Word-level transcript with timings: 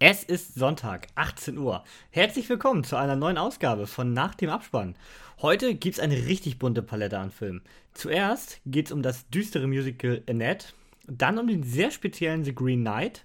Es 0.00 0.22
ist 0.22 0.54
Sonntag, 0.54 1.08
18 1.16 1.58
Uhr. 1.58 1.82
Herzlich 2.12 2.48
willkommen 2.48 2.84
zu 2.84 2.94
einer 2.94 3.16
neuen 3.16 3.36
Ausgabe 3.36 3.88
von 3.88 4.12
Nach 4.12 4.36
dem 4.36 4.48
Abspann. 4.48 4.94
Heute 5.42 5.74
gibt's 5.74 5.98
eine 5.98 6.14
richtig 6.14 6.60
bunte 6.60 6.82
Palette 6.82 7.18
an 7.18 7.32
Filmen. 7.32 7.62
Zuerst 7.94 8.60
geht's 8.64 8.92
um 8.92 9.02
das 9.02 9.28
düstere 9.30 9.66
Musical 9.66 10.22
Annette, 10.28 10.68
dann 11.08 11.36
um 11.36 11.48
den 11.48 11.64
sehr 11.64 11.90
speziellen 11.90 12.44
The 12.44 12.54
Green 12.54 12.82
Knight, 12.82 13.24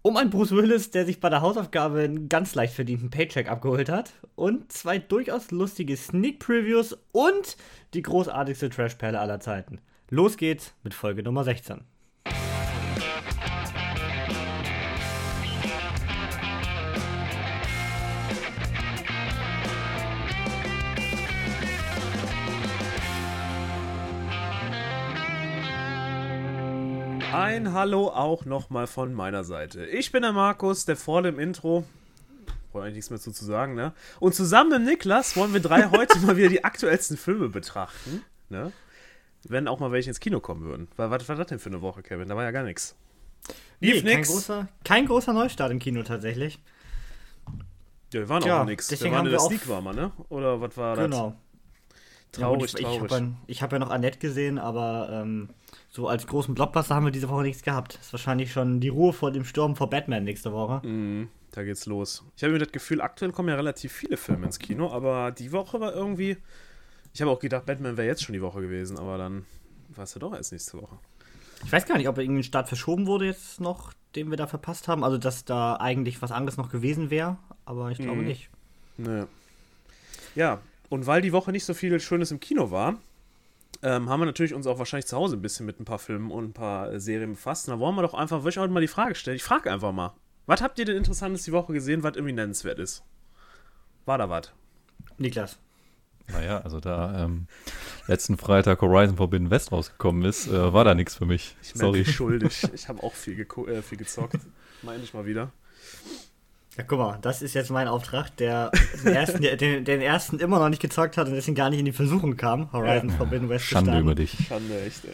um 0.00 0.16
einen 0.16 0.30
Bruce 0.30 0.52
Willis, 0.52 0.90
der 0.90 1.04
sich 1.04 1.20
bei 1.20 1.28
der 1.28 1.42
Hausaufgabe 1.42 2.00
einen 2.00 2.30
ganz 2.30 2.54
leicht 2.54 2.72
verdienten 2.72 3.10
Paycheck 3.10 3.50
abgeholt 3.50 3.90
hat, 3.90 4.14
und 4.36 4.72
zwei 4.72 4.98
durchaus 4.98 5.50
lustige 5.50 5.98
Sneak 5.98 6.38
Previews 6.38 6.96
und 7.12 7.58
die 7.92 8.00
großartigste 8.00 8.70
Trashperle 8.70 9.20
aller 9.20 9.40
Zeiten. 9.40 9.82
Los 10.08 10.38
geht's 10.38 10.72
mit 10.82 10.94
Folge 10.94 11.22
Nummer 11.22 11.44
16. 11.44 11.84
Ein 27.40 27.72
Hallo 27.72 28.08
auch 28.08 28.44
nochmal 28.44 28.86
von 28.86 29.14
meiner 29.14 29.44
Seite. 29.44 29.86
Ich 29.86 30.12
bin 30.12 30.20
der 30.20 30.32
Markus, 30.32 30.84
der 30.84 30.94
vorne 30.94 31.28
im 31.28 31.38
Intro. 31.38 31.86
Brauche 32.70 32.82
eigentlich 32.82 32.96
nichts 32.96 33.08
mehr 33.08 33.18
zu 33.18 33.30
sagen, 33.32 33.74
ne? 33.74 33.94
Und 34.18 34.34
zusammen 34.34 34.68
mit 34.68 34.82
Niklas 34.82 35.38
wollen 35.38 35.54
wir 35.54 35.60
drei 35.60 35.88
heute 35.88 36.18
mal 36.26 36.36
wieder 36.36 36.50
die 36.50 36.64
aktuellsten 36.64 37.16
Filme 37.16 37.48
betrachten, 37.48 38.22
ne? 38.50 38.72
Wenn 39.44 39.68
auch 39.68 39.80
mal 39.80 39.90
welche 39.90 40.10
ins 40.10 40.20
Kino 40.20 40.40
kommen 40.40 40.64
würden. 40.64 40.88
Was, 40.96 41.10
was 41.10 41.28
war 41.30 41.36
das 41.36 41.46
denn 41.46 41.58
für 41.58 41.70
eine 41.70 41.80
Woche, 41.80 42.02
Kevin? 42.02 42.28
Da 42.28 42.36
war 42.36 42.44
ja 42.44 42.50
gar 42.50 42.62
nichts. 42.62 42.94
Lief 43.80 44.04
nee, 44.04 44.12
kein 44.12 44.22
großer, 44.22 44.68
kein 44.84 45.06
großer 45.06 45.32
Neustart 45.32 45.72
im 45.72 45.78
Kino 45.78 46.02
tatsächlich. 46.02 46.58
Ja, 48.12 48.20
wir 48.20 48.28
waren 48.28 48.42
ja, 48.42 48.60
auch 48.60 48.66
nichts. 48.66 48.90
Wir 48.90 49.12
waren 49.12 49.24
in 49.24 49.32
der 49.32 49.40
Sneak 49.40 49.66
war 49.66 49.80
mal, 49.80 49.94
ne? 49.94 50.12
Oder 50.28 50.60
was 50.60 50.76
war 50.76 50.94
das? 50.94 51.04
Genau. 51.06 51.34
Traurig, 52.32 52.72
ja, 52.74 52.78
ich, 52.80 52.84
traurig. 52.84 53.00
Ich 53.00 53.10
habe 53.10 53.28
ja, 53.48 53.62
hab 53.62 53.72
ja 53.72 53.78
noch 53.78 53.90
Annette 53.90 54.18
gesehen, 54.18 54.58
aber 54.58 55.08
ähm, 55.10 55.48
so 55.90 56.06
als 56.06 56.26
großen 56.26 56.54
Blockbuster 56.54 56.94
haben 56.94 57.04
wir 57.04 57.10
diese 57.10 57.28
Woche 57.28 57.42
nichts 57.42 57.62
gehabt. 57.62 57.96
Das 57.96 58.06
ist 58.06 58.12
wahrscheinlich 58.12 58.52
schon 58.52 58.80
die 58.80 58.88
Ruhe 58.88 59.12
vor 59.12 59.32
dem 59.32 59.44
Sturm 59.44 59.74
vor 59.74 59.90
Batman 59.90 60.22
nächste 60.22 60.52
Woche. 60.52 60.86
Mm, 60.86 61.28
da 61.50 61.64
geht's 61.64 61.86
los. 61.86 62.24
Ich 62.36 62.44
habe 62.44 62.52
mir 62.52 62.60
das 62.60 62.70
Gefühl, 62.70 63.00
aktuell 63.00 63.32
kommen 63.32 63.48
ja 63.48 63.56
relativ 63.56 63.92
viele 63.92 64.16
Filme 64.16 64.46
ins 64.46 64.60
Kino, 64.60 64.92
aber 64.92 65.32
die 65.32 65.50
Woche 65.50 65.80
war 65.80 65.92
irgendwie. 65.92 66.36
Ich 67.12 67.20
habe 67.20 67.32
auch 67.32 67.40
gedacht, 67.40 67.66
Batman 67.66 67.96
wäre 67.96 68.06
jetzt 68.06 68.22
schon 68.22 68.34
die 68.34 68.40
Woche 68.40 68.60
gewesen, 68.60 68.96
aber 68.98 69.18
dann 69.18 69.44
war 69.88 70.04
es 70.04 70.14
ja 70.14 70.20
doch 70.20 70.32
erst 70.32 70.52
nächste 70.52 70.80
Woche. 70.80 70.96
Ich 71.64 71.72
weiß 71.72 71.86
gar 71.86 71.98
nicht, 71.98 72.08
ob 72.08 72.18
irgendwie 72.18 72.40
ein 72.40 72.44
Start 72.44 72.68
verschoben 72.68 73.08
wurde 73.08 73.26
jetzt 73.26 73.60
noch, 73.60 73.92
den 74.14 74.30
wir 74.30 74.36
da 74.36 74.46
verpasst 74.46 74.86
haben. 74.86 75.02
Also, 75.02 75.18
dass 75.18 75.44
da 75.44 75.74
eigentlich 75.74 76.22
was 76.22 76.30
anderes 76.30 76.56
noch 76.56 76.70
gewesen 76.70 77.10
wäre, 77.10 77.36
aber 77.64 77.90
ich 77.90 77.98
glaube 77.98 78.22
mm. 78.22 78.26
nicht. 78.26 78.48
Nö. 78.96 79.26
Ja, 80.36 80.60
und 80.88 81.06
weil 81.06 81.20
die 81.20 81.32
Woche 81.32 81.50
nicht 81.50 81.64
so 81.64 81.74
viel 81.74 81.98
Schönes 81.98 82.30
im 82.30 82.38
Kino 82.38 82.70
war, 82.70 82.96
ähm, 83.82 84.08
haben 84.08 84.20
wir 84.20 84.26
natürlich 84.26 84.54
uns 84.54 84.66
auch 84.66 84.78
wahrscheinlich 84.78 85.06
zu 85.06 85.16
Hause 85.16 85.36
ein 85.36 85.42
bisschen 85.42 85.66
mit 85.66 85.80
ein 85.80 85.84
paar 85.84 85.98
Filmen 85.98 86.30
und 86.30 86.50
ein 86.50 86.52
paar 86.52 86.92
äh, 86.92 87.00
Serien 87.00 87.32
befasst. 87.32 87.68
Und 87.68 87.74
da 87.74 87.80
wollen 87.80 87.94
wir 87.94 88.02
doch 88.02 88.14
einfach, 88.14 88.40
würde 88.40 88.50
ich 88.50 88.58
heute 88.58 88.72
mal 88.72 88.80
die 88.80 88.88
Frage 88.88 89.14
stellen. 89.14 89.36
Ich 89.36 89.44
frage 89.44 89.72
einfach 89.72 89.92
mal. 89.92 90.14
Was 90.46 90.60
habt 90.62 90.78
ihr 90.78 90.84
denn 90.84 90.96
Interessantes 90.96 91.44
die 91.44 91.52
Woche 91.52 91.72
gesehen, 91.72 92.02
was 92.02 92.16
irgendwie 92.16 92.34
nennenswert 92.34 92.78
ist? 92.78 93.04
War 94.04 94.18
da 94.18 94.28
was? 94.28 94.52
Niklas. 95.18 95.58
Naja, 96.32 96.60
also 96.60 96.80
da 96.80 97.24
ähm, 97.24 97.46
letzten 98.06 98.36
Freitag 98.36 98.80
Horizon 98.82 99.16
Forbidden 99.16 99.50
West 99.50 99.72
rausgekommen 99.72 100.24
ist, 100.24 100.46
äh, 100.46 100.72
war 100.72 100.84
da 100.84 100.94
nichts 100.94 101.14
für 101.16 101.26
mich. 101.26 101.56
Ich 101.62 101.74
bin 101.74 102.04
schuldig. 102.04 102.62
Ich 102.74 102.88
habe 102.88 103.02
auch 103.02 103.14
viel, 103.14 103.40
äh, 103.40 103.82
viel 103.82 103.98
gezockt. 103.98 104.38
Meine 104.82 105.02
ich 105.02 105.12
mal 105.14 105.26
wieder. 105.26 105.52
Ja, 106.76 106.84
guck 106.84 106.98
mal, 106.98 107.18
das 107.20 107.42
ist 107.42 107.54
jetzt 107.54 107.70
mein 107.70 107.88
Auftrag, 107.88 108.36
der 108.36 108.70
den 109.04 109.14
ersten, 109.14 109.42
den, 109.42 109.84
den 109.84 110.00
ersten 110.00 110.38
immer 110.38 110.58
noch 110.58 110.68
nicht 110.68 110.80
gezockt 110.80 111.16
hat 111.16 111.26
und 111.26 111.34
deswegen 111.34 111.56
gar 111.56 111.70
nicht 111.70 111.80
in 111.80 111.84
die 111.84 111.92
Versuchung 111.92 112.36
kam, 112.36 112.72
Horizon 112.72 113.10
ja. 113.10 113.16
Forbidden 113.16 113.48
West 113.48 113.64
Schande 113.64 113.98
über 113.98 114.14
dich. 114.14 114.36
Schande, 114.48 114.80
echt, 114.82 115.04
ey. 115.04 115.12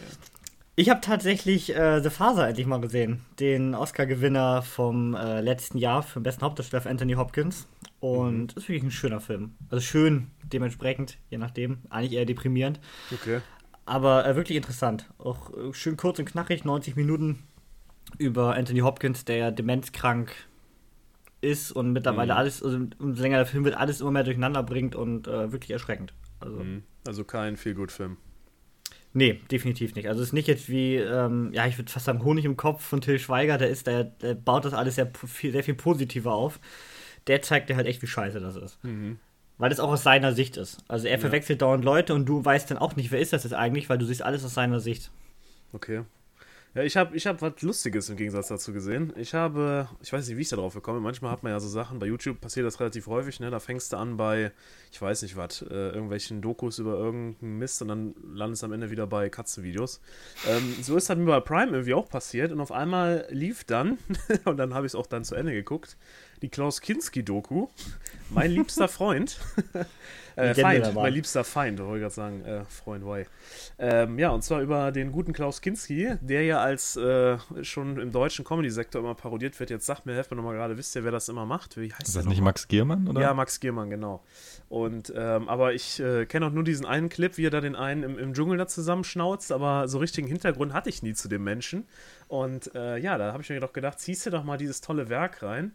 Ich 0.79 0.91
habe 0.91 1.01
tatsächlich 1.01 1.75
äh, 1.75 2.01
The 2.03 2.11
Father 2.11 2.47
endlich 2.47 2.67
mal 2.67 2.79
gesehen. 2.79 3.25
Den 3.39 3.73
Oscar-Gewinner 3.73 4.61
vom 4.61 5.15
äh, 5.15 5.41
letzten 5.41 5.79
Jahr 5.79 6.03
für 6.03 6.19
den 6.19 6.23
besten 6.23 6.43
Hauptdarsteller 6.43 6.85
Anthony 6.85 7.13
Hopkins. 7.13 7.67
Und 7.99 8.37
mhm. 8.37 8.47
ist 8.55 8.69
wirklich 8.69 8.83
ein 8.83 8.91
schöner 8.91 9.19
Film. 9.19 9.55
Also 9.71 9.81
schön, 9.81 10.27
dementsprechend, 10.43 11.17
je 11.31 11.39
nachdem. 11.39 11.79
Eigentlich 11.89 12.13
eher 12.13 12.25
deprimierend. 12.25 12.79
Okay. 13.11 13.39
Aber 13.87 14.27
äh, 14.27 14.35
wirklich 14.35 14.55
interessant. 14.55 15.09
Auch 15.17 15.49
äh, 15.49 15.73
schön 15.73 15.97
kurz 15.97 16.19
und 16.19 16.25
knackig, 16.25 16.63
90 16.63 16.95
Minuten 16.95 17.39
über 18.19 18.53
Anthony 18.53 18.81
Hopkins, 18.81 19.25
der 19.25 19.37
ja 19.37 19.49
demenzkrank 19.49 20.31
ist 21.41 21.71
und 21.71 21.93
mittlerweile 21.93 22.33
mhm. 22.33 22.39
alles, 22.39 22.63
also 22.63 22.79
umso 22.99 23.21
länger 23.21 23.37
der 23.37 23.45
Film 23.45 23.63
wird, 23.63 23.77
alles 23.77 24.01
immer 24.01 24.11
mehr 24.11 24.23
durcheinander 24.23 24.63
bringt 24.63 24.95
und 24.95 25.27
äh, 25.27 25.51
wirklich 25.51 25.71
erschreckend. 25.71 26.13
Also, 26.39 26.57
mhm. 26.57 26.83
also 27.05 27.23
kein 27.23 27.57
viel 27.57 27.75
gut 27.75 27.91
Film. 27.91 28.17
Nee, 29.13 29.41
definitiv 29.51 29.95
nicht. 29.95 30.07
Also 30.07 30.21
es 30.21 30.29
ist 30.29 30.33
nicht 30.33 30.47
jetzt 30.47 30.69
wie, 30.69 30.95
ähm, 30.95 31.51
ja, 31.53 31.65
ich 31.65 31.77
würde 31.77 31.91
fast 31.91 32.05
sagen, 32.05 32.23
Honig 32.23 32.45
im 32.45 32.57
Kopf 32.57 32.83
von 32.83 33.01
Till 33.01 33.17
Schweiger, 33.17 33.57
der 33.57 33.69
ist, 33.69 33.87
der, 33.87 34.03
der 34.03 34.35
baut 34.35 34.65
das 34.65 34.73
alles 34.73 34.95
sehr 34.95 35.11
viel, 35.25 35.51
sehr 35.51 35.63
viel 35.63 35.73
positiver 35.73 36.33
auf. 36.33 36.59
Der 37.25 37.41
zeigt 37.41 37.69
dir 37.69 37.75
halt 37.75 37.87
echt, 37.87 38.01
wie 38.01 38.07
scheiße 38.07 38.39
das 38.39 38.55
ist. 38.55 38.83
Mhm. 38.83 39.17
Weil 39.57 39.69
das 39.69 39.79
auch 39.79 39.89
aus 39.89 40.03
seiner 40.03 40.33
Sicht 40.33 40.55
ist. 40.55 40.83
Also 40.87 41.07
er 41.07 41.13
ja. 41.13 41.19
verwechselt 41.19 41.63
dauernd 41.63 41.83
Leute 41.83 42.13
und 42.13 42.25
du 42.27 42.45
weißt 42.45 42.69
dann 42.69 42.77
auch 42.77 42.95
nicht, 42.95 43.11
wer 43.11 43.19
ist 43.19 43.33
das 43.33 43.43
jetzt 43.43 43.53
eigentlich, 43.53 43.89
weil 43.89 43.97
du 43.97 44.05
siehst 44.05 44.21
alles 44.21 44.45
aus 44.45 44.53
seiner 44.53 44.79
Sicht. 44.79 45.09
Okay. 45.73 46.03
Ja, 46.73 46.83
ich 46.83 46.95
habe 46.95 47.15
ich 47.15 47.25
hab 47.25 47.41
was 47.41 47.61
Lustiges 47.61 48.09
im 48.09 48.17
Gegensatz 48.17 48.49
dazu 48.49 48.71
gesehen. 48.71 49.11
Ich 49.15 49.33
habe, 49.33 49.89
ich 50.01 50.13
weiß 50.13 50.27
nicht, 50.27 50.37
wie 50.37 50.41
ich 50.41 50.49
da 50.49 50.57
drauf 50.57 50.75
gekommen 50.75 50.97
bin. 50.97 51.03
Manchmal 51.03 51.31
hat 51.31 51.41
man 51.41 51.51
ja 51.51 51.59
so 51.59 51.67
Sachen, 51.67 51.97
bei 51.97 52.05
YouTube 52.05 52.39
passiert 52.39 52.67
das 52.67 52.79
relativ 52.79 53.07
häufig, 53.07 53.39
ne? 53.39 53.49
Da 53.49 53.59
fängst 53.59 53.93
du 53.93 53.97
an 53.97 54.17
bei, 54.17 54.51
ich 54.91 55.01
weiß 55.01 55.23
nicht 55.23 55.35
was, 55.35 55.63
äh, 55.63 55.73
irgendwelchen 55.73 56.41
Dokus 56.41 56.77
über 56.77 56.93
irgendeinen 56.93 57.57
Mist 57.57 57.81
und 57.81 57.87
dann 57.87 58.13
landest 58.31 58.61
du 58.61 58.67
am 58.67 58.73
Ende 58.73 58.91
wieder 58.91 59.07
bei 59.07 59.29
Katzenvideos. 59.29 60.01
Ähm, 60.47 60.75
so 60.81 60.95
ist 60.97 61.09
das 61.09 61.17
mir 61.17 61.25
bei 61.25 61.39
Prime 61.39 61.71
irgendwie 61.71 61.93
auch 61.93 62.09
passiert 62.09 62.51
und 62.51 62.59
auf 62.59 62.71
einmal 62.71 63.25
lief 63.29 63.63
dann, 63.63 63.97
und 64.45 64.57
dann 64.57 64.73
habe 64.73 64.85
ich 64.85 64.91
es 64.91 64.95
auch 64.95 65.07
dann 65.07 65.23
zu 65.23 65.35
Ende 65.35 65.53
geguckt, 65.53 65.97
die 66.41 66.49
Klaus 66.49 66.81
Kinski-Doku, 66.81 67.67
mein 68.29 68.51
liebster 68.51 68.87
Freund. 68.87 69.39
Äh, 70.37 70.53
Feind, 70.53 70.93
mein 70.93 71.13
liebster 71.13 71.43
Feind, 71.43 71.79
wollte 71.79 71.95
ich 71.95 72.01
gerade 72.01 72.13
sagen. 72.13 72.45
Äh, 72.45 72.63
Freund, 72.65 73.03
why? 73.03 73.25
Ähm, 73.79 74.19
ja, 74.19 74.29
und 74.29 74.43
zwar 74.43 74.61
über 74.61 74.91
den 74.91 75.11
guten 75.11 75.33
Klaus 75.33 75.61
Kinski, 75.61 76.13
der 76.21 76.43
ja 76.43 76.59
als 76.59 76.95
äh, 76.95 77.37
schon 77.63 77.99
im 77.99 78.11
deutschen 78.11 78.45
Comedy-Sektor 78.45 79.01
immer 79.01 79.15
parodiert 79.15 79.59
wird. 79.59 79.71
Jetzt 79.71 79.87
sagt 79.87 80.05
mir, 80.05 80.13
helft 80.13 80.29
mir 80.29 80.37
nochmal 80.37 80.53
gerade, 80.53 80.77
wisst 80.77 80.95
ihr, 80.95 81.03
wer 81.03 81.11
das 81.11 81.27
immer 81.27 81.47
macht? 81.47 81.75
Wie 81.77 81.91
heißt 81.91 82.03
Ist 82.03 82.15
das 82.15 82.25
nicht 82.25 82.41
Max 82.41 82.67
Giermann, 82.67 83.07
oder? 83.07 83.19
Ja, 83.19 83.33
Max 83.33 83.59
Giermann, 83.59 83.89
genau. 83.89 84.23
Und, 84.69 85.11
ähm, 85.15 85.49
aber 85.49 85.73
ich 85.73 85.99
äh, 85.99 86.27
kenne 86.27 86.45
auch 86.45 86.51
nur 86.51 86.63
diesen 86.63 86.85
einen 86.85 87.09
Clip, 87.09 87.35
wie 87.37 87.47
er 87.47 87.51
da 87.51 87.59
den 87.59 87.75
einen 87.75 88.03
im, 88.03 88.19
im 88.19 88.35
Dschungel 88.35 88.59
da 88.59 88.67
zusammenschnauzt, 88.67 89.51
aber 89.51 89.87
so 89.87 89.97
richtigen 89.97 90.27
Hintergrund 90.27 90.71
hatte 90.71 90.89
ich 90.89 91.01
nie 91.01 91.13
zu 91.13 91.29
dem 91.29 91.43
Menschen. 91.43 91.87
Und 92.27 92.75
äh, 92.75 92.97
ja, 92.97 93.17
da 93.17 93.33
habe 93.33 93.41
ich 93.41 93.49
mir 93.49 93.59
doch 93.59 93.73
gedacht, 93.73 93.99
ziehst 93.99 94.27
du 94.27 94.29
doch 94.29 94.43
mal 94.43 94.57
dieses 94.57 94.81
tolle 94.81 95.09
Werk 95.09 95.41
rein. 95.41 95.73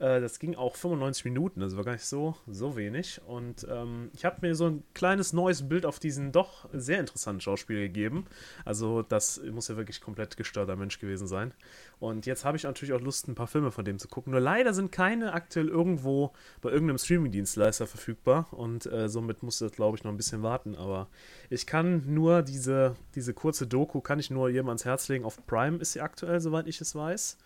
Äh, 0.00 0.20
das 0.20 0.38
ging 0.38 0.56
auch 0.56 0.76
95 0.76 1.26
Minuten, 1.26 1.62
also 1.62 1.76
war 1.76 1.84
gar 1.84 1.92
nicht 1.92 2.06
so, 2.06 2.34
so 2.48 2.76
wenig. 2.76 3.20
Und 3.26 3.66
ähm, 3.70 4.10
ich 4.14 4.24
habe 4.24 4.38
mir 4.40 4.54
so 4.54 4.66
ein 4.66 4.82
kleines 4.94 5.32
neues 5.32 5.68
Bild 5.68 5.84
auf 5.86 5.98
diesen 5.98 6.32
doch 6.32 6.68
sehr 6.72 6.98
interessanten 6.98 7.42
Schauspieler 7.42 7.80
gegeben. 7.80 8.24
Also, 8.64 9.02
das 9.02 9.40
muss 9.52 9.68
ja 9.68 9.76
wirklich 9.76 10.00
komplett 10.00 10.36
gestörter 10.36 10.74
Mensch 10.74 10.98
gewesen 10.98 11.26
sein. 11.26 11.52
Und 11.98 12.24
jetzt 12.24 12.44
habe 12.46 12.56
ich 12.56 12.64
natürlich 12.64 12.94
auch 12.94 13.00
Lust, 13.00 13.28
ein 13.28 13.34
paar 13.34 13.46
Filme 13.46 13.70
von 13.70 13.84
dem 13.84 13.98
zu 13.98 14.08
gucken. 14.08 14.32
Nur 14.32 14.40
leider 14.40 14.72
sind 14.72 14.90
keine 14.90 15.34
aktuell 15.34 15.68
irgendwo 15.68 16.32
bei 16.62 16.70
irgendeinem 16.70 16.98
Streaming-Dienstleister 16.98 17.86
verfügbar. 17.86 18.48
Und 18.52 18.86
äh, 18.86 19.08
somit 19.08 19.42
muss 19.42 19.58
das, 19.58 19.72
glaube 19.72 19.98
ich, 19.98 20.04
noch 20.04 20.10
ein 20.10 20.16
bisschen 20.16 20.42
warten. 20.42 20.76
Aber 20.76 21.08
ich 21.50 21.66
kann 21.66 22.04
nur 22.12 22.40
diese, 22.42 22.96
diese 23.14 23.34
kurze 23.34 23.66
Doku, 23.66 24.00
kann 24.00 24.18
ich 24.18 24.30
nur 24.30 24.48
jedem 24.48 24.68
ans 24.68 24.86
Herz 24.86 25.08
legen. 25.08 25.26
Auf 25.26 25.46
Prime 25.46 25.76
ist 25.76 25.92
sie 25.92 26.00
aktuell, 26.00 26.40
soweit 26.40 26.66
ich 26.66 26.80
es 26.80 26.94
weiß. 26.94 27.36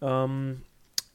Ähm, 0.00 0.62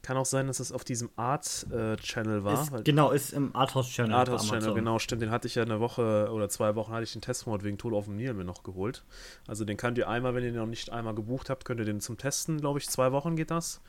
kann 0.05 0.17
auch 0.17 0.25
sein, 0.25 0.45
dass 0.45 0.59
es 0.59 0.71
auf 0.71 0.83
diesem 0.83 1.09
Art-Channel 1.16 2.39
äh, 2.39 2.44
war. 2.44 2.62
Ist, 2.62 2.85
genau, 2.85 3.09
ist 3.09 3.33
im 3.33 3.56
Arthouse-Channel. 3.56 4.13
Arthouse-Channel, 4.13 4.75
genau, 4.75 5.00
stimmt. 5.00 5.24
Den 5.24 5.31
hatte 5.31 5.47
ich 5.47 5.56
ja 5.56 5.63
eine 5.63 5.80
Woche 5.80 6.30
oder 6.31 6.47
zwei 6.47 6.75
Wochen, 6.75 6.94
hatte 6.94 7.03
ich 7.03 7.13
den 7.13 7.21
Testmod 7.21 7.63
wegen 7.63 7.77
auf 7.91 8.06
dem 8.06 8.15
Nil 8.15 8.33
mir 8.35 8.44
noch 8.44 8.62
geholt. 8.62 9.03
Also 9.47 9.65
den 9.65 9.77
könnt 9.77 9.97
ihr 9.97 10.07
einmal, 10.07 10.35
wenn 10.35 10.44
ihr 10.44 10.51
den 10.51 10.59
noch 10.59 10.68
nicht 10.68 10.91
einmal 10.91 11.15
gebucht 11.15 11.50
habt, 11.50 11.65
könnt 11.65 11.80
ihr 11.80 11.85
den 11.85 12.01
zum 12.01 12.18
Testen, 12.18 12.62
glaube 12.62 12.80
ich, 12.80 12.88
zwei 12.88 13.12
Wochen 13.12 13.35
geht 13.35 13.50
das. 13.50 13.81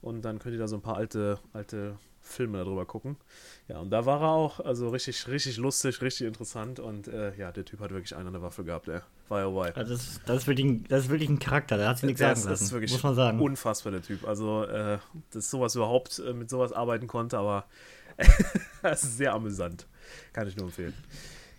Und 0.00 0.24
dann 0.24 0.38
könnt 0.38 0.54
ihr 0.54 0.60
da 0.60 0.68
so 0.68 0.76
ein 0.76 0.82
paar 0.82 0.96
alte, 0.96 1.38
alte 1.52 1.98
Filme 2.24 2.58
darüber 2.58 2.86
gucken. 2.86 3.16
Ja, 3.68 3.78
und 3.78 3.90
da 3.90 4.06
war 4.06 4.20
er 4.22 4.28
auch, 4.30 4.60
also 4.60 4.88
richtig, 4.88 5.28
richtig 5.28 5.58
lustig, 5.58 6.02
richtig 6.02 6.26
interessant 6.26 6.80
und 6.80 7.06
äh, 7.06 7.34
ja, 7.36 7.52
der 7.52 7.64
Typ 7.64 7.80
hat 7.80 7.90
wirklich 7.90 8.16
eine 8.16 8.28
an 8.28 8.32
der 8.32 8.42
Waffe 8.42 8.64
gehabt, 8.64 8.88
ey. 8.88 9.00
War 9.28 9.40
ja 9.40 9.74
Also 9.74 9.94
das, 9.94 10.20
das, 10.26 10.38
ist 10.38 10.46
wirklich 10.46 10.66
ein, 10.66 10.84
das 10.88 11.04
ist 11.04 11.10
wirklich 11.10 11.28
ein 11.28 11.38
Charakter, 11.38 11.76
da 11.76 11.88
hat 11.88 11.98
sich 11.98 12.06
nichts 12.06 12.20
sagen 12.20 12.34
lassen, 12.34 12.48
das 12.48 12.62
ist 12.62 12.72
wirklich 12.72 12.92
muss 12.92 13.02
man 13.02 13.14
sagen. 13.14 13.40
unfassbar, 13.40 13.92
der 13.92 14.02
Typ. 14.02 14.26
Also, 14.26 14.64
äh, 14.64 14.98
dass 15.32 15.50
sowas 15.50 15.74
überhaupt 15.74 16.18
äh, 16.18 16.32
mit 16.32 16.50
sowas 16.50 16.72
arbeiten 16.72 17.06
konnte, 17.06 17.38
aber 17.38 17.66
das 18.82 19.04
ist 19.04 19.18
sehr 19.18 19.32
amüsant. 19.32 19.86
Kann 20.32 20.48
ich 20.48 20.56
nur 20.56 20.66
empfehlen. 20.66 20.94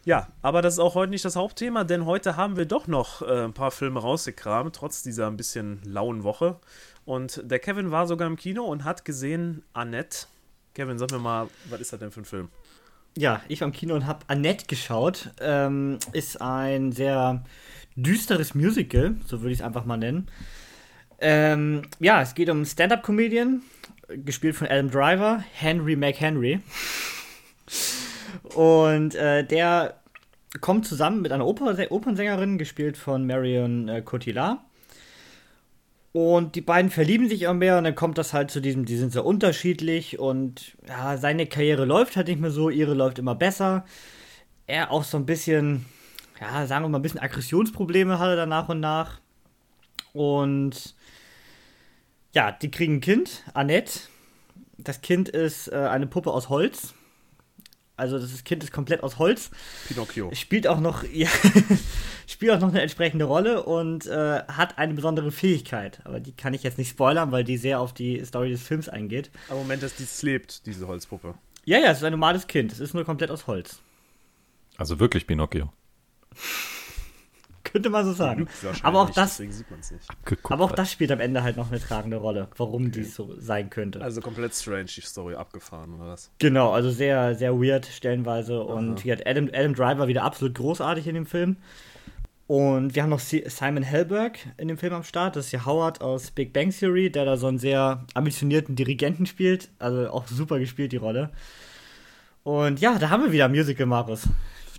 Ja, 0.06 0.28
aber 0.44 0.62
das 0.62 0.76
ist 0.76 0.80
auch 0.80 0.94
heute 0.94 1.10
nicht 1.10 1.26
das 1.26 1.36
Hauptthema, 1.36 1.84
denn 1.84 2.06
heute 2.06 2.38
haben 2.38 2.58
wir 2.58 2.66
doch 2.66 2.86
noch 2.86 3.24
äh, 3.24 3.46
ein 3.46 3.54
paar 3.54 3.72
Filme 3.72 4.00
rausgekramt, 4.00 4.76
trotz 4.76 5.02
dieser 5.02 5.26
ein 5.28 5.38
bisschen 5.38 5.82
lauen 5.84 6.24
Woche. 6.24 6.60
Und 7.06 7.42
der 7.44 7.58
Kevin 7.58 7.90
war 7.90 8.06
sogar 8.06 8.28
im 8.28 8.36
Kino 8.36 8.66
und 8.66 8.84
hat 8.84 9.06
gesehen 9.06 9.64
Annette. 9.74 10.28
Kevin, 10.76 11.00
sag 11.00 11.10
mir 11.12 11.20
mal, 11.20 11.48
was 11.70 11.80
ist 11.80 11.94
das 11.94 12.02
denn 12.02 12.12
für 12.12 12.20
ein 12.20 12.26
Film? 12.26 12.50
Ja, 13.18 13.42
ich 13.48 13.62
war 13.62 13.68
im 13.70 13.72
Kino 13.72 13.96
und 13.96 14.06
habe 14.06 14.26
Annette 14.28 14.66
geschaut. 14.68 15.32
Ähm, 15.40 16.00
ist 16.12 16.42
ein 16.42 16.92
sehr 16.92 17.46
düsteres 17.96 18.56
Musical, 18.56 19.16
so 19.26 19.40
würde 19.40 19.54
ich 19.54 19.60
es 19.60 19.66
einfach 19.66 19.86
mal 19.86 19.96
nennen. 19.96 20.28
Ähm, 21.20 21.84
ja, 22.02 22.22
es 22.22 22.36
geht 22.36 22.50
um 22.50 22.66
Stand-Up-Comedian, 22.66 23.62
gespielt 24.10 24.58
von 24.58 24.68
Adam 24.68 24.92
Driver, 24.92 25.46
Henry 25.54 25.96
McHenry. 25.96 26.60
Und 28.54 29.16
äh, 29.16 29.46
der 29.46 30.02
kommt 30.60 30.86
zusammen 30.86 31.22
mit 31.22 31.32
einer 31.32 31.48
Oper 31.48 31.74
Opernsängerin, 31.90 32.58
gespielt 32.58 32.98
von 32.98 33.26
Marion 33.26 33.88
äh, 33.88 34.02
Cotillard. 34.02 34.60
Und 36.16 36.56
die 36.56 36.62
beiden 36.62 36.92
verlieben 36.92 37.28
sich 37.28 37.42
immer 37.42 37.56
mehr 37.56 37.78
und 37.78 37.84
dann 37.84 37.94
kommt 37.94 38.18
das 38.18 38.32
halt 38.32 38.50
zu 38.50 38.62
diesem, 38.62 38.86
die 38.86 38.96
sind 38.96 39.12
sehr 39.12 39.26
unterschiedlich 39.26 40.18
und 40.18 40.78
ja, 40.88 41.18
seine 41.18 41.46
Karriere 41.46 41.84
läuft 41.84 42.16
halt 42.16 42.30
nicht 42.30 42.40
mehr 42.40 42.52
so, 42.52 42.70
ihre 42.70 42.94
läuft 42.94 43.20
immer 43.20 43.36
besser. 43.36 43.84
Er 44.66 44.92
auch 44.92 45.04
so 45.04 45.18
ein 45.18 45.26
bisschen, 45.26 45.86
ja, 46.40 46.66
sagen 46.68 46.86
wir 46.86 46.88
mal, 46.90 47.00
ein 47.00 47.02
bisschen 47.02 47.20
Aggressionsprobleme 47.20 48.18
hatte 48.18 48.40
er 48.40 48.46
nach 48.46 48.70
und 48.70 48.80
nach. 48.80 49.20
Und 50.14 50.96
ja, 52.34 52.50
die 52.50 52.72
kriegen 52.72 52.94
ein 52.94 53.02
Kind, 53.02 53.44
Annette. 53.54 54.00
Das 54.78 55.02
Kind 55.02 55.28
ist 55.28 55.68
äh, 55.68 55.76
eine 55.76 56.08
Puppe 56.08 56.32
aus 56.32 56.48
Holz. 56.48 56.94
Also 57.98 58.20
das 58.20 58.44
Kind 58.44 58.64
ist 58.64 58.72
komplett 58.72 59.04
aus 59.04 59.20
Holz. 59.20 59.52
Pinocchio. 59.88 60.30
Spielt 60.34 60.68
auch 60.68 60.80
noch, 60.80 61.04
ja, 61.14 61.30
spielt 62.28 62.52
auch 62.52 62.60
noch 62.60 62.70
eine 62.70 62.82
entsprechende 62.82 63.26
Rolle 63.26 63.64
und 63.64 64.06
äh, 64.06 64.44
hat 64.48 64.78
eine 64.78 64.94
besondere 64.94 65.32
Fähigkeit. 65.32 66.02
Aber 66.04 66.20
die 66.20 66.34
kann 66.34 66.54
ich 66.54 66.64
jetzt 66.64 66.78
nicht 66.78 66.90
spoilern, 66.90 67.32
weil 67.32 67.44
die 67.44 67.58
sehr 67.58 67.80
auf 67.80 67.94
die 67.94 68.24
Story 68.26 68.50
des 68.50 68.64
Films 68.64 68.90
eingeht. 68.90 69.32
Aber 69.50 69.60
Moment, 69.60 69.84
dass 69.84 69.96
die 69.96 70.06
lebt, 70.26 70.66
diese 70.66 70.88
Holzpuppe. 70.88 71.36
Ja, 71.66 71.80
ja, 71.80 71.92
es 71.92 71.98
ist 72.00 72.04
ein 72.04 72.12
normales 72.12 72.48
Kind. 72.48 72.72
Es 72.72 72.80
ist 72.80 72.94
nur 72.94 73.06
komplett 73.06 73.32
aus 73.32 73.48
Holz. 73.48 73.80
Also 74.78 75.00
wirklich 75.00 75.26
Pinocchio. 75.26 75.72
Könnte 77.76 77.90
man 77.90 78.06
so 78.06 78.14
sagen. 78.14 78.48
Aber 78.84 79.02
auch 79.02 79.10
das, 79.10 79.44
aber 80.44 80.64
auch 80.64 80.72
das 80.72 80.90
spielt 80.90 81.12
am 81.12 81.20
Ende 81.20 81.44
halt 81.44 81.58
noch 81.58 81.70
eine 81.70 81.82
tragende 81.82 82.16
Rolle, 82.16 82.48
warum 82.56 82.84
okay. 82.84 82.92
dies 83.02 83.16
so 83.16 83.36
sein 83.38 83.70
könnte. 83.70 84.02
Also 84.02 84.22
komplett 84.22 84.56
strange 84.56 84.86
die 84.86 85.02
Story 85.02 85.36
abgefahren 85.36 85.94
oder 85.96 86.08
was? 86.08 86.32
Genau, 86.40 86.72
also 86.72 86.90
sehr 86.90 87.36
sehr 87.36 87.54
weird 87.54 87.86
stellenweise 87.86 88.64
und 88.64 89.02
hier 89.02 89.12
hat 89.12 89.28
Adam, 89.28 89.50
Adam 89.54 89.74
Driver 89.76 90.08
wieder 90.08 90.24
absolut 90.24 90.56
großartig 90.56 91.06
in 91.06 91.16
dem 91.16 91.26
Film. 91.26 91.58
Und 92.48 92.96
wir 92.96 93.04
haben 93.04 93.10
noch 93.10 93.20
Simon 93.20 93.84
Helberg 93.84 94.40
in 94.56 94.70
dem 94.70 94.78
Film 94.78 94.94
am 94.94 95.04
Start. 95.04 95.36
Das 95.36 95.48
ist 95.48 95.52
ja 95.52 95.66
Howard 95.66 96.00
aus 96.00 96.32
Big 96.32 96.54
Bang 96.54 96.70
Theory, 96.70 97.10
der 97.10 97.26
da 97.26 97.36
so 97.36 97.48
einen 97.48 97.60
sehr 97.60 98.06
ambitionierten 98.14 98.78
Dirigenten 98.78 99.26
spielt. 99.26 99.68
Also 99.80 100.10
auch 100.12 100.28
super 100.28 100.60
gespielt, 100.60 100.94
die 100.94 100.98
Rolle. 100.98 101.30
Und 102.44 102.80
ja, 102.80 102.98
da 103.00 103.10
haben 103.10 103.24
wir 103.24 103.34
wieder 103.34 103.50
Musical, 103.50 103.86
Marus. 103.86 104.30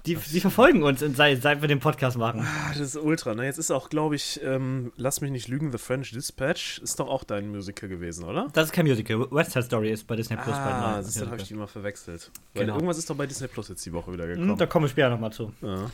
Die, 0.07 0.15
die 0.15 0.41
verfolgen 0.41 0.83
uns, 0.85 1.01
seit, 1.01 1.43
seit 1.43 1.61
wir 1.61 1.69
den 1.69 1.81
Podcast 1.81 2.17
machen. 2.17 2.41
Ah, 2.47 2.69
das 2.71 2.81
ist 2.81 2.97
ultra, 2.97 3.35
ne? 3.35 3.45
Jetzt 3.45 3.59
ist 3.59 3.73
auch, 3.73 3.91
glaube 3.91 4.15
ich, 4.15 4.41
ähm, 4.45 4.93
lass 4.97 5.21
mich 5.21 5.33
nicht 5.33 5.49
lügen, 5.49 5.73
The 5.73 5.79
French 5.79 6.13
Dispatch 6.13 6.79
ist 6.79 7.01
doch 7.01 7.09
auch 7.09 7.25
dein 7.25 7.51
Musical 7.51 7.89
gewesen, 7.89 8.25
oder? 8.25 8.49
Das 8.53 8.67
ist 8.67 8.73
kein 8.73 8.87
Musical. 8.87 9.31
West 9.33 9.53
Side 9.53 9.65
Story 9.65 9.91
ist 9.91 10.07
bei 10.07 10.15
Disney 10.15 10.37
Plus. 10.37 10.55
Ah, 10.55 10.99
das 10.99 11.21
habe 11.21 11.37
ich 11.37 11.49
die 11.49 11.55
immer 11.55 11.67
verwechselt. 11.67 12.31
Weil 12.55 12.65
genau. 12.65 12.75
irgendwas 12.77 12.99
ist 12.99 13.11
doch 13.11 13.17
bei 13.17 13.27
Disney 13.27 13.49
Plus 13.49 13.69
jetzt 13.69 13.85
die 13.85 13.93
Woche 13.93 14.13
wieder 14.13 14.27
gekommen. 14.27 14.51
Hm, 14.51 14.59
da 14.59 14.67
kommen 14.67 14.85
wir 14.85 14.91
später 14.91 15.11
nochmal 15.11 15.33
zu. 15.33 15.53
Ja. 15.61 15.91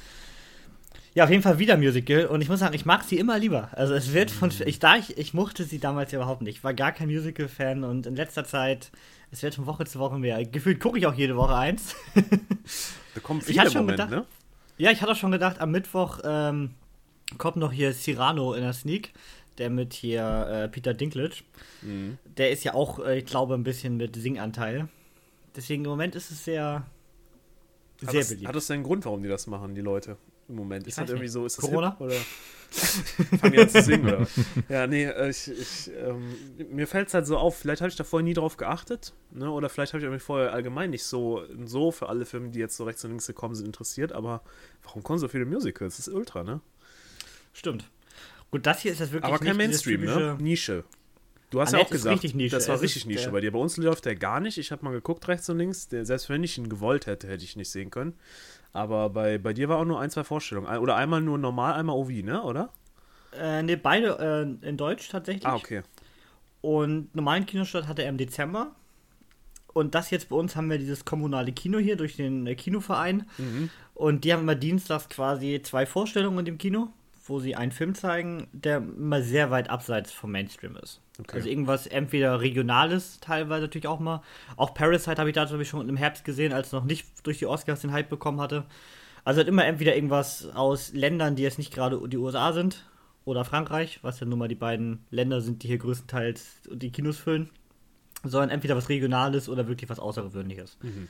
Ja, 1.15 1.25
auf 1.25 1.31
jeden 1.31 1.43
Fall 1.43 1.59
wieder 1.59 1.77
Musical 1.77 2.25
und 2.25 2.41
ich 2.41 2.49
muss 2.49 2.61
sagen, 2.61 2.75
ich 2.75 2.87
mag 2.87 3.05
sie 3.05 3.19
immer 3.19 3.39
lieber. 3.39 3.69
Also 3.73 3.93
es 3.93 4.15
wird 4.15 4.31
von 4.31 4.51
ich 4.65 4.79
da 4.79 4.97
ich, 4.97 5.19
ich 5.19 5.35
mochte 5.35 5.65
sie 5.65 5.79
damals 5.79 6.11
ja 6.13 6.19
überhaupt 6.19 6.41
nicht. 6.41 6.59
Ich 6.59 6.65
war 6.65 6.73
gar 6.73 6.93
kein 6.93 7.09
Musical 7.09 7.49
Fan 7.49 7.85
und 7.85 8.07
in 8.07 8.17
letzter 8.17 8.45
Zeit 8.45 8.91
es 9.31 9.43
wird 9.43 9.55
von 9.55 9.67
Woche 9.67 9.85
zu 9.85 9.99
Woche 9.99 10.19
mehr. 10.19 10.43
Gefühlt 10.45 10.81
gucke 10.81 10.99
ich 10.99 11.07
auch 11.07 11.15
jede 11.15 11.37
Woche 11.37 11.55
eins. 11.55 11.95
da 13.15 13.21
kommen 13.21 13.41
viele 13.41 13.65
ich 13.65 13.73
schon 13.73 13.83
Moment, 13.83 13.99
gedacht, 13.99 14.11
ne? 14.11 14.27
Ja, 14.79 14.91
ich 14.91 15.01
hatte 15.03 15.13
auch 15.13 15.17
schon 15.17 15.33
gedacht, 15.33 15.61
am 15.61 15.71
Mittwoch 15.71 16.21
ähm, 16.25 16.75
kommt 17.39 17.57
noch 17.57 17.73
hier 17.73 17.93
Cyrano 17.93 18.55
in 18.55 18.63
der 18.63 18.73
Sneak, 18.73 19.13
der 19.59 19.71
mit 19.71 19.93
hier 19.93 20.47
äh, 20.49 20.69
Peter 20.69 20.95
Dinklage. 20.95 21.43
Mhm. 21.83 22.19
Der 22.37 22.51
ist 22.51 22.65
ja 22.65 22.75
auch, 22.75 22.99
äh, 22.99 23.19
ich 23.19 23.27
glaube, 23.27 23.55
ein 23.55 23.65
bisschen 23.65 23.97
mit 23.97 24.17
Singanteil. 24.17 24.89
Deswegen 25.55 25.85
im 25.85 25.91
Moment 25.91 26.15
ist 26.15 26.31
es 26.31 26.45
sehr, 26.45 26.87
sehr 27.99 28.09
hat 28.09 28.15
das, 28.15 28.29
beliebt. 28.31 28.49
Hat 28.49 28.57
das 28.57 28.67
denn 28.67 28.75
einen 28.75 28.85
Grund, 28.85 29.05
warum 29.05 29.23
die 29.23 29.29
das 29.29 29.47
machen, 29.47 29.75
die 29.75 29.83
Leute? 29.83 30.17
Im 30.53 30.57
Moment. 30.57 30.87
Ist 30.87 30.99
das 30.99 31.09
irgendwie 31.11 31.29
so, 31.29 31.45
ist 31.45 31.59
das 31.59 31.65
Corona? 31.65 31.91
Hip, 31.91 32.01
oder 32.01 32.15
fangen 33.39 33.55
jetzt 33.55 33.75
zu 33.75 33.83
singen, 33.83 34.07
oder? 34.07 34.27
Ja, 34.69 34.87
nee, 34.87 35.05
äh, 35.05 35.29
ich, 35.29 35.51
ich 35.51 35.91
ähm, 35.95 36.35
mir 36.71 36.87
fällt 36.87 37.09
es 37.09 37.15
halt 37.15 37.27
so 37.27 37.37
auf, 37.37 37.59
vielleicht 37.59 37.83
habe 37.83 37.91
ich 37.91 37.97
da 37.97 38.05
vorher 38.05 38.25
nie 38.25 38.35
drauf 38.35 38.57
geachtet, 38.57 39.13
ne? 39.31 39.51
Oder 39.51 39.69
vielleicht 39.69 39.93
habe 39.93 40.03
ich 40.03 40.11
mich 40.11 40.23
vorher 40.23 40.53
allgemein 40.53 40.91
nicht 40.91 41.05
so, 41.05 41.43
so 41.65 41.91
für 41.91 42.09
alle 42.09 42.25
Filme, 42.25 42.51
die 42.51 42.59
jetzt 42.59 42.77
so 42.77 42.85
rechts 42.85 43.05
und 43.05 43.11
links 43.11 43.27
gekommen 43.27 43.55
sind, 43.55 43.67
interessiert, 43.67 44.13
aber 44.13 44.43
warum 44.85 45.03
kommen 45.03 45.19
so 45.19 45.29
viele 45.29 45.45
Musicals? 45.45 45.97
Das 45.97 46.09
ist 46.09 46.15
ultra, 46.15 46.45
ne? 46.45 46.61
Stimmt. 47.53 47.91
Gut, 48.51 48.67
das 48.67 48.81
hier 48.81 48.93
ist 48.93 49.01
das 49.01 49.13
wirklich 49.13 49.33
Aber 49.33 49.45
kein 49.45 49.57
Mainstream, 49.57 50.05
ne? 50.05 50.37
Nische. 50.41 50.85
Du 51.53 51.61
hast 51.61 51.75
Annette 51.75 51.83
ja 51.83 51.87
auch 51.87 51.91
gesagt, 51.91 52.35
Nische. 52.35 52.57
das 52.57 52.69
war 52.69 52.77
es 52.77 52.83
richtig 52.83 53.05
Nische 53.05 53.31
bei 53.31 53.43
dir. 53.43 53.53
Bei 53.53 53.59
uns 53.59 53.77
läuft 53.77 54.07
der 54.07 54.17
gar 54.17 54.41
nicht. 54.41 54.57
Ich 54.57 54.73
habe 54.73 54.83
mal 54.85 54.93
geguckt, 54.93 55.29
rechts 55.29 55.51
und 55.51 55.59
links. 55.59 55.87
Der, 55.89 56.07
selbst 56.07 56.31
wenn 56.31 56.43
ich 56.43 56.57
ihn 56.57 56.71
gewollt 56.71 57.07
hätte, 57.07 57.29
hätte 57.29 57.45
ich 57.45 57.57
nicht 57.57 57.71
sehen 57.71 57.91
können. 57.91 58.15
Aber 58.73 59.11
bei, 59.11 59.39
bei 59.39 59.53
dir 59.53 59.69
war 59.69 59.79
auch 59.79 59.85
nur 59.85 60.01
ein, 60.01 60.11
zwei 60.11 60.25
Vorstellungen. 60.25 60.79
Oder 60.79 60.97
einmal 60.97 61.21
nur 61.21 61.39
normal, 61.39 61.75
einmal 61.75 61.97
OV, 61.97 62.09
ne? 62.23 62.43
Oder? 62.43 62.71
Äh, 63.39 63.63
ne, 63.63 63.77
beide 63.77 64.57
äh, 64.63 64.67
in 64.69 64.77
Deutsch 64.77 65.09
tatsächlich. 65.09 65.47
Ah, 65.47 65.57
okay. 65.57 65.83
Und 66.61 67.15
normalen 67.15 67.45
Kinostart 67.45 67.89
hatte 67.89 68.03
er 68.03 68.09
im 68.09 68.19
Dezember. 68.19 68.73
Und 69.73 69.95
das 69.95 70.11
jetzt 70.11 70.29
bei 70.29 70.37
uns 70.37 70.55
haben 70.55 70.71
wir 70.71 70.79
dieses 70.79 71.05
kommunale 71.05 71.53
Kino 71.53 71.79
hier 71.79 71.97
durch 71.97 72.17
den 72.17 72.47
äh, 72.47 72.55
Kinoverein. 72.55 73.29
Mhm. 73.39 73.71
Und 73.95 74.25
die 74.25 74.33
haben 74.33 74.41
immer 74.41 74.55
dienstags 74.55 75.09
quasi 75.09 75.61
zwei 75.63 75.87
Vorstellungen 75.87 76.41
in 76.41 76.45
dem 76.45 76.59
Kino, 76.59 76.89
wo 77.27 77.41
sie 77.41 77.57
einen 77.57 77.73
Film 77.73 77.95
zeigen, 77.95 78.49
der 78.53 78.79
immer 78.79 79.23
sehr 79.23 79.51
weit 79.51 79.71
abseits 79.71 80.13
vom 80.13 80.33
Mainstream 80.33 80.77
ist. 80.77 81.01
Okay. 81.23 81.37
Also 81.37 81.49
irgendwas 81.49 81.87
entweder 81.87 82.41
regionales, 82.41 83.21
teilweise 83.21 83.63
natürlich 83.63 83.87
auch 83.87 84.01
mal. 84.01 84.23
Auch 84.57 84.75
Parasite 84.75 85.19
habe 85.19 85.31
ich 85.31 85.35
da 85.35 85.51
ich 85.61 85.69
schon 85.69 85.89
im 85.89 85.97
Herbst 85.97 86.25
gesehen, 86.25 86.53
als 86.53 86.73
noch 86.73 86.85
nicht 86.85 87.07
durch 87.25 87.39
die 87.39 87.47
Oscars 87.47 87.81
den 87.81 87.93
Hype 87.93 88.09
bekommen 88.09 88.41
hatte. 88.41 88.65
Also 89.25 89.41
hat 89.41 89.49
immer 89.49 89.65
entweder 89.65 89.95
irgendwas 89.95 90.49
aus 90.55 90.93
Ländern, 90.93 91.37
die 91.37 91.43
jetzt 91.43 91.59
nicht 91.59 91.73
gerade 91.73 92.01
die 92.09 92.17
USA 92.17 92.53
sind, 92.53 92.85
oder 93.25 93.45
Frankreich, 93.45 94.01
was 94.03 94.19
ja 94.21 94.27
nun 94.27 94.39
mal 94.39 94.49
die 94.49 94.57
beiden 94.57 95.05
Länder 95.11 95.41
sind, 95.41 95.63
die 95.63 95.69
hier 95.69 95.79
größtenteils 95.79 96.63
die 96.73 96.91
Kinos 96.91 97.19
füllen, 97.19 97.51
sondern 98.25 98.51
entweder 98.51 98.77
was 98.77 98.89
Regionales 98.89 99.49
oder 99.49 99.69
wirklich 99.69 99.89
was 99.89 100.01
Außergewöhnliches. 100.01 100.77
Mhm. 100.83 101.09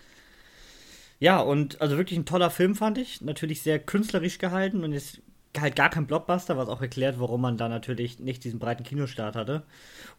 Ja, 1.21 1.41
und 1.41 1.81
also 1.81 1.97
wirklich 1.97 2.19
ein 2.19 2.27
toller 2.27 2.51
Film 2.51 2.75
fand 2.75 2.99
ich. 2.99 3.21
Natürlich 3.21 3.63
sehr 3.63 3.79
künstlerisch 3.79 4.39
gehalten 4.39 4.85
und 4.85 4.93
ist 4.93 5.23
halt 5.59 5.77
gar 5.77 5.91
kein 5.91 6.07
Blockbuster, 6.07 6.57
was 6.57 6.69
auch 6.69 6.81
erklärt, 6.81 7.21
warum 7.21 7.41
man 7.43 7.57
da 7.57 7.69
natürlich 7.69 8.19
nicht 8.19 8.45
diesen 8.45 8.59
breiten 8.59 8.85
Kinostart 8.85 9.37
hatte. 9.37 9.65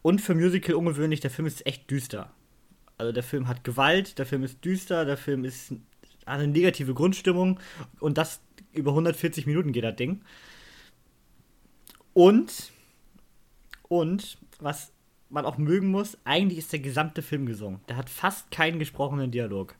Und 0.02 0.20
für 0.20 0.34
Musical 0.34 0.74
ungewöhnlich, 0.74 1.20
der 1.20 1.30
Film 1.30 1.46
ist 1.46 1.66
echt 1.66 1.90
düster. 1.90 2.30
Also 2.98 3.12
der 3.12 3.24
Film 3.24 3.48
hat 3.48 3.64
Gewalt, 3.64 4.18
der 4.18 4.26
Film 4.26 4.44
ist 4.44 4.64
düster, 4.64 5.04
der 5.04 5.16
Film 5.16 5.44
ist 5.44 5.72
hat 6.26 6.40
eine 6.40 6.48
negative 6.48 6.94
Grundstimmung 6.94 7.60
und 8.00 8.16
das 8.16 8.40
über 8.72 8.92
140 8.92 9.46
Minuten 9.46 9.72
geht 9.72 9.84
das 9.84 9.96
Ding. 9.96 10.22
Und 12.12 12.72
und 13.88 14.38
was 14.60 14.92
man 15.28 15.44
auch 15.44 15.58
mögen 15.58 15.88
muss, 15.88 16.16
eigentlich 16.24 16.58
ist 16.58 16.72
der 16.72 16.78
gesamte 16.78 17.22
Film 17.22 17.46
gesungen. 17.46 17.80
Der 17.88 17.96
hat 17.96 18.08
fast 18.08 18.50
keinen 18.50 18.78
gesprochenen 18.78 19.30
Dialog. 19.30 19.74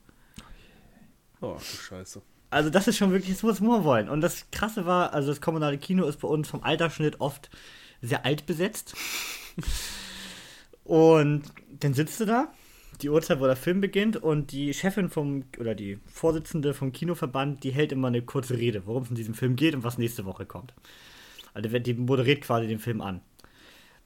Oh, 1.41 1.55
du 1.55 1.61
Scheiße. 1.61 2.23
Also 2.55 2.71
das 2.71 2.87
ist 2.87 2.97
schon 2.97 3.11
wirklich, 3.11 3.33
das 3.33 3.43
muss 3.43 3.61
man 3.61 3.83
wollen. 3.83 4.09
Und 4.09 4.21
das 4.21 4.49
Krasse 4.53 4.87
war, 4.87 5.13
also 5.13 5.29
das 5.29 5.41
kommunale 5.41 5.77
Kino 5.77 6.07
ist 6.07 6.21
bei 6.21 6.29
uns 6.29 6.49
vom 6.49 6.63
Altersschnitt 6.63 7.21
oft 7.21 7.51
sehr 8.01 8.25
alt 8.25 8.47
besetzt. 8.47 8.95
und 10.85 11.43
dann 11.81 11.95
sitzt 11.95 12.21
du 12.21 12.27
da, 12.27 12.53
die 13.03 13.11
Uhrzeit, 13.11 13.41
wo 13.41 13.47
der 13.47 13.57
Film 13.57 13.81
beginnt, 13.81 14.17
und 14.17 14.53
die 14.53 14.73
Chefin 14.73 15.09
vom, 15.09 15.47
oder 15.59 15.75
die 15.75 15.99
Vorsitzende 16.07 16.75
vom 16.75 16.93
Kinoverband, 16.93 17.65
die 17.65 17.73
hält 17.73 17.91
immer 17.91 18.07
eine 18.07 18.23
kurze 18.23 18.57
Rede, 18.57 18.87
worum 18.87 19.03
es 19.03 19.11
in 19.11 19.17
diesem 19.17 19.35
Film 19.35 19.57
geht 19.57 19.75
und 19.75 19.83
was 19.83 19.99
nächste 19.99 20.25
Woche 20.25 20.47
kommt. 20.47 20.75
Also 21.55 21.77
die 21.77 21.95
moderiert 21.95 22.43
quasi 22.43 22.69
den 22.69 22.79
Film 22.79 23.01
an. 23.01 23.21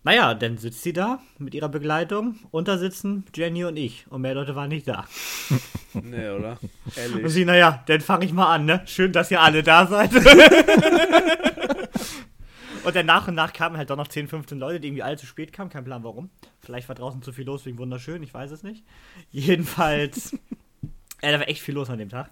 Naja, 0.04 0.34
dann 0.34 0.58
sitzt 0.58 0.82
sie 0.82 0.92
da 0.92 1.20
mit 1.38 1.54
ihrer 1.54 1.68
Begleitung. 1.68 2.36
Und 2.50 2.68
da 2.68 2.78
sitzen 2.78 3.24
Jenny 3.34 3.64
und 3.64 3.76
ich. 3.76 4.06
Und 4.10 4.22
mehr 4.22 4.34
Leute 4.34 4.54
waren 4.54 4.68
nicht 4.68 4.88
da. 4.88 5.06
Nee, 5.94 6.28
oder? 6.28 6.58
Ehrlich. 6.96 7.24
Und 7.24 7.30
sie, 7.30 7.46
naja, 7.46 7.82
dann 7.86 8.02
fange 8.02 8.26
ich 8.26 8.32
mal 8.32 8.54
an, 8.54 8.66
ne? 8.66 8.82
Schön, 8.84 9.10
dass 9.10 9.30
ihr 9.30 9.40
alle 9.40 9.62
da 9.62 9.86
seid. 9.86 10.14
und 12.84 12.94
dann 12.94 13.06
nach 13.06 13.26
und 13.26 13.34
nach 13.34 13.54
kamen 13.54 13.78
halt 13.78 13.88
doch 13.88 13.96
noch 13.96 14.06
10, 14.06 14.28
15 14.28 14.58
Leute, 14.58 14.80
die 14.80 14.88
irgendwie 14.88 15.02
alle 15.02 15.16
zu 15.16 15.24
spät 15.24 15.52
kamen. 15.52 15.70
Kein 15.70 15.84
Plan 15.84 16.04
warum. 16.04 16.28
Vielleicht 16.60 16.88
war 16.88 16.94
draußen 16.94 17.22
zu 17.22 17.32
viel 17.32 17.46
los 17.46 17.64
wegen 17.64 17.78
wunderschön, 17.78 18.22
ich 18.22 18.34
weiß 18.34 18.50
es 18.50 18.62
nicht. 18.62 18.84
Jedenfalls, 19.30 20.34
äh, 21.22 21.32
da 21.32 21.40
war 21.40 21.48
echt 21.48 21.62
viel 21.62 21.74
los 21.74 21.88
an 21.88 21.98
dem 21.98 22.10
Tag. 22.10 22.28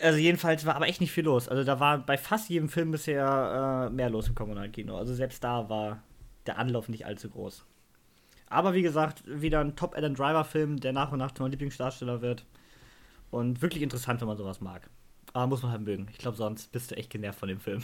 Also 0.00 0.18
jedenfalls 0.18 0.64
war 0.64 0.76
aber 0.76 0.86
echt 0.86 1.00
nicht 1.00 1.12
viel 1.12 1.24
los. 1.24 1.48
Also 1.48 1.64
da 1.64 1.80
war 1.80 1.98
bei 1.98 2.16
fast 2.16 2.48
jedem 2.48 2.68
Film 2.68 2.92
bisher 2.92 3.88
äh, 3.88 3.92
mehr 3.92 4.08
los 4.08 4.28
im 4.28 4.36
kommunalen 4.36 4.72
Kino. 4.72 4.96
Also 4.96 5.14
selbst 5.14 5.44
da 5.44 5.68
war 5.68 6.02
der 6.50 6.58
Anlauf 6.58 6.88
nicht 6.88 7.06
allzu 7.06 7.30
groß. 7.30 7.64
Aber 8.48 8.74
wie 8.74 8.82
gesagt, 8.82 9.22
wieder 9.24 9.60
ein 9.60 9.76
Top 9.76 9.96
Adam 9.96 10.14
Driver 10.14 10.44
Film, 10.44 10.80
der 10.80 10.92
nach 10.92 11.12
und 11.12 11.18
nach 11.18 11.30
zu 11.30 11.42
meinem 11.42 11.52
Lieblingsdarsteller 11.52 12.20
wird. 12.20 12.44
Und 13.30 13.62
wirklich 13.62 13.82
interessant, 13.82 14.20
wenn 14.20 14.26
man 14.26 14.36
sowas 14.36 14.60
mag. 14.60 14.90
Aber 15.32 15.46
muss 15.46 15.62
man 15.62 15.70
halt 15.70 15.82
mögen. 15.82 16.08
Ich 16.10 16.18
glaube, 16.18 16.36
sonst 16.36 16.72
bist 16.72 16.90
du 16.90 16.96
echt 16.96 17.10
genervt 17.10 17.38
von 17.38 17.48
dem 17.48 17.60
Film. 17.60 17.80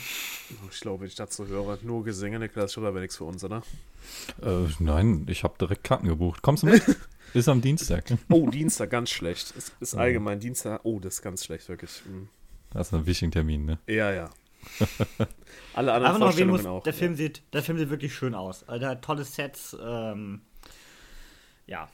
Ich 0.72 0.80
glaube, 0.80 1.02
wenn 1.02 1.06
ich 1.06 1.14
dazu 1.14 1.46
höre, 1.46 1.78
nur 1.82 2.02
Gesänge, 2.02 2.40
Niklas 2.40 2.72
Schiller 2.72 2.92
wäre 2.92 3.02
nichts 3.02 3.16
für 3.16 3.24
uns, 3.24 3.44
oder? 3.44 3.62
Äh, 4.42 4.66
nein, 4.80 5.26
ich 5.28 5.44
habe 5.44 5.54
direkt 5.56 5.84
Karten 5.84 6.08
gebucht. 6.08 6.42
Kommst 6.42 6.64
du 6.64 6.66
mit? 6.66 6.82
ist 7.34 7.48
am 7.48 7.60
Dienstag. 7.60 8.04
Oh, 8.28 8.50
Dienstag, 8.50 8.90
ganz 8.90 9.10
schlecht. 9.10 9.54
Es 9.56 9.72
ist 9.78 9.94
allgemein 9.94 10.40
Dienstag. 10.40 10.80
Oh, 10.82 10.98
das 10.98 11.14
ist 11.14 11.22
ganz 11.22 11.44
schlecht, 11.44 11.68
wirklich. 11.68 12.02
Mhm. 12.06 12.28
Das 12.70 12.88
ist 12.88 12.94
ein 12.94 13.06
wichtiger 13.06 13.30
Termin, 13.30 13.64
ne? 13.64 13.78
Ja, 13.86 14.10
ja. 14.10 14.30
Alle 15.74 15.92
anderen 15.92 16.04
erwähnen 16.04 16.18
Vorstellungen 16.22 16.56
muss, 16.56 16.66
auch. 16.66 16.82
der, 16.82 16.92
ja. 16.92 16.98
Film 16.98 17.14
sieht, 17.14 17.42
der 17.52 17.62
Film 17.62 17.78
sieht 17.78 17.90
wirklich 17.90 18.14
schön 18.14 18.34
aus. 18.34 18.66
Also, 18.68 18.80
der 18.80 18.88
hat 18.90 19.02
tolle 19.02 19.24
Sets. 19.24 19.76
Ähm, 19.80 20.40
ja. 21.66 21.88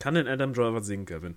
Kann 0.00 0.14
denn 0.14 0.26
Adam 0.26 0.52
Driver 0.52 0.82
singen, 0.82 1.06
Kevin? 1.06 1.36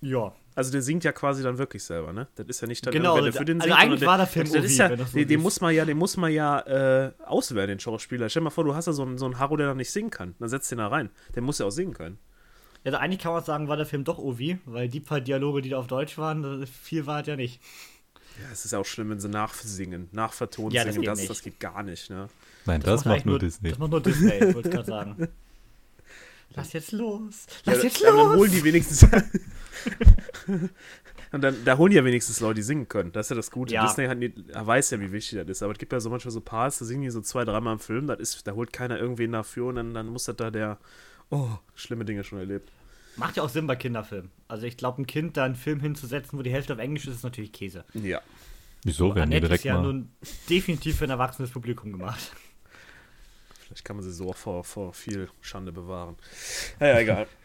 Ja. 0.00 0.32
Also 0.54 0.72
der 0.72 0.80
singt 0.80 1.04
ja 1.04 1.12
quasi 1.12 1.42
dann 1.42 1.58
wirklich 1.58 1.84
selber, 1.84 2.14
ne? 2.14 2.28
Das 2.36 2.46
ist 2.46 2.62
ja 2.62 2.66
nicht 2.66 2.86
dann 2.86 2.92
Genau, 2.92 3.20
der 3.20 3.32
für 3.32 3.44
den 3.44 3.60
also 3.60 3.68
singt, 3.68 3.78
eigentlich 3.78 4.00
sondern 4.00 4.06
war 4.08 4.18
der 4.18 4.26
Film 4.26 4.44
das, 4.46 4.54
das 4.54 4.64
ist 4.64 4.70
Ovi, 4.72 4.78
ja, 4.78 4.90
wenn 4.90 4.98
das 4.98 5.12
so 5.12 5.18
den, 5.18 5.28
den 5.28 5.40
muss 5.42 5.60
man 5.60 5.74
ja, 5.74 5.84
den 5.84 5.98
muss 5.98 6.16
man 6.16 6.32
ja 6.32 6.60
äh, 6.60 7.12
auswählen, 7.24 7.68
den 7.68 7.80
Schauspieler. 7.80 8.28
Stell 8.30 8.40
dir 8.40 8.44
mal 8.44 8.50
vor, 8.50 8.64
du 8.64 8.74
hast 8.74 8.86
da 8.86 8.92
so 8.94 9.02
einen, 9.02 9.18
so 9.18 9.26
einen 9.26 9.38
Harro, 9.38 9.56
der 9.58 9.66
dann 9.66 9.76
nicht 9.76 9.90
singen 9.90 10.08
kann. 10.08 10.34
Dann 10.38 10.48
setzt 10.48 10.70
den 10.70 10.78
da 10.78 10.88
rein. 10.88 11.10
Der 11.34 11.42
muss 11.42 11.58
ja 11.58 11.66
auch 11.66 11.70
singen 11.70 11.92
können. 11.92 12.18
Also 12.84 12.96
eigentlich 12.98 13.20
kann 13.20 13.32
man 13.32 13.44
sagen, 13.44 13.68
war 13.68 13.76
der 13.76 13.84
Film 13.84 14.04
doch 14.04 14.18
Ovi, 14.18 14.58
weil 14.64 14.88
die 14.88 15.00
paar 15.00 15.20
Dialoge, 15.20 15.60
die 15.60 15.70
da 15.70 15.78
auf 15.78 15.88
Deutsch 15.88 16.16
waren, 16.16 16.42
das- 16.60 16.70
viel 16.70 17.04
war 17.06 17.20
es 17.20 17.26
ja 17.26 17.36
nicht. 17.36 17.60
Ja, 18.42 18.52
es 18.52 18.64
ist 18.64 18.72
ja 18.72 18.78
auch 18.78 18.84
schlimm, 18.86 19.10
wenn 19.10 19.20
sie 19.20 19.28
nachsingen, 19.28 20.08
nachvertont 20.12 20.72
Ja, 20.72 20.84
das 20.84 20.94
singen. 20.94 21.02
geht 21.02 21.10
Das, 21.12 21.18
nicht. 21.18 21.30
das 21.30 21.42
geht 21.42 21.60
gar 21.60 21.82
nicht, 21.82 22.10
ne? 22.10 22.28
Nein, 22.66 22.80
das, 22.82 23.04
macht 23.04 23.14
eigentlich 23.14 23.24
nur 23.24 23.38
Disney. 23.38 23.70
Das 23.70 23.78
macht 23.78 23.90
nur 23.90 24.02
Disney, 24.02 24.54
wollte 24.54 24.68
ich 24.68 24.74
gerade 24.74 24.84
sagen. 24.86 25.28
Lass 26.54 26.72
jetzt 26.72 26.92
los! 26.92 27.46
Lass 27.64 27.78
ja, 27.78 27.82
jetzt 27.84 28.00
los! 28.02 28.14
dann 28.14 28.36
holen 28.38 28.50
die 28.50 28.64
wenigstens. 28.64 29.06
Und 31.32 31.42
dann, 31.42 31.56
da 31.64 31.76
holen 31.76 31.90
die 31.90 31.96
ja 31.96 32.04
wenigstens 32.04 32.40
Leute, 32.40 32.54
die 32.56 32.62
singen 32.62 32.88
können. 32.88 33.12
Das 33.12 33.26
ist 33.26 33.30
ja 33.30 33.36
das 33.36 33.50
Gute. 33.50 33.74
Ja. 33.74 33.84
Disney 33.86 34.06
hat 34.06 34.18
nie, 34.18 34.32
er 34.48 34.66
weiß 34.66 34.90
ja, 34.90 35.00
wie 35.00 35.12
wichtig 35.12 35.38
das 35.40 35.48
ist. 35.48 35.62
Aber 35.62 35.72
es 35.72 35.78
gibt 35.78 35.92
ja 35.92 36.00
so 36.00 36.08
manchmal 36.08 36.32
so 36.32 36.40
Parts, 36.40 36.78
da 36.78 36.84
singen 36.84 37.02
die 37.02 37.10
so 37.10 37.20
zwei, 37.20 37.44
dreimal 37.44 37.74
im 37.74 37.78
Film. 37.78 38.06
Das 38.06 38.20
ist, 38.20 38.46
da 38.46 38.52
holt 38.52 38.72
keiner 38.72 38.98
irgendwen 38.98 39.32
dafür 39.32 39.66
und 39.66 39.74
dann, 39.76 39.92
dann 39.92 40.06
muss 40.06 40.24
das 40.24 40.36
da 40.36 40.50
der, 40.50 40.78
oh, 41.30 41.48
schlimme 41.74 42.04
Dinge 42.04 42.22
schon 42.24 42.38
erlebt. 42.38 42.70
Macht 43.16 43.36
ja 43.36 43.42
auch 43.42 43.48
Sinn 43.48 43.66
bei 43.66 43.76
Kinderfilmen. 43.76 44.30
Also 44.48 44.66
ich 44.66 44.76
glaube, 44.76 45.02
ein 45.02 45.06
Kind 45.06 45.36
da 45.36 45.44
einen 45.44 45.54
Film 45.54 45.80
hinzusetzen, 45.80 46.38
wo 46.38 46.42
die 46.42 46.52
Hälfte 46.52 46.74
auf 46.74 46.78
Englisch 46.78 47.06
ist, 47.06 47.16
ist 47.16 47.24
natürlich 47.24 47.52
Käse. 47.52 47.84
Ja. 47.94 48.20
Wieso 48.84 49.14
werden 49.14 49.30
die 49.30 49.40
direkt 49.40 49.60
ist 49.60 49.64
ja 49.64 49.74
mal... 49.74 49.82
nun 49.82 50.10
definitiv 50.48 50.98
für 50.98 51.04
ein 51.04 51.10
erwachsenes 51.10 51.50
Publikum 51.50 51.92
gemacht. 51.92 52.32
Vielleicht 53.66 53.84
kann 53.84 53.96
man 53.96 54.04
sie 54.04 54.12
so 54.12 54.30
auch 54.30 54.36
vor, 54.36 54.62
vor 54.62 54.92
viel 54.92 55.28
Schande 55.40 55.72
bewahren. 55.72 56.16
Naja, 56.78 57.00
egal. 57.00 57.26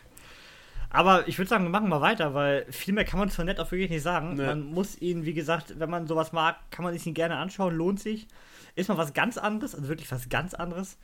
Aber 0.93 1.27
ich 1.27 1.37
würde 1.37 1.47
sagen, 1.47 1.63
wir 1.63 1.69
machen 1.69 1.87
mal 1.87 2.01
weiter, 2.01 2.33
weil 2.33 2.65
viel 2.69 2.93
mehr 2.93 3.05
kann 3.05 3.17
man 3.17 3.29
zu 3.29 3.43
nett 3.43 3.61
auch 3.61 3.71
wirklich 3.71 3.89
nicht 3.89 4.03
sagen. 4.03 4.35
Nee. 4.35 4.45
Man 4.45 4.65
muss 4.65 5.01
ihn, 5.01 5.25
wie 5.25 5.33
gesagt, 5.33 5.79
wenn 5.79 5.89
man 5.89 6.05
sowas 6.05 6.33
mag, 6.33 6.57
kann 6.69 6.83
man 6.83 6.93
sich 6.93 7.07
ihn 7.07 7.13
gerne 7.13 7.37
anschauen, 7.37 7.73
lohnt 7.73 8.01
sich. 8.01 8.27
Ist 8.75 8.89
mal 8.89 8.97
was 8.97 9.13
ganz 9.13 9.37
anderes, 9.37 9.73
also 9.73 9.87
wirklich 9.87 10.11
was 10.11 10.27
ganz 10.27 10.53
anderes. 10.53 10.97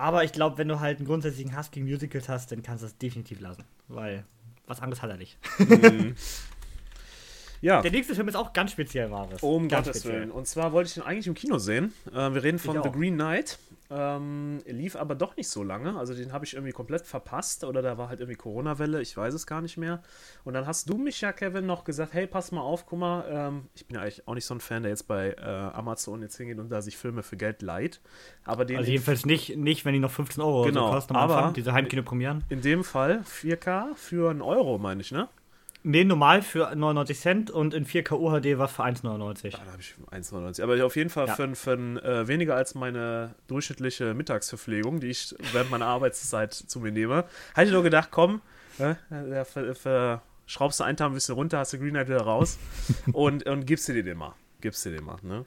Aber 0.00 0.24
ich 0.24 0.32
glaube, 0.32 0.56
wenn 0.56 0.66
du 0.66 0.80
halt 0.80 0.96
einen 0.96 1.06
grundsätzlichen 1.06 1.54
Hass 1.54 1.70
gegen 1.70 1.84
Musicals 1.84 2.30
hast, 2.30 2.50
dann 2.50 2.62
kannst 2.62 2.82
du 2.82 2.86
das 2.86 2.96
definitiv 2.96 3.38
lassen. 3.38 3.64
Weil 3.86 4.24
was 4.66 4.80
anderes 4.80 5.02
hat 5.02 5.10
er 5.10 5.18
nicht. 5.18 5.36
Ja. 7.60 7.82
Der 7.82 7.90
nächste 7.90 8.14
Film 8.14 8.28
ist 8.28 8.36
auch 8.36 8.52
ganz 8.52 8.72
speziell, 8.72 9.08
Maris. 9.08 9.42
Um 9.42 9.68
ganz 9.68 9.86
Gottes 9.86 10.04
Willen. 10.06 10.30
Und 10.30 10.46
zwar 10.46 10.72
wollte 10.72 10.88
ich 10.90 10.96
ihn 10.96 11.02
eigentlich 11.02 11.26
im 11.26 11.34
Kino 11.34 11.58
sehen. 11.58 11.92
Äh, 12.12 12.32
wir 12.32 12.42
reden 12.42 12.58
von 12.58 12.82
The. 12.82 12.90
Green 12.90 13.14
Knight. 13.14 13.58
Ähm, 13.92 14.60
lief 14.66 14.94
aber 14.94 15.16
doch 15.16 15.36
nicht 15.36 15.48
so 15.48 15.64
lange. 15.64 15.98
Also 15.98 16.14
den 16.14 16.32
habe 16.32 16.44
ich 16.44 16.54
irgendwie 16.54 16.72
komplett 16.72 17.04
verpasst. 17.06 17.64
Oder 17.64 17.82
da 17.82 17.98
war 17.98 18.08
halt 18.08 18.20
irgendwie 18.20 18.36
Corona-Welle. 18.38 19.02
Ich 19.02 19.16
weiß 19.16 19.34
es 19.34 19.46
gar 19.48 19.60
nicht 19.60 19.76
mehr. 19.78 20.00
Und 20.44 20.54
dann 20.54 20.64
hast 20.66 20.88
du 20.88 20.96
mich 20.96 21.20
ja, 21.20 21.32
Kevin, 21.32 21.66
noch 21.66 21.82
gesagt, 21.84 22.14
hey, 22.14 22.26
pass 22.28 22.52
mal 22.52 22.60
auf, 22.60 22.86
guck 22.86 23.00
mal. 23.00 23.24
Ähm, 23.28 23.62
ich 23.74 23.84
bin 23.86 23.96
ja 23.96 24.02
eigentlich 24.02 24.26
auch 24.28 24.34
nicht 24.34 24.44
so 24.46 24.54
ein 24.54 24.60
Fan, 24.60 24.84
der 24.84 24.90
jetzt 24.90 25.08
bei 25.08 25.30
äh, 25.32 25.40
Amazon 25.44 26.22
jetzt 26.22 26.36
hingeht 26.36 26.60
und 26.60 26.70
da 26.70 26.80
sich 26.82 26.96
Filme 26.96 27.24
für 27.24 27.36
Geld 27.36 27.62
leiht. 27.62 28.00
Aber 28.44 28.64
den 28.64 28.78
Also 28.78 28.90
jedenfalls 28.90 29.26
nicht, 29.26 29.56
nicht, 29.56 29.84
wenn 29.84 29.92
die 29.92 29.98
noch 29.98 30.12
15 30.12 30.40
Euro 30.42 30.62
Genau, 30.62 30.86
so 30.86 30.92
kosten 30.94 31.16
am 31.16 31.22
aber- 31.22 31.36
Anfang, 31.38 31.54
diese 31.54 31.72
Heimkino-Premieren. 31.72 32.44
in 32.48 32.62
dem 32.62 32.84
Fall 32.84 33.22
4K 33.24 33.94
für 33.96 34.30
einen 34.30 34.40
Euro, 34.40 34.78
meine 34.78 35.00
ich, 35.00 35.10
ne? 35.10 35.28
Nee, 35.82 36.04
normal 36.04 36.42
für 36.42 36.74
99 36.74 37.18
Cent 37.18 37.50
und 37.50 37.72
in 37.72 37.86
4K 37.86 38.12
UHD 38.12 38.58
war 38.58 38.68
für 38.68 38.84
1,99. 38.84 39.54
Ah, 39.54 39.60
da 39.64 39.72
habe 39.72 39.80
ich 39.80 39.94
1,99. 40.10 40.62
Aber 40.62 40.84
auf 40.84 40.94
jeden 40.96 41.08
Fall 41.10 41.26
Ja. 41.28 41.34
für, 41.34 41.54
für 41.54 41.72
äh, 41.72 42.28
weniger 42.28 42.54
als 42.54 42.74
meine 42.74 43.34
durchschnittliche 43.46 44.12
Mittagsverpflegung, 44.12 45.00
die 45.00 45.06
ich 45.08 45.34
während 45.52 45.70
meiner 45.70 45.86
Arbeitszeit 45.86 46.52
zu 46.52 46.80
mir 46.80 46.92
nehme. 46.92 47.24
Hatte 47.54 47.66
ich 47.68 47.72
nur 47.72 47.82
gedacht, 47.82 48.08
komm, 48.10 48.42
äh, 48.78 48.94
ver- 49.44 49.74
ver- 49.74 50.22
schraubst 50.46 50.80
du 50.80 50.84
einen 50.84 50.96
Tag 50.98 51.08
ein 51.10 51.14
bisschen 51.14 51.34
runter, 51.34 51.58
hast 51.58 51.72
du 51.72 51.78
Green 51.78 51.90
Knight 51.90 52.08
wieder 52.08 52.22
raus 52.22 52.58
und, 53.12 53.46
und 53.48 53.66
gibst 53.66 53.88
dir 53.88 54.02
den 54.02 54.18
mal. 54.18 54.34
Gibst 54.60 54.84
dir 54.84 54.90
den 54.90 55.04
mal, 55.04 55.16
ne? 55.22 55.46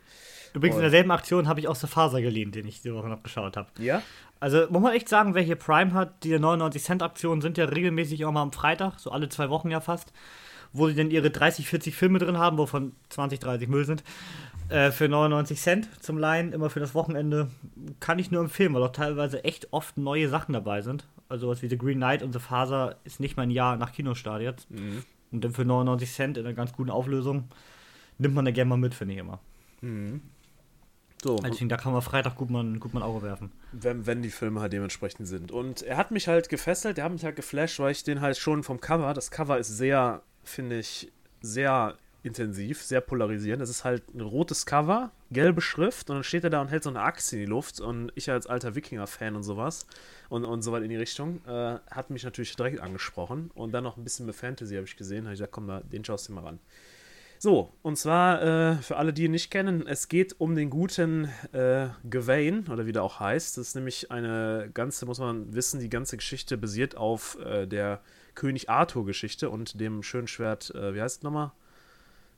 Übrigens, 0.53 0.75
in 0.75 0.81
derselben 0.81 1.11
Aktion 1.11 1.47
habe 1.47 1.59
ich 1.59 1.67
auch 1.67 1.75
The 1.75 1.87
Faser 1.87 2.21
geliehen, 2.21 2.51
den 2.51 2.67
ich 2.67 2.81
diese 2.81 2.95
Woche 2.95 3.07
noch 3.07 3.23
geschaut 3.23 3.57
habe. 3.57 3.69
Ja? 3.79 4.01
Also, 4.39 4.67
muss 4.69 4.81
man 4.81 4.93
echt 4.93 5.09
sagen, 5.09 5.33
wer 5.35 5.41
hier 5.41 5.55
Prime 5.55 5.93
hat, 5.93 6.23
die 6.23 6.35
99-Cent-Aktionen 6.35 7.41
sind 7.41 7.57
ja 7.57 7.65
regelmäßig 7.65 8.25
auch 8.25 8.31
mal 8.31 8.41
am 8.41 8.51
Freitag, 8.51 8.99
so 8.99 9.11
alle 9.11 9.29
zwei 9.29 9.49
Wochen 9.49 9.71
ja 9.71 9.79
fast, 9.79 10.13
wo 10.73 10.87
sie 10.87 10.95
dann 10.95 11.11
ihre 11.11 11.31
30, 11.31 11.67
40 11.67 11.95
Filme 11.95 12.19
drin 12.19 12.37
haben, 12.37 12.57
wovon 12.57 12.93
20, 13.09 13.39
30 13.39 13.69
Müll 13.69 13.85
sind, 13.85 14.03
äh, 14.69 14.91
für 14.91 15.07
99 15.07 15.59
Cent 15.59 15.89
zum 16.03 16.17
Leihen, 16.17 16.51
immer 16.51 16.69
für 16.69 16.79
das 16.79 16.93
Wochenende. 16.93 17.49
Kann 17.99 18.19
ich 18.19 18.31
nur 18.31 18.41
empfehlen, 18.41 18.73
weil 18.73 18.83
auch 18.83 18.91
teilweise 18.91 19.43
echt 19.43 19.71
oft 19.71 19.97
neue 19.97 20.29
Sachen 20.29 20.53
dabei 20.53 20.81
sind. 20.81 21.07
Also, 21.29 21.47
was 21.47 21.61
wie 21.61 21.69
The 21.69 21.77
Green 21.77 21.97
Knight 21.97 22.21
und 22.21 22.33
The 22.33 22.39
Faser 22.39 22.97
ist 23.05 23.19
nicht 23.19 23.37
mal 23.37 23.43
ein 23.43 23.51
Jahr 23.51 23.77
nach 23.77 23.91
Kinostart 23.91 24.41
jetzt. 24.41 24.69
Mhm. 24.69 25.03
Und 25.31 25.43
dann 25.43 25.53
für 25.53 25.65
99 25.65 26.11
Cent 26.11 26.37
in 26.37 26.45
einer 26.45 26.53
ganz 26.53 26.73
guten 26.73 26.91
Auflösung 26.91 27.45
nimmt 28.17 28.35
man 28.35 28.45
da 28.45 28.51
gerne 28.51 28.69
mal 28.69 28.77
mit, 28.77 28.93
finde 28.93 29.13
ich 29.15 29.19
immer. 29.19 29.39
So, 31.23 31.37
Also, 31.37 31.57
denke, 31.57 31.67
da 31.67 31.77
kann 31.77 31.93
man 31.93 32.01
Freitag 32.01 32.35
gut 32.35 32.49
mal, 32.49 32.65
gut 32.79 32.93
mal 32.93 33.01
ein 33.01 33.03
Auge 33.03 33.21
werfen. 33.21 33.51
wenn, 33.71 34.05
wenn 34.05 34.21
die 34.21 34.29
Filme 34.29 34.59
halt 34.61 34.73
dementsprechend 34.73 35.27
sind. 35.27 35.51
Und 35.51 35.81
er 35.81 35.97
hat 35.97 36.11
mich 36.11 36.27
halt 36.27 36.49
gefesselt, 36.49 36.97
er 36.97 37.05
hat 37.05 37.11
mich 37.11 37.23
halt 37.23 37.35
geflasht, 37.35 37.79
weil 37.79 37.91
ich 37.91 38.03
den 38.03 38.21
halt 38.21 38.37
schon 38.37 38.63
vom 38.63 38.79
Cover, 38.81 39.13
das 39.13 39.31
Cover 39.31 39.57
ist 39.57 39.69
sehr, 39.77 40.21
finde 40.43 40.79
ich, 40.79 41.11
sehr 41.41 41.95
intensiv, 42.23 42.81
sehr 42.81 43.01
polarisierend. 43.01 43.61
Es 43.61 43.69
ist 43.69 43.83
halt 43.83 44.15
ein 44.15 44.21
rotes 44.21 44.65
Cover, 44.65 45.11
gelbe 45.31 45.59
Schrift 45.61 46.09
und 46.09 46.17
dann 46.17 46.23
steht 46.23 46.43
er 46.45 46.49
da 46.49 46.61
und 46.61 46.69
hält 46.69 46.83
so 46.83 46.89
eine 46.89 47.01
Axt 47.01 47.33
in 47.33 47.39
die 47.39 47.45
Luft 47.45 47.81
und 47.81 48.11
ich 48.15 48.31
als 48.31 48.47
alter 48.47 48.75
Wikinger-Fan 48.75 49.35
und 49.35 49.43
sowas 49.43 49.85
und, 50.29 50.45
und 50.45 50.61
so 50.61 50.71
weit 50.71 50.83
in 50.83 50.89
die 50.89 50.95
Richtung, 50.95 51.41
äh, 51.45 51.79
hat 51.91 52.09
mich 52.11 52.23
natürlich 52.23 52.55
direkt 52.55 52.79
angesprochen 52.79 53.51
und 53.55 53.73
dann 53.73 53.83
noch 53.83 53.97
ein 53.97 54.05
bisschen 54.05 54.25
mit 54.25 54.35
Fantasy 54.35 54.75
habe 54.75 54.85
ich 54.85 54.95
gesehen, 54.95 55.25
habe 55.25 55.33
ich 55.33 55.39
gesagt, 55.39 55.51
komm, 55.51 55.67
da, 55.67 55.81
den 55.81 56.05
schaust 56.05 56.29
du 56.29 56.33
mal 56.33 56.45
ran. 56.45 56.59
So, 57.43 57.73
und 57.81 57.97
zwar 57.97 58.41
äh, 58.41 58.75
für 58.77 58.95
alle, 58.95 59.11
die 59.11 59.25
ihn 59.25 59.31
nicht 59.31 59.51
kennen, 59.51 59.85
es 59.85 60.07
geht 60.07 60.33
um 60.39 60.55
den 60.55 60.69
guten 60.69 61.25
äh, 61.51 61.87
Gawain, 62.09 62.65
oder 62.69 62.85
wie 62.85 62.93
der 62.93 63.03
auch 63.03 63.19
heißt. 63.19 63.57
Das 63.57 63.67
ist 63.67 63.75
nämlich 63.75 64.09
eine 64.11 64.69
ganze, 64.73 65.05
muss 65.05 65.19
man 65.19 65.53
wissen, 65.53 65.81
die 65.81 65.89
ganze 65.89 66.15
Geschichte 66.15 66.57
basiert 66.57 66.95
auf 66.95 67.37
äh, 67.43 67.67
der 67.67 67.99
König 68.33 68.69
Arthur-Geschichte 68.69 69.49
und 69.49 69.77
dem 69.81 70.03
Schönschwert, 70.03 70.73
äh, 70.73 70.95
wie 70.95 71.01
heißt 71.01 71.17
es 71.17 71.23
nochmal? 71.23 71.51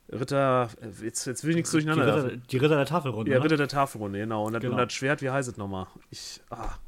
Ritter, 0.10 0.70
äh, 0.82 1.06
jetzt, 1.06 1.28
jetzt 1.28 1.44
will 1.44 1.52
ich 1.52 1.58
nichts 1.58 1.70
Die 1.70 1.78
durcheinander. 1.84 2.26
Ritter, 2.26 2.38
die 2.38 2.58
Ritter 2.58 2.76
der 2.78 2.86
Tafelrunde. 2.88 3.32
ja, 3.32 3.38
ne? 3.38 3.46
Ritter 3.46 3.58
der 3.58 3.68
Tafelrunde, 3.68 4.18
genau. 4.18 4.48
Und 4.48 4.54
das, 4.54 4.62
Genau. 4.64 4.74
und 4.74 4.82
das 4.82 4.92
Schwert, 4.92 5.22
wie 5.22 5.30
heißt 5.30 5.48
es 5.48 5.58
nochmal? 5.58 5.86
Ich, 6.10 6.42
ah, 6.50 6.80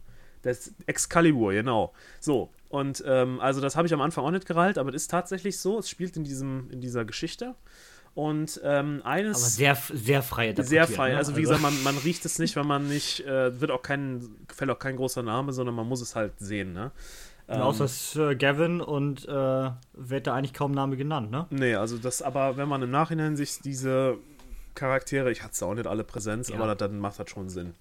das 0.42 0.74
Excalibur, 0.88 1.54
genau. 1.54 1.94
So, 2.20 2.50
und 2.70 3.04
ähm, 3.06 3.40
also 3.40 3.62
das 3.62 3.76
habe 3.76 3.86
ich 3.86 3.94
am 3.94 4.02
Anfang 4.02 4.26
auch 4.26 4.32
nicht 4.32 4.48
gerallt, 4.48 4.80
aber 4.80 4.90
es 4.90 5.04
ist 5.04 5.12
tatsächlich 5.12 5.60
so, 5.60 5.78
es 5.78 5.88
spielt 5.88 6.18
in, 6.18 6.24
diesem, 6.24 6.72
in 6.72 6.82
dieser 6.82 7.06
Geschichte. 7.06 7.54
Und 8.18 8.60
ähm, 8.64 9.02
eines. 9.04 9.38
Aber 9.44 9.48
sehr, 9.48 9.76
sehr 9.94 10.24
frei 10.24 10.46
Sehr 10.46 10.50
interpretiert, 10.50 10.90
frei. 10.90 11.12
ne? 11.12 11.18
Also 11.18 11.36
wie 11.36 11.42
gesagt, 11.42 11.62
man, 11.62 11.84
man 11.84 11.96
riecht 12.00 12.26
es 12.26 12.40
nicht, 12.40 12.56
wenn 12.56 12.66
man 12.66 12.88
nicht, 12.88 13.24
äh, 13.28 13.62
wird 13.62 13.70
auch 13.70 13.84
kein, 13.84 14.28
fällt 14.52 14.72
auch 14.72 14.80
kein 14.80 14.96
großer 14.96 15.22
Name, 15.22 15.54
sondern 15.54 15.76
man 15.76 15.88
muss 15.88 16.02
es 16.02 16.16
halt 16.16 16.34
sehen, 16.40 16.74
ne? 16.74 16.90
Und 17.46 17.58
außer 17.62 17.88
Sir 17.88 18.34
Gavin 18.36 18.82
und 18.82 19.24
äh, 19.28 19.70
wird 19.94 20.26
da 20.26 20.34
eigentlich 20.34 20.54
kaum 20.56 20.72
Name 20.72 20.98
genannt, 20.98 21.30
ne? 21.30 21.46
Nee, 21.52 21.76
also 21.76 22.00
das, 22.00 22.24
aber 22.24 22.58
wenn 22.58 22.68
man 22.68 22.82
im 22.82 22.90
Nachhinein 22.90 23.38
sich 23.38 23.60
diese 23.60 24.18
Charaktere, 24.74 25.32
ich 25.32 25.44
hatte 25.44 25.54
es 25.54 25.62
auch 25.62 25.76
nicht 25.76 25.86
alle 25.86 26.04
Präsenz, 26.04 26.50
Ja. 26.50 26.56
aber 26.56 26.66
das, 26.74 26.78
dann 26.90 26.98
macht 26.98 27.20
das 27.20 27.30
schon 27.30 27.50
Sinn. 27.50 27.76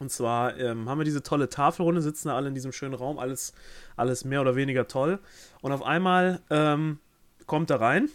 Und 0.00 0.10
zwar 0.10 0.58
ähm, 0.58 0.88
haben 0.88 0.98
wir 0.98 1.04
diese 1.04 1.22
tolle 1.22 1.48
Tafelrunde, 1.48 2.02
sitzen 2.02 2.26
da 2.26 2.34
alle 2.34 2.48
in 2.48 2.54
diesem 2.56 2.72
schönen 2.72 2.94
Raum, 2.94 3.20
alles, 3.20 3.54
alles 3.96 4.24
mehr 4.24 4.40
oder 4.40 4.56
weniger 4.56 4.88
toll. 4.88 5.20
Und 5.60 5.70
auf 5.70 5.84
einmal 5.84 6.40
ähm, 6.50 6.98
kommt 7.46 7.70
da 7.70 7.76
rein 7.76 8.08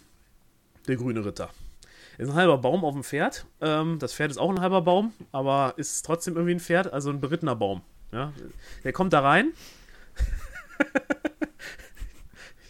der 0.88 0.96
grüne 0.96 1.24
Ritter. 1.24 1.50
Ist 2.18 2.28
ein 2.30 2.34
halber 2.34 2.58
Baum 2.58 2.84
auf 2.84 2.94
dem 2.94 3.04
Pferd. 3.04 3.46
Ähm, 3.60 3.98
das 3.98 4.14
Pferd 4.14 4.30
ist 4.30 4.38
auch 4.38 4.50
ein 4.50 4.60
halber 4.60 4.82
Baum, 4.82 5.12
aber 5.32 5.74
ist 5.76 6.04
trotzdem 6.06 6.34
irgendwie 6.34 6.54
ein 6.54 6.60
Pferd, 6.60 6.92
also 6.92 7.10
ein 7.10 7.20
berittener 7.20 7.56
Baum. 7.56 7.82
Ja? 8.12 8.32
Der 8.84 8.92
kommt 8.92 9.12
da 9.12 9.20
rein. 9.20 9.52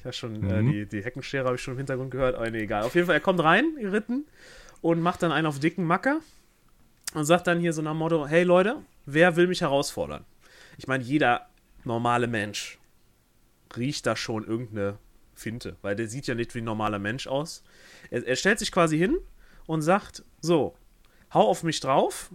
ja, 0.04 0.12
schon 0.12 0.48
äh, 0.48 0.62
Mhm. 0.62 0.70
die, 0.72 0.86
die 0.86 1.04
Heckenschere 1.04 1.44
habe 1.46 1.56
ich 1.56 1.62
schon 1.62 1.74
im 1.74 1.78
Hintergrund 1.78 2.10
gehört, 2.10 2.34
aber 2.36 2.50
nee, 2.50 2.62
egal. 2.62 2.82
Auf 2.82 2.94
jeden 2.94 3.06
Fall, 3.06 3.16
er 3.16 3.20
kommt 3.20 3.42
rein, 3.42 3.64
geritten, 3.80 4.26
und 4.80 5.00
macht 5.00 5.22
dann 5.22 5.32
einen 5.32 5.46
auf 5.46 5.58
dicken 5.58 5.84
Macker. 5.84 6.20
und 7.14 7.24
sagt 7.24 7.46
dann 7.46 7.60
hier 7.60 7.72
so 7.72 7.82
nach 7.82 7.92
dem 7.92 7.98
Motto: 7.98 8.26
Hey 8.26 8.42
Leute, 8.44 8.76
wer 9.06 9.36
will 9.36 9.46
mich 9.46 9.60
herausfordern? 9.62 10.24
Ich 10.76 10.86
meine, 10.86 11.02
jeder 11.04 11.46
normale 11.84 12.26
Mensch 12.26 12.78
riecht 13.76 14.06
da 14.06 14.16
schon 14.16 14.44
irgendeine 14.44 14.98
Finte, 15.36 15.76
weil 15.82 15.94
der 15.94 16.08
sieht 16.08 16.26
ja 16.26 16.34
nicht 16.34 16.54
wie 16.54 16.60
ein 16.60 16.64
normaler 16.64 16.98
Mensch 16.98 17.26
aus. 17.26 17.62
Er, 18.10 18.26
er 18.26 18.36
stellt 18.36 18.58
sich 18.58 18.72
quasi 18.72 18.98
hin 18.98 19.16
und 19.66 19.82
sagt: 19.82 20.24
So, 20.40 20.74
hau 21.32 21.46
auf 21.48 21.62
mich 21.62 21.80
drauf, 21.80 22.30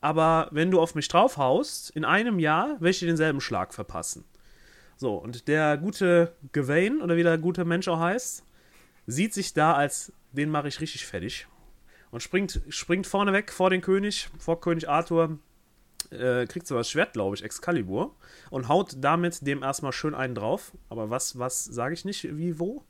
aber 0.00 0.48
wenn 0.50 0.70
du 0.70 0.80
auf 0.80 0.94
mich 0.94 1.08
drauf 1.08 1.36
haust, 1.36 1.90
in 1.90 2.04
einem 2.04 2.38
Jahr 2.38 2.72
werde 2.80 2.90
ich 2.90 2.98
dir 2.98 3.06
denselben 3.06 3.40
Schlag 3.40 3.72
verpassen. 3.72 4.24
So, 4.96 5.16
und 5.16 5.48
der 5.48 5.76
gute 5.78 6.34
Gawain, 6.52 7.00
oder 7.02 7.16
wie 7.16 7.22
der 7.22 7.38
gute 7.38 7.64
Mensch 7.64 7.88
auch 7.88 8.00
heißt, 8.00 8.44
sieht 9.06 9.34
sich 9.34 9.54
da 9.54 9.74
als, 9.74 10.12
den 10.32 10.50
mache 10.50 10.68
ich 10.68 10.80
richtig 10.80 11.06
fertig. 11.06 11.46
Und 12.10 12.22
springt, 12.22 12.60
springt 12.68 13.06
vorne 13.06 13.32
weg 13.32 13.50
vor 13.50 13.70
den 13.70 13.80
König, 13.80 14.28
vor 14.38 14.60
König 14.60 14.88
Arthur, 14.88 15.38
äh, 16.12 16.46
kriegt 16.46 16.66
so 16.66 16.76
das 16.76 16.90
Schwert, 16.90 17.12
glaube 17.12 17.36
ich, 17.36 17.44
Excalibur, 17.44 18.14
und 18.50 18.68
haut 18.68 18.96
damit 18.98 19.46
dem 19.46 19.62
erstmal 19.62 19.92
schön 19.92 20.14
einen 20.14 20.34
drauf. 20.34 20.72
Aber 20.88 21.10
was, 21.10 21.38
was 21.38 21.64
sage 21.64 21.94
ich 21.94 22.04
nicht, 22.04 22.24
wie, 22.36 22.58
wo? 22.58 22.84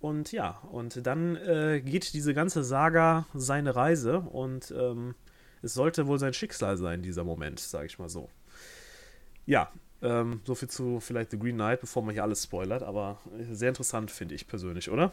Und 0.00 0.32
ja, 0.32 0.60
und 0.72 1.06
dann 1.06 1.36
äh, 1.36 1.80
geht 1.80 2.12
diese 2.12 2.34
ganze 2.34 2.64
Saga 2.64 3.26
seine 3.34 3.76
Reise 3.76 4.18
und 4.18 4.74
ähm, 4.76 5.14
es 5.62 5.74
sollte 5.74 6.08
wohl 6.08 6.18
sein 6.18 6.34
Schicksal 6.34 6.76
sein, 6.76 7.02
dieser 7.02 7.22
Moment, 7.22 7.60
sage 7.60 7.86
ich 7.86 8.00
mal 8.00 8.08
so. 8.08 8.28
Ja, 9.46 9.70
ähm, 10.02 10.40
so 10.44 10.56
viel 10.56 10.68
zu 10.68 10.98
vielleicht 10.98 11.30
The 11.30 11.38
Green 11.38 11.54
Knight, 11.54 11.80
bevor 11.80 12.02
man 12.02 12.14
hier 12.14 12.24
alles 12.24 12.42
spoilert, 12.42 12.82
aber 12.82 13.20
sehr 13.52 13.68
interessant 13.68 14.10
finde 14.10 14.34
ich 14.34 14.48
persönlich, 14.48 14.90
oder? 14.90 15.12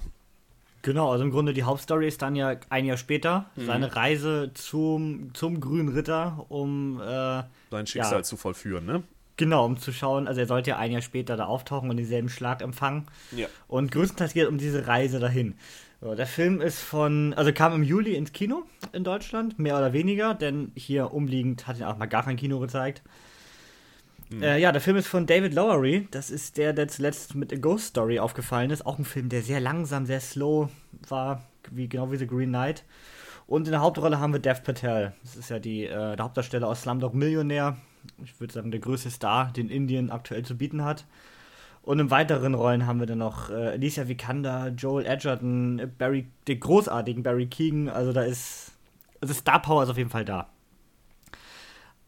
Genau, 0.82 1.12
also 1.12 1.24
im 1.24 1.32
Grunde 1.32 1.54
die 1.54 1.64
Hauptstory 1.64 2.08
ist 2.08 2.22
dann 2.22 2.36
ja 2.36 2.56
ein 2.70 2.86
Jahr 2.86 2.98
später 2.98 3.50
mhm. 3.56 3.66
seine 3.66 3.96
Reise 3.96 4.52
zum, 4.54 5.34
zum 5.34 5.60
Grünen 5.60 5.90
Ritter, 5.90 6.46
um 6.50 7.02
äh, 7.02 7.44
sein 7.72 7.86
Schicksal 7.88 8.20
ja, 8.20 8.24
zu 8.24 8.38
vollführen, 8.38 8.86
ne? 8.86 9.04
Genau, 9.36 9.66
um 9.66 9.78
zu 9.78 9.94
schauen, 9.94 10.28
also 10.28 10.42
er 10.42 10.48
sollte 10.48 10.72
ja 10.72 10.78
ein 10.78 10.92
Jahr 10.92 11.02
später 11.02 11.38
da 11.38 11.46
auftauchen 11.46 11.90
und 11.90 11.96
denselben 11.96 12.28
Schlag 12.28 12.62
empfangen. 12.62 13.08
Ja. 13.32 13.48
Und 13.70 13.90
größtenteils 13.92 14.34
geht 14.34 14.44
es 14.44 14.50
um 14.50 14.58
diese 14.58 14.88
Reise 14.88 15.20
dahin. 15.20 15.56
So, 16.02 16.16
der 16.16 16.28
Film 16.28 16.62
ist 16.62 16.80
von, 16.80 17.34
also 17.34 17.52
kam 17.54 17.74
im 17.74 17.84
Juli 17.84 18.16
ins 18.16 18.32
Kino 18.34 18.64
in 18.94 19.04
Deutschland, 19.04 19.58
mehr 19.58 19.78
oder 19.78 19.94
weniger, 19.94 20.34
denn 20.34 20.72
hier 20.76 21.14
umliegend 21.14 21.68
hat 21.68 21.78
ihn 21.78 21.84
auch 21.84 21.98
mal 21.98 22.06
gar 22.06 22.24
kein 22.24 22.38
Kino 22.38 22.60
gezeigt. 22.60 23.02
Mhm. 24.30 24.44
Äh, 24.44 24.60
ja, 24.60 24.72
der 24.72 24.82
Film 24.82 24.98
ist 24.98 25.08
von 25.08 25.26
David 25.26 25.54
Lowery. 25.54 26.08
Das 26.12 26.30
ist 26.30 26.58
der, 26.58 26.74
der 26.74 26.88
zuletzt 26.88 27.36
mit 27.36 27.52
A 27.52 27.56
Ghost 27.58 27.88
Story 27.88 28.20
aufgefallen 28.20 28.70
ist. 28.70 28.86
Auch 28.86 29.00
ein 29.00 29.06
Film, 29.06 29.30
der 29.30 29.42
sehr 29.42 29.60
langsam, 29.60 30.06
sehr 30.06 30.22
slow 30.22 30.70
war, 31.08 31.44
wie, 31.72 31.88
genau 31.88 32.12
wie 32.12 32.18
The 32.18 32.28
Green 32.28 32.50
Knight. 32.50 32.84
Und 33.48 33.66
in 33.66 33.72
der 33.72 33.82
Hauptrolle 33.82 34.20
haben 34.20 34.32
wir 34.32 34.40
Dev 34.40 34.62
Patel. 34.62 35.14
Das 35.24 35.36
ist 35.36 35.50
ja 35.50 35.58
die, 35.58 35.86
äh, 35.86 36.16
der 36.16 36.24
Hauptdarsteller 36.24 36.68
aus 36.68 36.84
Slumdog 36.84 37.16
Millionär. 37.16 37.78
Ich 38.24 38.40
würde 38.40 38.54
sagen, 38.54 38.70
der 38.70 38.80
größte 38.80 39.10
Star, 39.10 39.52
den 39.52 39.70
Indien 39.70 40.12
aktuell 40.12 40.44
zu 40.44 40.56
bieten 40.56 40.84
hat. 40.84 41.06
Und 41.82 41.98
in 41.98 42.12
weiteren 42.12 42.54
Rollen 42.54 42.86
haben 42.86 43.00
wir 43.00 43.08
dann 43.08 43.18
noch 43.18 43.50
äh, 43.50 43.70
Alicia 43.70 44.08
Vikander, 44.08 44.68
Joel 44.78 45.08
Edgerton, 45.08 45.92
Barry, 45.98 46.28
den 46.48 46.60
großartigen 46.60 47.24
Barry 47.24 47.48
Keegan. 47.48 47.90
Also 47.90 48.14
da 48.14 48.22
ist, 48.22 48.74
also 49.22 49.34
Star 49.34 49.60
Power 49.60 49.82
ist 49.82 49.90
auf 49.90 49.98
jeden 49.98 50.12
Fall 50.12 50.26
da. 50.26 50.48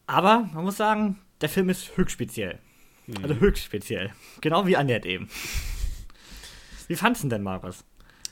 Aber 0.06 0.48
man 0.52 0.62
muss 0.62 0.76
sagen, 0.76 1.18
der 1.42 1.48
Film 1.48 1.68
ist 1.68 1.96
höchst 1.96 2.12
speziell. 2.12 2.58
Mhm. 3.06 3.16
Also 3.22 3.34
höchst 3.36 3.64
speziell. 3.64 4.12
Genau 4.40 4.66
wie 4.66 4.76
Annette 4.76 5.08
eben. 5.08 5.28
Wie 6.88 6.96
fandest 6.96 7.24
du 7.24 7.28
denn, 7.28 7.42
Markus? 7.42 7.84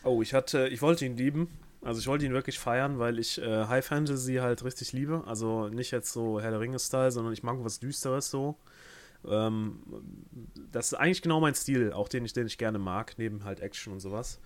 Oh, 0.04 0.22
ich 0.22 0.32
hatte, 0.32 0.68
ich 0.68 0.80
wollte 0.80 1.04
ihn 1.04 1.16
lieben. 1.16 1.48
Also 1.82 2.00
ich 2.00 2.06
wollte 2.06 2.26
ihn 2.26 2.32
wirklich 2.32 2.58
feiern, 2.58 2.98
weil 2.98 3.18
ich 3.18 3.40
äh, 3.40 3.66
High 3.66 3.84
Fantasy 3.84 4.36
halt 4.36 4.64
richtig 4.64 4.92
liebe. 4.92 5.24
Also 5.26 5.68
nicht 5.68 5.90
jetzt 5.90 6.12
so 6.12 6.40
Herr 6.40 6.50
der 6.50 6.60
Ringe-Style, 6.60 7.10
sondern 7.10 7.32
ich 7.32 7.42
mag 7.42 7.56
was 7.60 7.80
Düsteres 7.80 8.30
so. 8.30 8.56
Ähm, 9.26 9.80
das 10.72 10.92
ist 10.92 10.94
eigentlich 10.94 11.22
genau 11.22 11.40
mein 11.40 11.54
Stil, 11.54 11.92
auch 11.92 12.08
den 12.08 12.24
ich, 12.24 12.32
den 12.32 12.46
ich 12.46 12.58
gerne 12.58 12.78
mag, 12.78 13.14
neben 13.18 13.44
halt 13.44 13.60
Action 13.60 13.92
und 13.92 14.00
sowas. 14.00 14.40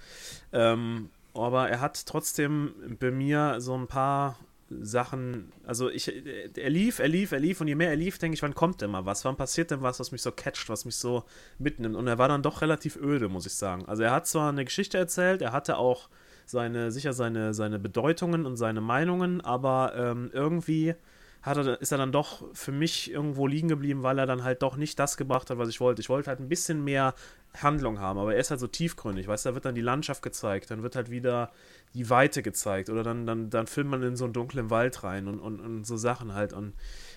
Ähm, 0.53 1.11
aber 1.35 1.69
er 1.69 1.81
hat 1.81 2.07
trotzdem 2.07 2.97
bei 3.01 3.11
mir 3.11 3.61
so 3.61 3.75
ein 3.75 3.89
paar 3.89 4.39
Sachen, 4.81 5.53
also 5.65 5.91
ich, 5.91 6.13
er 6.57 6.71
lief, 6.71 6.99
er 6.99 7.09
lief, 7.09 7.33
er 7.33 7.41
lief 7.41 7.61
und 7.61 7.69
je 7.69 7.75
mehr 7.75 7.91
er 7.91 7.97
lief, 7.97 8.19
denke 8.19 8.35
ich, 8.35 8.43
wann 8.43 8.55
kommt 8.55 8.81
denn 8.81 8.91
mal 8.91 9.07
was? 9.07 9.25
Wann 9.25 9.37
passiert 9.37 9.71
denn 9.71 9.83
was, 9.83 10.01
was 10.01 10.13
mich 10.13 10.23
so 10.23 10.33
catcht, 10.33 10.69
was 10.69 10.85
mich 10.85 10.97
so 10.97 11.25
mitnimmt? 11.59 11.97
Und 11.97 12.07
er 12.07 12.19
war 12.19 12.29
dann 12.29 12.43
doch 12.43 12.63
relativ 12.63 12.97
öde, 12.97 13.29
muss 13.29 13.47
ich 13.47 13.55
sagen. 13.55 13.85
Also 13.87 14.03
er 14.03 14.13
hat 14.13 14.27
zwar 14.27 14.49
eine 14.49 14.65
Geschichte 14.65 14.99
erzählt, 14.99 15.43
er 15.43 15.53
hatte 15.53 15.77
auch 15.77 16.09
seine, 16.47 16.91
sicher 16.91 17.13
seine, 17.13 17.55
seine 17.55 17.79
Bedeutungen 17.79 18.47
und 18.47 18.57
seine 18.57 18.81
Meinungen, 18.81 19.41
aber 19.41 19.95
ähm, 19.97 20.31
irgendwie 20.33 20.95
hat 21.43 21.59
er, 21.59 21.81
ist 21.81 21.93
er 21.93 21.99
dann 21.99 22.13
doch 22.13 22.45
für 22.55 22.73
mich 22.73 23.11
irgendwo 23.11 23.47
liegen 23.47 23.69
geblieben, 23.69 24.03
weil 24.03 24.19
er 24.19 24.27
dann 24.27 24.45
halt 24.45 24.63
doch 24.63 24.77
nicht 24.77 24.99
das 24.99 25.17
gebracht 25.17 25.51
hat, 25.51 25.59
was 25.59 25.69
ich 25.69 25.81
wollte. 25.81 26.01
Ich 26.01 26.09
wollte 26.09 26.31
halt 26.31 26.41
ein 26.41 26.49
bisschen 26.49 26.83
mehr 26.83 27.15
Handlung 27.63 28.01
haben, 28.01 28.19
aber 28.19 28.35
er 28.35 28.41
ist 28.41 28.51
halt 28.51 28.61
so 28.61 28.67
tiefgründig, 28.67 29.29
weißt 29.29 29.45
du, 29.45 29.51
da 29.51 29.55
wird 29.55 29.65
dann 29.65 29.75
die 29.75 29.81
Landschaft 29.81 30.23
gezeigt, 30.23 30.71
dann 30.71 30.83
wird 30.83 30.97
halt 30.97 31.11
wieder 31.11 31.53
die 31.95 32.11
Weite 32.11 32.43
gezeigt 32.43 32.91
oder 32.91 33.05
dann, 33.05 33.27
dann, 33.27 33.49
dann 33.49 33.69
filmt 33.69 33.91
man 33.91 34.03
in 34.03 34.17
so 34.17 34.25
einen 34.25 34.33
dunklen 34.33 34.71
Wald 34.71 35.05
rein 35.05 35.29
und, 35.29 35.39
und, 35.39 35.61
und 35.61 35.87
so 35.87 35.97
Sachen 35.97 36.35
halt 36.35 36.53
und 36.53 36.75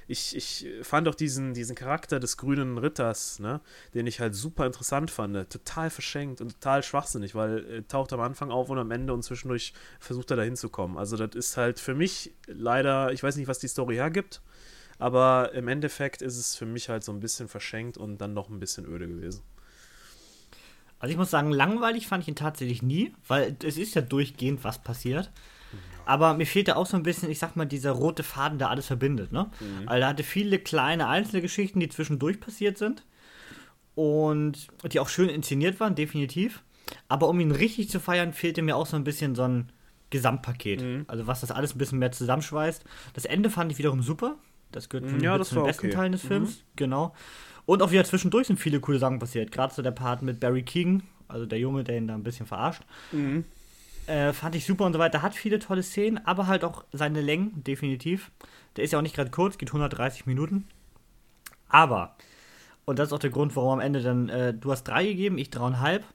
ich, 0.07 0.35
ich 0.35 0.67
fand 0.83 1.07
auch 1.07 1.15
diesen, 1.15 1.53
diesen 1.53 1.75
Charakter 1.75 2.19
des 2.19 2.37
grünen 2.37 2.77
Ritters, 2.77 3.39
ne, 3.39 3.61
den 3.93 4.05
ich 4.05 4.19
halt 4.19 4.35
super 4.35 4.65
interessant 4.65 5.09
fand, 5.09 5.49
total 5.49 5.89
verschenkt 5.89 6.39
und 6.39 6.53
total 6.53 6.83
schwachsinnig, 6.83 7.33
weil 7.33 7.65
er 7.65 7.87
taucht 7.87 8.13
am 8.13 8.21
Anfang 8.21 8.51
auf 8.51 8.69
und 8.69 8.77
am 8.77 8.91
Ende 8.91 9.13
und 9.13 9.23
zwischendurch 9.23 9.73
versucht 9.99 10.31
er 10.31 10.37
da 10.37 10.43
hinzukommen. 10.43 10.97
Also 10.97 11.17
das 11.17 11.35
ist 11.35 11.57
halt 11.57 11.79
für 11.79 11.95
mich 11.95 12.33
leider, 12.45 13.11
ich 13.11 13.23
weiß 13.23 13.35
nicht, 13.35 13.47
was 13.47 13.59
die 13.59 13.67
Story 13.67 13.95
hergibt, 13.95 14.41
aber 14.99 15.51
im 15.53 15.67
Endeffekt 15.67 16.21
ist 16.21 16.37
es 16.37 16.55
für 16.55 16.65
mich 16.65 16.89
halt 16.89 17.03
so 17.03 17.11
ein 17.11 17.19
bisschen 17.19 17.47
verschenkt 17.47 17.97
und 17.97 18.19
dann 18.19 18.33
noch 18.33 18.49
ein 18.49 18.59
bisschen 18.59 18.85
öde 18.85 19.07
gewesen. 19.07 19.43
Also 20.99 21.11
ich 21.11 21.17
muss 21.17 21.29
sagen, 21.29 21.51
langweilig 21.51 22.07
fand 22.07 22.23
ich 22.23 22.29
ihn 22.29 22.35
tatsächlich 22.35 22.81
nie, 22.81 23.13
weil 23.27 23.55
es 23.63 23.77
ist 23.77 23.95
ja 23.95 24.01
durchgehend 24.01 24.63
was 24.63 24.79
passiert. 24.79 25.31
Aber 26.05 26.35
mir 26.35 26.45
fehlte 26.45 26.77
auch 26.77 26.85
so 26.85 26.95
ein 26.95 27.03
bisschen, 27.03 27.29
ich 27.29 27.37
sag 27.37 27.57
mal, 27.57 27.65
dieser 27.65 27.91
rote 27.91 28.23
Faden, 28.23 28.57
der 28.59 28.69
alles 28.69 28.87
verbindet. 28.87 29.33
Ne? 29.33 29.51
Mhm. 29.59 29.89
Also 29.89 30.01
er 30.01 30.07
hatte 30.07 30.23
viele 30.23 30.57
kleine 30.57 31.07
einzelne 31.07 31.41
Geschichten, 31.41 31.81
die 31.81 31.89
zwischendurch 31.89 32.39
passiert 32.39 32.77
sind. 32.77 33.03
Und 33.93 34.67
die 34.91 34.99
auch 34.99 35.09
schön 35.09 35.27
inszeniert 35.27 35.79
waren, 35.79 35.95
definitiv. 35.95 36.63
Aber 37.09 37.27
um 37.27 37.39
ihn 37.41 37.51
richtig 37.51 37.89
zu 37.89 37.99
feiern, 37.99 38.31
fehlte 38.31 38.61
mir 38.61 38.77
auch 38.77 38.85
so 38.85 38.95
ein 38.95 39.03
bisschen 39.03 39.35
so 39.35 39.43
ein 39.43 39.71
Gesamtpaket. 40.09 40.81
Mhm. 40.81 41.05
Also 41.07 41.27
was 41.27 41.41
das 41.41 41.51
alles 41.51 41.75
ein 41.75 41.77
bisschen 41.77 41.99
mehr 41.99 42.13
zusammenschweißt. 42.13 42.85
Das 43.13 43.25
Ende 43.25 43.49
fand 43.49 43.71
ich 43.71 43.77
wiederum 43.77 44.01
super. 44.01 44.37
Das 44.71 44.87
gehört 44.87 45.11
mhm, 45.11 45.19
ja, 45.19 45.37
das 45.37 45.49
zu 45.49 45.55
den 45.55 45.65
besten 45.65 45.87
okay. 45.87 45.95
Teilen 45.95 46.11
des 46.13 46.21
Films. 46.21 46.57
Mhm. 46.57 46.61
Genau. 46.77 47.15
Und 47.67 47.83
auch 47.83 47.91
wieder 47.91 48.05
zwischendurch 48.05 48.47
sind 48.47 48.59
viele 48.61 48.79
coole 48.79 48.97
Sachen 48.97 49.19
passiert. 49.19 49.51
Gerade 49.51 49.73
so 49.73 49.81
der 49.81 49.91
Part 49.91 50.21
mit 50.21 50.39
Barry 50.39 50.63
Keegan, 50.63 51.03
also 51.27 51.45
der 51.45 51.59
Junge, 51.59 51.83
der 51.83 51.97
ihn 51.97 52.07
da 52.07 52.13
ein 52.13 52.23
bisschen 52.23 52.45
verarscht. 52.47 52.81
Mhm. 53.11 53.43
Äh, 54.07 54.31
fand 54.31 54.55
ich 54.55 54.65
super 54.65 54.85
und 54.85 54.93
so 54.93 54.99
weiter. 54.99 55.21
Hat 55.21 55.35
viele 55.35 55.59
tolle 55.59 55.83
Szenen, 55.83 56.25
aber 56.25 56.47
halt 56.47 56.63
auch 56.63 56.85
seine 56.93 57.19
Längen, 57.19 57.61
definitiv. 57.65 58.31
Der 58.77 58.85
ist 58.85 58.93
ja 58.93 58.99
auch 58.99 59.03
nicht 59.03 59.15
gerade 59.15 59.31
kurz, 59.31 59.57
geht 59.57 59.67
130 59.67 60.25
Minuten. 60.25 60.65
Aber, 61.67 62.15
und 62.85 62.99
das 62.99 63.09
ist 63.09 63.13
auch 63.13 63.19
der 63.19 63.31
Grund, 63.31 63.53
warum 63.57 63.73
am 63.73 63.79
Ende 63.81 64.01
dann, 64.01 64.29
äh, 64.29 64.53
du 64.53 64.71
hast 64.71 64.85
drei 64.85 65.05
gegeben, 65.05 65.37
ich 65.37 65.49
dreieinhalb. 65.49 66.05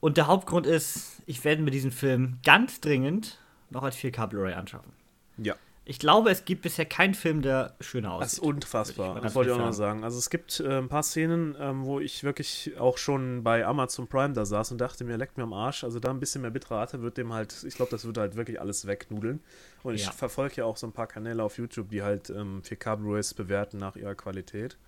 Und 0.00 0.16
der 0.16 0.26
Hauptgrund 0.26 0.66
ist, 0.66 1.20
ich 1.26 1.44
werde 1.44 1.60
mir 1.60 1.70
diesen 1.70 1.92
Film 1.92 2.38
ganz 2.42 2.80
dringend 2.80 3.38
noch 3.68 3.82
als 3.82 3.96
4K 3.98 4.26
Blu-ray 4.26 4.54
anschaffen. 4.54 4.92
Ja. 5.36 5.54
Ich 5.88 6.00
glaube, 6.00 6.30
es 6.30 6.44
gibt 6.44 6.62
bisher 6.62 6.84
keinen 6.84 7.14
Film, 7.14 7.42
der 7.42 7.76
schöner 7.80 8.14
aussieht. 8.14 8.24
Das 8.24 8.32
ist 8.32 8.38
unfassbar, 8.40 9.20
das 9.20 9.36
wollte 9.36 9.50
ich 9.52 9.56
auch 9.56 9.60
noch 9.60 9.72
sagen. 9.72 10.02
Also 10.02 10.18
es 10.18 10.30
gibt 10.30 10.58
äh, 10.58 10.78
ein 10.78 10.88
paar 10.88 11.04
Szenen, 11.04 11.56
ähm, 11.60 11.84
wo 11.84 12.00
ich 12.00 12.24
wirklich 12.24 12.72
auch 12.76 12.98
schon 12.98 13.44
bei 13.44 13.64
Amazon 13.64 14.08
Prime 14.08 14.34
da 14.34 14.44
saß 14.44 14.72
und 14.72 14.80
dachte 14.80 15.04
mir, 15.04 15.16
leckt 15.16 15.36
mir 15.36 15.44
am 15.44 15.52
Arsch. 15.52 15.84
Also 15.84 16.00
da 16.00 16.10
ein 16.10 16.18
bisschen 16.18 16.42
mehr 16.42 16.50
Bitrate 16.50 17.02
wird 17.02 17.18
dem 17.18 17.32
halt, 17.32 17.62
ich 17.62 17.76
glaube, 17.76 17.92
das 17.92 18.04
wird 18.04 18.18
halt 18.18 18.34
wirklich 18.34 18.60
alles 18.60 18.88
wegnudeln. 18.88 19.38
Und 19.84 19.94
ich 19.94 20.06
ja. 20.06 20.10
verfolge 20.10 20.56
ja 20.56 20.64
auch 20.64 20.76
so 20.76 20.88
ein 20.88 20.92
paar 20.92 21.06
Kanäle 21.06 21.44
auf 21.44 21.56
YouTube, 21.56 21.88
die 21.90 22.02
halt 22.02 22.30
ähm, 22.30 22.62
4K 22.62 22.96
Blu-rays 22.96 23.34
bewerten 23.34 23.78
nach 23.78 23.94
ihrer 23.94 24.16
Qualität. 24.16 24.78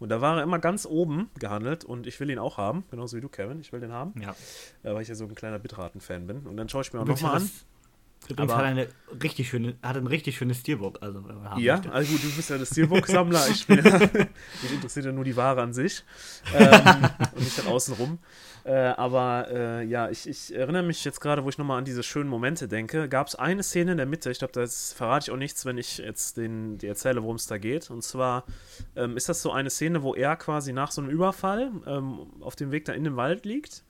Und 0.00 0.08
da 0.08 0.20
war 0.20 0.38
er 0.38 0.42
immer 0.42 0.58
ganz 0.58 0.86
oben 0.86 1.30
gehandelt 1.38 1.84
und 1.84 2.08
ich 2.08 2.18
will 2.18 2.30
ihn 2.30 2.40
auch 2.40 2.56
haben, 2.56 2.82
genauso 2.90 3.16
wie 3.16 3.20
du, 3.20 3.28
Kevin. 3.28 3.60
Ich 3.60 3.72
will 3.72 3.78
den 3.78 3.92
haben. 3.92 4.20
Ja. 4.20 4.34
Äh, 4.82 4.92
weil 4.92 5.02
ich 5.02 5.08
ja 5.08 5.14
so 5.14 5.24
ein 5.24 5.36
kleiner 5.36 5.60
Bitraten-Fan 5.60 6.26
bin. 6.26 6.48
Und 6.48 6.56
dann 6.56 6.68
schaue 6.68 6.82
ich 6.82 6.92
mir 6.92 6.98
auch 6.98 7.04
nochmal 7.04 7.36
an. 7.36 7.50
Übrigens 8.28 8.52
hat 8.52 8.62
er 8.62 8.66
eine 8.66 8.88
richtig 9.22 9.48
schöne, 9.48 9.76
hat 9.82 9.96
ein 9.96 10.06
richtig 10.06 10.36
schönes 10.36 10.58
Steelbook. 10.60 10.98
Also, 11.00 11.24
ja, 11.56 11.76
möchte. 11.76 11.92
also 11.92 12.12
gut, 12.12 12.22
du 12.22 12.36
bist 12.36 12.50
ja 12.50 12.58
der 12.58 12.66
Steelbook-Sammler. 12.66 13.48
ich 13.48 13.66
bin 13.66 13.84
ja, 13.84 13.98
mich 14.62 14.72
interessiert 14.72 15.06
ja 15.06 15.12
nur 15.12 15.24
die 15.24 15.36
Ware 15.36 15.62
an 15.62 15.72
sich 15.72 16.04
ähm, 16.54 16.80
und 17.34 17.42
nicht 17.42 17.58
dann 17.58 17.68
außenrum. 17.68 18.18
Äh, 18.64 18.72
aber 18.72 19.48
äh, 19.50 19.84
ja, 19.84 20.10
ich, 20.10 20.28
ich, 20.28 20.54
erinnere 20.54 20.82
mich 20.82 21.02
jetzt 21.04 21.20
gerade, 21.20 21.42
wo 21.42 21.48
ich 21.48 21.56
nochmal 21.56 21.78
an 21.78 21.86
diese 21.86 22.02
schönen 22.02 22.28
Momente 22.28 22.68
denke, 22.68 23.08
gab 23.08 23.28
es 23.28 23.34
eine 23.34 23.62
Szene 23.62 23.92
in 23.92 23.96
der 23.96 24.06
Mitte, 24.06 24.30
ich 24.30 24.40
glaube, 24.40 24.52
das 24.52 24.92
verrate 24.92 25.24
ich 25.24 25.30
auch 25.30 25.38
nichts, 25.38 25.64
wenn 25.64 25.78
ich 25.78 25.98
jetzt 25.98 26.36
den, 26.36 26.76
die 26.76 26.86
erzähle, 26.86 27.22
worum 27.22 27.36
es 27.36 27.46
da 27.46 27.56
geht. 27.56 27.90
Und 27.90 28.02
zwar 28.02 28.44
ähm, 28.94 29.16
ist 29.16 29.30
das 29.30 29.40
so 29.40 29.52
eine 29.52 29.70
Szene, 29.70 30.02
wo 30.02 30.14
er 30.14 30.36
quasi 30.36 30.74
nach 30.74 30.90
so 30.90 31.00
einem 31.00 31.10
Überfall 31.10 31.70
ähm, 31.86 32.26
auf 32.40 32.56
dem 32.56 32.70
Weg 32.70 32.84
da 32.84 32.92
in 32.92 33.04
den 33.04 33.16
Wald 33.16 33.46
liegt 33.46 33.84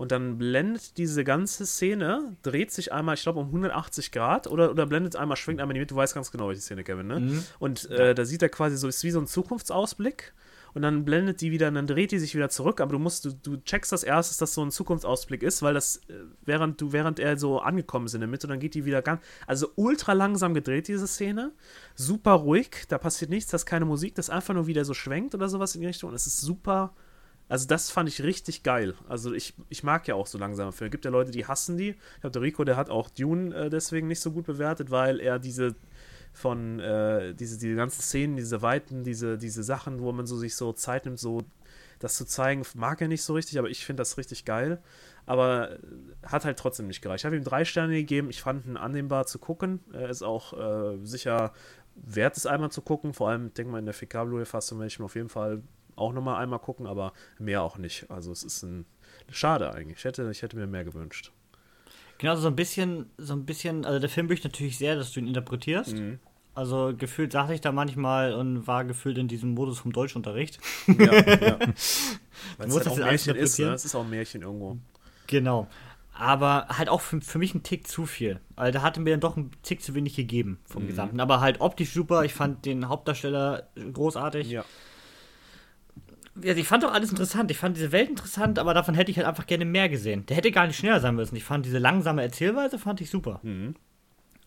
und 0.00 0.12
dann 0.12 0.38
blendet 0.38 0.96
diese 0.96 1.24
ganze 1.24 1.66
Szene, 1.66 2.34
dreht 2.40 2.70
sich 2.70 2.90
einmal, 2.90 3.16
ich 3.16 3.22
glaube, 3.22 3.38
um 3.38 3.48
180 3.48 4.12
Grad 4.12 4.46
oder, 4.46 4.70
oder 4.70 4.86
blendet 4.86 5.14
einmal, 5.14 5.36
schwingt 5.36 5.60
einmal 5.60 5.72
in 5.72 5.74
die 5.74 5.80
Mitte. 5.80 5.92
Du 5.92 5.96
weißt 5.96 6.14
ganz 6.14 6.32
genau, 6.32 6.48
welche 6.48 6.62
Szene, 6.62 6.84
Kevin, 6.84 7.06
ne? 7.06 7.20
Mhm. 7.20 7.44
Und 7.58 7.90
äh, 7.90 8.14
da 8.14 8.24
sieht 8.24 8.40
er 8.40 8.48
quasi 8.48 8.78
so, 8.78 8.88
ist 8.88 9.04
wie 9.04 9.10
so 9.10 9.20
ein 9.20 9.26
Zukunftsausblick 9.26 10.32
und 10.72 10.80
dann 10.80 11.04
blendet 11.04 11.42
die 11.42 11.50
wieder, 11.50 11.68
und 11.68 11.74
dann 11.74 11.86
dreht 11.86 12.12
die 12.12 12.18
sich 12.18 12.34
wieder 12.34 12.48
zurück, 12.48 12.80
aber 12.80 12.92
du 12.92 12.98
musst, 12.98 13.26
du, 13.26 13.32
du 13.32 13.58
checkst 13.58 13.92
das 13.92 14.02
erst, 14.02 14.30
dass 14.30 14.38
das 14.38 14.54
so 14.54 14.62
ein 14.62 14.70
Zukunftsausblick 14.70 15.42
ist, 15.42 15.60
weil 15.60 15.74
das, 15.74 15.96
äh, 16.08 16.14
während 16.46 16.80
du, 16.80 16.92
während 16.92 17.18
er 17.18 17.38
so 17.38 17.60
angekommen 17.60 18.06
ist 18.06 18.14
in 18.14 18.20
der 18.20 18.28
Mitte, 18.28 18.46
dann 18.46 18.58
geht 18.58 18.72
die 18.72 18.86
wieder 18.86 19.02
ganz, 19.02 19.20
also 19.46 19.68
ultra 19.74 20.14
langsam 20.14 20.54
gedreht, 20.54 20.88
diese 20.88 21.06
Szene, 21.06 21.52
super 21.94 22.32
ruhig, 22.32 22.86
da 22.88 22.96
passiert 22.96 23.30
nichts, 23.30 23.50
das 23.50 23.62
ist 23.62 23.66
keine 23.66 23.84
Musik, 23.84 24.14
das 24.14 24.30
einfach 24.30 24.54
nur 24.54 24.66
wieder 24.66 24.86
so 24.86 24.94
schwenkt 24.94 25.34
oder 25.34 25.50
sowas 25.50 25.74
in 25.74 25.82
die 25.82 25.88
Richtung, 25.88 26.08
und 26.08 26.16
es 26.16 26.26
ist 26.26 26.40
super, 26.40 26.94
also 27.50 27.66
das 27.66 27.90
fand 27.90 28.08
ich 28.08 28.22
richtig 28.22 28.62
geil. 28.62 28.94
Also 29.08 29.34
ich, 29.34 29.54
ich 29.68 29.82
mag 29.82 30.06
ja 30.06 30.14
auch 30.14 30.28
so 30.28 30.38
langsame 30.38 30.70
Filme. 30.70 30.88
Es 30.88 30.92
gibt 30.92 31.04
ja 31.04 31.10
Leute, 31.10 31.32
die 31.32 31.46
hassen 31.46 31.76
die. 31.76 31.90
Ich 31.90 32.20
glaube, 32.20 32.32
der 32.32 32.42
Rico, 32.42 32.62
der 32.62 32.76
hat 32.76 32.90
auch 32.90 33.10
Dune 33.10 33.52
äh, 33.54 33.68
deswegen 33.68 34.06
nicht 34.06 34.20
so 34.20 34.30
gut 34.30 34.46
bewertet, 34.46 34.92
weil 34.92 35.18
er 35.18 35.40
diese 35.40 35.74
von 36.32 36.78
äh, 36.78 37.34
diese, 37.34 37.58
diese 37.58 37.74
ganzen 37.74 38.02
Szenen, 38.02 38.36
diese 38.36 38.62
Weiten, 38.62 39.02
diese, 39.02 39.36
diese 39.36 39.64
Sachen, 39.64 39.98
wo 39.98 40.12
man 40.12 40.26
so 40.26 40.38
sich 40.38 40.54
so 40.54 40.72
Zeit 40.72 41.06
nimmt, 41.06 41.18
so 41.18 41.42
das 41.98 42.14
zu 42.14 42.24
zeigen, 42.24 42.62
mag 42.74 43.00
er 43.00 43.08
nicht 43.08 43.24
so 43.24 43.34
richtig, 43.34 43.58
aber 43.58 43.68
ich 43.68 43.84
finde 43.84 44.02
das 44.02 44.16
richtig 44.16 44.44
geil. 44.44 44.80
Aber 45.26 45.72
äh, 45.72 45.78
hat 46.24 46.44
halt 46.44 46.56
trotzdem 46.56 46.86
nicht 46.86 47.02
gereicht. 47.02 47.22
Ich 47.22 47.26
habe 47.26 47.36
ihm 47.36 47.42
drei 47.42 47.64
Sterne 47.64 47.94
gegeben. 47.94 48.30
Ich 48.30 48.42
fand 48.42 48.64
ihn 48.64 48.76
annehmbar 48.76 49.26
zu 49.26 49.40
gucken. 49.40 49.80
Er 49.92 50.08
ist 50.08 50.22
auch 50.22 50.52
äh, 50.52 51.04
sicher 51.04 51.52
wert, 51.96 52.36
es 52.36 52.46
einmal 52.46 52.70
zu 52.70 52.80
gucken. 52.80 53.12
Vor 53.12 53.28
allem, 53.28 53.52
denke 53.54 53.72
mal, 53.72 53.80
in 53.80 53.86
der 53.86 53.94
4K-Blu-ray-Fassung 53.94 54.78
werde 54.78 54.86
ich 54.86 55.00
mir 55.00 55.06
auf 55.06 55.16
jeden 55.16 55.28
Fall 55.28 55.62
auch 56.00 56.12
nochmal 56.12 56.42
einmal 56.42 56.58
gucken, 56.58 56.86
aber 56.86 57.12
mehr 57.38 57.62
auch 57.62 57.78
nicht. 57.78 58.10
Also 58.10 58.32
es 58.32 58.42
ist 58.42 58.62
ein 58.62 58.86
schade 59.30 59.72
eigentlich. 59.72 59.98
Ich 59.98 60.04
hätte, 60.04 60.28
ich 60.30 60.42
hätte 60.42 60.56
mir 60.56 60.66
mehr 60.66 60.84
gewünscht. 60.84 61.32
Genau, 62.18 62.36
so 62.36 62.48
ein 62.48 62.56
bisschen, 62.56 63.06
so 63.16 63.32
ein 63.32 63.46
bisschen, 63.46 63.84
also 63.86 63.98
der 63.98 64.10
Film 64.10 64.26
möchte 64.26 64.48
natürlich 64.48 64.76
sehr, 64.76 64.94
dass 64.94 65.12
du 65.12 65.20
ihn 65.20 65.26
interpretierst. 65.26 65.96
Mhm. 65.96 66.18
Also 66.54 66.92
gefühlt 66.96 67.32
saß 67.32 67.50
ich 67.50 67.60
da 67.60 67.72
manchmal 67.72 68.34
und 68.34 68.66
war 68.66 68.84
gefühlt 68.84 69.16
in 69.16 69.28
diesem 69.28 69.54
Modus 69.54 69.78
vom 69.78 69.92
Deutschunterricht. 69.92 70.58
Ja, 70.86 71.14
ja. 71.14 71.58
Weil 72.58 72.68
es 72.68 72.74
halt 72.74 72.86
das 72.86 72.86
auch 72.88 72.98
ein 72.98 73.04
Märchen 73.04 73.36
ist, 73.36 73.58
ne? 73.58 73.72
Es 73.72 73.84
ist 73.84 73.94
auch 73.94 74.04
ein 74.04 74.10
Märchen 74.10 74.42
irgendwo. 74.42 74.78
Genau. 75.28 75.68
Aber 76.12 76.66
halt 76.68 76.90
auch 76.90 77.00
für, 77.00 77.20
für 77.22 77.38
mich 77.38 77.54
ein 77.54 77.62
Tick 77.62 77.86
zu 77.86 78.04
viel. 78.04 78.40
Also 78.56 78.78
da 78.78 78.82
hatte 78.82 79.00
mir 79.00 79.12
dann 79.12 79.20
doch 79.20 79.38
ein 79.38 79.52
Tick 79.62 79.80
zu 79.82 79.94
wenig 79.94 80.16
gegeben 80.16 80.58
vom 80.64 80.86
Gesamten. 80.86 81.20
Aber 81.20 81.40
halt 81.40 81.60
optisch 81.60 81.92
super. 81.92 82.24
Ich 82.24 82.34
fand 82.34 82.66
den 82.66 82.88
Hauptdarsteller 82.88 83.68
großartig. 83.92 84.50
Ja. 84.50 84.64
Ja, 86.42 86.54
ich 86.54 86.66
fand 86.68 86.82
doch 86.82 86.92
alles 86.92 87.10
interessant. 87.10 87.50
Ich 87.50 87.58
fand 87.58 87.76
diese 87.76 87.92
Welt 87.92 88.08
interessant, 88.08 88.58
aber 88.58 88.74
davon 88.74 88.94
hätte 88.94 89.10
ich 89.10 89.16
halt 89.16 89.26
einfach 89.26 89.46
gerne 89.46 89.64
mehr 89.64 89.88
gesehen. 89.88 90.26
Der 90.26 90.36
hätte 90.36 90.50
gar 90.50 90.66
nicht 90.66 90.76
schneller 90.76 91.00
sein 91.00 91.14
müssen. 91.14 91.36
Ich 91.36 91.44
fand 91.44 91.66
diese 91.66 91.78
langsame 91.78 92.22
Erzählweise 92.22 92.78
fand 92.78 93.00
ich 93.00 93.10
super. 93.10 93.40
Mhm. 93.42 93.74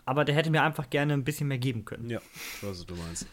Aber 0.06 0.26
der 0.26 0.36
hätte 0.36 0.50
mir 0.50 0.64
einfach 0.64 0.90
gerne 0.90 1.14
ein 1.14 1.24
bisschen 1.24 1.48
mehr 1.48 1.58
geben 1.60 1.86
können. 1.86 2.10
Ja, 2.10 2.20
ich 2.20 2.64
weiß, 2.64 2.80
was 2.80 2.86
du 2.86 2.96
meinst. 2.96 3.28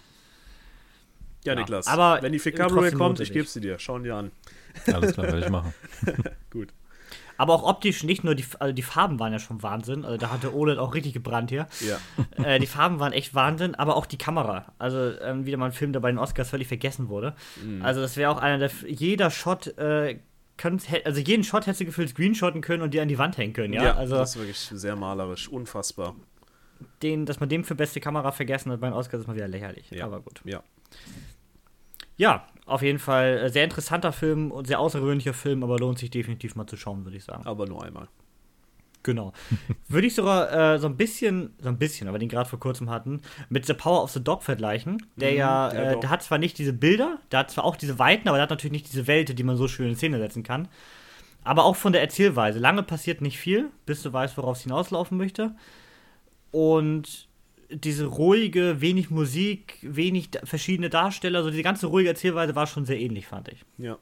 Ja, 1.44 1.54
Ja, 1.54 1.58
Niklas, 1.58 1.86
aber 1.86 2.18
wenn 2.22 2.32
die 2.32 2.40
4K 2.40 2.56
trotzdem 2.56 2.68
Blu-ray 2.74 2.92
kommt, 2.92 3.20
ich 3.20 3.32
gebe 3.32 3.46
sie 3.48 3.60
dir. 3.60 3.78
Schauen 3.78 4.04
dir 4.04 4.14
an. 4.14 4.30
Alles 4.92 5.14
klar, 5.14 5.26
werde 5.26 5.40
ich 5.40 5.48
machen. 5.48 5.72
Gut. 6.50 6.68
Aber 7.40 7.54
auch 7.54 7.62
optisch 7.62 8.02
nicht 8.04 8.22
nur 8.22 8.34
die, 8.34 8.44
also 8.58 8.74
die 8.74 8.82
Farben 8.82 9.18
waren 9.18 9.32
ja 9.32 9.38
schon 9.38 9.62
Wahnsinn. 9.62 10.04
Also 10.04 10.18
da 10.18 10.30
hatte 10.30 10.54
OLED 10.54 10.76
auch 10.76 10.92
richtig 10.92 11.14
gebrannt 11.14 11.48
hier. 11.48 11.68
Ja. 11.80 11.98
äh, 12.44 12.58
die 12.58 12.66
Farben 12.66 13.00
waren 13.00 13.14
echt 13.14 13.34
Wahnsinn, 13.34 13.74
aber 13.74 13.96
auch 13.96 14.04
die 14.04 14.18
Kamera. 14.18 14.74
Also 14.78 15.18
ähm, 15.22 15.46
wieder 15.46 15.56
mal 15.56 15.64
ein 15.64 15.72
Film, 15.72 15.94
der 15.94 16.00
bei 16.00 16.10
den 16.10 16.18
Oscars 16.18 16.50
völlig 16.50 16.68
vergessen 16.68 17.08
wurde. 17.08 17.34
Also 17.82 18.02
das 18.02 18.18
wäre 18.18 18.30
auch 18.30 18.36
einer 18.36 18.58
der. 18.58 18.70
Jeder 18.86 19.30
Shot, 19.30 19.68
äh, 19.78 20.18
könnt, 20.58 20.84
also 21.06 21.18
jeden 21.18 21.42
Shot 21.42 21.62
hättest 21.66 21.80
du 21.80 21.86
gefühlt 21.86 22.10
screenshotten 22.10 22.60
können 22.60 22.82
und 22.82 22.92
die 22.92 23.00
an 23.00 23.08
die 23.08 23.16
Wand 23.16 23.38
hängen 23.38 23.54
können. 23.54 23.72
Ja, 23.72 23.94
also 23.94 24.16
das 24.16 24.36
ist 24.36 24.36
wirklich 24.36 24.58
sehr 24.58 24.94
malerisch. 24.94 25.48
Unfassbar. 25.48 26.16
den, 27.02 27.24
dass 27.24 27.40
man 27.40 27.48
den 27.48 27.64
für 27.64 27.74
beste 27.74 28.00
Kamera 28.00 28.32
vergessen 28.32 28.70
hat 28.70 28.80
bei 28.82 28.88
den 28.88 28.94
Oscars 28.94 29.22
ist 29.22 29.26
mal 29.26 29.36
wieder 29.36 29.48
lächerlich. 29.48 29.90
Ja. 29.90 30.04
Aber 30.04 30.20
gut. 30.20 30.42
Ja. 30.44 30.62
Ja, 32.18 32.46
auf 32.70 32.82
jeden 32.82 32.98
Fall 32.98 33.38
äh, 33.38 33.48
sehr 33.50 33.64
interessanter 33.64 34.12
Film 34.12 34.50
und 34.50 34.66
sehr 34.66 34.80
außergewöhnlicher 34.80 35.34
Film, 35.34 35.62
aber 35.62 35.78
lohnt 35.78 35.98
sich 35.98 36.10
definitiv 36.10 36.56
mal 36.56 36.66
zu 36.66 36.76
schauen, 36.76 37.04
würde 37.04 37.16
ich 37.16 37.24
sagen. 37.24 37.46
Aber 37.46 37.66
nur 37.66 37.84
einmal. 37.84 38.08
Genau. 39.02 39.32
Würde 39.88 40.06
ich 40.06 40.14
sogar 40.14 40.74
äh, 40.74 40.78
so 40.78 40.86
ein 40.86 40.96
bisschen, 40.96 41.54
so 41.58 41.68
ein 41.68 41.78
bisschen, 41.78 42.06
aber 42.06 42.18
den 42.18 42.28
gerade 42.28 42.48
vor 42.48 42.60
kurzem 42.60 42.90
hatten, 42.90 43.22
mit 43.48 43.64
The 43.64 43.72
Power 43.72 44.02
of 44.02 44.10
the 44.10 44.22
Dog 44.22 44.42
vergleichen. 44.42 45.06
Der 45.16 45.30
Mhm, 45.32 45.38
ja, 45.38 45.72
ja, 45.72 45.92
äh, 45.92 46.00
der 46.00 46.10
hat 46.10 46.22
zwar 46.22 46.36
nicht 46.36 46.58
diese 46.58 46.74
Bilder, 46.74 47.18
der 47.32 47.40
hat 47.40 47.50
zwar 47.50 47.64
auch 47.64 47.76
diese 47.76 47.98
Weiten, 47.98 48.28
aber 48.28 48.36
der 48.36 48.42
hat 48.42 48.50
natürlich 48.50 48.72
nicht 48.72 48.92
diese 48.92 49.06
Welte, 49.06 49.34
die 49.34 49.42
man 49.42 49.56
so 49.56 49.68
schön 49.68 49.88
in 49.88 49.96
Szene 49.96 50.18
setzen 50.18 50.42
kann. 50.42 50.68
Aber 51.42 51.64
auch 51.64 51.76
von 51.76 51.92
der 51.92 52.02
Erzählweise. 52.02 52.58
Lange 52.58 52.82
passiert 52.82 53.22
nicht 53.22 53.38
viel, 53.38 53.70
bis 53.86 54.02
du 54.02 54.12
weißt, 54.12 54.36
worauf 54.36 54.58
es 54.58 54.64
hinauslaufen 54.64 55.16
möchte. 55.16 55.54
Und 56.50 57.29
diese 57.72 58.06
ruhige, 58.06 58.80
wenig 58.80 59.10
Musik, 59.10 59.78
wenig 59.82 60.30
verschiedene 60.44 60.90
Darsteller, 60.90 61.42
so 61.42 61.50
diese 61.50 61.62
ganze 61.62 61.86
ruhige 61.86 62.08
Erzählweise 62.10 62.54
war 62.54 62.66
schon 62.66 62.84
sehr 62.84 62.98
ähnlich, 63.00 63.26
fand 63.26 63.48
ich. 63.48 63.64
Ja. 63.78 63.98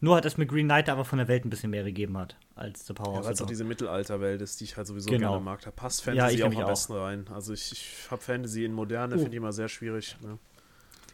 Nur 0.00 0.16
hat 0.16 0.24
es 0.24 0.36
mit 0.36 0.48
Green 0.48 0.66
Knight 0.66 0.88
aber 0.88 1.04
von 1.04 1.18
der 1.18 1.28
Welt 1.28 1.44
ein 1.44 1.50
bisschen 1.50 1.70
mehr 1.70 1.84
gegeben 1.84 2.18
hat, 2.18 2.36
als 2.56 2.86
The 2.86 2.92
Power 2.92 3.14
Ja, 3.14 3.18
weil 3.18 3.24
the 3.24 3.32
es 3.34 3.42
auch 3.42 3.46
diese 3.46 3.64
Mittelalterwelt 3.64 4.42
ist, 4.42 4.60
die 4.60 4.64
ich 4.64 4.76
halt 4.76 4.86
sowieso 4.86 5.10
Genau. 5.10 5.30
gerne 5.30 5.44
mag. 5.44 5.60
Da 5.62 5.70
passt 5.70 6.00
Ja, 6.06 6.12
Fantasy 6.12 6.34
ich 6.36 6.42
auch 6.44 6.48
am 6.48 6.56
auch. 6.56 6.66
besten 6.68 6.92
rein. 6.94 7.24
Also 7.32 7.52
ich, 7.52 7.70
ich 7.72 8.10
habe 8.10 8.20
Fantasy 8.20 8.64
in 8.64 8.72
Moderne, 8.72 9.14
Oh. 9.14 9.18
finde 9.18 9.30
ich 9.32 9.36
immer 9.36 9.52
sehr 9.52 9.68
schwierig. 9.68 10.16
Ne? 10.22 10.38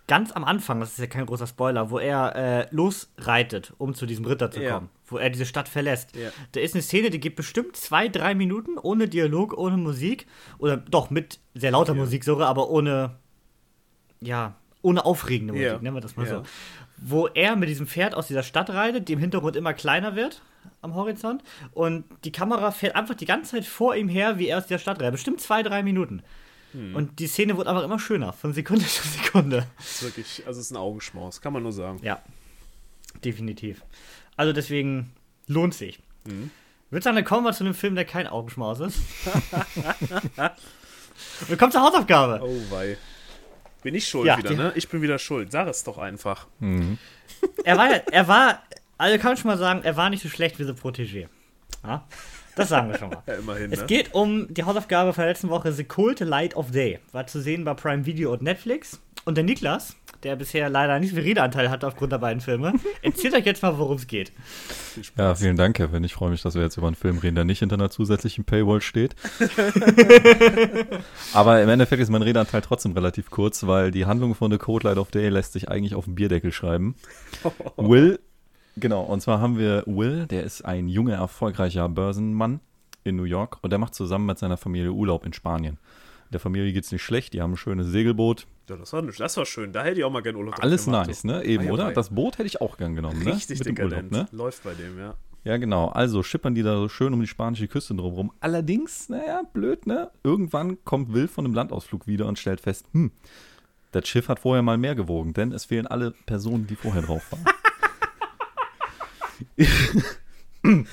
Ganz 0.09 0.33
am 0.33 0.43
Anfang, 0.43 0.81
das 0.81 0.91
ist 0.93 0.99
ja 0.99 1.07
kein 1.07 1.27
großer 1.27 1.47
Spoiler, 1.47 1.91
wo 1.91 1.99
er 1.99 2.35
äh, 2.35 2.67
losreitet, 2.75 3.73
um 3.79 3.95
zu 3.95 4.05
diesem 4.07 4.25
Ritter 4.25 4.51
zu 4.51 4.61
Ja. 4.61 4.75
kommen, 4.75 4.89
wo 5.07 5.19
er 5.19 5.31
diese 5.31 5.47
Stadt 5.47 5.69
verlässt. 5.69 6.17
Ja. 6.17 6.31
Da 6.53 6.61
ist 6.61 6.75
eine 6.75 6.83
Szene, 6.83 7.11
die 7.11 7.21
geht 7.21 7.37
bestimmt 7.37 7.77
zwei, 7.77 8.09
drei 8.09 8.35
Minuten 8.35 8.79
ohne 8.79 9.07
Dialog, 9.09 9.57
ohne 9.57 9.77
Musik. 9.77 10.27
Oder 10.59 10.77
doch 10.79 11.11
mit 11.11 11.39
sehr 11.55 11.71
lauter 11.71 11.95
Ja. 11.95 12.01
Musik 12.01 12.25
sogar, 12.25 12.49
aber 12.49 12.69
ohne, 12.71 13.17
ja, 14.21 14.55
ohne 14.83 15.05
aufregende 15.05 15.53
Musik, 15.53 15.67
Ja. 15.69 15.79
nennen 15.79 15.97
wir 15.97 16.01
das 16.01 16.17
mal 16.17 16.27
so. 16.27 16.43
Wo 16.97 17.27
er 17.29 17.55
mit 17.55 17.69
diesem 17.69 17.87
Pferd 17.87 18.15
aus 18.15 18.27
dieser 18.27 18.43
Stadt 18.43 18.71
reitet, 18.71 19.09
die 19.09 19.13
im 19.13 19.19
Hintergrund 19.21 19.55
immer 19.57 19.73
kleiner 19.75 20.17
wird 20.17 20.43
am 20.83 20.95
Horizont. 20.95 21.43
Und 21.73 22.05
die 22.25 22.33
Kamera 22.33 22.71
fährt 22.73 22.97
einfach 22.97 23.15
die 23.15 23.25
ganze 23.25 23.53
Zeit 23.53 23.65
vor 23.67 23.95
ihm 23.95 24.09
her, 24.09 24.39
wie 24.39 24.49
er 24.49 24.59
aus 24.59 24.67
dieser 24.67 24.79
Stadt 24.79 24.99
reitet. 25.01 25.13
Bestimmt 25.13 25.41
zwei, 25.41 25.63
drei 25.63 25.83
Minuten. 25.83 26.23
Hm. 26.73 26.95
Und 26.97 27.19
die 27.19 27.27
Szene 27.27 27.57
wird 27.57 27.67
einfach 27.67 27.83
immer 27.85 27.99
schöner, 27.99 28.33
von 28.33 28.53
Sekunde 28.53 28.85
zu 28.87 29.07
Sekunde. 29.09 29.67
Das 29.79 29.87
ist 29.91 30.03
wirklich, 30.03 30.43
also 30.47 30.61
es 30.61 30.67
ist 30.67 30.71
ein 30.73 30.77
Augenschmaus, 30.77 31.41
kann 31.41 31.53
man 31.53 31.63
nur 31.63 31.73
sagen. 31.73 31.99
Ja, 32.03 32.21
definitiv. 33.25 33.83
Also 34.37 34.53
deswegen 34.53 35.13
lohnt 35.47 35.75
sich. 35.75 35.99
Mhm. 36.27 36.51
Würde 36.91 37.05
sagen, 37.05 37.17
dann 37.17 37.25
kommen 37.25 37.45
wir 37.45 37.53
zu 37.53 37.65
einem 37.65 37.75
Film, 37.75 37.95
der 37.95 38.05
kein 38.05 38.27
Augenschmaus 38.27 38.81
ist. 38.81 38.99
Und 39.27 40.39
wir 41.49 41.57
kommen 41.57 41.73
zur 41.73 41.83
Hausaufgabe. 41.83 42.41
Oh 42.43 42.61
wei. 42.71 42.97
Bin 43.83 43.95
ich 43.95 44.09
schuld 44.09 44.27
Ja, 44.27 44.39
wieder, 44.39 44.51
ne? 44.55 44.73
Ich 44.75 44.89
bin 44.89 45.03
wieder 45.03 45.19
schuld. 45.19 45.53
Sag 45.53 45.69
es 45.69 45.85
doch 45.85 45.99
einfach. 45.99 46.47
Mhm. 46.61 46.99
Er 47.65 47.77
war, 47.77 47.91
ja- 47.91 48.03
er 48.11 48.27
war, 48.27 48.63
also 48.97 49.17
kann 49.19 49.31
man 49.33 49.37
schon 49.37 49.51
mal 49.51 49.59
sagen, 49.59 49.83
er 49.85 49.97
war 49.97 50.11
nicht 50.11 50.23
so 50.23 50.29
schlecht 50.29 50.59
wie 50.59 50.65
The 50.65 50.73
Protégé. 50.73 51.29
Ja, 51.85 52.07
das 52.59 52.69
sagen 52.69 52.91
wir 52.91 52.99
schon 52.99 53.11
mal. 53.11 53.23
Ja, 53.27 53.35
immerhin, 53.35 53.73
Es 53.73 53.81
ne? 53.81 53.87
geht 53.87 54.15
um 54.15 54.53
die 54.53 54.65
Hausaufgabe 54.65 55.13
von 55.13 55.23
der 55.23 55.33
letzten 55.33 55.49
Woche, 55.49 55.73
The 55.73 55.85
Cold 55.85 56.21
Light 56.21 56.57
of 56.57 56.71
Day. 56.71 56.99
War 57.13 57.27
zu 57.27 57.41
sehen 57.41 57.65
bei 57.65 57.75
Prime 57.75 58.07
Video 58.07 58.33
und 58.33 58.43
Netflix. 58.43 59.01
Und 59.25 59.35
der 59.37 59.45
Niklas, 59.45 59.95
der 60.23 60.37
bisher 60.37 60.71
leider 60.71 60.99
nicht 60.99 61.11
so 61.11 61.17
viel 61.17 61.25
Redeanteil 61.25 61.69
hatte 61.69 61.87
aufgrund 61.87 62.13
der 62.13 62.19
beiden 62.19 62.41
Filme, 62.41 62.73
erzählt 63.03 63.35
euch 63.35 63.45
jetzt 63.45 63.63
mal, 63.63 63.77
worum 63.79 63.97
es 63.97 64.07
geht. 64.07 64.33
Ja, 65.19 65.35
vielen 65.35 65.57
Dank, 65.57 65.77
Kevin. 65.77 66.03
Ich 66.03 66.15
freue 66.15 66.31
mich, 66.31 66.41
dass 66.41 66.55
wir 66.55 66.63
jetzt 66.63 66.79
über 66.79 66.87
einen 66.87 66.97
Film 66.97 67.19
reden, 67.19 67.35
der 67.35 67.45
nicht 67.45 67.59
hinter 67.59 67.75
einer 67.75 67.91
zusätzlichen 67.91 68.45
Paywall 68.45 68.81
steht. 68.81 69.15
Aber 71.35 71.63
im 71.63 71.69
Endeffekt 71.69 72.01
ist 72.01 72.11
mein 72.11 72.23
Redeanteil 72.23 72.63
trotzdem 72.63 72.93
relativ 72.93 73.31
kurz, 73.31 73.67
weil 73.67 73.91
die 73.91 74.07
Handlung 74.07 74.35
von 74.35 74.51
The 74.51 74.59
Code 74.59 74.89
Light 74.89 74.99
of 74.99 75.11
Day 75.11 75.29
lässt 75.29 75.53
sich 75.53 75.69
eigentlich 75.69 75.95
auf 75.95 76.07
den 76.07 76.15
Bierdeckel 76.15 76.53
schreiben. 76.53 76.95
Will, 77.77 78.19
genau, 78.79 79.03
und 79.03 79.21
zwar 79.21 79.41
haben 79.41 79.59
wir 79.59 79.83
Will, 79.87 80.27
der 80.27 80.45
ist 80.45 80.65
ein 80.65 80.89
junger, 80.89 81.15
erfolgreicher 81.15 81.89
Börsenmann 81.89 82.61
in 83.05 83.17
New 83.17 83.25
York 83.25 83.59
und 83.63 83.71
der 83.71 83.79
macht 83.79 83.95
zusammen 83.95 84.27
mit 84.27 84.39
seiner 84.39 84.57
Familie 84.57 84.93
Urlaub 84.93 85.25
in 85.25 85.33
Spanien. 85.33 85.79
Der 86.33 86.41
Familie 86.41 86.73
geht's 86.73 86.93
nicht 86.93 87.03
schlecht, 87.03 87.33
die 87.33 87.41
haben 87.41 87.53
ein 87.53 87.57
schönes 87.57 87.87
Segelboot. 87.87 88.47
Ja, 88.69 88.77
das, 88.77 88.93
war, 88.93 89.03
das 89.03 89.37
war 89.37 89.47
schön. 89.47 89.73
Da 89.73 89.83
hätte 89.83 90.01
ich 90.01 90.05
auch 90.05 90.11
mal 90.11 90.21
gerne 90.23 90.39
Urlaub 90.39 90.63
Alles 90.63 90.85
gemacht, 90.85 91.07
nice, 91.07 91.25
ne? 91.25 91.43
Eben, 91.45 91.69
Ei, 91.69 91.73
oder? 91.73 91.87
ei. 91.87 91.93
Das 91.95 92.11
Boot 92.11 92.37
hätte 92.37 92.47
ich 92.47 92.61
auch 92.61 92.77
gern 92.77 92.95
genommen, 92.95 93.23
ne? 93.23 93.35
Richtig 93.35 93.65
Mit. 93.65 93.79
Urlaub, 93.79 94.11
ne? 94.11 94.29
Läuft 94.33 94.63
bei 94.63 94.75
dem, 94.75 94.99
ja. 94.99 95.15
Ja, 95.45 95.57
genau. 95.57 95.89
Also 95.89 96.23
schippern 96.23 96.55
die 96.55 96.63
da 96.63 96.77
so 96.77 96.89
schön 96.91 97.15
um 97.15 97.21
die 97.21 97.27
spanische 97.27 97.69
Küste 97.69 97.95
drumherum. 97.95 98.31
Allerdings, 98.41 99.09
naja, 99.09 99.43
blöd, 99.53 99.87
ne? 99.87 100.11
Irgendwann 100.23 100.85
kommt 100.85 101.15
Will 101.15 101.29
von 101.29 101.47
einem 101.47 101.55
Landausflug 101.55 102.07
wieder 102.07 102.27
und 102.27 102.39
stellt 102.39 102.61
fest, 102.61 102.87
hm, 102.93 103.13
das 103.93 104.07
Schiff 104.07 104.29
hat 104.29 104.41
vorher 104.41 104.63
mal 104.63 104.77
mehr 104.77 104.95
gewogen, 104.95 105.33
denn 105.33 105.53
es 105.53 105.65
fehlen 105.65 105.87
alle 105.87 106.11
Personen, 106.27 106.67
die 106.67 106.77
vorher 106.77 107.01
drauf 107.03 107.33
waren. 107.33 107.45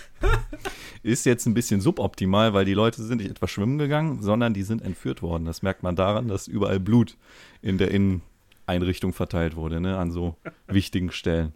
Ist 1.04 1.26
jetzt 1.26 1.46
ein 1.46 1.54
bisschen 1.54 1.82
suboptimal, 1.82 2.54
weil 2.54 2.66
die 2.66 2.74
Leute 2.74 3.04
sind 3.04 3.18
nicht 3.18 3.30
etwa 3.30 3.48
schwimmen 3.48 3.78
gegangen, 3.78 4.22
sondern 4.22 4.54
die 4.54 4.64
sind 4.64 4.82
entführt 4.82 5.22
worden. 5.22 5.46
Das 5.46 5.62
merkt 5.62 5.84
man 5.84 5.96
daran, 5.96 6.28
dass 6.28 6.48
überall 6.48 6.80
Blut 6.80 7.18
in 7.62 7.78
der 7.78 7.92
Inneneinrichtung 7.92 9.14
verteilt 9.14 9.56
wurde, 9.56 9.80
ne? 9.82 9.98
An 9.98 10.12
so 10.12 10.36
wichtigen 10.68 11.12
Stellen. 11.12 11.54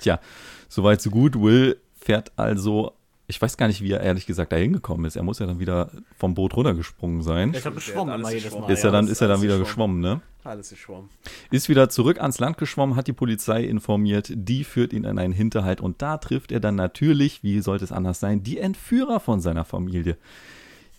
Tja, 0.00 0.20
soweit 0.68 1.00
so 1.00 1.10
gut. 1.10 1.40
Will 1.40 1.80
fährt 1.94 2.32
also, 2.36 2.94
ich 3.32 3.40
weiß 3.40 3.56
gar 3.56 3.66
nicht, 3.66 3.80
wie 3.80 3.90
er 3.90 4.02
ehrlich 4.02 4.26
gesagt 4.26 4.52
da 4.52 4.56
hingekommen 4.56 5.06
ist. 5.06 5.16
Er 5.16 5.22
muss 5.22 5.38
ja 5.38 5.46
dann 5.46 5.58
wieder 5.58 5.90
vom 6.18 6.34
Boot 6.34 6.54
runtergesprungen 6.54 7.22
sein. 7.22 7.54
Er 7.54 7.58
ist 7.58 7.64
ja 7.64 7.70
geschwommen 7.70 8.14
immer 8.14 8.28
jedes 8.28 8.44
geschwommen. 8.44 8.66
Mal. 8.66 8.72
Ist 8.74 8.84
er 8.84 8.90
dann, 8.90 9.08
ist 9.08 9.22
er 9.22 9.28
dann 9.28 9.40
wieder 9.40 9.58
geschwommen. 9.58 10.02
geschwommen, 10.02 10.20
ne? 10.20 10.20
Alles 10.44 10.68
geschwommen. 10.68 11.08
Ist 11.50 11.70
wieder 11.70 11.88
zurück 11.88 12.20
ans 12.20 12.38
Land 12.40 12.58
geschwommen, 12.58 12.94
hat 12.94 13.06
die 13.06 13.14
Polizei 13.14 13.64
informiert, 13.64 14.30
die 14.34 14.64
führt 14.64 14.92
ihn 14.92 15.04
in 15.04 15.18
einen 15.18 15.32
Hinterhalt 15.32 15.80
und 15.80 16.02
da 16.02 16.18
trifft 16.18 16.52
er 16.52 16.60
dann 16.60 16.74
natürlich, 16.74 17.42
wie 17.42 17.58
sollte 17.60 17.84
es 17.84 17.92
anders 17.92 18.20
sein, 18.20 18.42
die 18.42 18.58
Entführer 18.58 19.18
von 19.18 19.40
seiner 19.40 19.64
Familie. 19.64 20.18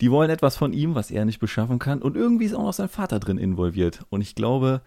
Die 0.01 0.09
wollen 0.09 0.31
etwas 0.31 0.57
von 0.57 0.73
ihm, 0.73 0.95
was 0.95 1.11
er 1.11 1.25
nicht 1.25 1.39
beschaffen 1.39 1.77
kann 1.77 2.01
und 2.01 2.17
irgendwie 2.17 2.45
ist 2.45 2.55
auch 2.55 2.63
noch 2.63 2.73
sein 2.73 2.89
Vater 2.89 3.19
drin 3.19 3.37
involviert. 3.37 4.07
Und 4.09 4.21
ich 4.21 4.33
glaube, 4.33 4.81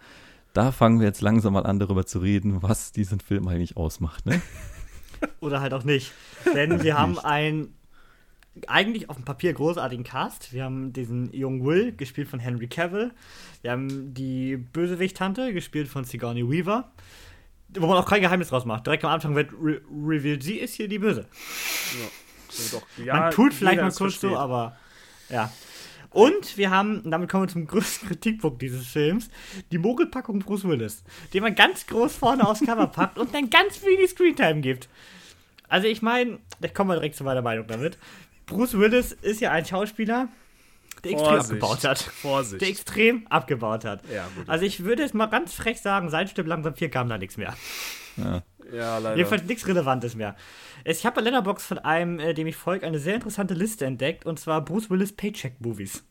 da 0.51 0.73
fangen 0.73 0.99
wir 0.99 1.07
jetzt 1.07 1.21
langsam 1.21 1.53
mal 1.53 1.65
an 1.65 1.79
darüber 1.79 2.05
zu 2.05 2.19
reden, 2.19 2.61
was 2.61 2.91
diesen 2.91 3.21
Film 3.21 3.47
eigentlich 3.47 3.77
ausmacht. 3.77 4.25
Ne? 4.25 4.41
Oder 5.39 5.61
halt 5.61 5.73
auch 5.73 5.83
nicht. 5.83 6.11
Denn 6.53 6.83
wir 6.83 6.97
haben 6.97 7.19
einen 7.19 7.73
eigentlich 8.67 9.09
auf 9.09 9.17
dem 9.17 9.25
Papier 9.25 9.53
großartigen 9.53 10.03
Cast. 10.03 10.53
Wir 10.53 10.63
haben 10.63 10.93
diesen 10.93 11.31
jungen 11.33 11.63
Will, 11.65 11.91
gespielt 11.95 12.27
von 12.27 12.39
Henry 12.39 12.67
Cavill. 12.67 13.11
Wir 13.61 13.71
haben 13.71 14.13
die 14.13 14.57
Bösewicht-Tante, 14.57 15.53
gespielt 15.53 15.87
von 15.87 16.03
Sigourney 16.03 16.49
Weaver. 16.49 16.91
Wo 17.69 17.85
man 17.85 17.97
auch 17.97 18.09
kein 18.09 18.21
Geheimnis 18.21 18.49
draus 18.49 18.65
macht. 18.65 18.87
Direkt 18.87 19.03
am 19.03 19.11
Anfang 19.11 19.35
wird 19.35 19.51
re 19.61 19.81
revealed, 19.91 20.41
sie 20.41 20.55
ist 20.55 20.75
hier 20.75 20.87
die 20.87 20.99
Böse. 20.99 21.27
Ja. 21.99 22.07
So, 22.49 22.77
doch, 22.77 23.05
ja, 23.05 23.19
man 23.19 23.31
tut 23.31 23.53
vielleicht 23.53 23.81
mal 23.81 23.91
kurz 23.91 23.97
so, 23.97 24.29
versteht. 24.29 24.37
aber 24.37 24.77
ja. 25.29 25.51
Und 26.17 26.57
wir 26.57 26.71
haben, 26.71 27.01
und 27.01 27.11
damit 27.11 27.29
kommen 27.29 27.43
wir 27.43 27.47
zum 27.47 27.67
größten 27.67 28.07
Kritikpunkt 28.09 28.59
dieses 28.63 28.87
Films, 28.87 29.29
die 29.71 29.77
Mogelpackung 29.77 30.39
Bruce 30.39 30.67
Willis, 30.67 31.03
den 31.31 31.43
man 31.43 31.53
ganz 31.53 31.85
groß 31.85 32.15
vorne 32.15 32.47
aufs 32.47 32.61
Cover 32.61 32.87
packt 32.91 33.19
und 33.19 33.35
dann 33.35 33.51
ganz 33.51 33.83
wenig 33.83 34.09
Screentime 34.09 34.61
gibt. 34.61 34.89
Also 35.67 35.87
ich 35.87 36.01
meine, 36.01 36.39
da 36.59 36.69
kommen 36.69 36.89
wir 36.89 36.95
direkt 36.95 37.17
zu 37.17 37.23
meiner 37.23 37.43
Meinung 37.43 37.67
damit. 37.67 37.99
Bruce 38.47 38.79
Willis 38.79 39.11
ist 39.11 39.41
ja 39.41 39.51
ein 39.51 39.63
Schauspieler, 39.63 40.27
der 41.03 41.11
extrem 41.11 41.29
Vorsicht. 41.29 41.51
abgebaut 41.51 41.83
hat. 41.83 41.99
Vorsicht. 41.99 42.61
Der 42.61 42.69
extrem 42.69 43.27
abgebaut 43.27 43.85
hat. 43.85 44.01
Ja, 44.11 44.27
gut. 44.35 44.49
Also 44.49 44.65
ich 44.65 44.83
würde 44.83 45.03
jetzt 45.03 45.13
mal 45.13 45.27
ganz 45.27 45.53
frech 45.53 45.81
sagen, 45.81 46.09
seit 46.09 46.31
Stück 46.31 46.47
langsam 46.47 46.73
4 46.73 46.89
kam 46.89 47.09
da 47.09 47.19
nichts 47.19 47.37
mehr. 47.37 47.55
Ja. 48.17 48.43
ja, 48.73 48.97
leider. 48.97 49.15
Jedenfalls 49.15 49.43
nichts 49.43 49.67
Relevantes 49.67 50.15
mehr. 50.15 50.35
Ich 50.83 51.05
habe 51.05 51.17
bei 51.17 51.21
Letterbox 51.21 51.65
von 51.65 51.79
einem, 51.79 52.19
äh, 52.19 52.33
dem 52.33 52.47
ich 52.47 52.55
folge, 52.55 52.85
eine 52.85 52.99
sehr 52.99 53.15
interessante 53.15 53.53
Liste 53.53 53.85
entdeckt 53.85 54.25
und 54.25 54.39
zwar 54.39 54.63
Bruce 54.63 54.89
Willis 54.89 55.13
Paycheck 55.13 55.59
Movies. 55.59 56.03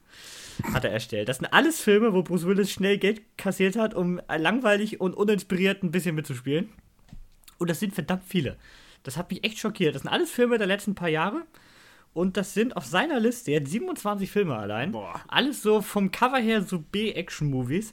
Hat 0.72 0.84
er 0.84 0.92
erstellt. 0.92 1.28
Das 1.28 1.38
sind 1.38 1.52
alles 1.52 1.80
Filme, 1.80 2.14
wo 2.14 2.22
Bruce 2.22 2.46
Willis 2.46 2.70
schnell 2.70 2.96
Geld 2.98 3.20
kassiert 3.36 3.76
hat, 3.76 3.94
um 3.94 4.20
langweilig 4.28 5.00
und 5.00 5.14
uninspiriert 5.14 5.82
ein 5.82 5.90
bisschen 5.90 6.14
mitzuspielen. 6.14 6.70
Und 7.58 7.68
das 7.68 7.80
sind 7.80 7.94
verdammt 7.94 8.24
viele. 8.26 8.56
Das 9.02 9.16
hat 9.16 9.30
mich 9.30 9.44
echt 9.44 9.58
schockiert. 9.58 9.94
Das 9.94 10.02
sind 10.02 10.10
alles 10.10 10.30
Filme 10.30 10.58
der 10.58 10.66
letzten 10.66 10.94
paar 10.94 11.08
Jahre. 11.08 11.44
Und 12.12 12.38
das 12.38 12.54
sind 12.54 12.76
auf 12.76 12.86
seiner 12.86 13.20
Liste 13.20 13.50
jetzt 13.52 13.70
27 13.70 14.30
Filme 14.30 14.56
allein. 14.56 14.92
Boah. 14.92 15.20
Alles 15.28 15.62
so 15.62 15.82
vom 15.82 16.10
Cover 16.10 16.38
her 16.38 16.62
so 16.62 16.78
B-Action-Movies. 16.78 17.92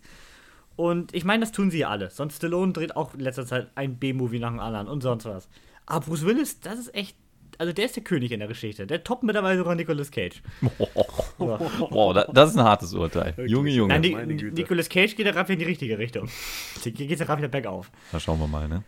Und 0.76 1.14
ich 1.14 1.24
meine, 1.24 1.42
das 1.42 1.52
tun 1.52 1.70
sie 1.72 1.80
ja 1.80 1.90
alle. 1.90 2.10
Sonst 2.10 2.38
Stallone 2.38 2.74
dreht 2.74 2.96
auch 2.96 3.14
in 3.14 3.20
letzter 3.20 3.46
Zeit 3.46 3.68
ein 3.76 3.98
B-Movie 3.98 4.40
nach 4.40 4.50
dem 4.50 4.60
anderen 4.60 4.88
und 4.88 5.02
sonst 5.02 5.26
was. 5.26 5.48
Aber 5.86 6.06
Bruce 6.06 6.26
Willis, 6.26 6.60
das 6.62 6.80
ist 6.80 6.96
echt. 6.96 7.16
Also 7.60 7.72
der 7.72 7.86
ist 7.86 7.96
der 7.96 8.04
König 8.04 8.32
in 8.32 8.40
der 8.40 8.48
Geschichte. 8.48 8.88
Der 8.88 9.04
toppt 9.04 9.22
mittlerweile 9.22 9.60
sogar 9.60 9.76
Nicolas 9.76 10.10
Cage. 10.10 10.42
Wow, 11.38 12.14
da- 12.14 12.26
das 12.34 12.52
ist 12.52 12.58
ein 12.58 12.64
hartes 12.64 12.94
Urteil. 12.94 13.34
Junge, 13.48 13.70
Junge. 13.70 14.00
Nein. 14.00 14.28
Nicolas 14.54 14.90
Cage 14.90 15.16
geht 15.16 15.26
ja 15.26 15.32
gerade 15.32 15.54
in 15.54 15.60
die 15.60 15.66
richtige 15.66 15.98
Richtung. 15.98 16.28
Hier 16.82 16.92
geht 16.92 17.12
es 17.12 17.20
ja 17.20 17.26
gerade 17.26 17.42
wieder 17.42 17.50
bergauf. 17.50 17.92
Da 18.12 18.20
schauen 18.20 18.40
wir 18.40 18.48
mal, 18.48 18.68
ne? 18.68 18.84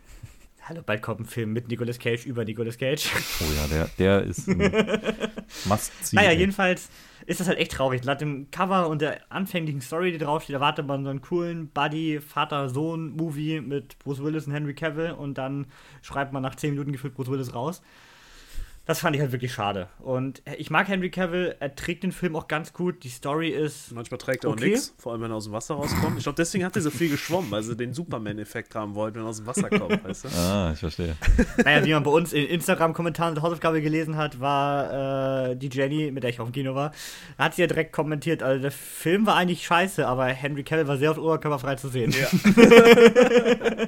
Hallo, 0.68 0.82
bald 0.84 1.04
kommt 1.04 1.20
ein 1.20 1.26
Film 1.26 1.54
mit 1.54 1.68
Nicolas 1.68 2.00
Cage 2.00 2.26
über 2.26 2.44
Nicolas 2.44 2.80
Cage. 2.80 3.12
Oh 3.40 3.54
ja, 3.56 3.68
der, 3.68 3.90
der 4.00 4.24
ist 4.24 4.48
ein 4.48 4.58
Must-See. 5.66 6.16
Naja, 6.16 6.32
jedenfalls 6.32 6.90
ist 7.28 7.40
das 7.40 7.48
halt 7.48 7.60
echt 7.60 7.74
traurig. 7.74 8.04
Laut 8.04 8.20
dem 8.20 8.50
Cover 8.50 8.90
und 8.90 9.00
der 9.00 9.20
anfänglichen 9.30 9.82
Story, 9.82 10.12
die 10.12 10.18
draufsteht, 10.18 10.56
erwartet 10.56 10.88
man 10.88 11.04
so 11.04 11.12
einen 11.12 11.22
coolen 11.22 11.68
Buddy, 11.68 12.20
Vater-Sohn-Movie 12.20 13.62
mit 13.62 14.00
Bruce 14.00 14.24
Willis 14.24 14.48
und 14.48 14.54
Henry 14.54 14.74
Cavill 14.74 15.12
und 15.12 15.38
dann 15.38 15.68
schreibt 16.02 16.34
man 16.34 16.42
nach 16.42 16.56
10 16.56 16.72
Minuten 16.72 16.92
gefühlt 16.92 17.14
Bruce 17.14 17.30
Willis 17.30 17.54
raus. 17.54 17.84
Das 18.88 19.00
fand 19.00 19.16
ich 19.16 19.22
halt 19.22 19.32
wirklich 19.32 19.52
schade. 19.52 19.88
Und 20.00 20.44
ich 20.58 20.70
mag 20.70 20.88
Henry 20.88 21.10
Cavill, 21.10 21.56
er 21.60 21.74
trägt 21.76 22.04
den 22.04 22.12
Film 22.12 22.36
auch 22.36 22.48
ganz 22.48 22.72
gut. 22.72 23.04
Die 23.04 23.10
Story 23.10 23.50
ist. 23.50 23.92
Manchmal 23.92 24.20
trägt 24.20 24.44
er 24.44 24.52
auch 24.52 24.54
Okay. 24.54 24.70
nichts, 24.70 24.94
vor 25.00 25.12
allem 25.14 25.22
wenn 25.22 25.32
er 25.32 25.38
aus 25.38 25.46
dem 25.46 25.54
Wasser 25.54 25.74
rauskommt. 25.74 26.18
Ich 26.18 26.24
glaube, 26.24 26.36
deswegen 26.36 26.64
hat 26.64 26.76
er 26.76 26.84
so 26.84 26.92
viel 26.92 27.10
geschwommen, 27.10 27.50
weil 27.50 27.64
sie 27.64 27.76
den 27.76 27.94
Superman-Effekt 27.94 28.76
haben 28.76 28.94
wollten, 28.94 29.16
wenn 29.18 29.24
er 29.26 29.30
aus 29.30 29.38
dem 29.38 29.48
Wasser 29.48 29.70
kommt, 29.70 30.04
weißt 30.08 30.26
du? 30.26 30.30
Ah, 30.38 30.72
ich 30.74 30.80
verstehe. 30.80 31.16
Naja, 31.64 31.84
wie 31.84 31.94
man 31.94 32.04
bei 32.04 32.12
uns 32.12 32.32
in 32.32 32.46
Instagram-Kommentaren 32.46 33.34
der 33.34 33.44
Hausaufgabe 33.44 33.82
gelesen 33.82 34.18
hat, 34.18 34.40
war 34.40 35.50
äh, 35.52 35.56
die 35.56 35.70
Jenny, 35.70 36.12
mit 36.12 36.22
der 36.22 36.30
ich 36.30 36.40
auf 36.40 36.48
dem 36.50 36.54
Kino 36.54 36.76
war, 36.76 36.92
hat 37.40 37.56
sie 37.56 37.62
ja 37.62 37.68
direkt 37.68 37.92
kommentiert, 37.92 38.44
also 38.44 38.62
der 38.62 38.72
Film 38.72 39.26
war 39.26 39.36
eigentlich 39.36 39.66
scheiße, 39.66 40.06
aber 40.08 40.26
Henry 40.28 40.64
Cavill 40.64 40.88
war 40.88 40.98
sehr 40.98 41.10
oft 41.10 41.20
oberkörperfrei 41.20 41.76
zu 41.76 41.90
sehen. 41.90 42.12
Ja. 42.14 42.28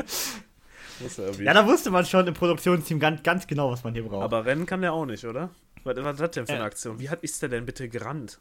Ja, 1.39 1.53
da 1.53 1.65
wusste 1.67 1.89
man 1.91 2.05
schon 2.05 2.27
im 2.27 2.33
Produktionsteam 2.33 2.99
ganz, 2.99 3.23
ganz 3.23 3.47
genau, 3.47 3.71
was 3.71 3.83
man 3.83 3.93
hier 3.93 4.03
braucht. 4.03 4.23
Aber 4.23 4.45
rennen 4.45 4.65
kann 4.65 4.81
der 4.81 4.93
auch 4.93 5.05
nicht, 5.05 5.25
oder? 5.25 5.49
Was, 5.83 5.95
was 5.97 6.19
hat 6.19 6.35
der 6.35 6.45
für 6.45 6.53
eine 6.53 6.61
Ja. 6.61 6.65
Aktion? 6.65 6.99
Wie 6.99 7.09
hat, 7.09 7.23
ist 7.23 7.41
der 7.41 7.49
denn 7.49 7.65
bitte 7.65 7.87
gerannt? 7.89 8.39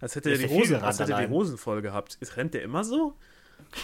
Als 0.00 0.16
hätte 0.16 0.30
er 0.30 0.38
die 0.38 0.48
Hosen, 0.48 0.68
gerannt 0.70 0.84
als 0.84 0.98
hätte 1.00 1.12
er 1.12 1.26
die. 1.26 1.32
Hosen 1.32 1.58
voll 1.58 1.80
gehabt. 1.80 2.16
Ist, 2.20 2.36
rennt 2.36 2.54
der 2.54 2.62
immer 2.62 2.84
so? 2.84 3.14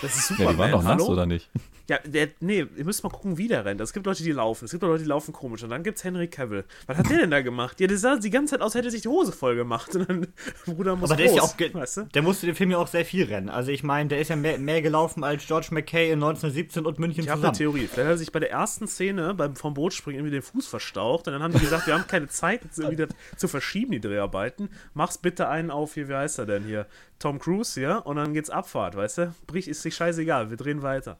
Das 0.02 0.16
ist 0.16 0.30
Ja, 0.30 0.36
Superman. 0.36 0.52
die 0.54 0.58
waren 0.58 0.70
doch 0.72 0.82
nass, 0.82 0.92
hallo? 0.92 1.06
oder 1.06 1.26
nicht? 1.26 1.48
Ja, 1.88 1.98
der, 2.04 2.28
nee, 2.40 2.66
ihr 2.76 2.84
müsst 2.84 3.02
mal 3.02 3.08
gucken, 3.08 3.38
wie 3.38 3.48
der 3.48 3.64
rennt. 3.64 3.80
Es 3.80 3.94
gibt 3.94 4.04
Leute, 4.04 4.22
die 4.22 4.32
laufen. 4.32 4.66
Es 4.66 4.72
gibt 4.72 4.84
auch 4.84 4.88
Leute, 4.88 5.04
die 5.04 5.08
laufen 5.08 5.32
komisch. 5.32 5.62
Und 5.62 5.70
dann 5.70 5.82
gibt's 5.82 6.04
Henry 6.04 6.28
Cavill. 6.28 6.64
Was 6.86 6.98
hat 6.98 7.08
der 7.08 7.16
denn 7.16 7.30
da 7.30 7.40
gemacht? 7.40 7.80
Ja, 7.80 7.86
der 7.86 7.96
sah 7.96 8.16
die 8.16 8.28
ganze 8.28 8.52
Zeit 8.56 8.60
aus, 8.60 8.74
hätte 8.74 8.88
er 8.88 8.90
sich 8.90 9.00
die 9.00 9.08
Hose 9.08 9.32
voll 9.32 9.56
gemacht. 9.56 9.96
Und 9.96 10.06
dann, 10.06 10.26
Bruder 10.66 10.96
muss 10.96 11.10
Aber 11.10 11.16
der 11.16 11.26
ist 11.30 11.36
ja 11.36 11.42
auch, 11.42 11.54
weißt 11.58 11.96
du? 11.96 12.02
der 12.12 12.20
musste 12.20 12.44
den 12.44 12.54
Film 12.56 12.72
ja 12.72 12.76
auch 12.76 12.88
sehr 12.88 13.06
viel 13.06 13.24
rennen. 13.24 13.48
Also 13.48 13.70
ich 13.70 13.82
meine, 13.84 14.10
der 14.10 14.20
ist 14.20 14.28
ja 14.28 14.36
mehr, 14.36 14.58
mehr 14.58 14.82
gelaufen 14.82 15.24
als 15.24 15.46
George 15.46 15.68
McKay 15.70 16.08
in 16.08 16.22
1917 16.22 16.84
und 16.84 16.98
München 16.98 17.24
Ich 17.24 17.30
habe 17.30 17.40
eine 17.42 17.52
zusammen. 17.54 17.72
Theorie. 17.74 17.86
Vielleicht 17.86 18.06
hat 18.06 18.14
er 18.14 18.18
sich 18.18 18.32
bei 18.32 18.40
der 18.40 18.50
ersten 18.50 18.86
Szene 18.86 19.32
beim 19.32 19.56
vom 19.56 19.72
Bootspringen 19.72 20.18
irgendwie 20.20 20.34
den 20.36 20.42
Fuß 20.42 20.66
verstaucht. 20.66 21.26
Und 21.26 21.32
dann 21.32 21.42
haben 21.42 21.54
die 21.54 21.60
gesagt, 21.60 21.86
wir 21.86 21.94
haben 21.94 22.06
keine 22.06 22.28
Zeit, 22.28 22.60
das 22.76 23.08
zu 23.38 23.48
verschieben, 23.48 23.92
die 23.92 24.00
Dreharbeiten. 24.00 24.68
Mach's 24.92 25.16
bitte 25.16 25.48
einen 25.48 25.70
auf 25.70 25.94
hier, 25.94 26.10
wie 26.10 26.14
heißt 26.14 26.38
er 26.38 26.44
denn 26.44 26.64
hier? 26.64 26.86
Tom 27.18 27.38
Cruise 27.38 27.78
hier. 27.78 28.02
Und 28.04 28.16
dann 28.16 28.32
geht's 28.32 28.50
Abfahrt, 28.50 28.96
weißt 28.96 29.18
du? 29.18 29.34
Brich 29.46 29.68
ist 29.68 29.82
sich 29.82 29.94
scheißegal, 29.94 30.50
wir 30.50 30.56
drehen 30.56 30.82
weiter. 30.82 31.18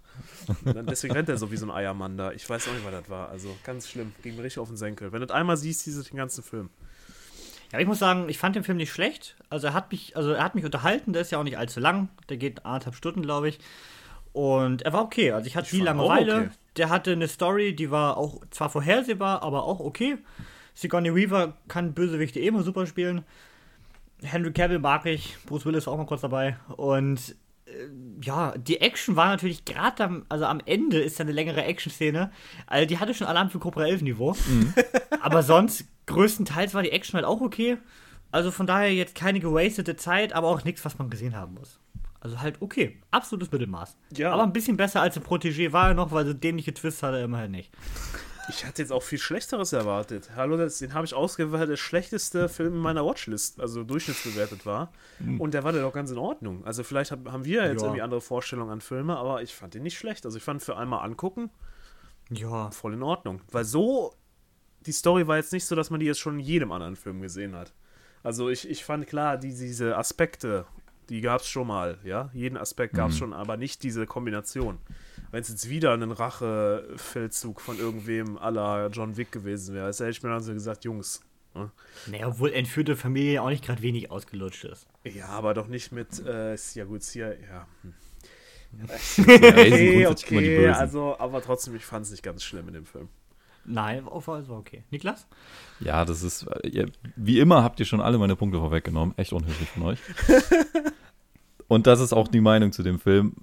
Und 0.65 0.77
dann, 0.77 0.87
deswegen 0.87 1.15
rennt 1.15 1.29
er 1.29 1.37
so 1.37 1.51
wie 1.51 1.57
so 1.57 1.67
ein 1.67 1.71
Eiermann 1.71 2.17
da. 2.17 2.33
Ich 2.33 2.49
weiß 2.49 2.69
auch 2.69 2.73
nicht, 2.73 2.85
was 2.85 2.93
das 2.93 3.11
war. 3.11 3.29
Also 3.29 3.57
ganz 3.65 3.89
schlimm. 3.89 4.13
Ging 4.23 4.37
mir 4.37 4.45
richtig 4.45 4.61
auf 4.61 4.69
den 4.69 4.77
Senkel. 4.77 5.13
Wenn 5.13 5.21
du 5.21 5.27
das 5.27 5.37
einmal 5.37 5.57
siehst, 5.57 5.81
siehst 5.81 5.99
du 5.99 6.03
den 6.03 6.17
ganzen 6.17 6.43
Film. 6.43 6.71
Ja, 7.71 7.75
aber 7.75 7.83
ich 7.83 7.89
muss 7.89 7.99
sagen, 7.99 8.29
ich 8.29 8.39
fand 8.39 8.57
den 8.57 8.65
Film 8.65 8.79
nicht 8.79 8.93
schlecht. 8.93 9.37
Also 9.51 9.67
er 9.67 9.75
hat 9.75 9.91
mich, 9.91 10.17
also 10.17 10.33
er 10.33 10.43
hat 10.43 10.55
mich 10.55 10.65
unterhalten, 10.65 11.13
der 11.13 11.23
ist 11.23 11.31
ja 11.31 11.39
auch 11.39 11.45
nicht 11.45 11.59
allzu 11.59 11.81
lang. 11.81 12.09
Der 12.29 12.37
geht 12.37 12.65
anderthalb 12.65 12.95
Stunden, 12.95 13.23
glaube 13.23 13.49
ich. 13.49 13.59
Und 14.33 14.83
er 14.83 14.93
war 14.93 15.03
okay. 15.03 15.33
Also 15.33 15.47
ich 15.47 15.57
hatte 15.57 15.69
viel 15.69 15.85
fand 15.85 16.01
auch 16.01 16.09
Langeweile. 16.09 16.37
okay. 16.47 16.51
Der 16.77 16.91
hatte 16.91 17.13
eine 17.13 17.29
Story, 17.29 17.75
die 17.75 17.91
war 17.91 18.17
auch 18.17 18.41
zwar 18.51 18.71
vorhersehbar, 18.71 19.43
aber 19.43 19.65
auch 19.65 19.81
okay. 19.81 20.19
Sigourney 20.75 21.15
Weaver 21.15 21.55
kann 21.67 21.93
Bösewichte 21.93 22.39
eh 22.39 22.47
immer 22.47 22.63
super 22.63 22.87
spielen. 22.87 23.25
Henry 24.23 24.53
Cavill 24.53 24.79
mag 24.79 25.07
ich, 25.07 25.37
Bruce 25.47 25.65
Willis 25.65 25.87
war 25.87 25.95
auch 25.95 25.99
mal 25.99 26.07
kurz 26.07 26.23
dabei. 26.23 26.57
Und 26.77 27.37
äh, 27.67 27.71
ja, 28.23 28.57
die 28.57 28.81
Action 28.81 29.17
war 29.17 29.29
natürlich 29.29 29.65
gerade 29.65 30.05
am, 30.05 30.27
also 30.29 30.45
am 30.45 30.61
Ende 30.65 31.01
ist 31.01 31.19
ja 31.19 31.25
eine 31.25 31.33
längere 31.33 31.65
Action-Szene. 31.65 32.31
Also 32.67 32.87
die 32.87 32.99
hatte 32.99 33.15
schon 33.15 33.27
Alarm 33.27 33.51
für 33.51 33.59
Cobra 33.59 33.87
11 33.87 34.03
Niveau. 34.03 34.37
aber 35.21 35.43
sonst, 35.43 35.85
größtenteils 36.07 36.75
war 36.75 36.83
die 36.83 36.93
Action 36.93 37.15
halt 37.15 37.27
auch 37.27 37.41
okay. 37.41 37.79
Also 38.31 38.51
von 38.51 38.67
daher 38.67 38.93
jetzt 38.93 39.15
keine 39.15 39.41
gewastete 39.41 39.97
Zeit, 39.97 40.33
aber 40.33 40.49
auch 40.49 40.65
nichts, 40.65 40.85
was 40.85 40.99
man 40.99 41.11
gesehen 41.11 41.35
haben 41.35 41.55
muss. 41.55 41.81
Also 42.21 42.41
halt 42.41 42.61
okay, 42.61 42.99
absolutes 43.11 43.53
Mittelmaß. 43.53 43.97
Ja. 44.17 44.33
Aber 44.33 44.43
ein 44.43 44.53
bisschen 44.53 44.77
besser 44.77 45.01
als 45.01 45.15
der 45.15 45.23
Protégé 45.23 45.73
war 45.73 45.89
er 45.89 45.95
noch, 45.95 46.11
weil 46.11 46.27
so 46.27 46.35
dämliche 46.35 46.75
Twists 46.75 47.03
hat 47.03 47.15
er 47.15 47.23
immerhin 47.23 47.53
nicht. 47.53 47.73
Ich 48.49 48.65
hatte 48.65 48.81
jetzt 48.83 48.93
auch 48.93 49.03
viel 49.03 49.19
Schlechteres 49.19 49.73
erwartet. 49.73 50.31
Hallo, 50.35 50.57
den 50.57 50.95
habe 50.95 51.05
ich 51.05 51.13
ausgewählt, 51.15 51.53
weil 51.61 51.67
der 51.67 51.77
schlechteste 51.77 52.49
Film 52.49 52.75
in 52.75 52.81
meiner 52.81 53.05
Watchlist, 53.05 53.61
also 53.61 53.85
durchschnittsbewertet 53.85 54.65
war. 54.65 54.91
Und 55.39 55.53
der 55.55 55.65
war 55.65 55.73
dann 55.73 55.83
doch 55.83 55.93
ganz 55.93 56.11
in 56.11 56.19
Ordnung. 56.19 56.65
Also 56.65 56.83
vielleicht 56.83 57.11
hab, 57.11 57.31
haben 57.31 57.45
wir 57.45 57.67
jetzt 57.67 57.81
Ja. 57.83 57.87
irgendwie 57.89 58.03
andere 58.03 58.21
Vorstellungen 58.21 58.71
an 58.71 58.81
Filme, 58.81 59.17
aber 59.17 59.43
ich 59.43 59.55
fand 59.55 59.75
den 59.75 59.83
nicht 59.83 59.99
schlecht. 59.99 60.25
Also 60.25 60.39
ich 60.39 60.45
fand 60.45 60.63
für 60.63 60.77
einmal 60.77 61.05
angucken 61.05 61.51
Ja. 62.31 62.71
voll 62.71 62.95
in 62.95 63.03
Ordnung. 63.03 63.43
Weil 63.51 63.65
so, 63.65 64.15
die 64.87 64.93
Story 64.93 65.27
war 65.27 65.37
jetzt 65.37 65.53
nicht 65.53 65.67
so, 65.67 65.75
dass 65.77 65.91
man 65.91 66.01
die 66.01 66.07
jetzt 66.07 66.21
schon 66.21 66.35
in 66.39 66.45
jedem 66.45 66.73
anderen 66.73 66.97
Film 66.97 67.21
gesehen 67.21 67.55
hat. 67.55 67.75
Also 68.23 68.49
ich, 68.49 68.69
ich 68.69 68.85
fand 68.85 69.07
klar, 69.07 69.37
die, 69.37 69.49
diese 69.55 69.97
Aspekte, 69.97 70.65
die 71.09 71.21
gab 71.21 71.41
es 71.41 71.49
schon 71.49 71.67
mal, 71.67 71.99
ja. 72.05 72.31
Jeden 72.33 72.57
Aspekt 72.57 72.95
gab 72.95 73.11
es 73.11 73.19
schon, 73.19 73.33
aber 73.33 73.57
nicht 73.57 73.83
diese 73.83 74.07
Kombination. 74.07 74.79
Wenn 75.31 75.41
es 75.41 75.49
jetzt 75.49 75.69
wieder 75.69 75.93
ein 75.93 76.11
Rachefeldzug 76.11 77.61
von 77.61 77.79
irgendwem 77.79 78.37
la 78.37 78.87
John 78.89 79.17
Wick 79.17 79.33
gewesen 79.33 79.75
wäre, 79.75 79.89
hätte 79.89 80.09
ich 80.09 80.23
mir 80.23 80.31
dann 80.31 80.43
so 80.43 80.53
gesagt, 80.53 80.85
Jungs. 80.85 81.23
ne? 81.55 81.71
Naja, 82.07 82.29
obwohl 82.29 82.53
entführte 82.53 82.97
Familie 82.97 83.43
auch 83.43 83.51
nicht 83.51 83.65
gerade 83.65 83.83
wenig 83.83 84.11
ausgelutscht 84.11 84.65
ist. 84.65 84.87
Ja, 85.05 85.27
aber 85.29 85.55
doch 85.55 85.69
nicht 85.69 85.93
mit, 85.93 86.25
äh, 86.27 86.57
ja 86.75 86.85
gut, 86.85 87.03
hier, 87.05 87.39
ja. 87.41 87.67
hm. 87.83 87.95
Ja, 88.73 88.99
sind 88.99 89.27
Okay, 89.27 90.07
okay, 90.07 90.69
also, 90.69 91.19
aber 91.19 91.43
trotzdem, 91.43 91.75
ich 91.75 91.85
fand 91.85 92.05
es 92.05 92.11
nicht 92.11 92.23
ganz 92.23 92.45
schlimm 92.45 92.69
in 92.69 92.75
dem 92.75 92.87
Film. 92.87 93.09
Nein, 93.69 94.07
war 94.07 94.49
war 94.49 94.59
okay. 94.59 94.85
Niklas? 94.91 95.27
Ja, 95.81 96.05
das 96.05 96.23
ist, 96.23 96.47
äh, 96.65 96.87
wie 97.17 97.39
immer 97.39 97.63
habt 97.63 97.79
ihr 97.81 97.87
schon 97.87 98.01
alle 98.01 98.19
meine 98.19 98.35
Punkte 98.37 98.59
vorweggenommen. 98.59 99.15
Echt 99.19 99.33
unhöflich 99.33 99.69
von 99.69 99.83
euch. 99.85 99.99
Und 101.69 101.87
das 101.87 102.01
ist 102.01 102.15
auch 102.15 102.29
die 102.29 102.41
Meinung 102.41 102.73
zu 102.73 102.83
dem 102.83 102.99
Film. 102.99 103.35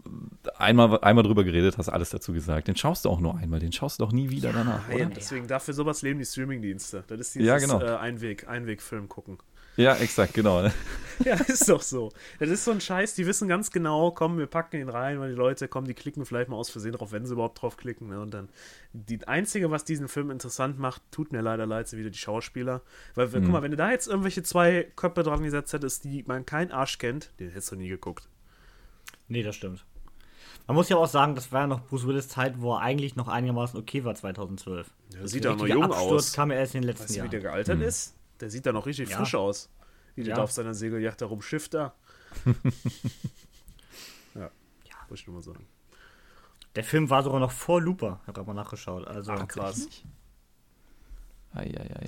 Einmal, 0.58 1.00
einmal 1.02 1.24
drüber 1.24 1.44
geredet, 1.44 1.78
hast 1.78 1.90
alles 1.90 2.10
dazu 2.10 2.34
gesagt. 2.34 2.68
Den 2.68 2.76
schaust 2.76 3.06
du 3.06 3.10
auch 3.10 3.20
nur 3.20 3.38
einmal, 3.38 3.60
den 3.60 3.72
schaust 3.72 4.00
du 4.00 4.06
doch 4.06 4.12
nie 4.12 4.32
wieder 4.32 4.52
danach. 4.52 4.90
Nein, 4.90 5.12
deswegen 5.16 5.48
dafür 5.48 5.76
sowas 5.76 6.02
leben 6.02 6.18
die 6.18 6.26
Streamingdienste. 6.26 7.04
Das 7.08 7.20
ist 7.20 7.36
dieses 7.36 7.48
Ja, 7.48 7.60
genau. 7.60 7.80
äh, 7.82 7.98
Einweg, 7.98 8.48
Einwegfilm 8.48 9.08
gucken. 9.10 9.38
Ja, 9.78 9.96
exakt, 9.96 10.34
genau. 10.34 10.70
Ja, 11.24 11.36
ist 11.36 11.70
doch 11.70 11.82
so. 11.82 12.12
Das 12.40 12.50
ist 12.50 12.66
so 12.66 12.72
ein 12.72 12.82
Scheiß, 12.82 13.16
die 13.16 13.26
wissen 13.26 13.48
ganz 13.48 13.72
genau, 13.72 14.12
komm, 14.12 14.38
wir 14.38 14.48
packen 14.48 14.82
ihn 14.82 14.90
rein, 14.90 15.20
weil 15.20 15.30
die 15.30 15.36
Leute 15.36 15.70
kommen, 15.70 15.88
die 15.88 15.94
klicken 15.94 16.26
vielleicht 16.26 16.50
mal 16.50 16.58
aus 16.58 16.70
Versehen 16.70 16.92
drauf, 16.92 17.14
wenn 17.14 17.26
sie 17.26 17.34
überhaupt 17.34 17.62
drauf 17.62 17.78
klicken. 17.78 18.10
Ne? 18.10 18.20
Und 18.20 18.34
dann, 18.34 18.50
die 18.92 19.26
einzige, 19.26 19.72
was 19.72 19.86
diesen 19.86 20.10
Film 20.10 20.30
interessant 20.30 20.78
macht, 20.78 21.02
tut 21.12 21.32
mir 21.32 21.40
leider 21.42 21.66
leid, 21.66 21.88
sind 21.88 22.00
wieder 22.00 22.10
die 22.10 22.18
Schauspieler. 22.18 22.82
Weil, 23.14 23.30
guck 23.30 23.48
mal, 23.48 23.62
wenn 23.62 23.72
du 23.72 23.78
da 23.78 23.92
jetzt 23.92 24.08
irgendwelche 24.08 24.44
zwei 24.44 24.92
Köpfe 24.98 25.24
dran 25.24 25.42
gesetzt 25.42 25.72
hättest, 25.72 26.04
die 26.04 26.24
man 26.28 26.46
kein 26.46 26.72
Arsch 26.72 26.98
kennt, 26.98 27.32
den 27.40 27.50
hättest 27.50 27.72
du 27.72 27.78
nie 27.78 27.88
geguckt. 27.88 28.28
Nee, 29.28 29.44
das 29.44 29.56
stimmt. 29.56 29.86
Man 30.68 30.76
muss 30.76 30.90
ja 30.90 30.98
auch 30.98 31.08
sagen, 31.08 31.36
das 31.36 31.52
war 31.52 31.62
ja 31.62 31.68
noch 31.68 31.86
Bruce 31.88 32.08
Willis 32.08 32.28
Zeit, 32.28 32.60
wo 32.60 32.74
er 32.74 32.82
eigentlich 32.82 33.16
noch 33.16 33.28
einigermaßen 33.28 33.80
okay 33.80 34.04
war 34.04 34.16
2012. 34.16 34.90
Der 35.14 35.22
Das 35.22 35.32
sieht 35.32 35.46
doch 35.46 35.56
noch 35.56 35.68
jung 35.68 35.84
Absturz 35.84 36.30
aus. 36.30 36.34
kam 36.34 36.52
ja 36.52 36.58
erst 36.58 36.74
in 36.76 36.82
den 36.82 36.88
letzten 36.88 37.04
Weißt 37.04 37.12
du, 37.12 37.14
wie 37.14 37.18
Jahren. 37.20 37.30
der 37.32 37.40
gealtert 37.40 37.82
ist? 37.82 38.15
Der 38.40 38.50
sieht 38.50 38.66
da 38.66 38.72
noch 38.74 38.86
richtig 38.86 39.10
Ja. 39.10 39.18
frisch 39.18 39.36
aus. 39.36 39.70
Wie 40.16 40.24
der 40.24 40.32
Ja. 40.32 40.36
da 40.38 40.44
auf 40.44 40.52
seiner 40.52 40.74
Segelyacht 40.74 41.22
da 41.22 41.26
rumschifft 41.26 41.74
da. 41.74 41.94
ja, 44.36 44.50
muss 45.10 45.20
ich 45.20 45.28
nur 45.28 45.36
mal 45.38 45.42
sagen. 45.44 45.66
Der 46.76 46.84
Film 46.84 47.10
war 47.10 47.24
sogar 47.24 47.40
noch 47.40 47.52
vor 47.52 47.82
Looper, 47.82 48.20
ich 48.24 48.28
habe 48.28 48.44
mal 48.44 48.54
nachgeschaut. 48.54 49.08
Also 49.08 49.32
Ach, 49.32 49.48
krass. 49.48 49.88
Was 51.54 51.64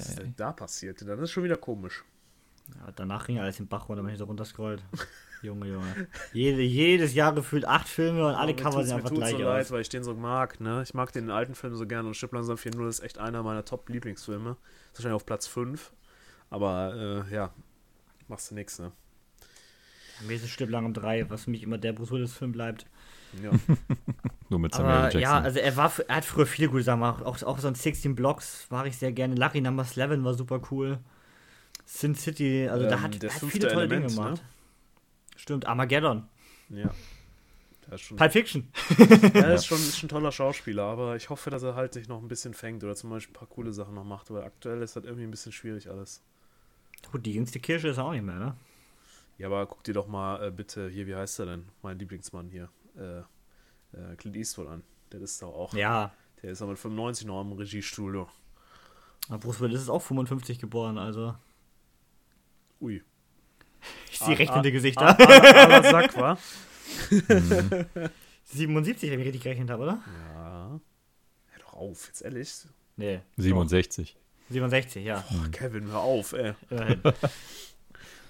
ist 0.09 0.19
denn 0.19 0.33
da 0.35 0.51
passiert? 0.51 1.01
Dann 1.07 1.19
ist 1.19 1.31
schon 1.31 1.43
wieder 1.45 1.55
komisch. 1.55 2.03
Ja, 2.75 2.91
danach 2.93 3.27
ging 3.27 3.39
alles 3.39 3.55
den 3.57 3.67
Bach 3.67 3.87
runter, 3.87 4.03
wenn 4.03 4.11
ich 4.11 4.17
so 4.17 4.25
runterscrollt. 4.25 4.83
Junge, 5.41 5.67
Junge. 5.67 6.07
Jede, 6.33 6.61
jedes 6.63 7.13
Jahr 7.13 7.31
gefühlt 7.33 7.63
acht 7.63 7.87
Filme 7.87 8.27
und 8.27 8.33
alle 8.35 8.53
mir 8.53 8.61
Cover 8.61 8.83
mir 8.83 8.95
einfach 8.95 9.11
gleich 9.13 9.31
so 9.31 9.37
aus. 9.37 9.43
leid, 9.43 9.71
weil 9.71 9.81
ich 9.81 9.89
den 9.89 10.03
so 10.03 10.15
mag, 10.15 10.59
ne? 10.59 10.81
Ich 10.83 10.93
mag 10.93 11.13
den 11.13 11.29
alten 11.29 11.55
Film 11.55 11.75
so 11.75 11.85
gerne 11.87 12.07
und 12.09 12.15
Schipp 12.15 12.33
langsam 12.33 12.57
4.0 12.57 12.89
ist 12.89 12.99
echt 13.01 13.19
einer 13.19 13.41
meiner 13.43 13.63
Top-Lieblingsfilme. 13.63 14.57
Ist 14.91 14.99
wahrscheinlich 14.99 15.15
auf 15.15 15.25
Platz 15.25 15.47
5. 15.47 15.93
Aber, 16.49 17.25
äh, 17.29 17.33
ja, 17.33 17.53
machst 18.27 18.51
du 18.51 18.55
nix, 18.55 18.79
ne? 18.79 18.91
Mir 20.25 20.35
ist 20.35 20.43
es 20.43 20.49
Stipp 20.49 20.69
lang 20.69 20.85
um 20.85 20.93
drei, 20.93 21.29
was 21.29 21.43
für 21.43 21.51
mich 21.51 21.61
immer 21.63 21.77
der 21.77 21.93
Bruce 21.93 22.11
Willis-Film 22.11 22.51
bleibt. 22.51 22.85
Ja. 23.43 23.51
Nur 24.49 24.59
mit 24.59 24.73
Samuel 24.73 24.93
Aber 24.95 25.03
Jackson. 25.05 25.21
ja, 25.21 25.39
also 25.39 25.59
er 25.59 25.75
war, 25.75 25.91
er 26.07 26.15
hat 26.15 26.25
früher 26.25 26.45
viele 26.47 26.69
gute 26.69 26.83
Sachen 26.83 27.01
gemacht. 27.01 27.23
Auch, 27.23 27.41
auch 27.43 27.59
so 27.59 27.67
ein 27.67 27.75
16 27.75 28.15
Blocks 28.15 28.65
war 28.71 28.85
ich 28.85 28.97
sehr 28.97 29.11
gerne. 29.11 29.35
Lucky 29.35 29.61
Number 29.61 29.83
11 29.83 30.23
war 30.23 30.33
super 30.33 30.61
cool. 30.71 30.99
Sin 31.85 32.15
City, 32.15 32.67
also 32.67 32.85
da 32.87 32.95
Ähm, 32.95 33.01
hat, 33.03 33.23
das 33.23 33.33
hat 33.33 33.39
fünfte 33.41 33.59
viele 33.59 33.71
tolle 33.71 33.85
Element, 33.85 34.09
Dinge 34.11 34.15
gemacht. 34.15 34.41
ne? 34.41 34.49
Stimmt, 35.37 35.65
Armageddon. 35.67 36.27
ja. 36.69 36.89
Der 37.87 37.93
ist 37.93 38.01
schon, 38.01 38.17
Pulp 38.17 38.31
Fiction. 38.33 38.67
er 39.33 39.53
ist 39.53 39.65
schon, 39.65 39.77
ist 39.77 39.97
schon 39.97 40.07
ein 40.07 40.09
toller 40.09 40.31
Schauspieler, 40.33 40.83
aber 40.83 41.15
ich 41.15 41.29
hoffe, 41.29 41.49
dass 41.49 41.63
er 41.63 41.75
halt 41.75 41.93
sich 41.93 42.09
noch 42.09 42.21
ein 42.21 42.27
bisschen 42.27 42.53
fängt 42.53 42.83
oder 42.83 42.95
zum 42.95 43.09
Beispiel 43.11 43.31
ein 43.31 43.39
paar 43.39 43.47
coole 43.47 43.71
Sachen 43.71 43.93
noch 43.95 44.03
macht, 44.03 44.29
weil 44.31 44.43
aktuell 44.43 44.81
ist 44.81 44.97
das 44.97 45.05
irgendwie 45.05 45.23
ein 45.23 45.31
bisschen 45.31 45.53
schwierig 45.53 45.89
alles. 45.89 46.21
Gut, 47.11 47.25
die 47.25 47.33
jüngste 47.33 47.59
Kirsche 47.59 47.89
ist 47.89 47.97
er 47.97 48.05
auch 48.05 48.11
nicht 48.11 48.23
mehr, 48.23 48.35
ne? 48.35 48.55
Ja, 49.37 49.47
aber 49.47 49.65
guck 49.65 49.83
dir 49.83 49.93
doch 49.93 50.07
mal 50.07 50.47
äh, 50.47 50.51
bitte 50.51 50.89
hier, 50.89 51.07
wie 51.07 51.15
heißt 51.15 51.39
er 51.39 51.45
denn? 51.45 51.65
Mein 51.81 51.99
Lieblingsmann 51.99 52.49
hier. 52.49 52.69
Äh, 52.97 53.19
äh, 53.97 54.15
Clint 54.17 54.35
Eastwood 54.35 54.67
an. 54.67 54.83
Der 55.11 55.21
ist 55.21 55.41
doch 55.41 55.53
auch. 55.53 55.73
Ja. 55.73 56.11
Der 56.41 56.51
ist 56.51 56.61
aber 56.61 56.71
mit 56.71 56.79
95 56.79 57.27
noch 57.27 57.39
am 57.39 57.53
Regiestuhl. 57.53 58.13
du. 58.13 58.27
Aber 59.29 59.37
Bruce 59.39 59.59
Willis 59.59 59.81
ist 59.81 59.89
auch 59.89 60.01
55 60.01 60.59
geboren, 60.59 60.97
also. 60.97 61.35
Ui. 62.81 63.03
Ich 64.11 64.19
sehe 64.19 64.35
Ah, 64.35 64.37
rechnende 64.37 64.69
ah, 64.69 64.71
Gesichter. 64.71 65.07
Ah, 65.07 65.17
ah, 65.19 65.63
aber 65.63 65.83
Sack, 65.89 66.17
wa? 66.17 66.37
77, 68.45 69.11
wenn 69.11 69.19
ich 69.19 69.25
richtig 69.25 69.43
gerechnet 69.43 69.69
habe, 69.69 69.83
oder? 69.83 70.01
Ja. 70.33 70.79
Hör 71.49 71.59
doch 71.59 71.73
auf, 71.73 72.07
jetzt 72.07 72.21
ehrlich. 72.21 72.53
Nee, 72.95 73.21
67. 73.37 74.17
67, 74.49 75.03
ja. 75.05 75.23
Ach, 75.29 75.51
Kevin, 75.51 75.87
hör 75.87 75.99
auf, 75.99 76.33
ey. 76.33 76.53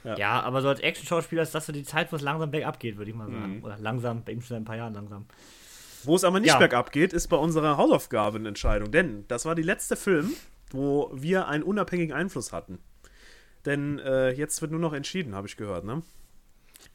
Ja. 0.04 0.18
ja. 0.18 0.40
aber 0.42 0.62
so 0.62 0.70
als 0.70 0.80
Action-Schauspieler 0.80 1.42
ist 1.42 1.54
das 1.54 1.66
so 1.66 1.74
die 1.74 1.84
Zeit, 1.84 2.12
wo 2.12 2.16
es 2.16 2.22
langsam 2.22 2.52
bergab 2.52 2.80
geht, 2.80 2.98
würde 2.98 3.12
ich 3.12 3.18
mal 3.18 3.30
sagen. 3.30 3.58
Mhm. 3.58 3.64
Oder 3.64 3.78
langsam, 3.78 4.24
bei 4.24 4.32
ihm 4.32 4.42
schon 4.42 4.58
ein 4.58 4.66
paar 4.66 4.78
Jahren 4.78 4.94
langsam. 4.94 5.26
Wo 6.04 6.16
es 6.16 6.24
aber 6.24 6.40
nicht 6.40 6.50
Ja. 6.50 6.58
bergab 6.60 6.92
geht, 6.92 7.14
ist 7.14 7.28
bei 7.28 7.38
unserer 7.38 7.78
Hausaufgabenentscheidung. 7.78 8.92
Denn 8.92 9.26
das 9.28 9.46
war 9.46 9.56
die 9.56 9.64
letzte 9.64 9.96
Film, 9.96 10.34
wo 10.72 11.12
wir 11.14 11.48
einen 11.48 11.64
unabhängigen 11.64 12.16
Einfluss 12.16 12.54
hatten. 12.54 12.80
Denn 13.66 14.00
äh, 14.00 14.32
jetzt 14.32 14.62
wird 14.62 14.72
nur 14.72 14.80
noch 14.80 14.94
entschieden, 14.94 15.36
habe 15.36 15.48
ich 15.48 15.58
gehört, 15.58 15.84
ne? 15.84 16.02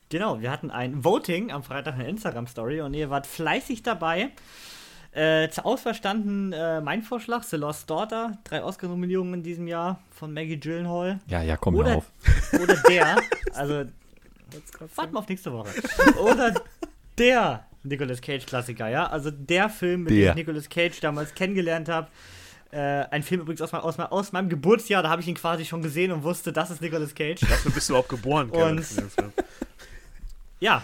Genau, 0.09 0.41
wir 0.41 0.51
hatten 0.51 0.71
ein 0.71 1.05
Voting 1.05 1.51
am 1.51 1.63
Freitag 1.63 1.99
in 1.99 2.07
Instagram-Story 2.07 2.81
und 2.83 2.95
ihr 2.95 3.11
wart 3.11 3.27
fleißig 3.27 3.83
dabei. 3.83 4.31
Äh, 5.13 5.51
zur 5.51 5.67
Auswahl 5.67 5.95
standen 5.95 6.53
äh, 6.55 6.81
mein 6.81 7.03
Vorschlag, 7.03 7.43
The 7.43 7.57
Lost 7.57 7.91
Daughter, 7.91 8.39
drei 8.45 8.63
Oscar-Nominierungen 8.65 9.35
in 9.35 9.43
diesem 9.43 9.67
Jahr 9.69 10.01
von 10.11 10.33
Maggie 10.33 10.59
Gyllenhaal. 10.59 11.21
Ja, 11.27 11.43
ja, 11.43 11.57
komm 11.59 11.75
Oder, 11.75 11.97
auf. 11.97 12.11
oder 12.63 12.77
der, 12.89 13.17
also 13.53 13.85
warten 14.97 15.13
wir 15.13 15.19
auf 15.19 15.29
nächste 15.29 15.53
Woche. 15.53 15.69
Oder 16.19 16.55
der 17.19 17.67
Nicolas 17.83 18.21
Cage-Klassiker, 18.23 18.89
ja? 18.89 19.07
Also 19.07 19.31
der 19.31 19.69
Film, 19.69 20.05
mit 20.05 20.13
dem 20.13 20.19
Der. 20.21 20.31
ich 20.31 20.37
Nicolas 20.37 20.69
Cage 20.71 20.99
damals 21.01 21.35
kennengelernt 21.35 21.89
habe. 21.91 22.09
Äh, 22.71 23.05
ein 23.11 23.23
Film 23.23 23.43
übrigens 23.43 23.61
aus, 23.61 23.73
mein, 23.73 23.83
aus, 23.83 23.99
mein, 23.99 24.07
aus 24.07 24.33
meinem 24.33 24.49
Geburtsjahr, 24.49 25.03
da 25.03 25.11
habe 25.11 25.21
ich 25.21 25.29
ihn 25.29 25.35
quasi 25.35 25.67
schon 25.67 25.83
gesehen 25.83 26.11
und 26.11 26.23
wusste, 26.23 26.53
das 26.55 26.71
ist 26.71 26.81
Nicolas 26.81 27.15
Cage. 27.15 27.41
Dafür 27.41 27.71
bist 27.71 27.89
du 27.89 27.93
überhaupt 27.93 28.09
geboren. 28.09 28.49
Und- 28.49 28.97
dem. 29.19 29.33
Ja, 30.61 30.83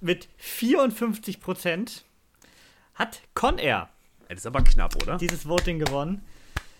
mit 0.00 0.28
54 0.38 1.40
Prozent 1.40 2.04
hat 3.00 3.22
Con 3.34 3.58
Air 3.58 3.88
Ey, 4.28 4.36
Das 4.36 4.38
ist 4.40 4.46
aber 4.46 4.62
knapp, 4.62 4.94
oder? 5.02 5.16
dieses 5.16 5.48
Voting 5.48 5.78
gewonnen. 5.78 6.22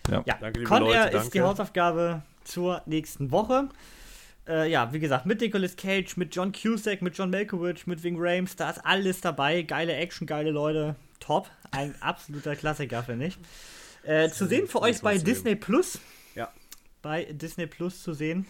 Ja. 0.09 0.23
Ja, 0.25 0.37
Danke, 0.39 0.59
liebe 0.59 0.69
Con 0.69 0.83
Leute, 0.83 0.95
Air 0.95 1.11
ist 1.21 1.33
die 1.33 1.41
Hausaufgabe 1.41 2.21
zur 2.43 2.81
nächsten 2.85 3.31
Woche. 3.31 3.69
Äh, 4.47 4.71
ja, 4.71 4.91
wie 4.93 4.99
gesagt, 4.99 5.25
mit 5.25 5.41
Nicolas 5.41 5.75
Cage, 5.75 6.17
mit 6.17 6.35
John 6.35 6.51
Cusack, 6.51 7.01
mit 7.01 7.17
John 7.17 7.29
Malkovich, 7.29 7.85
mit 7.87 8.01
Ving 8.03 8.15
Rhames, 8.17 8.55
da 8.55 8.69
ist 8.69 8.79
alles 8.85 9.21
dabei. 9.21 9.61
Geile 9.63 9.93
Action, 9.95 10.25
geile 10.25 10.51
Leute. 10.51 10.95
Top. 11.19 11.49
Ein 11.71 11.93
absoluter 12.01 12.55
Klassiker, 12.55 13.03
finde 13.03 13.27
ich. 13.27 13.37
Äh, 14.03 14.29
zu 14.29 14.47
sehen 14.47 14.67
für 14.67 14.81
euch 14.81 15.01
bei. 15.01 15.17
Disney 15.17 15.55
Plus. 15.55 15.99
Ja. 16.35 16.49
Bei 17.01 17.25
Disney 17.25 17.67
Plus 17.67 18.01
zu 18.01 18.13
sehen. 18.13 18.47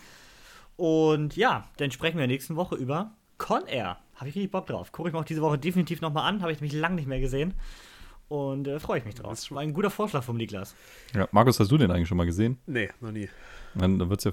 Und 0.77 1.35
ja, 1.35 1.67
dann 1.77 1.91
sprechen 1.91 2.17
wir 2.17 2.27
nächste 2.27 2.55
Woche 2.55 2.75
über 2.75 3.11
Con 3.37 3.67
Air. 3.67 3.97
Habe 4.21 4.29
ich 4.29 4.35
richtig 4.35 4.51
Bock 4.51 4.67
drauf. 4.67 4.91
Gucke 4.91 5.09
ich 5.09 5.13
mir 5.13 5.19
auch 5.19 5.25
diese 5.25 5.41
Woche 5.41 5.57
definitiv 5.57 5.99
nochmal 5.99 6.29
an. 6.29 6.41
Habe 6.43 6.51
ich 6.51 6.61
nämlich 6.61 6.79
lange 6.79 6.93
nicht 6.95 7.07
mehr 7.07 7.19
gesehen. 7.19 7.55
Und 8.29 8.67
äh, 8.67 8.79
freue 8.79 8.99
ich 8.99 9.05
mich 9.05 9.15
drauf. 9.15 9.31
Das 9.31 9.39
ist 9.39 9.47
schon- 9.47 9.55
War 9.55 9.63
ein 9.63 9.73
guter 9.73 9.89
Vorschlag 9.89 10.23
vom 10.23 10.37
Niklas. 10.37 10.75
Ja, 11.15 11.27
Markus, 11.31 11.59
hast 11.59 11.71
du 11.71 11.77
den 11.79 11.89
eigentlich 11.91 12.07
schon 12.07 12.17
mal 12.17 12.25
gesehen? 12.27 12.59
Nee, 12.67 12.89
noch 13.01 13.11
nie. 13.11 13.27
Dann, 13.73 13.97
dann 13.99 14.09
wird's 14.11 14.23
ja 14.25 14.31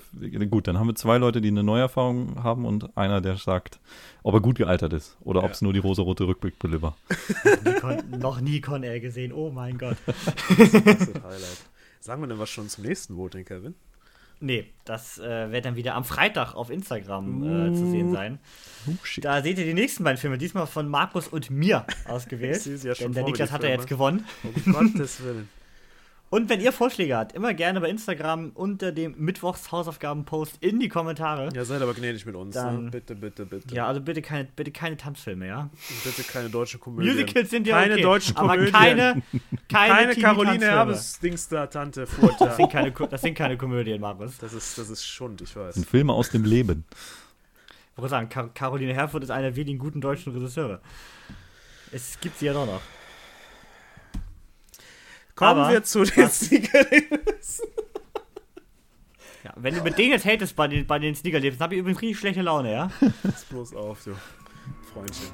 gut. 0.51 0.69
Dann 0.69 0.79
haben 0.79 0.89
wir 0.89 0.95
zwei 0.95 1.17
Leute, 1.17 1.41
die 1.41 1.49
eine 1.49 1.63
Neuerfahrung 1.65 2.43
haben 2.45 2.67
und 2.67 2.97
einer, 2.99 3.21
der 3.23 3.39
sagt, 3.39 3.81
ob 4.23 4.35
er 4.35 4.41
gut 4.41 4.59
gealtert 4.59 4.93
ist 4.93 5.17
oder 5.23 5.43
ob 5.43 5.53
es 5.53 5.63
nur 5.63 5.73
die 5.73 5.79
rosarote 5.79 6.27
Rückblickbrille 6.29 6.83
war. 6.83 6.97
Noch 8.11 8.41
nie 8.43 8.61
Con 8.61 8.83
Air 8.83 9.01
gesehen. 9.01 9.33
Oh 9.33 9.51
mein 9.51 9.79
Gott. 9.79 9.97
Das 10.07 10.59
ist 10.59 10.75
das 10.75 11.23
Highlight. 11.23 11.65
Sagen 12.01 12.23
wir 12.23 12.29
denn 12.29 12.39
was 12.39 12.51
schon 12.51 12.69
zum 12.69 12.85
nächsten 12.85 13.17
Voting, 13.17 13.45
Kevin? 13.45 13.75
Nee, 14.41 14.67
das 14.85 15.19
äh, 15.19 15.51
wird 15.51 15.65
dann 15.65 15.75
wieder 15.75 15.95
am 15.95 16.05
Freitag 16.05 16.55
auf 16.55 16.71
Instagram 16.71 17.43
äh, 17.43 17.75
zu 17.75 17.91
sehen 17.91 18.13
sein. 18.13 18.39
Oh. 18.87 18.93
Da 19.21 19.43
seht 19.43 19.59
ihr 19.59 19.65
die 19.65 19.75
nächsten 19.75 20.05
beiden 20.05 20.19
Filme, 20.19 20.39
diesmal 20.39 20.67
von 20.67 20.89
Markus 20.89 21.27
und 21.27 21.51
mir 21.51 21.85
ausgewählt. 22.07 22.65
Ja 22.85 22.95
denn 22.95 23.13
der 23.13 23.25
Niklas 23.25 23.51
hat 23.51 23.65
ja 23.65 23.71
jetzt 23.71 23.89
gewonnen. 23.89 24.25
Um 24.45 24.73
Gottes 24.73 25.23
Willen. 25.23 25.49
Und 26.31 26.51
wenn 26.51 26.61
ihr 26.61 26.73
Vorschläge 26.73 27.17
habt, 27.17 27.33
immer 27.33 27.55
gerne 27.55 27.81
bei 27.81 27.89
Instagram 27.89 28.51
unter 28.55 28.93
dem 28.93 29.15
Mittwochs-Hausaufgaben-Post 29.17 30.59
in 30.61 30.79
die 30.79 30.89
Kommentare. 30.89 31.49
Ja, 31.55 31.65
seid 31.65 31.81
aber 31.81 31.95
gnädig 31.95 32.27
mit 32.27 32.35
uns. 32.35 32.55
Dann- 32.55 32.85
ne? 32.87 32.91
Bitte, 32.91 33.15
bitte, 33.15 33.47
bitte. 33.47 33.75
Ja, 33.75 33.87
also 33.87 34.03
bitte 34.03 34.21
keine, 34.21 34.47
bitte 34.55 34.71
keine 34.71 34.99
Tanzfilme, 34.99 35.47
ja. 35.47 35.71
Und 35.73 36.05
bitte 36.05 36.23
keine 36.25 36.51
deutschen 36.51 36.81
Komödien. 36.81 37.15
Musicals 37.15 37.49
sind 37.49 37.67
ja 37.67 37.81
Keine 37.81 37.95
okay, 37.95 38.03
deutschen 38.03 38.37
aber 38.37 38.49
Komödien. 38.51 38.73
keine, 38.75 39.23
keine, 39.69 39.95
Keine. 40.13 40.17
Caroline 40.17 40.67
Herbes 40.67 41.19
Dings 41.21 41.49
da, 41.49 41.67
Tante 41.67 42.07
Furta. 42.07 42.45
Das 42.47 42.57
sind 42.57 42.71
keine, 42.71 42.91
das 42.93 43.21
sind 43.23 43.35
keine 43.35 43.57
Komödien, 43.57 44.01
Markus. 44.01 44.37
Das 44.39 44.53
ist, 44.53 44.77
das 44.77 44.91
ist 44.91 45.07
Schund, 45.07 45.41
ich 45.41 45.57
weiß. 45.57 45.67
Das 45.69 45.75
sind 45.77 45.87
Filme 45.89 46.13
aus 46.13 46.29
dem 46.29 46.45
Leben. 46.45 46.85
Ich 47.93 47.99
wollte 47.99 48.11
sagen, 48.11 48.29
Car 48.29 48.49
Caroline 48.53 48.93
Herfurth 48.93 49.23
ist 49.25 49.31
einer 49.31 49.45
der 49.45 49.57
wenigen 49.57 49.79
guten 49.79 50.01
deutschen 50.03 50.33
Regisseure. 50.35 50.81
Es 51.91 52.21
gibt 52.21 52.39
sie 52.39 52.47
ja 52.47 52.53
doch 52.53 52.67
noch. 52.67 52.83
Kommen 55.39 55.61
Aber 55.61 55.71
wir 55.71 55.85
zu 55.85 56.03
den 56.03 56.29
Sneaker-Labels. 56.29 57.63
Ja, 59.45 59.53
wenn 59.55 59.73
du 59.73 59.83
mit 59.83 59.97
denen 59.97 60.11
jetzt 60.11 60.25
hatest 60.25 60.57
bei 60.57 60.67
den, 60.67 60.85
bei 60.85 60.99
den 60.99 61.15
Sneaker-Labels, 61.15 61.59
dann 61.59 61.67
hab 61.67 61.73
ich 61.73 61.79
übrigens 61.79 62.03
richtig 62.03 62.19
schlechte 62.19 62.43
Laune, 62.43 62.73
ja? 62.73 62.91
Pass 63.23 63.45
bloß 63.45 63.73
auf, 63.77 64.03
du 64.03 64.17
Freundchen. 64.93 65.29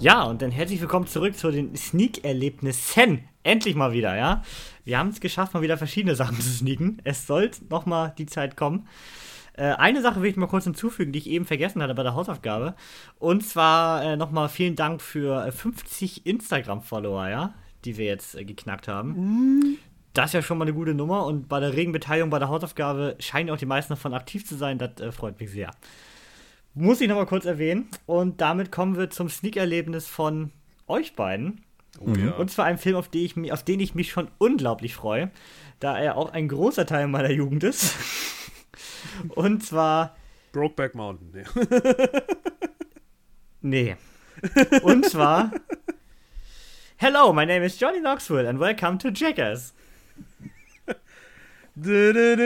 Ja, 0.00 0.22
und 0.22 0.40
dann 0.40 0.50
herzlich 0.50 0.80
willkommen 0.80 1.06
zurück 1.06 1.36
zu 1.36 1.50
den 1.50 1.76
Sneak-Erlebnissen. 1.76 3.28
Endlich 3.42 3.74
mal 3.74 3.92
wieder, 3.92 4.16
ja. 4.16 4.42
Wir 4.82 4.98
haben 4.98 5.10
es 5.10 5.20
geschafft, 5.20 5.52
mal 5.52 5.60
wieder 5.60 5.76
verschiedene 5.76 6.14
Sachen 6.14 6.40
zu 6.40 6.48
sneaken. 6.48 7.02
Es 7.04 7.26
sollte 7.26 7.66
noch 7.68 7.84
mal 7.84 8.14
die 8.16 8.24
Zeit 8.24 8.56
kommen. 8.56 8.88
Äh, 9.52 9.74
eine 9.74 10.00
Sache 10.00 10.22
will 10.22 10.30
ich 10.30 10.38
mal 10.38 10.46
kurz 10.46 10.64
hinzufügen, 10.64 11.12
die 11.12 11.18
ich 11.18 11.28
eben 11.28 11.44
vergessen 11.44 11.82
hatte 11.82 11.94
bei 11.94 12.02
der 12.02 12.14
Hausaufgabe. 12.14 12.76
Und 13.18 13.44
zwar 13.44 14.02
äh, 14.02 14.16
noch 14.16 14.30
mal 14.30 14.48
vielen 14.48 14.74
Dank 14.74 15.02
für 15.02 15.52
50 15.52 16.24
äh, 16.24 16.30
Instagram-Follower, 16.30 17.28
ja, 17.28 17.52
die 17.84 17.98
wir 17.98 18.06
jetzt 18.06 18.36
äh, 18.36 18.46
geknackt 18.46 18.88
haben. 18.88 19.10
Mhm. 19.10 19.76
Das 20.14 20.30
ist 20.30 20.32
ja 20.32 20.40
schon 20.40 20.56
mal 20.56 20.64
eine 20.64 20.72
gute 20.72 20.94
Nummer 20.94 21.26
und 21.26 21.46
bei 21.46 21.60
der 21.60 21.74
regen 21.74 21.92
Beteiligung 21.92 22.30
bei 22.30 22.38
der 22.38 22.48
Hausaufgabe 22.48 23.16
scheinen 23.18 23.50
auch 23.50 23.58
die 23.58 23.66
meisten 23.66 23.92
davon 23.92 24.14
aktiv 24.14 24.46
zu 24.46 24.56
sein. 24.56 24.78
Das 24.78 24.98
äh, 24.98 25.12
freut 25.12 25.38
mich 25.38 25.50
sehr. 25.50 25.70
Muss 26.80 27.02
ich 27.02 27.08
noch 27.08 27.16
mal 27.16 27.26
kurz 27.26 27.44
erwähnen. 27.44 27.88
Und 28.06 28.40
damit 28.40 28.72
kommen 28.72 28.96
wir 28.96 29.10
zum 29.10 29.28
Sneak-Erlebnis 29.28 30.06
von 30.06 30.50
euch 30.86 31.14
beiden. 31.14 31.60
Oh, 32.00 32.08
ja. 32.12 32.30
Und 32.32 32.50
zwar 32.50 32.64
einem 32.64 32.78
Film, 32.78 32.96
auf 32.96 33.08
den, 33.08 33.20
ich, 33.22 33.52
auf 33.52 33.62
den 33.62 33.80
ich 33.80 33.94
mich 33.94 34.10
schon 34.10 34.30
unglaublich 34.38 34.94
freue, 34.94 35.30
da 35.78 35.98
er 35.98 36.16
auch 36.16 36.32
ein 36.32 36.48
großer 36.48 36.86
Teil 36.86 37.06
meiner 37.06 37.30
Jugend 37.30 37.64
ist. 37.64 37.96
Und 39.28 39.62
zwar. 39.62 40.16
Brokeback 40.52 40.94
Mountain, 40.94 41.30
nee. 41.32 41.44
nee. 43.60 43.96
Und 44.82 45.04
zwar. 45.04 45.52
Hello, 46.96 47.34
my 47.34 47.44
name 47.44 47.62
is 47.62 47.78
Johnny 47.78 48.00
Knoxville 48.00 48.48
and 48.48 48.58
welcome 48.58 48.96
to 48.96 49.10
Jackass. 49.10 49.74
du, 51.76 52.12
du, 52.14 52.36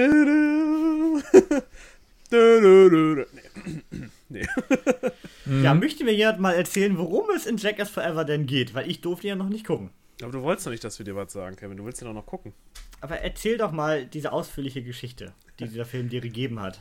du, 2.90 3.26
nee. 3.32 4.08
Nee. 4.34 5.62
ja, 5.62 5.74
möchte 5.74 6.04
mir 6.04 6.14
jemand 6.14 6.40
mal 6.40 6.52
erzählen, 6.52 6.98
worum 6.98 7.30
es 7.30 7.46
in 7.46 7.56
Jackass 7.56 7.90
Forever 7.90 8.24
denn 8.24 8.46
geht? 8.46 8.74
Weil 8.74 8.90
ich 8.90 9.00
durfte 9.00 9.28
ja 9.28 9.36
noch 9.36 9.48
nicht 9.48 9.66
gucken. 9.66 9.90
Aber 10.22 10.32
du 10.32 10.42
wolltest 10.42 10.66
doch 10.66 10.70
nicht, 10.70 10.84
dass 10.84 10.98
wir 10.98 11.04
dir 11.04 11.16
was 11.16 11.32
sagen, 11.32 11.56
Kevin. 11.56 11.76
Du 11.76 11.84
willst 11.84 12.00
ja 12.00 12.06
doch 12.06 12.14
noch 12.14 12.26
gucken. 12.26 12.52
Aber 13.00 13.18
erzähl 13.18 13.58
doch 13.58 13.72
mal 13.72 14.06
diese 14.06 14.32
ausführliche 14.32 14.82
Geschichte, 14.82 15.32
die 15.58 15.68
dieser 15.68 15.84
Film 15.84 16.08
dir 16.08 16.20
gegeben 16.20 16.60
hat. 16.60 16.80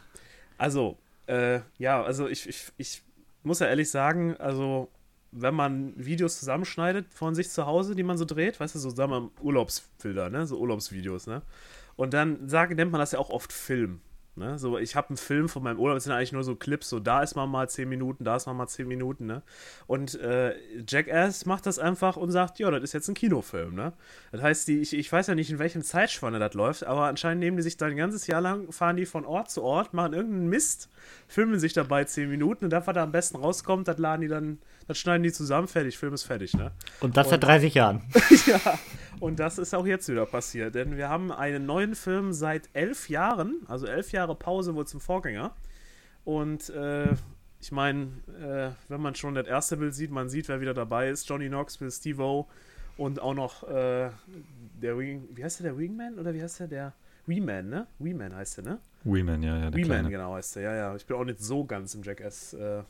Also, 0.58 0.98
äh, 1.28 1.62
ja, 1.78 2.04
also 2.04 2.28
ich, 2.28 2.48
ich, 2.48 2.72
ich 2.78 3.02
muss 3.44 3.60
ja 3.60 3.68
ehrlich 3.68 3.90
sagen, 3.90 4.38
also 4.38 4.90
wenn 5.32 5.56
man 5.56 5.94
Videos 5.98 6.40
zusammenschneidet 6.40 7.08
von 7.14 7.34
sich 7.34 7.50
zu 7.50 7.66
Hause, 7.66 7.96
die 7.96 8.04
man 8.04 8.18
so 8.18 8.26
dreht, 8.26 8.60
weißt 8.60 8.76
du, 8.76 8.80
so 8.80 8.90
sagen 8.92 9.12
wir 9.12 9.32
Urlaubsfilter, 9.42 10.30
ne, 10.30 10.46
so 10.46 10.60
Urlaubsvideos, 10.60 11.28
ne, 11.28 11.42
und 11.96 12.14
dann 12.14 12.48
sagen, 12.48 12.76
nennt 12.76 12.92
man 12.92 13.00
das 13.00 13.14
ja 13.14 13.20
auch 13.20 13.30
oft 13.30 13.52
Film. 13.52 14.02
Ne? 14.36 14.58
So, 14.58 14.80
ich 14.80 14.96
habe 14.96 15.10
einen 15.10 15.18
Film 15.18 15.48
von 15.48 15.62
meinem 15.62 15.80
Urlaub, 15.80 15.98
das 15.98 16.06
sind 16.06 16.14
eigentlich 16.14 16.32
nur 16.32 16.44
so 16.44 16.56
Clips, 16.56 16.90
so 16.90 17.00
da 17.00 17.22
ist 17.22 17.36
man 17.36 17.50
mal 17.50 17.70
10 17.70 17.88
Minuten, 17.88 18.24
da 18.24 18.36
ist 18.36 18.48
man 18.48 18.58
mal 18.58 18.68
10 18.68 18.88
Minuten, 18.88 19.28
ne? 19.28 19.44
Und 19.86 20.20
äh, 20.20 20.56
Jackass 20.88 21.46
macht 21.46 21.68
das 21.68 21.78
einfach 21.78 22.18
und 22.18 22.32
sagt, 22.32 22.58
ja, 22.58 22.72
das 22.72 22.82
ist 22.82 22.94
jetzt 22.94 23.08
ein 23.10 23.14
Kinofilm, 23.14 23.76
ne? 23.76 23.94
Das 24.32 24.42
heißt, 24.42 24.68
die, 24.68 24.80
ich, 24.80 24.94
ich 24.94 25.12
weiß 25.12 25.28
ja 25.28 25.36
nicht, 25.36 25.52
in 25.52 25.60
welchem 25.60 25.84
Zeitspanne 25.84 26.40
das 26.40 26.56
läuft, 26.56 26.84
aber 26.84 27.04
anscheinend 27.04 27.42
nehmen 27.42 27.58
die 27.58 27.64
sich 27.64 27.78
da 27.78 27.86
ein 27.86 27.96
ganzes 27.96 28.26
Jahr 28.26 28.42
lang, 28.42 28.72
fahren 28.72 28.96
die 28.96 29.06
von 29.06 29.24
Ort 29.24 29.52
zu 29.52 29.62
Ort, 29.62 29.94
machen 29.94 30.14
irgendeinen 30.14 30.50
Mist, 30.50 30.90
filmen 31.28 31.60
sich 31.60 31.74
dabei 31.74 32.04
10 32.04 32.28
Minuten 32.28 32.66
und 32.66 32.72
das, 32.72 32.88
was 32.88 32.96
da 32.96 33.04
am 33.04 33.12
besten 33.12 33.38
rauskommt, 33.38 33.88
das 33.88 34.00
laden 34.00 34.22
die 34.22 34.30
dann, 34.30 34.58
das 34.88 34.98
schneiden 34.98 35.24
die 35.24 35.32
zusammen, 35.32 35.68
fertig, 35.68 35.98
Film 35.98 36.14
ist 36.14 36.24
fertig, 36.24 36.54
ne? 36.54 36.72
Und 37.00 37.18
das 37.18 37.28
und, 37.28 37.32
seit 37.32 37.44
30 37.44 37.74
Jahren. 37.74 38.02
ja, 38.46 38.60
und 39.20 39.40
das 39.40 39.58
ist 39.58 39.74
auch 39.74 39.86
jetzt 39.86 40.10
wieder 40.10 40.26
passiert, 40.26 40.76
denn 40.76 40.98
wir 40.98 41.10
haben 41.10 41.32
einen 41.32 41.66
neuen 41.66 41.96
Film 41.96 42.34
seit 42.34 42.70
elf 42.74 43.10
Jahren, 43.10 43.62
also 43.68 43.86
elf 43.86 44.12
Jahre 44.12 44.36
Pause 44.36 44.76
wohl 44.76 44.88
zum 44.88 45.00
Vorgänger. 45.00 45.56
Und 46.26 46.70
äh, 46.70 47.14
ich 47.62 47.72
meine, 47.72 48.08
äh, 48.42 48.72
wenn 48.90 49.02
man 49.02 49.16
schon 49.16 49.36
das 49.36 49.48
erste 49.48 49.78
Bild 49.78 49.94
sieht, 49.94 50.12
man 50.12 50.30
sieht, 50.30 50.48
wer 50.50 50.62
wieder 50.62 50.74
dabei 50.74 51.10
ist: 51.10 51.28
Johnny 51.28 51.48
Knoxville, 51.48 51.92
Steve-O 51.92 52.48
und 52.98 53.22
auch 53.22 53.34
noch 53.34 53.64
äh, 53.64 54.10
der 54.82 54.98
Wing, 54.98 55.28
wie 55.34 55.44
heißt 55.44 55.60
der, 55.60 55.72
der 55.72 55.78
Wingman 55.78 56.20
oder 56.20 56.34
wie 56.34 56.42
heißt 56.42 56.60
der, 56.62 56.68
der 56.68 56.94
Weeman, 57.26 57.70
ne? 57.70 57.88
Weeman 58.00 58.36
heißt 58.36 58.58
der, 58.58 58.64
ne? 58.66 58.80
Weeman, 59.04 59.42
ja, 59.44 59.58
ja. 59.58 59.74
Weeman, 59.74 60.10
genau 60.10 60.34
heißt 60.34 60.58
der, 60.58 60.64
ja, 60.64 60.76
ja. 60.76 60.96
Ich 60.96 61.06
bin 61.06 61.16
auch 61.18 61.24
nicht 61.24 61.40
so 61.40 61.64
ganz 61.64 61.96
im 61.96 62.04
Jackass 62.04 62.54
äh, 62.54 62.84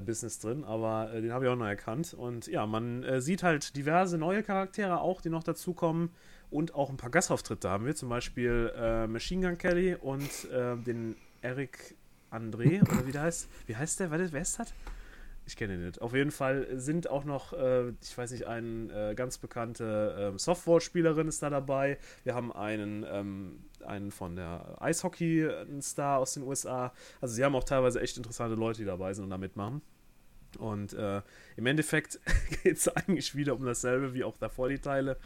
Business 0.00 0.38
drin, 0.38 0.64
aber 0.64 1.12
äh, 1.12 1.20
den 1.22 1.32
habe 1.32 1.44
ich 1.44 1.50
auch 1.50 1.56
noch 1.56 1.66
erkannt. 1.66 2.14
Und 2.14 2.46
ja, 2.46 2.66
man 2.66 3.02
äh, 3.02 3.20
sieht 3.20 3.42
halt 3.42 3.76
diverse 3.76 4.18
neue 4.18 4.42
Charaktere 4.42 5.00
auch, 5.00 5.20
die 5.20 5.30
noch 5.30 5.42
dazukommen. 5.42 6.10
Und 6.50 6.74
auch 6.74 6.90
ein 6.90 6.96
paar 6.96 7.10
Gastauftritte 7.10 7.70
haben 7.70 7.86
wir, 7.86 7.94
zum 7.94 8.08
Beispiel 8.08 8.72
äh, 8.76 9.06
Machine 9.06 9.46
Gun 9.46 9.58
Kelly 9.58 9.94
und 9.94 10.50
äh, 10.50 10.76
den 10.76 11.16
Eric 11.42 11.94
André, 12.30 12.82
oder 12.82 13.06
wie 13.06 13.12
der 13.12 13.22
heißt. 13.22 13.48
Wie 13.66 13.76
heißt 13.76 14.00
der? 14.00 14.10
Wer 14.10 14.40
ist 14.40 14.58
das? 14.58 14.74
Ich 15.50 15.56
kenne 15.56 15.74
ihn 15.74 15.84
nicht. 15.84 16.00
Auf 16.00 16.14
jeden 16.14 16.30
Fall 16.30 16.68
sind 16.78 17.10
auch 17.10 17.24
noch, 17.24 17.52
äh, 17.52 17.88
ich 18.00 18.16
weiß 18.16 18.30
nicht, 18.30 18.46
eine 18.46 19.10
äh, 19.10 19.14
ganz 19.16 19.36
bekannte 19.36 20.14
ähm, 20.16 20.38
Softball-Spielerin 20.38 21.26
ist 21.26 21.42
da 21.42 21.50
dabei. 21.50 21.98
Wir 22.22 22.36
haben 22.36 22.52
einen, 22.52 23.04
ähm, 23.10 23.64
einen 23.84 24.12
von 24.12 24.36
der 24.36 24.80
Eishockey-Star 24.80 26.20
aus 26.20 26.34
den 26.34 26.44
USA. 26.44 26.92
Also 27.20 27.34
sie 27.34 27.44
haben 27.44 27.56
auch 27.56 27.64
teilweise 27.64 28.00
echt 28.00 28.16
interessante 28.16 28.54
Leute, 28.54 28.78
die 28.78 28.84
dabei 28.84 29.12
sind 29.12 29.24
und 29.24 29.30
da 29.30 29.38
mitmachen. 29.38 29.82
Und 30.56 30.92
äh, 30.92 31.20
im 31.56 31.66
Endeffekt 31.66 32.18
geht 32.62 32.76
es 32.76 32.88
eigentlich 32.88 33.34
wieder 33.34 33.54
um 33.54 33.64
dasselbe 33.64 34.14
wie 34.14 34.24
auch 34.24 34.36
davor 34.38 34.68
die 34.68 34.78
Teile. 34.78 35.16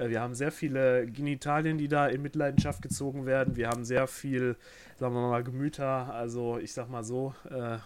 Äh, 0.00 0.08
wir 0.08 0.20
haben 0.20 0.34
sehr 0.34 0.50
viele 0.50 1.06
Genitalien, 1.06 1.78
die 1.78 1.88
da 1.88 2.06
in 2.06 2.22
Mitleidenschaft 2.22 2.82
gezogen 2.82 3.26
werden. 3.26 3.56
Wir 3.56 3.68
haben 3.68 3.84
sehr 3.84 4.06
viel, 4.06 4.56
sagen 4.98 5.14
wir 5.14 5.28
mal, 5.28 5.44
Gemüter. 5.44 6.12
Also 6.12 6.58
ich 6.58 6.72
sag 6.72 6.88
mal 6.88 7.04
so, 7.04 7.34
äh, 7.50 7.78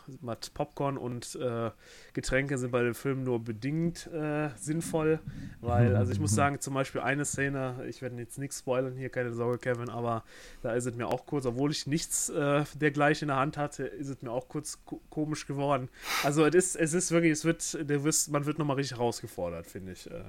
Popcorn 0.55 0.97
und 0.97 1.37
äh, 1.37 1.71
Getränke 2.13 2.59
sind 2.59 2.71
bei 2.71 2.83
dem 2.83 2.95
Film 2.95 3.25
nur 3.25 3.43
bedingt 3.43 4.07
äh, 4.13 4.51
sinnvoll. 4.57 5.19
Weil, 5.61 5.97
also 5.97 6.13
ich 6.13 6.21
muss 6.21 6.35
sagen, 6.35 6.61
zum 6.61 6.75
Beispiel 6.75 7.01
eine 7.01 7.25
Szene, 7.25 7.85
ich 7.89 8.03
werde 8.03 8.17
jetzt 8.17 8.39
nichts 8.39 8.61
spoilern 8.61 8.97
hier, 8.97 9.09
keine 9.09 9.33
Sorge, 9.33 9.59
Kevin, 9.59 9.89
aber 9.89 10.25
da 10.63 10.75
ist 10.75 10.87
es 10.87 10.95
mir 10.95 11.09
auch 11.09 11.27
kurz, 11.27 11.47
obwohl 11.47 11.71
ich 11.71 11.87
nichts 11.87 12.29
äh, 12.29 12.65
dergleichen 12.75 13.25
in 13.25 13.29
der 13.29 13.37
Hand 13.37 13.57
hatte, 13.57 13.85
ist 13.85 14.09
es 14.09 14.23
mir 14.23 14.31
auch 14.31 14.49
kurz 14.49 14.79
komisch 15.11 15.47
geworden. 15.47 15.89
Also 16.23 16.45
es 16.45 16.55
ist, 16.55 16.77
es 16.77 16.95
ist 16.95 17.11
wirklich, 17.11 17.33
es 17.33 17.45
wird, 17.45 17.84
der 17.87 18.05
wirst, 18.05 18.31
man 18.31 18.47
wird 18.47 18.59
nochmal 18.59 18.77
richtig 18.77 18.99
herausgefordert, 18.99 19.67
finde 19.67 19.93
ich. 19.93 20.11
Äh, 20.11 20.23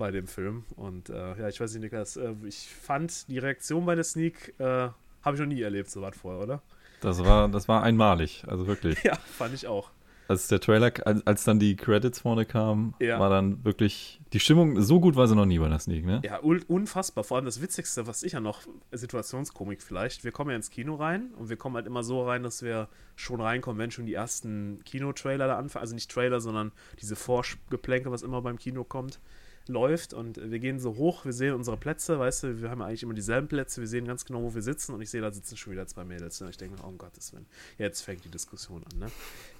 bei 0.00 0.10
dem 0.10 0.26
Film. 0.26 0.64
Und 0.76 1.10
äh, 1.10 1.38
ja, 1.38 1.48
ich 1.48 1.60
weiß 1.60 1.74
nicht, 1.74 1.82
Niklas, 1.82 2.16
äh, 2.16 2.34
ich 2.44 2.68
fand 2.68 3.28
die 3.28 3.38
Reaktion 3.38 3.84
bei 3.84 3.94
der 3.94 4.02
Sneak, 4.02 4.54
äh, 4.58 4.88
habe 5.22 5.34
ich 5.34 5.38
noch 5.38 5.46
nie 5.46 5.60
erlebt, 5.60 5.90
so 5.90 6.00
was 6.00 6.16
vorher, 6.16 6.42
oder? 6.42 6.62
Das 7.02 7.22
war, 7.22 7.48
das 7.48 7.68
war 7.68 7.82
einmalig, 7.82 8.42
also 8.46 8.66
wirklich. 8.66 9.00
ja, 9.04 9.14
fand 9.14 9.54
ich 9.54 9.66
auch. 9.66 9.90
Als 10.30 10.46
der 10.46 10.60
Trailer, 10.60 10.92
als, 11.04 11.26
als 11.26 11.42
dann 11.42 11.58
die 11.58 11.74
Credits 11.74 12.20
vorne 12.20 12.46
kamen, 12.46 12.94
ja. 13.00 13.18
war 13.18 13.30
dann 13.30 13.64
wirklich 13.64 14.20
die 14.32 14.38
Stimmung 14.38 14.80
so 14.80 15.00
gut 15.00 15.16
war 15.16 15.26
sie 15.26 15.34
noch 15.34 15.44
nie 15.44 15.58
bei 15.58 15.68
der 15.68 15.80
Sneak, 15.80 16.04
ne? 16.04 16.22
Ja, 16.24 16.38
unfassbar. 16.38 17.24
Vor 17.24 17.36
allem 17.36 17.46
das 17.46 17.60
Witzigste, 17.60 18.06
was 18.06 18.22
ich 18.22 18.32
ja 18.32 18.40
noch, 18.40 18.62
Situationskomik 18.92 19.82
vielleicht, 19.82 20.22
wir 20.22 20.30
kommen 20.30 20.50
ja 20.50 20.56
ins 20.56 20.70
Kino 20.70 20.94
rein 20.94 21.34
und 21.36 21.48
wir 21.48 21.56
kommen 21.56 21.74
halt 21.74 21.86
immer 21.86 22.04
so 22.04 22.22
rein, 22.22 22.44
dass 22.44 22.62
wir 22.62 22.88
schon 23.16 23.40
reinkommen, 23.40 23.80
wenn 23.80 23.90
schon 23.90 24.06
die 24.06 24.14
ersten 24.14 24.80
Kinotrailer 24.84 25.48
da 25.48 25.58
anfangen, 25.58 25.80
also 25.80 25.94
nicht 25.94 26.10
Trailer, 26.10 26.40
sondern 26.40 26.70
diese 27.00 27.16
Vorgeplänke, 27.16 28.12
was 28.12 28.22
immer 28.22 28.40
beim 28.40 28.56
Kino 28.56 28.84
kommt 28.84 29.18
läuft 29.68 30.14
und 30.14 30.50
wir 30.50 30.58
gehen 30.58 30.78
so 30.78 30.96
hoch, 30.96 31.24
wir 31.24 31.32
sehen 31.32 31.54
unsere 31.54 31.76
Plätze, 31.76 32.18
weißt 32.18 32.42
du, 32.42 32.62
wir 32.62 32.70
haben 32.70 32.82
eigentlich 32.82 33.02
immer 33.02 33.14
dieselben 33.14 33.48
Plätze, 33.48 33.80
wir 33.80 33.88
sehen 33.88 34.06
ganz 34.06 34.24
genau, 34.24 34.42
wo 34.42 34.54
wir 34.54 34.62
sitzen 34.62 34.94
und 34.94 35.00
ich 35.00 35.10
sehe, 35.10 35.20
da 35.20 35.30
sitzen 35.30 35.56
schon 35.56 35.72
wieder 35.72 35.86
zwei 35.86 36.04
Mädels. 36.04 36.40
Und 36.40 36.48
ich 36.48 36.56
denke, 36.56 36.76
oh 36.82 36.88
um 36.88 36.98
Gottes 36.98 37.32
Willen, 37.32 37.46
jetzt 37.78 38.02
fängt 38.02 38.24
die 38.24 38.30
Diskussion 38.30 38.82
an, 38.92 38.98
ne? 38.98 39.10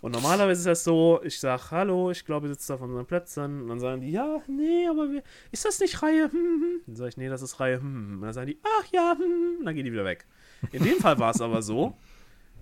Und 0.00 0.12
normalerweise 0.12 0.60
ist 0.60 0.66
das 0.66 0.84
so, 0.84 1.20
ich 1.22 1.38
sage, 1.38 1.70
hallo, 1.70 2.10
ich 2.10 2.24
glaube, 2.24 2.46
ihr 2.46 2.54
sitzt 2.54 2.70
auf 2.70 2.80
unseren 2.80 3.06
Plätzen 3.06 3.62
und 3.62 3.68
dann 3.68 3.80
sagen 3.80 4.00
die, 4.00 4.10
ja, 4.10 4.42
nee, 4.48 4.86
aber 4.88 5.10
wir, 5.10 5.22
ist 5.52 5.64
das 5.64 5.80
nicht 5.80 6.02
Reihe? 6.02 6.30
Hm, 6.30 6.32
hm. 6.32 6.62
hm. 6.62 6.80
Dann 6.86 6.96
sage 6.96 7.08
ich, 7.10 7.16
nee, 7.16 7.28
das 7.28 7.42
ist 7.42 7.60
Reihe. 7.60 7.80
Hm, 7.80 7.94
hm. 7.94 8.14
Und 8.14 8.22
dann 8.22 8.32
sagen 8.32 8.46
die, 8.48 8.58
ach 8.62 8.86
ja, 8.92 9.16
hm, 9.18 9.58
und 9.60 9.64
dann 9.64 9.74
gehen 9.74 9.84
die 9.84 9.92
wieder 9.92 10.04
weg. 10.04 10.26
In 10.72 10.82
dem 10.82 10.98
Fall 10.98 11.18
war 11.18 11.30
es 11.30 11.40
aber 11.40 11.62
so, 11.62 11.96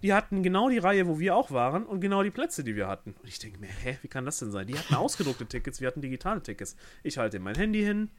die 0.02 0.12
hatten 0.14 0.42
genau 0.42 0.68
die 0.68 0.78
Reihe, 0.78 1.06
wo 1.06 1.18
wir 1.18 1.34
auch 1.34 1.50
waren 1.50 1.84
und 1.86 2.00
genau 2.00 2.22
die 2.22 2.30
Plätze, 2.30 2.64
die 2.64 2.76
wir 2.76 2.88
hatten. 2.88 3.14
Und 3.20 3.28
ich 3.28 3.38
denke 3.38 3.58
mir, 3.58 3.68
hä, 3.68 3.98
wie 4.02 4.08
kann 4.08 4.24
das 4.24 4.38
denn 4.38 4.50
sein? 4.50 4.66
Die 4.66 4.78
hatten 4.78 4.94
ausgedruckte 4.94 5.46
Tickets, 5.46 5.80
wir 5.80 5.88
hatten 5.88 6.00
digitale 6.00 6.42
Tickets. 6.42 6.76
Ich 7.02 7.18
halte 7.18 7.38
mein 7.38 7.54
Handy 7.54 7.82
hin 7.82 8.10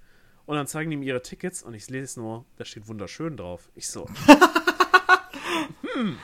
und 0.45 0.55
dann 0.55 0.67
zeigen 0.67 0.89
die 0.89 0.97
mir 0.97 1.05
ihre 1.05 1.21
Tickets 1.21 1.63
und 1.63 1.73
ich 1.73 1.89
lese 1.89 2.19
nur, 2.19 2.45
da 2.57 2.65
steht 2.65 2.87
wunderschön 2.87 3.37
drauf. 3.37 3.69
Ich 3.75 3.87
so. 3.87 4.07
hm. 5.93 6.09
Und 6.09 6.17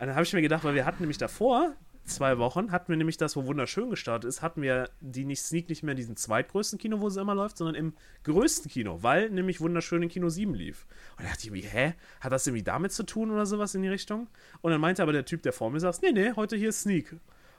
dann 0.00 0.14
habe 0.14 0.22
ich 0.24 0.32
mir 0.32 0.42
gedacht, 0.42 0.64
weil 0.64 0.74
wir 0.74 0.86
hatten 0.86 1.02
nämlich 1.02 1.18
davor 1.18 1.74
zwei 2.04 2.38
Wochen 2.38 2.70
hatten 2.72 2.88
wir 2.88 2.96
nämlich 2.96 3.16
das, 3.16 3.36
wo 3.36 3.46
wunderschön 3.46 3.90
gestartet 3.90 4.28
ist, 4.28 4.42
hatten 4.42 4.62
wir 4.62 4.90
die 5.00 5.24
nicht 5.24 5.42
Sneak 5.42 5.68
nicht 5.68 5.82
mehr 5.82 5.92
in 5.92 5.96
diesem 5.96 6.16
zweitgrößten 6.16 6.78
Kino, 6.78 7.00
wo 7.00 7.08
sie 7.08 7.20
immer 7.20 7.34
läuft, 7.34 7.58
sondern 7.58 7.74
im 7.74 7.94
größten 8.24 8.70
Kino, 8.70 9.02
weil 9.02 9.30
nämlich 9.30 9.60
wunderschön 9.60 10.02
in 10.02 10.08
Kino 10.08 10.28
7 10.28 10.54
lief. 10.54 10.86
Und 11.16 11.24
da 11.24 11.30
dachte 11.30 11.44
ich 11.44 11.50
mir, 11.50 11.62
hä? 11.62 11.94
Hat 12.20 12.32
das 12.32 12.46
irgendwie 12.46 12.64
damit 12.64 12.92
zu 12.92 13.04
tun 13.04 13.30
oder 13.30 13.46
sowas 13.46 13.74
in 13.74 13.82
die 13.82 13.88
Richtung? 13.88 14.28
Und 14.60 14.72
dann 14.72 14.80
meinte 14.80 15.02
aber 15.02 15.12
der 15.12 15.24
Typ, 15.24 15.42
der 15.42 15.52
vor 15.52 15.70
mir 15.70 15.80
saß, 15.80 16.02
nee, 16.02 16.12
nee, 16.12 16.32
heute 16.36 16.56
hier 16.56 16.70
ist 16.70 16.82
Sneak. 16.82 17.16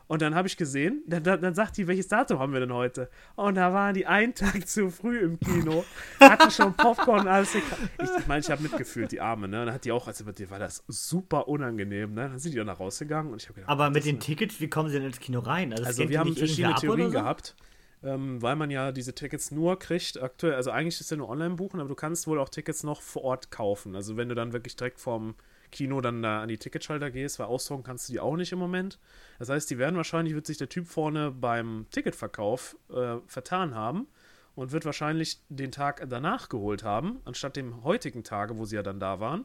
Und 0.07 0.21
dann 0.21 0.35
habe 0.35 0.47
ich 0.47 0.55
gesehen, 0.55 1.03
dann, 1.07 1.23
dann, 1.23 1.55
sagt 1.55 1.77
die, 1.77 1.87
welches 1.87 2.07
Datum 2.07 2.37
haben 2.39 2.53
wir 2.53 2.59
denn 2.59 2.73
heute? 2.73 3.09
Und 3.35 3.55
da 3.55 3.73
waren 3.73 3.95
die 3.95 4.05
einen 4.05 4.35
Tag 4.35 4.67
zu 4.67 4.91
früh 4.91 5.19
im 5.19 5.39
Kino, 5.39 5.83
hatten 6.19 6.51
schon 6.51 6.73
Popcorn 6.75 7.21
und 7.21 7.27
alles. 7.27 7.55
Ich 7.55 7.63
meine, 7.63 7.89
ich, 8.19 8.27
mein, 8.27 8.39
ich 8.41 8.51
habe 8.51 8.61
mitgefühlt, 8.61 9.11
die 9.11 9.19
Arme, 9.19 9.47
ne? 9.47 9.61
Und 9.61 9.65
dann 9.67 9.75
hat 9.75 9.85
die 9.85 9.91
auch, 9.91 10.07
also 10.07 10.31
dir 10.31 10.49
war 10.51 10.59
das 10.59 10.83
super 10.87 11.47
unangenehm, 11.47 12.13
ne? 12.13 12.29
Dann 12.29 12.39
sind 12.39 12.53
die 12.53 12.57
dann 12.57 12.69
rausgegangen 12.69 13.31
und 13.31 13.41
ich 13.41 13.47
habe 13.47 13.55
gedacht. 13.55 13.71
Aber 13.71 13.89
mit 13.89 14.05
den 14.05 14.19
Tickets, 14.19 14.59
wie 14.61 14.69
kommen 14.69 14.89
sie 14.89 14.97
denn 14.97 15.07
ins 15.07 15.19
Kino 15.19 15.39
rein? 15.39 15.71
Also, 15.73 15.85
also 15.85 16.09
wir 16.09 16.19
haben 16.19 16.35
verschiedene 16.35 16.75
Theorien 16.75 17.11
gehabt. 17.11 17.55
ähm, 18.03 18.39
weil 18.41 18.55
man 18.55 18.69
ja 18.69 18.91
diese 18.91 19.15
Tickets 19.15 19.49
nur 19.49 19.79
kriegt, 19.79 20.21
aktuell, 20.21 20.53
also 20.53 20.69
eigentlich 20.69 20.99
ist 20.99 21.09
ja 21.09 21.17
nur 21.17 21.29
online 21.29 21.55
buchen, 21.55 21.79
aber 21.79 21.89
du 21.89 21.95
kannst 21.95 22.27
wohl 22.27 22.39
auch 22.39 22.49
Tickets 22.49 22.83
noch 22.83 23.01
vor 23.01 23.23
Ort 23.23 23.49
kaufen. 23.49 23.95
Also 23.95 24.17
wenn 24.17 24.29
du 24.29 24.35
dann 24.35 24.53
wirklich 24.53 24.75
direkt 24.75 24.99
vorm 24.99 25.35
Kino 25.75 25.99
dann 25.99 26.21
da 26.23 26.41
an 26.41 26.47
die 26.47 26.57
Ticketschalter 26.57 27.11
gehst, 27.11 27.37
weil 27.37 27.47
ausdrucken 27.47 27.83
kannst 27.83 28.07
du 28.07 28.13
die 28.13 28.21
auch 28.21 28.37
nicht 28.37 28.53
im 28.53 28.59
Moment. 28.59 28.97
Das 29.39 29.49
heißt, 29.49 29.69
die 29.69 29.77
werden 29.77 29.97
wahrscheinlich, 29.97 30.33
wird 30.33 30.47
sich 30.47 30.57
der 30.57 30.69
Typ 30.69 30.87
vorne 30.87 31.31
beim 31.31 31.85
Ticketverkauf 31.91 32.77
äh, 32.89 33.17
vertan 33.27 33.75
haben 33.75 34.07
und 34.55 34.71
wird 34.71 34.85
wahrscheinlich 34.85 35.41
den 35.49 35.71
Tag 35.71 36.05
danach 36.09 36.47
geholt 36.47 36.83
haben, 36.83 37.19
anstatt 37.25 37.57
dem 37.57 37.83
heutigen 37.83 38.23
Tage, 38.23 38.57
wo 38.57 38.63
sie 38.63 38.77
ja 38.77 38.83
dann 38.83 39.01
da 39.01 39.19
waren. 39.19 39.43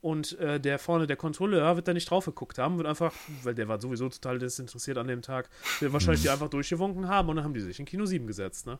Und 0.00 0.38
äh, 0.38 0.60
der 0.60 0.78
vorne, 0.78 1.06
der 1.06 1.16
Kontrolleur, 1.16 1.74
wird 1.74 1.88
da 1.88 1.92
nicht 1.92 2.08
drauf 2.08 2.26
geguckt 2.26 2.58
haben, 2.58 2.76
wird 2.76 2.86
einfach, 2.86 3.12
weil 3.42 3.54
der 3.54 3.66
war 3.66 3.80
sowieso 3.80 4.08
total 4.08 4.38
desinteressiert 4.38 4.96
an 4.96 5.08
dem 5.08 5.22
Tag, 5.22 5.48
wird 5.80 5.92
wahrscheinlich 5.92 6.22
die 6.22 6.30
einfach 6.30 6.48
durchgewunken 6.48 7.08
haben 7.08 7.28
und 7.28 7.36
dann 7.36 7.44
haben 7.44 7.54
die 7.54 7.60
sich 7.60 7.80
in 7.80 7.84
Kino 7.84 8.06
7 8.06 8.26
gesetzt, 8.26 8.66
ne? 8.66 8.78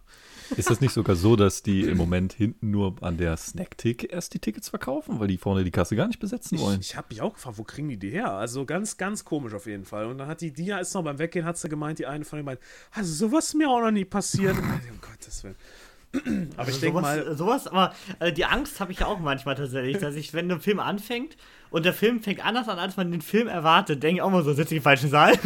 Ist 0.57 0.71
das 0.71 0.81
nicht 0.81 0.93
sogar 0.93 1.16
so, 1.16 1.35
dass 1.35 1.62
die 1.62 1.83
im 1.83 1.97
Moment 1.97 2.33
hinten 2.33 2.71
nur 2.71 2.95
an 3.01 3.16
der 3.16 3.37
Snack-Tick 3.37 4.12
erst 4.12 4.35
die 4.35 4.39
Tickets 4.39 4.69
verkaufen, 4.69 5.19
weil 5.19 5.27
die 5.27 5.39
vorne 5.39 5.64
die 5.64 5.71
Kasse 5.73 5.97
gar 5.97 6.07
nicht 6.07 6.21
besetzen 6.21 6.59
wollen? 6.61 6.81
Ich, 6.81 6.91
ich 6.91 6.97
habe 6.97 7.09
mich 7.11 7.21
auch 7.21 7.35
gefragt, 7.35 7.59
wo 7.59 7.64
kriegen 7.64 7.89
die 7.89 7.97
die 7.97 8.11
her? 8.11 8.33
Also 8.33 8.64
ganz, 8.64 8.97
ganz 8.97 9.25
komisch 9.25 9.55
auf 9.55 9.66
jeden 9.66 9.85
Fall. 9.85 10.07
Und 10.07 10.19
dann 10.19 10.29
hat 10.29 10.41
die, 10.41 10.53
ja 10.57 10.79
ist 10.79 10.95
noch 10.95 11.03
beim 11.03 11.19
Weggehen, 11.19 11.45
hat 11.45 11.59
sie 11.59 11.69
gemeint, 11.69 11.99
die 11.99 12.07
eine 12.07 12.25
von 12.25 12.37
denen 12.37 12.47
meint, 12.47 12.61
also 12.93 13.12
sowas 13.12 13.47
ist 13.49 13.55
mir 13.55 13.69
auch 13.69 13.81
noch 13.81 13.91
nie 13.91 14.05
passiert. 14.05 14.57
um 14.57 15.01
Gottes 15.01 15.43
Willen. 15.43 15.57
Aber 16.13 16.23
Also 16.57 16.71
ich 16.73 16.81
denke 16.81 16.99
sowas, 16.99 17.17
mal, 17.27 17.37
Sowas, 17.37 17.67
aber 17.69 17.95
äh, 18.19 18.33
die 18.33 18.45
Angst 18.47 18.81
habe 18.81 18.93
ich 18.93 19.01
ja 19.01 19.07
auch 19.07 19.19
manchmal 19.19 19.55
tatsächlich, 19.57 19.99
dass 19.99 20.15
ich, 20.15 20.33
wenn 20.35 20.51
ein 20.51 20.61
Film 20.61 20.81
anfängt 20.81 21.37
und 21.71 21.85
der 21.85 21.93
Film 21.93 22.23
fängt 22.23 22.43
anders 22.45 22.67
an, 22.69 22.79
als 22.79 22.97
man 22.97 23.11
den 23.13 23.21
Film 23.21 23.47
erwartet, 23.47 24.03
denke 24.03 24.17
ich 24.17 24.23
auch 24.23 24.31
mal 24.31 24.43
so, 24.43 24.55
sitze 24.55 24.75
ich 24.75 24.79
im 24.79 24.83
falschen 24.85 25.11
Saal. 25.11 25.33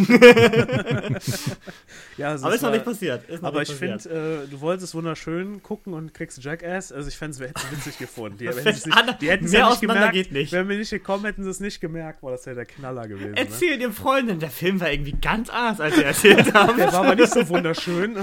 ja, 2.17 2.35
es 2.35 2.45
aber 2.45 2.55
ist 2.55 2.63
noch 2.63 2.69
war- 2.69 2.77
nicht 2.77 2.85
passiert. 2.85 3.29
Noch 3.29 3.43
Aber 3.49 3.61
nicht 3.61 3.73
ich 3.73 3.77
finde, 3.79 4.45
äh, 4.45 4.49
du 4.49 4.61
wolltest 4.61 4.95
wunderschön 4.95 5.63
gucken 5.65 5.95
und 5.95 6.15
kriegst 6.15 6.43
Jackass. 6.43 6.93
Also 6.93 7.09
ich 7.09 7.17
fände 7.17 7.37
es, 7.45 7.73
witzig 7.73 7.99
gefunden. 7.99 8.39
Die, 8.39 8.49
an- 8.49 9.17
die 9.21 9.31
hätten 9.31 9.47
es 9.47 9.53
ja 9.53 9.69
nicht 9.69 9.81
gemerkt. 9.81 10.13
geht 10.13 10.31
nicht. 10.33 10.53
Wenn 10.53 10.69
wir 10.69 10.77
nicht 10.77 10.91
gekommen 10.91 11.25
hätten, 11.25 11.43
sie 11.43 11.51
es 11.51 11.59
nicht 11.61 11.81
gemerkt. 11.81 12.21
Boah, 12.21 12.31
das 12.33 12.47
wäre 12.47 12.55
der 12.57 12.67
Knaller 12.67 13.09
gewesen. 13.09 13.33
Ne? 13.33 13.37
Erzähl 13.39 13.79
dem 13.79 13.93
Freundin, 13.93 14.39
der 14.39 14.51
Film 14.51 14.81
war 14.81 14.91
irgendwie 14.93 15.17
ganz 15.21 15.51
anders, 15.51 15.81
als 15.81 15.97
ihr 15.99 16.05
erzählt 16.07 16.55
habt. 16.55 16.79
Der 16.79 16.93
war 16.93 17.01
aber 17.05 17.17
nicht 17.17 17.33
so 17.33 17.49
wunderschön. 17.49 18.17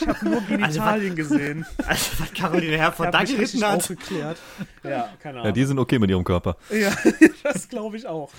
Ich 0.00 0.06
habe 0.06 0.28
nur 0.28 0.40
Genitalien 0.48 1.14
gesehen. 1.16 1.66
Also, 1.86 2.10
was 2.18 2.32
Caroline 2.34 2.76
Herford 2.76 3.12
da 3.14 3.22
geritten 3.24 3.64
hat. 3.64 3.76
aufgeklärt. 3.78 4.38
Ja, 4.82 5.08
keine 5.22 5.36
Ja, 5.38 5.42
Ahnung. 5.42 5.54
die 5.54 5.64
sind 5.64 5.78
okay 5.78 5.98
mit 5.98 6.10
ihrem 6.10 6.24
Körper. 6.24 6.56
Ja, 6.70 6.90
das 7.42 7.68
glaube 7.68 7.96
ich 7.96 8.06
auch. 8.06 8.30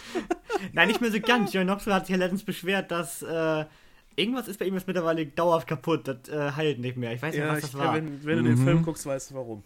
Nein, 0.73 0.87
nicht 0.87 1.01
mehr 1.01 1.11
so 1.11 1.19
ganz. 1.19 1.53
Joey 1.53 1.65
Knoxville 1.65 1.95
hat 1.95 2.05
sich 2.07 2.13
ja 2.13 2.17
letztens 2.19 2.43
beschwert, 2.43 2.91
dass 2.91 3.21
äh, 3.21 3.65
irgendwas 4.15 4.47
ist 4.47 4.59
bei 4.59 4.65
ihm 4.65 4.73
jetzt 4.75 4.87
mittlerweile 4.87 5.25
dauerhaft 5.25 5.67
kaputt. 5.67 6.07
Das 6.07 6.29
äh, 6.29 6.51
heilt 6.55 6.79
nicht 6.79 6.97
mehr. 6.97 7.13
Ich 7.13 7.21
weiß 7.21 7.33
nicht, 7.33 7.43
Ja, 7.43 7.49
was 7.49 7.59
ich, 7.59 7.65
das 7.65 7.73
war. 7.77 7.93
wenn, 7.95 8.23
wenn 8.25 8.37
du 8.37 8.43
den 8.43 8.57
Film 8.57 8.83
guckst, 8.83 9.05
weißt 9.05 9.31
du 9.31 9.35
warum. 9.35 9.63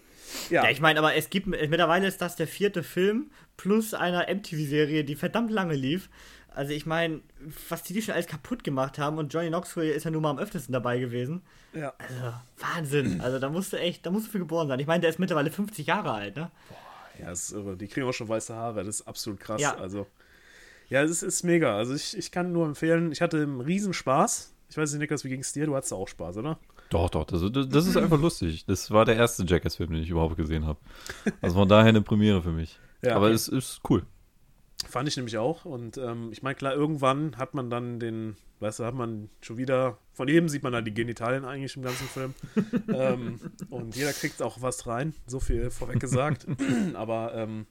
Ja, 0.49 0.63
Ja, 0.63 0.69
ich 0.71 0.81
meine, 0.81 0.99
aber 0.99 1.15
es 1.15 1.29
gibt 1.29 1.47
mittlerweile 1.47 2.07
ist 2.07 2.21
das 2.21 2.35
der 2.35 2.47
vierte 2.47 2.81
Film 2.83 3.29
plus 3.57 3.93
einer 3.93 4.25
MTV-Serie, 4.33 5.03
die 5.03 5.15
verdammt 5.15 5.51
lange 5.51 5.75
lief. 5.75 6.09
Also 6.55 6.71
ich 6.73 6.85
meine, 6.85 7.21
was 7.69 7.83
die, 7.83 7.93
die 7.93 8.01
schon 8.01 8.13
alles 8.13 8.27
kaputt 8.27 8.63
gemacht 8.63 8.97
haben 8.97 9.17
und 9.17 9.33
Johnny 9.33 9.49
Knoxville 9.49 9.91
ist 9.91 10.03
ja 10.05 10.11
nur 10.11 10.21
mal 10.21 10.31
am 10.31 10.39
öftesten 10.39 10.73
dabei 10.73 10.99
gewesen. 10.99 11.41
ja. 11.73 11.93
Also 11.97 12.33
Wahnsinn. 12.59 13.21
Also 13.21 13.39
da 13.39 13.49
musste 13.49 13.79
echt, 13.79 14.05
da 14.05 14.11
musst 14.11 14.27
du 14.27 14.31
für 14.31 14.39
geboren 14.39 14.67
sein. 14.67 14.79
Ich 14.79 14.87
meine, 14.87 15.01
der 15.01 15.09
ist 15.09 15.19
mittlerweile 15.19 15.51
50 15.51 15.85
Jahre 15.87 16.11
alt, 16.11 16.35
ne? 16.37 16.51
Ja, 17.19 17.27
das 17.27 17.43
ist 17.43 17.51
irre. 17.51 17.77
Die 17.77 17.87
kriegen 17.87 18.07
auch 18.07 18.13
schon 18.13 18.27
weiße 18.27 18.53
Haare. 18.55 18.83
Das 18.83 18.99
ist 18.99 19.07
absolut 19.07 19.39
krass. 19.39 19.61
Ja. 19.61 19.75
Also, 19.75 20.07
ja, 20.89 21.01
es 21.03 21.11
ist, 21.11 21.23
ist 21.23 21.43
mega. 21.43 21.77
Also, 21.77 21.93
ich, 21.93 22.17
ich 22.17 22.31
kann 22.31 22.51
nur 22.51 22.65
empfehlen, 22.65 23.11
ich 23.11 23.21
hatte 23.21 23.37
einen 23.41 23.61
Riesenspaß. 23.61 24.53
Ich 24.69 24.77
weiß 24.77 24.91
nicht, 24.91 24.99
Niklas, 25.01 25.23
wie 25.23 25.29
ging 25.29 25.41
es 25.41 25.53
dir? 25.53 25.65
Du 25.65 25.75
hattest 25.75 25.93
auch 25.93 26.07
Spaß, 26.07 26.37
oder? 26.37 26.59
Doch, 26.89 27.09
doch, 27.09 27.23
das, 27.25 27.41
das 27.51 27.69
das 27.69 27.87
ist 27.87 27.97
einfach 27.97 28.19
lustig. 28.19 28.65
Das 28.65 28.91
war 28.91 29.05
der 29.05 29.15
erste 29.15 29.43
Jackass-Film, 29.45 29.91
den 29.93 30.03
ich 30.03 30.09
überhaupt 30.09 30.35
gesehen 30.37 30.65
habe. 30.65 30.79
Also 31.41 31.55
von 31.55 31.67
daher 31.69 31.89
eine 31.89 32.01
Premiere 32.01 32.41
für 32.41 32.51
mich. 32.51 32.79
Ja, 33.01 33.15
Aber 33.15 33.27
okay. 33.27 33.35
es 33.35 33.47
ist 33.47 33.81
cool. 33.89 34.03
Fand 34.87 35.07
ich 35.07 35.17
nämlich 35.17 35.37
auch. 35.37 35.65
Und 35.65 35.97
ähm, 35.97 36.29
ich 36.31 36.43
meine, 36.43 36.55
klar, 36.55 36.73
irgendwann 36.73 37.37
hat 37.37 37.53
man 37.53 37.69
dann 37.69 37.99
den, 37.99 38.35
weißt 38.59 38.79
du, 38.79 38.85
hat 38.85 38.95
man 38.95 39.29
schon 39.41 39.57
wieder, 39.57 39.97
von 40.13 40.27
jedem 40.27 40.49
sieht 40.49 40.63
man 40.63 40.73
dann 40.73 40.85
die 40.85 40.93
Genitalien 40.93 41.45
eigentlich 41.45 41.75
im 41.75 41.83
ganzen 41.83 42.07
Film. 42.07 42.33
ähm, 42.93 43.39
und 43.69 43.95
jeder 43.95 44.13
kriegt 44.13 44.41
auch 44.41 44.61
was 44.61 44.87
rein, 44.87 45.13
so 45.27 45.39
viel 45.39 45.69
vorweg 45.69 45.99
gesagt. 45.99 46.47
Aber 46.93 47.33
ähm, 47.35 47.65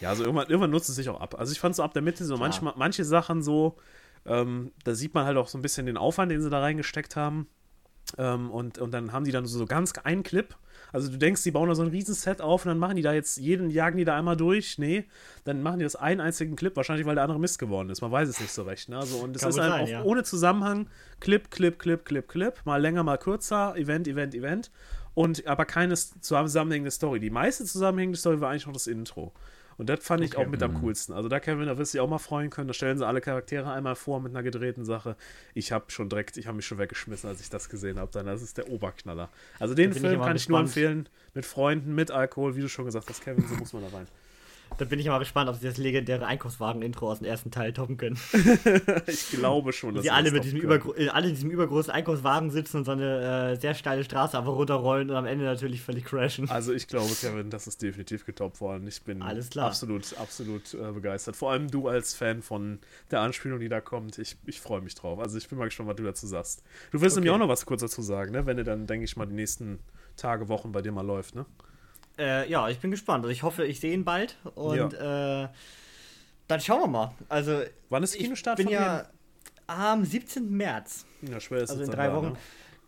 ja, 0.00 0.10
also 0.10 0.24
irgendwann, 0.24 0.48
irgendwann 0.48 0.70
nutzt 0.70 0.88
es 0.88 0.96
sich 0.96 1.08
auch 1.08 1.20
ab. 1.20 1.34
Also 1.38 1.52
ich 1.52 1.60
fand 1.60 1.74
so 1.74 1.82
ab 1.82 1.92
der 1.92 2.02
Mitte 2.02 2.24
so 2.24 2.36
manchmal, 2.36 2.74
manche 2.76 3.04
Sachen 3.04 3.42
so, 3.42 3.76
ähm, 4.26 4.72
da 4.84 4.94
sieht 4.94 5.14
man 5.14 5.24
halt 5.24 5.36
auch 5.36 5.48
so 5.48 5.58
ein 5.58 5.62
bisschen 5.62 5.86
den 5.86 5.96
Aufwand, 5.96 6.30
den 6.30 6.40
sie 6.40 6.50
da 6.50 6.60
reingesteckt 6.60 7.16
haben. 7.16 7.48
Ähm, 8.16 8.50
und, 8.50 8.78
und 8.78 8.92
dann 8.92 9.12
haben 9.12 9.24
die 9.24 9.32
dann 9.32 9.46
so 9.46 9.66
ganz 9.66 9.92
einen 9.98 10.22
Clip. 10.22 10.56
Also 10.92 11.10
du 11.10 11.18
denkst, 11.18 11.42
die 11.42 11.50
bauen 11.50 11.68
da 11.68 11.74
so 11.74 11.82
ein 11.82 11.88
Riesenset 11.88 12.40
auf 12.40 12.64
und 12.64 12.68
dann 12.68 12.78
machen 12.78 12.96
die 12.96 13.02
da 13.02 13.12
jetzt, 13.12 13.36
jeden 13.38 13.70
jagen 13.70 13.98
die 13.98 14.04
da 14.04 14.16
einmal 14.16 14.36
durch. 14.36 14.78
Nee, 14.78 15.04
dann 15.44 15.62
machen 15.62 15.78
die 15.78 15.84
das 15.84 15.96
einen 15.96 16.20
einzigen 16.20 16.56
Clip, 16.56 16.74
wahrscheinlich 16.76 17.06
weil 17.06 17.14
der 17.14 17.24
andere 17.24 17.40
Mist 17.40 17.58
geworden 17.58 17.90
ist. 17.90 18.00
Man 18.00 18.10
weiß 18.10 18.28
es 18.28 18.40
nicht 18.40 18.52
so 18.52 18.62
recht. 18.62 18.88
Ne? 18.88 18.98
Also, 18.98 19.18
und 19.18 19.36
es 19.36 19.42
ist 19.42 19.58
auch 19.58 19.88
ja. 19.88 20.02
ohne 20.02 20.22
Zusammenhang. 20.22 20.88
Clip, 21.20 21.50
Clip, 21.50 21.78
Clip, 21.78 22.04
Clip, 22.04 22.28
Clip. 22.28 22.54
Mal 22.64 22.80
länger, 22.80 23.02
mal 23.02 23.18
kürzer. 23.18 23.76
Event, 23.76 24.08
Event, 24.08 24.34
Event. 24.34 24.70
Und 25.14 25.46
aber 25.46 25.64
keine 25.64 25.94
zusammenhängende 25.94 26.90
Story. 26.90 27.18
Die 27.18 27.30
meiste 27.30 27.64
zusammenhängende 27.64 28.18
Story 28.18 28.40
war 28.40 28.50
eigentlich 28.50 28.66
noch 28.66 28.72
das 28.72 28.86
Intro. 28.86 29.32
Und 29.78 29.88
das 29.88 30.04
fand 30.04 30.22
ich 30.24 30.36
Okay. 30.36 30.44
auch 30.44 30.50
mit 30.50 30.62
am 30.62 30.74
coolsten. 30.82 31.14
Also 31.14 31.28
da, 31.28 31.38
Kevin, 31.40 31.66
da 31.66 31.78
wirst 31.78 31.94
du 31.94 31.98
dich 31.98 32.02
auch 32.02 32.08
mal 32.10 32.18
freuen 32.18 32.50
können. 32.50 32.68
Da 32.68 32.74
stellen 32.74 32.98
sie 32.98 33.06
alle 33.06 33.20
Charaktere 33.20 33.72
einmal 33.72 33.94
vor 33.94 34.20
mit 34.20 34.32
einer 34.32 34.42
gedrehten 34.42 34.84
Sache. 34.84 35.16
Ich 35.54 35.72
habe 35.72 35.86
schon 35.88 36.08
direkt, 36.08 36.36
ich 36.36 36.46
habe 36.48 36.56
mich 36.56 36.66
schon 36.66 36.78
weggeschmissen, 36.78 37.30
als 37.30 37.40
ich 37.40 37.48
das 37.48 37.68
gesehen 37.70 37.98
habe. 37.98 38.10
Dann, 38.12 38.26
das 38.26 38.42
ist 38.42 38.58
der 38.58 38.68
Oberknaller. 38.70 39.30
Also 39.60 39.74
den 39.74 39.92
ich 39.92 39.98
Film 40.00 40.14
immer 40.14 40.26
kann 40.26 40.36
ich 40.36 40.48
nur 40.48 40.60
gespannt. 40.62 40.76
empfehlen. 40.76 41.08
Mit 41.34 41.46
Freunden, 41.46 41.94
mit 41.94 42.10
Alkohol, 42.10 42.56
wie 42.56 42.60
du 42.60 42.68
schon 42.68 42.84
gesagt 42.86 43.08
hast, 43.08 43.22
Kevin, 43.22 43.46
so 43.46 43.54
muss 43.54 43.72
man 43.72 43.82
da 43.82 43.96
rein. 43.96 44.08
Da 44.76 44.84
bin 44.84 45.00
ich 45.00 45.06
mal 45.06 45.18
gespannt, 45.18 45.48
ob 45.50 45.56
sie 45.56 45.66
das 45.66 45.76
legendäre 45.76 46.24
Einkaufswagen-Intro 46.26 47.10
aus 47.10 47.18
dem 47.18 47.26
ersten 47.26 47.50
Teil 47.50 47.72
toppen 47.72 47.96
können. 47.96 48.18
Ich 49.06 49.30
glaube 49.30 49.72
schon, 49.72 49.94
dass 49.94 50.04
Sie 50.04 50.10
alle 50.10 50.24
das 50.30 50.32
mit 50.32 50.44
diesem, 50.44 50.70
äh, 50.70 51.08
alle 51.08 51.28
in 51.28 51.34
diesem 51.34 51.50
übergroßen 51.50 51.90
Einkaufswagen 51.92 52.50
sitzen 52.50 52.78
und 52.78 52.84
so 52.84 52.92
eine 52.92 53.52
äh, 53.52 53.56
sehr 53.60 53.74
steile 53.74 54.04
Straße 54.04 54.38
einfach 54.38 54.52
runterrollen 54.52 55.10
und 55.10 55.16
am 55.16 55.24
Ende 55.26 55.44
natürlich 55.44 55.80
völlig 55.82 56.04
crashen. 56.04 56.48
Also 56.50 56.72
ich 56.72 56.86
glaube, 56.86 57.12
Kevin, 57.20 57.50
das 57.50 57.66
ist 57.66 57.82
definitiv 57.82 58.24
getoppt 58.26 58.60
worden. 58.60 58.86
Ich 58.86 59.02
bin 59.02 59.22
absolut, 59.22 60.14
absolut 60.18 60.74
äh, 60.74 60.92
begeistert. 60.92 61.36
Vor 61.36 61.50
allem 61.50 61.68
du 61.70 61.88
als 61.88 62.14
Fan 62.14 62.42
von 62.42 62.78
der 63.10 63.20
Anspielung, 63.20 63.60
die 63.60 63.68
da 63.68 63.80
kommt. 63.80 64.18
Ich, 64.18 64.36
ich 64.46 64.60
freue 64.60 64.80
mich 64.80 64.94
drauf. 64.94 65.18
Also 65.18 65.38
ich 65.38 65.48
bin 65.48 65.58
mal 65.58 65.64
gespannt, 65.64 65.88
was 65.88 65.96
du 65.96 66.04
dazu 66.04 66.26
sagst. 66.26 66.62
Du 66.92 67.00
wirst 67.00 67.16
Okay. 67.16 67.24
nämlich 67.24 67.32
auch 67.34 67.38
noch 67.38 67.48
was 67.48 67.66
kurz 67.66 67.80
dazu 67.80 68.02
sagen, 68.02 68.32
ne? 68.32 68.46
wenn 68.46 68.58
er 68.58 68.64
dann, 68.64 68.86
denke 68.86 69.04
ich 69.04 69.16
mal, 69.16 69.26
die 69.26 69.34
nächsten 69.34 69.78
Tage, 70.16 70.48
Wochen 70.48 70.72
bei 70.72 70.82
dir 70.82 70.92
mal 70.92 71.04
läuft. 71.06 71.34
Ne? 71.34 71.46
Äh, 72.18 72.50
ja, 72.50 72.68
ich 72.68 72.78
bin 72.80 72.90
gespannt. 72.90 73.24
Also 73.24 73.32
ich 73.32 73.42
hoffe, 73.42 73.64
ich 73.64 73.80
sehe 73.80 73.92
ihn 73.94 74.04
bald 74.04 74.36
und 74.54 74.94
äh, 74.94 75.48
dann 76.48 76.60
schauen 76.60 76.80
wir 76.80 76.88
mal. 76.88 77.14
Also 77.28 77.62
Wann 77.90 78.02
ist 78.02 78.14
ich 78.16 78.22
Kinostart 78.22 78.56
bin 78.56 78.66
von 78.66 78.74
ja 78.74 79.06
am 79.66 80.04
17. 80.04 80.50
März. 80.50 81.04
Ja, 81.22 81.38
schwer 81.40 81.62
ist 81.62 81.70
Also 81.70 81.82
in 81.82 81.90
drei 81.90 82.08
da, 82.08 82.14
Wochen. 82.16 82.32
Ne? 82.32 82.36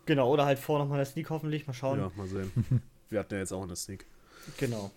Genau, 0.07 0.31
oder 0.31 0.47
halt 0.47 0.59
vor 0.59 0.79
nochmal 0.79 0.99
der 0.99 1.07
Sneak 1.07 1.31
hoffentlich. 1.31 1.67
Mal 1.67 1.75
schauen. 1.75 2.01
Ja, 2.01 2.11
mal 2.17 2.27
sehen. 2.27 2.51
Wir 3.11 3.21
hatten 3.21 3.35
ja 3.35 3.41
jetzt 3.41 3.53
auch 3.53 3.63
eine 3.63 3.77
Sneak. 3.77 4.07
Genau. 4.57 4.91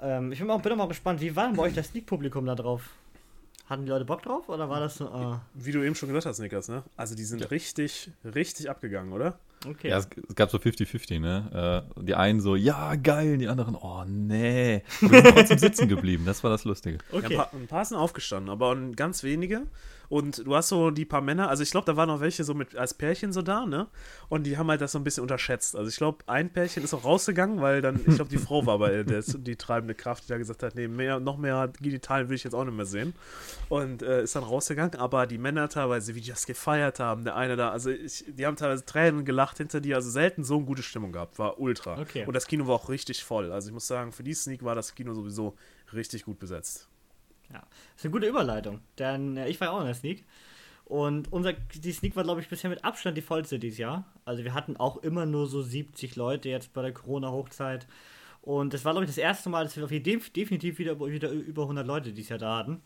Ähm, 0.00 0.32
ich 0.32 0.38
bin 0.38 0.50
auch, 0.50 0.60
bin 0.60 0.72
auch 0.72 0.76
mal 0.76 0.88
gespannt, 0.88 1.20
wie 1.20 1.34
war 1.34 1.46
denn 1.46 1.56
bei 1.56 1.62
euch 1.62 1.74
das 1.74 1.88
Sneak-Publikum 1.88 2.44
da 2.46 2.54
drauf? 2.54 2.90
Hatten 3.66 3.84
die 3.84 3.90
Leute 3.90 4.04
Bock 4.04 4.22
drauf 4.22 4.48
oder 4.48 4.68
war 4.68 4.80
das 4.80 4.96
so, 4.96 5.08
ah, 5.08 5.40
Wie 5.54 5.72
du 5.72 5.82
eben 5.82 5.94
schon 5.94 6.08
gesagt 6.08 6.26
hast, 6.26 6.40
Niklas, 6.40 6.68
ne? 6.68 6.82
Also 6.96 7.14
die 7.14 7.24
sind 7.24 7.50
richtig, 7.50 8.10
richtig 8.24 8.68
abgegangen, 8.68 9.12
oder? 9.12 9.38
Okay. 9.66 9.88
Ja, 9.88 9.98
es, 9.98 10.08
es 10.28 10.34
gab 10.34 10.50
so 10.50 10.58
50-50, 10.58 11.20
ne? 11.20 11.84
Äh, 11.96 12.02
die 12.02 12.14
einen 12.14 12.40
so, 12.40 12.56
ja, 12.56 12.94
geil, 12.96 13.38
die 13.38 13.48
anderen, 13.48 13.74
oh, 13.74 14.04
nee. 14.06 14.82
Wir 15.00 15.22
sind 15.22 15.34
trotzdem 15.34 15.58
sitzen 15.58 15.88
geblieben, 15.88 16.24
das 16.26 16.42
war 16.42 16.50
das 16.50 16.64
Lustige. 16.64 16.98
okay. 17.12 17.22
Ja, 17.22 17.28
ein, 17.28 17.36
paar, 17.36 17.54
ein 17.54 17.66
paar 17.66 17.84
sind 17.84 17.96
aufgestanden, 17.96 18.50
aber 18.50 18.76
ganz 18.96 19.22
wenige. 19.22 19.62
Und 20.10 20.44
du 20.44 20.56
hast 20.56 20.68
so 20.68 20.90
die 20.90 21.04
paar 21.04 21.20
Männer, 21.20 21.48
also 21.48 21.62
ich 21.62 21.70
glaube, 21.70 21.86
da 21.86 21.96
waren 21.96 22.08
noch 22.08 22.20
welche 22.20 22.42
so 22.42 22.52
mit 22.52 22.74
als 22.74 22.94
Pärchen 22.94 23.32
so 23.32 23.42
da, 23.42 23.64
ne? 23.64 23.86
Und 24.28 24.42
die 24.42 24.58
haben 24.58 24.68
halt 24.68 24.80
das 24.80 24.90
so 24.90 24.98
ein 24.98 25.04
bisschen 25.04 25.22
unterschätzt. 25.22 25.76
Also 25.76 25.88
ich 25.88 25.96
glaube, 25.96 26.24
ein 26.26 26.52
Pärchen 26.52 26.82
ist 26.82 26.92
auch 26.92 27.04
rausgegangen, 27.04 27.60
weil 27.60 27.80
dann, 27.80 28.00
ich 28.04 28.16
glaube, 28.16 28.28
die 28.28 28.38
Frau 28.38 28.66
war 28.66 28.74
aber 28.74 29.04
der, 29.04 29.22
die 29.22 29.54
treibende 29.54 29.94
Kraft, 29.94 30.24
die 30.24 30.28
da 30.28 30.36
gesagt 30.36 30.64
hat, 30.64 30.74
nee, 30.74 30.88
mehr, 30.88 31.20
noch 31.20 31.38
mehr 31.38 31.72
Genitalien 31.80 32.28
will 32.28 32.34
ich 32.34 32.42
jetzt 32.42 32.54
auch 32.54 32.64
nicht 32.64 32.76
mehr 32.76 32.86
sehen. 32.86 33.14
Und 33.68 34.02
äh, 34.02 34.24
ist 34.24 34.34
dann 34.34 34.42
rausgegangen, 34.42 34.96
aber 34.96 35.28
die 35.28 35.38
Männer 35.38 35.68
teilweise, 35.68 36.16
wie 36.16 36.20
die 36.20 36.30
das 36.30 36.44
gefeiert 36.44 36.98
haben, 36.98 37.22
der 37.22 37.36
eine 37.36 37.54
da, 37.54 37.70
also 37.70 37.90
ich, 37.90 38.24
die 38.26 38.46
haben 38.46 38.56
teilweise 38.56 38.84
Tränen 38.84 39.24
gelacht 39.24 39.58
hinter 39.58 39.80
dir, 39.80 39.94
also 39.94 40.10
selten 40.10 40.42
so 40.42 40.56
eine 40.56 40.66
gute 40.66 40.82
Stimmung 40.82 41.12
gehabt, 41.12 41.38
war 41.38 41.60
ultra. 41.60 42.00
Okay. 42.00 42.24
Und 42.26 42.34
das 42.34 42.48
Kino 42.48 42.66
war 42.66 42.74
auch 42.74 42.88
richtig 42.88 43.22
voll. 43.22 43.52
Also 43.52 43.68
ich 43.68 43.74
muss 43.74 43.86
sagen, 43.86 44.10
für 44.10 44.24
die 44.24 44.34
Sneak 44.34 44.64
war 44.64 44.74
das 44.74 44.96
Kino 44.96 45.14
sowieso 45.14 45.54
richtig 45.92 46.24
gut 46.24 46.40
besetzt. 46.40 46.89
Ja, 47.52 47.60
das 47.60 47.96
ist 47.96 48.04
eine 48.04 48.12
gute 48.12 48.26
Überleitung, 48.26 48.80
denn 48.98 49.36
äh, 49.36 49.48
ich 49.48 49.60
war 49.60 49.68
ja 49.68 49.72
auch 49.72 49.80
in 49.80 49.86
der 49.86 49.94
Sneak. 49.94 50.24
Und 50.84 51.32
unser, 51.32 51.52
die 51.52 51.92
Sneak 51.92 52.16
war, 52.16 52.24
glaube 52.24 52.40
ich, 52.40 52.48
bisher 52.48 52.68
mit 52.68 52.84
Abstand 52.84 53.16
die 53.16 53.22
vollste 53.22 53.60
dieses 53.60 53.78
Jahr. 53.78 54.04
Also 54.24 54.42
wir 54.42 54.54
hatten 54.54 54.76
auch 54.76 54.96
immer 54.96 55.24
nur 55.24 55.46
so 55.46 55.62
70 55.62 56.16
Leute 56.16 56.48
jetzt 56.48 56.72
bei 56.72 56.82
der 56.82 56.92
Corona-Hochzeit. 56.92 57.86
Und 58.42 58.74
das 58.74 58.84
war, 58.84 58.92
glaube 58.92 59.04
ich, 59.04 59.10
das 59.10 59.18
erste 59.18 59.50
Mal, 59.50 59.64
dass 59.64 59.76
wir 59.76 60.02
definitiv 60.02 60.78
wieder, 60.78 60.98
wieder 60.98 61.30
über 61.30 61.62
100 61.62 61.86
Leute 61.86 62.12
dieses 62.12 62.30
Jahr 62.30 62.38
da 62.40 62.56
hatten. 62.58 62.82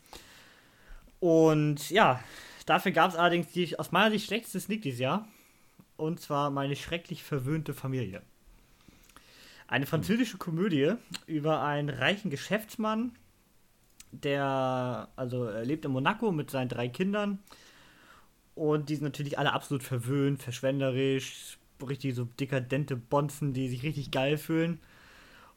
Und 1.19 1.89
ja, 1.89 2.19
dafür 2.67 2.91
gab 2.91 3.09
es 3.09 3.17
allerdings 3.17 3.47
die 3.51 3.79
aus 3.79 3.91
meiner 3.91 4.11
Sicht 4.11 4.27
schlechteste 4.27 4.59
Sneak 4.59 4.83
dieses 4.83 4.99
Jahr. 4.99 5.27
und 5.97 6.19
zwar 6.19 6.51
meine 6.51 6.75
schrecklich 6.75 7.23
verwöhnte 7.23 7.73
Familie. 7.73 8.21
Eine 9.67 9.87
französische 9.87 10.37
Komödie 10.37 10.93
über 11.25 11.63
einen 11.63 11.89
reichen 11.89 12.29
Geschäftsmann, 12.29 13.13
der 14.11 15.09
also 15.15 15.49
lebt 15.49 15.85
in 15.85 15.91
Monaco 15.91 16.31
mit 16.31 16.49
seinen 16.49 16.69
drei 16.69 16.87
Kindern 16.87 17.39
und 18.55 18.89
die 18.89 18.95
sind 18.95 19.03
natürlich 19.03 19.37
alle 19.37 19.53
absolut 19.53 19.83
verwöhnt, 19.83 20.41
verschwenderisch, 20.41 21.57
richtig 21.87 22.15
so 22.15 22.25
dekadente 22.39 22.95
Bonzen, 22.95 23.53
die 23.53 23.67
sich 23.67 23.83
richtig 23.83 24.11
geil 24.11 24.37
fühlen. 24.37 24.79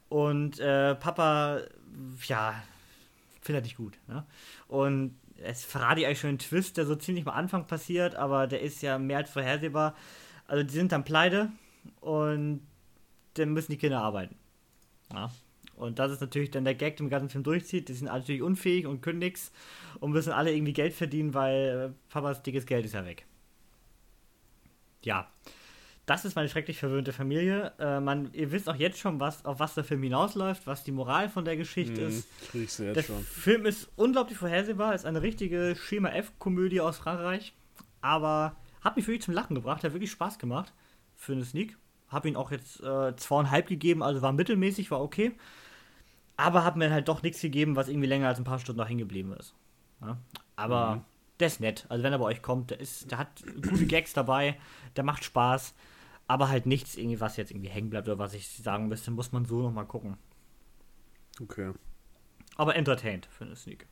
Und 0.09 0.59
äh, 0.59 0.97
Papa, 0.97 1.61
ja, 2.27 2.61
findet 3.41 3.65
nicht 3.65 3.77
gut. 3.77 3.99
Ne? 4.09 4.27
Und 4.67 5.17
es 5.37 5.65
verrate 5.65 6.01
ich 6.01 6.07
eigentlich 6.07 6.21
schon 6.21 6.31
einen 6.31 6.39
Twist, 6.39 6.77
der 6.77 6.87
so 6.87 6.97
ziemlich 6.97 7.27
am 7.27 7.35
Anfang 7.35 7.67
passiert, 7.67 8.17
aber 8.17 8.49
der 8.49 8.63
ist 8.63 8.83
ja 8.83 8.99
mehr 8.99 9.19
als 9.19 9.31
vorhersehbar. 9.31 9.95
Also 10.47 10.65
die 10.65 10.75
sind 10.75 10.91
dann 10.91 11.05
pleite 11.05 11.53
und 12.01 12.67
dann 13.35 13.51
müssen 13.51 13.71
die 13.71 13.79
Kinder 13.79 14.01
arbeiten. 14.01 14.35
Ja. 15.13 15.31
Und 15.79 15.99
das 15.99 16.11
ist 16.13 16.21
natürlich 16.21 16.51
dann 16.51 16.65
der 16.65 16.75
Gag, 16.75 16.97
der 16.97 17.07
den 17.07 17.11
ganzen 17.11 17.29
Film 17.31 17.45
durchzieht. 17.45 17.89
Die 17.89 17.93
sind 17.95 18.09
alle 18.09 18.21
natürlich 18.21 18.43
unfähig 18.43 18.87
und 18.87 19.01
können 19.01 19.21
nichts 19.21 19.53
und 20.01 20.11
müssen 20.11 20.33
alle 20.33 20.53
irgendwie 20.53 20.73
Geld 20.73 20.93
verdienen, 20.93 21.35
weil 21.35 21.93
äh, 21.95 22.13
Papas 22.13 22.43
dickes 22.43 22.67
Geld 22.67 22.85
ist 22.85 22.95
ja 22.95 23.05
weg. 23.07 23.25
Ja. 25.03 25.31
Das 26.07 26.25
ist 26.25 26.37
meine 26.37 26.49
schrecklich 26.49 26.79
verwöhnte 26.79 27.13
Familie. 27.13 27.73
Äh, 27.79 28.01
man, 28.01 28.33
ihr 28.33 28.51
wisst 28.51 28.69
auch 28.69 28.75
jetzt 28.75 28.99
schon, 28.99 29.21
was, 29.21 29.45
auf 29.45 29.61
was 29.61 29.75
der 29.75 29.85
Film 29.85 30.03
hinausläuft, 30.03 30.67
was 30.67 30.83
die 30.83 30.91
Moral 30.93 31.29
von 31.29 31.45
der 31.45 31.57
Geschichte 31.59 32.01
Mhm, 32.01 32.09
ist. 32.09 32.29
kriegst 32.51 32.79
du 32.79 32.85
jetzt 32.85 32.97
Der 32.97 33.03
schon. 33.03 33.23
Film 33.23 33.67
ist 33.67 33.91
unglaublich 33.97 34.39
vorhersehbar, 34.39 34.95
ist 34.95 35.05
eine 35.05 35.21
richtige 35.21 35.77
Schema 35.77 36.09
F-Komödie 36.09 36.81
aus 36.81 36.97
Frankreich, 36.97 37.53
aber 38.01 38.57
hat 38.81 38.97
mich 38.97 39.07
wirklich 39.07 39.23
zum 39.23 39.35
Lachen 39.35 39.55
gebracht, 39.55 39.85
hat 39.85 39.93
wirklich 39.93 40.11
Spaß 40.11 40.39
gemacht 40.39 40.73
für 41.15 41.33
eine 41.33 41.45
Sneak. 41.45 41.77
Hab 42.09 42.25
ihn 42.25 42.37
auch 42.37 42.51
jetzt 42.53 42.83
äh, 42.83 43.15
zweieinhalb 43.17 43.67
gegeben, 43.67 44.03
also 44.03 44.23
war 44.23 44.33
mittelmäßig, 44.33 44.91
war 44.91 45.03
okay. 45.03 45.33
Aber 46.39 46.65
hat 46.65 46.77
mir 46.77 46.91
halt 46.91 47.09
doch 47.09 47.23
nichts 47.23 47.41
gegeben, 47.43 47.77
was 47.77 47.89
irgendwie 47.89 48.07
länger 48.07 48.29
als 48.29 48.39
ein 48.39 48.45
paar 48.45 48.59
Stunden 48.61 48.79
noch 48.81 48.89
hängen 48.89 49.01
geblieben 49.01 49.33
ist. 49.35 49.55
Ja? 50.01 50.17
Aber 50.57 50.97
Mhm. 50.97 51.01
der 51.41 51.47
ist 51.49 51.61
nett. 51.61 51.85
Also 51.91 52.03
wenn 52.05 52.13
er 52.13 52.19
bei 52.21 52.25
euch 52.27 52.41
kommt, 52.43 52.71
der, 52.71 52.81
ist, 52.81 53.11
der 53.11 53.19
hat 53.19 53.43
gute 53.61 53.87
Gags 53.87 54.13
dabei, 54.13 54.57
der 54.97 55.05
macht 55.05 55.25
Spaß, 55.25 55.75
aber 56.29 56.49
halt 56.49 56.65
nichts 56.67 56.97
irgendwie, 56.97 57.21
was 57.21 57.37
jetzt 57.37 57.51
irgendwie 57.51 57.69
hängen 57.71 57.91
bleibt 57.91 58.07
oder 58.09 58.19
was 58.19 58.35
ich 58.35 58.49
sagen 58.49 58.87
müsste, 58.89 59.11
muss 59.11 59.33
man 59.33 59.45
so 59.47 59.61
nochmal 59.63 59.87
gucken. 59.87 60.17
Okay. 61.41 61.73
Aber 62.57 62.77
entertained 62.77 63.27
für 63.27 63.45
eine 63.45 63.57
Sneak. 63.57 63.87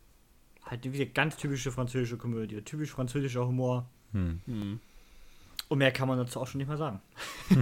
Halt 0.64 0.84
wie 0.84 0.90
gesagt, 0.90 1.14
ganz 1.14 1.36
typische 1.36 1.70
französische 1.72 2.16
Komödie. 2.16 2.60
Typisch 2.62 2.90
französischer 2.90 3.46
Humor. 3.46 3.88
Hm. 4.12 4.40
Mhm. 4.46 4.80
Und 5.68 5.78
mehr 5.78 5.92
kann 5.92 6.06
man 6.08 6.18
dazu 6.18 6.40
auch 6.40 6.46
schon 6.46 6.58
nicht 6.58 6.68
mehr 6.68 6.76
sagen. 6.76 7.00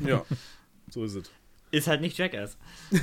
Ja, 0.06 0.24
so 0.90 1.04
ist 1.04 1.14
es. 1.14 1.30
Ist 1.70 1.86
halt 1.86 2.00
nicht 2.02 2.16
Jackass. 2.18 2.56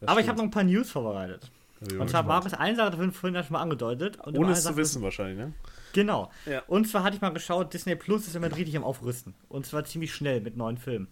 Das 0.00 0.08
Aber 0.08 0.20
ich 0.20 0.28
habe 0.28 0.38
noch 0.38 0.44
ein 0.44 0.50
paar 0.50 0.64
News 0.64 0.90
vorbereitet. 0.90 1.50
Ich 1.80 1.92
Und 1.92 2.10
zwar 2.10 2.22
gespannt. 2.22 2.28
Marius 2.28 2.54
eine 2.54 2.76
Sache 2.76 2.90
davon 2.90 3.12
vorhin 3.12 3.42
schon 3.42 3.52
mal 3.52 3.62
angedeutet. 3.62 4.18
Ohne 4.26 4.52
es 4.52 4.64
zu 4.64 4.76
wissen 4.76 5.02
wahrscheinlich, 5.02 5.38
ne? 5.38 5.52
Genau. 5.92 6.30
Ja. 6.44 6.62
Und 6.66 6.88
zwar 6.88 7.04
hatte 7.04 7.16
ich 7.16 7.22
mal 7.22 7.30
geschaut, 7.30 7.72
Disney 7.72 7.94
Plus 7.94 8.26
ist 8.26 8.34
immer 8.34 8.54
richtig 8.54 8.76
am 8.76 8.84
Aufrüsten. 8.84 9.34
Und 9.48 9.66
zwar 9.66 9.84
ziemlich 9.84 10.12
schnell 10.12 10.40
mit 10.40 10.56
neuen 10.56 10.76
Filmen. 10.76 11.08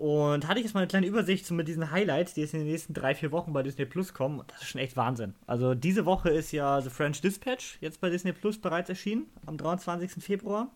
Und 0.00 0.48
hatte 0.48 0.58
ich 0.58 0.64
jetzt 0.64 0.72
mal 0.72 0.80
eine 0.80 0.88
kleine 0.88 1.06
Übersicht 1.06 1.44
so 1.44 1.52
mit 1.54 1.68
diesen 1.68 1.90
Highlights, 1.90 2.32
die 2.34 2.40
jetzt 2.40 2.54
in 2.54 2.60
den 2.60 2.68
nächsten 2.68 2.94
drei, 2.94 3.14
vier 3.14 3.32
Wochen 3.32 3.52
bei 3.52 3.62
Disney 3.62 3.84
Plus 3.84 4.14
kommen. 4.14 4.40
Und 4.40 4.50
Das 4.50 4.62
ist 4.62 4.68
schon 4.68 4.80
echt 4.80 4.96
Wahnsinn. 4.96 5.34
Also 5.46 5.74
diese 5.74 6.06
Woche 6.06 6.30
ist 6.30 6.52
ja 6.52 6.80
The 6.80 6.88
French 6.88 7.20
Dispatch 7.20 7.76
jetzt 7.80 8.00
bei 8.00 8.08
Disney 8.08 8.32
Plus 8.32 8.58
bereits 8.58 8.88
erschienen, 8.88 9.26
am 9.46 9.58
23. 9.58 10.12
Februar. 10.24 10.70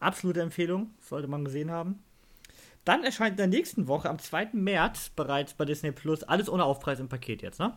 Absolute 0.00 0.40
Empfehlung, 0.40 0.90
sollte 1.00 1.28
man 1.28 1.44
gesehen 1.44 1.70
haben. 1.70 2.02
Dann 2.86 3.02
erscheint 3.02 3.32
in 3.32 3.36
der 3.36 3.46
nächsten 3.48 3.88
Woche, 3.88 4.08
am 4.08 4.20
2. 4.20 4.50
März, 4.52 5.10
bereits 5.10 5.54
bei 5.54 5.64
Disney 5.64 5.90
Plus, 5.90 6.22
alles 6.22 6.48
ohne 6.48 6.64
Aufpreis 6.64 7.00
im 7.00 7.08
Paket 7.08 7.42
jetzt, 7.42 7.58
ne? 7.58 7.76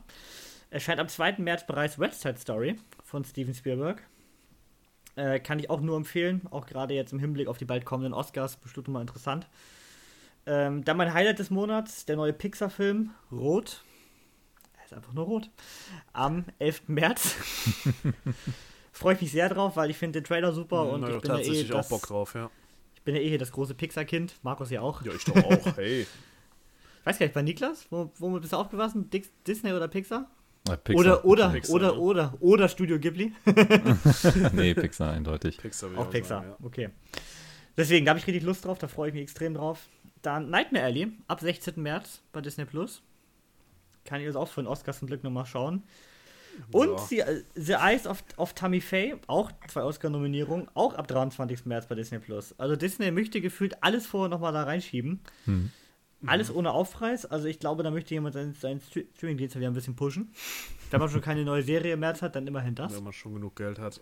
Erscheint 0.69 0.99
am 0.99 1.07
2. 1.07 1.37
März 1.39 1.65
bereits 1.65 1.97
West 1.97 2.21
Side 2.21 2.37
Story 2.37 2.79
von 3.03 3.25
Steven 3.25 3.55
Spielberg. 3.55 4.03
Äh, 5.15 5.39
kann 5.39 5.57
ich 5.57 5.71
auch 5.71 5.81
nur 5.81 5.97
empfehlen, 5.97 6.43
auch 6.51 6.67
gerade 6.67 6.93
jetzt 6.93 7.11
im 7.11 7.17
Hinblick 7.17 7.47
auf 7.47 7.57
die 7.57 7.65
bald 7.65 7.85
kommenden 7.85 8.13
Oscars, 8.13 8.57
bestimmt 8.57 8.87
mal 8.89 9.01
interessant. 9.01 9.47
Ähm, 10.45 10.83
dann 10.85 10.95
mein 10.95 11.11
Highlight 11.11 11.39
des 11.39 11.49
Monats, 11.49 12.05
der 12.05 12.15
neue 12.15 12.31
Pixar-Film 12.31 13.09
Rot. 13.31 13.83
Er 14.77 14.85
ist 14.85 14.93
einfach 14.93 15.13
nur 15.13 15.25
rot. 15.25 15.49
Am 16.13 16.45
11. 16.59 16.83
März. 16.87 17.35
Freue 18.91 19.15
ich 19.15 19.21
mich 19.21 19.31
sehr 19.31 19.49
drauf, 19.49 19.75
weil 19.75 19.89
ich 19.89 19.97
finde 19.97 20.21
den 20.21 20.25
Trailer 20.25 20.53
super 20.53 20.87
und 20.91 21.01
Na, 21.01 21.07
ich 21.07 21.13
doch 21.15 21.21
bin, 21.23 21.31
ja 21.31 21.37
eh 21.37 21.39
tatsächlich 21.39 21.73
auch 21.73 21.89
Bock 21.89 22.05
drauf, 22.05 22.35
ja. 22.35 22.51
Ich 22.99 23.05
bin 23.05 23.15
ja 23.15 23.21
eh 23.21 23.29
hier 23.29 23.37
das 23.37 23.51
große 23.51 23.73
Pixar-Kind. 23.73 24.35
Markus 24.43 24.69
ja 24.69 24.81
auch. 24.81 25.01
Ja, 25.03 25.13
ich 25.13 25.23
doch 25.23 25.35
auch, 25.37 25.77
hey. 25.77 26.05
Weiß 27.05 27.17
gar 27.17 27.25
nicht, 27.25 27.33
bei 27.33 27.41
Niklas? 27.41 27.87
Wo, 27.89 28.11
womit 28.17 28.41
bist 28.41 28.53
du 28.53 28.57
aufgewachsen? 28.57 29.09
Disney 29.47 29.71
oder 29.71 29.87
Pixar? 29.87 30.29
Äh, 30.69 30.75
Pixar. 30.77 30.99
Oder, 30.99 31.25
oder, 31.25 31.49
Pixar, 31.49 31.75
oder, 31.75 31.93
ne? 31.93 31.99
oder, 31.99 32.33
oder 32.41 32.67
Studio 32.67 32.99
Ghibli? 32.99 33.33
nee, 34.53 34.73
Pixar 34.73 35.13
eindeutig. 35.13 35.57
Pixar 35.57 35.89
will 35.89 35.97
ich 35.97 36.01
Auch 36.01 36.09
Pixar, 36.09 36.41
sagen, 36.41 36.55
ja. 36.59 36.65
okay. 36.65 36.89
Deswegen, 37.77 38.05
da 38.05 38.09
habe 38.09 38.19
ich 38.19 38.27
richtig 38.27 38.43
Lust 38.43 38.65
drauf, 38.65 38.77
da 38.77 38.89
freue 38.89 39.07
ich 39.07 39.13
mich 39.13 39.23
extrem 39.23 39.53
drauf. 39.53 39.87
Dann 40.21 40.49
Nightmare 40.49 40.83
Alley, 40.83 41.13
ab 41.27 41.39
16. 41.39 41.81
März 41.81 42.21
bei 42.33 42.41
Disney 42.41 42.65
Plus. 42.65 43.01
Kann 44.03 44.19
ich 44.19 44.27
das 44.27 44.35
auch 44.35 44.49
für 44.49 44.61
den 44.61 44.67
Oscar 44.67 44.93
zum 44.93 45.07
Glück 45.07 45.23
nochmal 45.23 45.45
schauen. 45.45 45.83
Und 46.71 46.89
Ja. 47.11 47.25
The, 47.25 47.43
The 47.55 47.73
Eyes 47.73 48.05
of, 48.07 48.23
of 48.37 48.53
Tammy 48.53 48.81
Faye, 48.81 49.15
auch 49.27 49.51
zwei 49.67 49.83
Oscar-Nominierungen, 49.83 50.67
auch 50.73 50.93
ab 50.95 51.07
23. 51.07 51.65
März 51.65 51.87
bei 51.87 51.95
Disney 51.95 52.19
Plus. 52.19 52.53
Also 52.59 52.75
Disney 52.75 53.11
möchte 53.11 53.41
gefühlt 53.41 53.81
alles 53.83 54.05
vorher 54.05 54.29
nochmal 54.29 54.53
da 54.53 54.63
reinschieben. 54.63 55.19
Hm. 55.45 55.71
Alles 56.25 56.53
ohne 56.53 56.71
Aufpreis. 56.71 57.25
Also 57.25 57.47
ich 57.47 57.59
glaube, 57.59 57.81
da 57.83 57.91
möchte 57.91 58.13
jemand 58.13 58.33
seinen, 58.33 58.53
seinen 58.53 58.81
Stre- 58.81 59.05
Streaming-Dienst 59.15 59.55
wieder 59.55 59.67
ein 59.67 59.73
bisschen 59.73 59.95
pushen. 59.95 60.33
Wenn 60.91 60.99
man 60.99 61.09
schon 61.09 61.21
keine 61.21 61.45
neue 61.45 61.63
Serie 61.63 61.93
im 61.93 62.01
März 62.01 62.21
hat, 62.21 62.35
dann 62.35 62.45
immerhin 62.45 62.75
das. 62.75 62.93
Wenn 62.95 63.03
man 63.05 63.13
schon 63.13 63.33
genug 63.35 63.55
Geld 63.55 63.79
hat. 63.79 64.01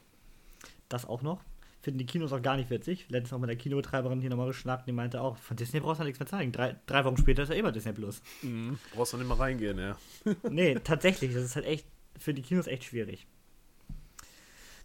Das 0.89 1.05
auch 1.05 1.21
noch. 1.21 1.41
Finden 1.83 1.99
die 1.99 2.05
Kinos 2.07 2.33
auch 2.33 2.41
gar 2.41 2.57
nicht 2.57 2.71
witzig. 2.71 3.05
Letztens 3.09 3.33
auch 3.33 3.37
mit 3.39 3.49
der 3.51 3.55
Kinobetreiberin 3.55 4.19
hier 4.19 4.31
nochmal 4.31 4.47
geschnackt, 4.47 4.87
die 4.87 4.91
meinte 4.91 5.21
auch, 5.21 5.37
von 5.37 5.55
Disney 5.57 5.79
brauchst 5.79 6.01
du 6.01 6.05
nichts 6.05 6.19
mehr 6.19 6.25
zeigen. 6.27 6.51
Drei, 6.51 6.75
drei 6.87 7.05
Wochen 7.05 7.17
später 7.17 7.43
ist 7.43 7.49
er 7.49 7.55
immer 7.55 7.71
Disney 7.71 7.93
Plus. 7.93 8.21
Mhm. 8.41 8.79
Brauchst 8.95 9.13
du 9.13 9.17
nicht 9.17 9.27
mal 9.27 9.35
reingehen, 9.35 9.77
ja. 9.77 9.95
Nee, 10.49 10.75
tatsächlich, 10.83 11.33
das 11.35 11.43
ist 11.43 11.55
halt 11.55 11.67
echt 11.67 11.85
für 12.17 12.33
die 12.33 12.41
Kinos 12.41 12.67
echt 12.67 12.83
schwierig. 12.83 13.27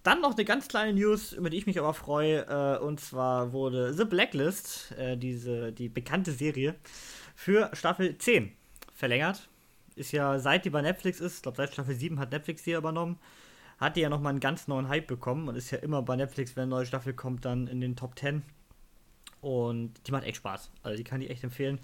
Dann 0.02 0.20
noch 0.20 0.34
eine 0.34 0.44
ganz 0.44 0.66
kleine 0.66 0.92
News, 0.98 1.32
über 1.32 1.48
die 1.48 1.58
ich 1.58 1.66
mich 1.66 1.78
aber 1.78 1.94
freue. 1.94 2.46
Äh, 2.46 2.78
und 2.78 3.00
zwar 3.00 3.52
wurde 3.52 3.94
The 3.94 4.04
Blacklist, 4.04 4.92
äh, 4.98 5.16
diese, 5.16 5.72
die 5.72 5.88
bekannte 5.88 6.32
Serie, 6.32 6.74
für 7.36 7.70
Staffel 7.72 8.18
10 8.18 8.52
verlängert. 8.94 9.48
Ist 9.94 10.12
ja 10.12 10.38
seit 10.38 10.64
die 10.64 10.70
bei 10.70 10.82
Netflix 10.82 11.20
ist, 11.20 11.36
ich 11.36 11.42
glaube 11.42 11.56
seit 11.56 11.72
Staffel 11.72 11.94
7 11.94 12.18
hat 12.18 12.32
Netflix 12.32 12.62
die 12.64 12.72
übernommen, 12.72 13.18
hat 13.78 13.96
die 13.96 14.00
ja 14.00 14.08
nochmal 14.08 14.30
einen 14.30 14.40
ganz 14.40 14.66
neuen 14.68 14.88
Hype 14.88 15.06
bekommen 15.06 15.48
und 15.48 15.54
ist 15.56 15.70
ja 15.70 15.78
immer 15.78 16.02
bei 16.02 16.16
Netflix, 16.16 16.56
wenn 16.56 16.62
eine 16.62 16.70
neue 16.70 16.86
Staffel 16.86 17.12
kommt, 17.12 17.44
dann 17.44 17.66
in 17.66 17.80
den 17.80 17.94
Top 17.94 18.18
10. 18.18 18.42
Und 19.40 19.94
die 20.06 20.12
macht 20.12 20.24
echt 20.24 20.36
Spaß. 20.36 20.70
Also 20.82 20.96
die 20.96 21.04
kann 21.04 21.20
ich 21.20 21.30
echt 21.30 21.44
empfehlen. 21.44 21.80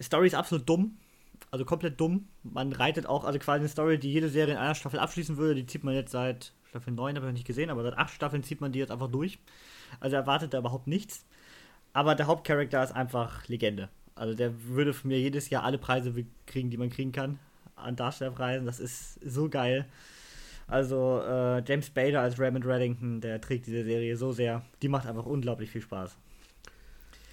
Story 0.00 0.26
ist 0.26 0.34
absolut 0.34 0.68
dumm. 0.68 0.98
Also 1.54 1.64
komplett 1.64 2.00
dumm. 2.00 2.26
Man 2.42 2.72
reitet 2.72 3.06
auch, 3.06 3.22
also 3.22 3.38
quasi 3.38 3.60
eine 3.60 3.68
Story, 3.68 3.96
die 3.96 4.12
jede 4.12 4.28
Serie 4.28 4.54
in 4.54 4.58
einer 4.58 4.74
Staffel 4.74 4.98
abschließen 4.98 5.36
würde, 5.36 5.54
die 5.54 5.66
zieht 5.66 5.84
man 5.84 5.94
jetzt 5.94 6.10
seit 6.10 6.52
Staffel 6.68 6.92
9, 6.92 7.14
habe 7.14 7.26
ich 7.26 7.30
noch 7.30 7.32
nicht 7.32 7.46
gesehen, 7.46 7.70
aber 7.70 7.84
seit 7.84 7.96
acht 7.96 8.12
Staffeln 8.12 8.42
zieht 8.42 8.60
man 8.60 8.72
die 8.72 8.80
jetzt 8.80 8.90
einfach 8.90 9.06
durch. 9.06 9.38
Also 10.00 10.16
erwartet 10.16 10.52
da 10.52 10.58
überhaupt 10.58 10.88
nichts. 10.88 11.24
Aber 11.92 12.16
der 12.16 12.26
Hauptcharakter 12.26 12.82
ist 12.82 12.90
einfach 12.90 13.46
Legende. 13.46 13.88
Also 14.16 14.34
der 14.34 14.64
würde 14.64 14.92
von 14.92 15.06
mir 15.06 15.20
jedes 15.20 15.48
Jahr 15.48 15.62
alle 15.62 15.78
Preise 15.78 16.12
kriegen, 16.46 16.70
die 16.70 16.76
man 16.76 16.90
kriegen 16.90 17.12
kann 17.12 17.38
an 17.76 17.94
Darstellerpreisen. 17.94 18.66
Das 18.66 18.80
ist 18.80 19.20
so 19.24 19.48
geil. 19.48 19.86
Also 20.66 21.22
äh, 21.24 21.62
James 21.64 21.88
Bader 21.88 22.22
als 22.22 22.36
Raymond 22.36 22.66
Reddington, 22.66 23.20
der 23.20 23.40
trägt 23.40 23.68
diese 23.68 23.84
Serie 23.84 24.16
so 24.16 24.32
sehr. 24.32 24.64
Die 24.82 24.88
macht 24.88 25.06
einfach 25.06 25.26
unglaublich 25.26 25.70
viel 25.70 25.82
Spaß. 25.82 26.16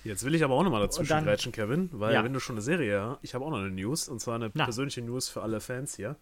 Jetzt 0.03 0.23
will 0.23 0.33
ich 0.33 0.43
aber 0.43 0.55
auch 0.55 0.63
nochmal 0.63 0.81
dazwischen 0.81 1.23
grätschen, 1.23 1.51
Kevin, 1.51 1.89
weil 1.93 2.13
Ja. 2.13 2.23
wenn 2.23 2.33
du 2.33 2.39
schon 2.39 2.55
eine 2.55 2.61
Serie 2.63 3.01
hast, 3.01 3.19
ich 3.21 3.35
habe 3.35 3.45
auch 3.45 3.51
noch 3.51 3.59
eine 3.59 3.69
News, 3.69 4.09
und 4.09 4.19
zwar 4.19 4.35
eine 4.35 4.49
Na. 4.53 4.63
persönliche 4.63 5.01
News 5.01 5.29
für 5.29 5.41
alle 5.43 5.59
Fans 5.59 5.95
hier. 5.95 6.15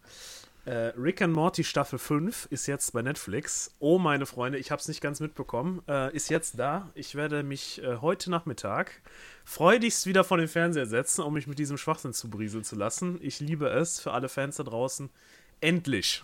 Äh, 0.66 0.92
Rick 0.98 1.22
and 1.22 1.32
Morty 1.32 1.64
Staffel 1.64 1.98
5 1.98 2.46
ist 2.50 2.66
jetzt 2.66 2.92
bei 2.92 3.00
Netflix. 3.00 3.74
Oh, 3.78 3.98
meine 3.98 4.26
Freunde, 4.26 4.58
ich 4.58 4.70
habe 4.70 4.78
es 4.80 4.88
nicht 4.88 5.00
ganz 5.00 5.18
mitbekommen. 5.18 5.80
Äh, 5.88 6.14
ist 6.14 6.28
jetzt 6.28 6.58
da. 6.58 6.90
Ich 6.94 7.14
werde 7.14 7.42
mich 7.42 7.82
äh, 7.82 7.96
heute 7.96 8.30
Nachmittag 8.30 9.00
freudigst 9.46 10.04
wieder 10.04 10.22
vor 10.22 10.36
den 10.36 10.48
Fernseher 10.48 10.84
setzen, 10.84 11.22
um 11.22 11.32
mich 11.32 11.46
mit 11.46 11.58
diesem 11.58 11.78
Schwachsinn 11.78 12.12
zu 12.12 12.28
berieseln 12.28 12.62
zu 12.62 12.76
lassen. 12.76 13.18
Ich 13.22 13.40
liebe 13.40 13.68
es 13.70 14.00
für 14.00 14.12
alle 14.12 14.28
Fans 14.28 14.56
da 14.56 14.62
draußen. 14.64 15.08
Endlich. 15.62 16.22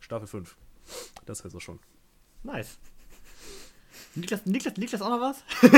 Staffel 0.00 0.26
5. 0.26 0.56
Das 1.26 1.44
heißt 1.44 1.54
auch 1.54 1.60
schon. 1.60 1.78
Nice. 2.42 2.78
Niklas, 4.16 4.46
Niklas, 4.46 4.76
Niklas 4.76 5.02
auch 5.02 5.10
noch 5.10 5.20
was? 5.20 5.42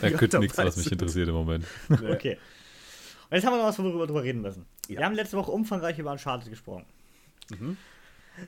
Da 0.00 0.08
Ja, 0.08 0.16
könnte 0.16 0.28
da 0.28 0.38
nichts, 0.38 0.58
was 0.58 0.76
mich 0.76 0.86
ich. 0.86 0.92
interessiert 0.92 1.28
im 1.28 1.34
Moment. 1.34 1.64
Nee. 1.88 2.10
Okay. 2.12 2.38
Und 3.30 3.36
jetzt 3.36 3.44
haben 3.46 3.54
wir 3.54 3.58
noch 3.58 3.66
was, 3.68 3.78
worüber 3.78 4.00
wir 4.00 4.06
drüber 4.06 4.22
reden 4.22 4.42
müssen. 4.42 4.66
Ja. 4.88 4.98
Wir 4.98 5.06
haben 5.06 5.14
letzte 5.14 5.36
Woche 5.36 5.50
umfangreich 5.50 5.98
über 5.98 6.12
Uncharted 6.12 6.50
gesprochen. 6.50 6.84
Mhm. 7.50 7.76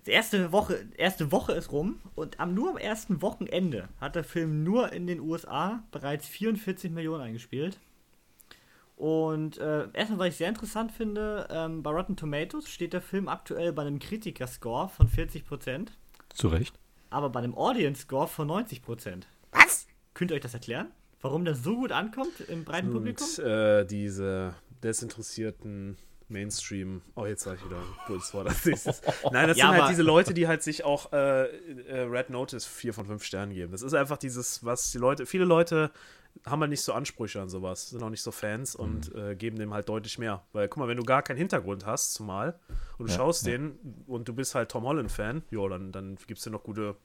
Die 0.07 0.11
erste 0.13 0.51
Woche, 0.53 0.87
erste 0.97 1.31
Woche 1.31 1.53
ist 1.53 1.71
rum 1.71 2.01
und 2.15 2.41
am, 2.41 2.55
nur 2.55 2.71
am 2.71 2.77
ersten 2.79 3.21
Wochenende 3.23 3.89
hat 4.01 4.15
der 4.17 4.25
Film 4.25 4.65
nur 4.65 4.93
in 4.93 5.07
den 5.07 5.21
USA 5.21 5.83
bereits 5.93 6.27
44 6.29 6.91
Millionen 6.91 7.23
eingespielt. 7.23 7.79
Und 8.97 9.59
äh, 9.59 9.89
erstmal, 9.93 10.21
was 10.21 10.29
ich 10.29 10.37
sehr 10.37 10.49
interessant 10.49 10.93
finde, 10.93 11.49
ähm, 11.51 11.83
bei 11.83 11.91
Rotten 11.91 12.17
Tomatoes 12.17 12.69
steht 12.71 12.93
der 12.93 13.03
Film 13.03 13.29
aktuell 13.29 13.73
bei 13.73 13.83
einem 13.83 13.99
Kritiker-Score 13.99 14.89
von 14.89 15.09
40%, 15.09 15.89
Zu 16.33 16.49
Recht. 16.49 16.79
Aber 17.15 17.31
bei 17.31 17.41
einem 17.41 17.55
Audience-Score 17.57 18.29
von 18.29 18.49
90%. 18.49 19.23
Was? 19.53 19.87
Könnt 20.13 20.31
ihr 20.31 20.35
euch 20.35 20.43
das 20.43 20.55
erklären? 20.55 20.89
Warum 21.21 21.45
das 21.45 21.63
so 21.63 21.77
gut 21.77 21.93
ankommt 21.93 22.41
im 22.49 22.65
breiten 22.65 22.91
Publikum? 22.91 23.27
Und 23.27 23.39
äh, 23.45 23.87
diese 23.87 24.55
desinteressierten 24.83 25.97
Mainstream. 26.29 27.03
Oh, 27.15 27.27
jetzt 27.27 27.45
sag 27.45 27.59
ich 27.59 27.65
wieder 27.65 27.77
ein 27.79 28.07
cooles 28.07 28.33
Wort 28.35 28.49
als 28.49 28.65
nächstes. 28.65 29.01
Nein, 29.31 29.49
das 29.49 29.57
Ja, 29.57 29.71
sind 29.71 29.81
halt 29.81 29.91
diese 29.91 30.03
Leute, 30.03 30.35
die 30.35 30.47
halt 30.49 30.63
sich 30.63 30.85
auch 30.85 31.13
äh, 31.13 31.45
äh, 31.47 32.01
Red 32.03 32.31
Notice 32.31 32.67
4 32.67 32.93
von 32.93 33.07
5 33.07 33.23
Sternen 33.25 33.55
geben. 33.55 33.73
Das 33.73 33.83
ist 33.83 33.95
einfach 33.95 34.17
dieses, 34.17 34.65
was 34.65 34.91
die 34.91 34.99
Leute, 34.99 35.27
viele 35.27 35.45
Leute 35.45 35.91
haben 36.47 36.61
halt 36.61 36.71
nicht 36.71 36.83
so 36.83 36.93
Ansprüche 36.93 37.41
an 37.41 37.49
sowas, 37.49 37.91
sind 37.91 38.03
auch 38.03 38.11
nicht 38.11 38.23
so 38.23 38.31
Fans 38.31 38.75
und 38.75 39.15
äh, 39.15 39.35
geben 39.35 39.57
dem 39.59 39.73
halt 39.73 39.89
deutlich 39.89 40.19
mehr. 40.19 40.45
Weil, 40.53 40.69
guck 40.69 40.79
mal, 40.79 40.89
wenn 40.89 40.97
du 40.97 41.05
gar 41.05 41.23
keinen 41.23 41.39
Hintergrund 41.39 41.87
hast, 41.87 42.15
zumal, 42.15 42.59
und 42.99 43.07
du 43.09 43.13
Ja, 43.13 43.19
schaust 43.19 43.47
ja. 43.47 43.53
den 43.53 43.79
und 44.07 44.29
du 44.29 44.35
bist 44.35 44.55
halt 44.55 44.71
Tom 44.71 44.85
Holland-Fan, 44.85 45.43
jo, 45.51 45.69
dann, 45.69 45.93
dann 45.93 46.17
gibst 46.27 46.45
du 46.45 46.51
noch 46.51 46.63
gute. 46.63 46.97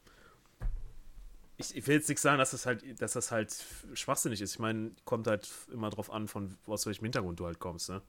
Ich, 1.57 1.75
ich 1.75 1.87
will 1.87 1.95
jetzt 1.95 2.09
nicht 2.09 2.19
sagen, 2.19 2.37
dass 2.37 2.51
das 2.51 2.65
halt, 2.65 3.01
dass 3.01 3.13
das 3.13 3.31
halt 3.31 3.53
schwachsinnig 3.93 4.41
ist. 4.41 4.53
Ich 4.53 4.59
meine, 4.59 4.91
kommt 5.05 5.27
halt 5.27 5.49
immer 5.73 5.89
drauf 5.89 6.11
an, 6.11 6.27
von 6.27 6.57
aus 6.67 6.85
welchem 6.85 7.05
Hintergrund 7.05 7.39
du 7.39 7.45
halt 7.45 7.59
kommst, 7.59 7.89
ne? 7.89 8.01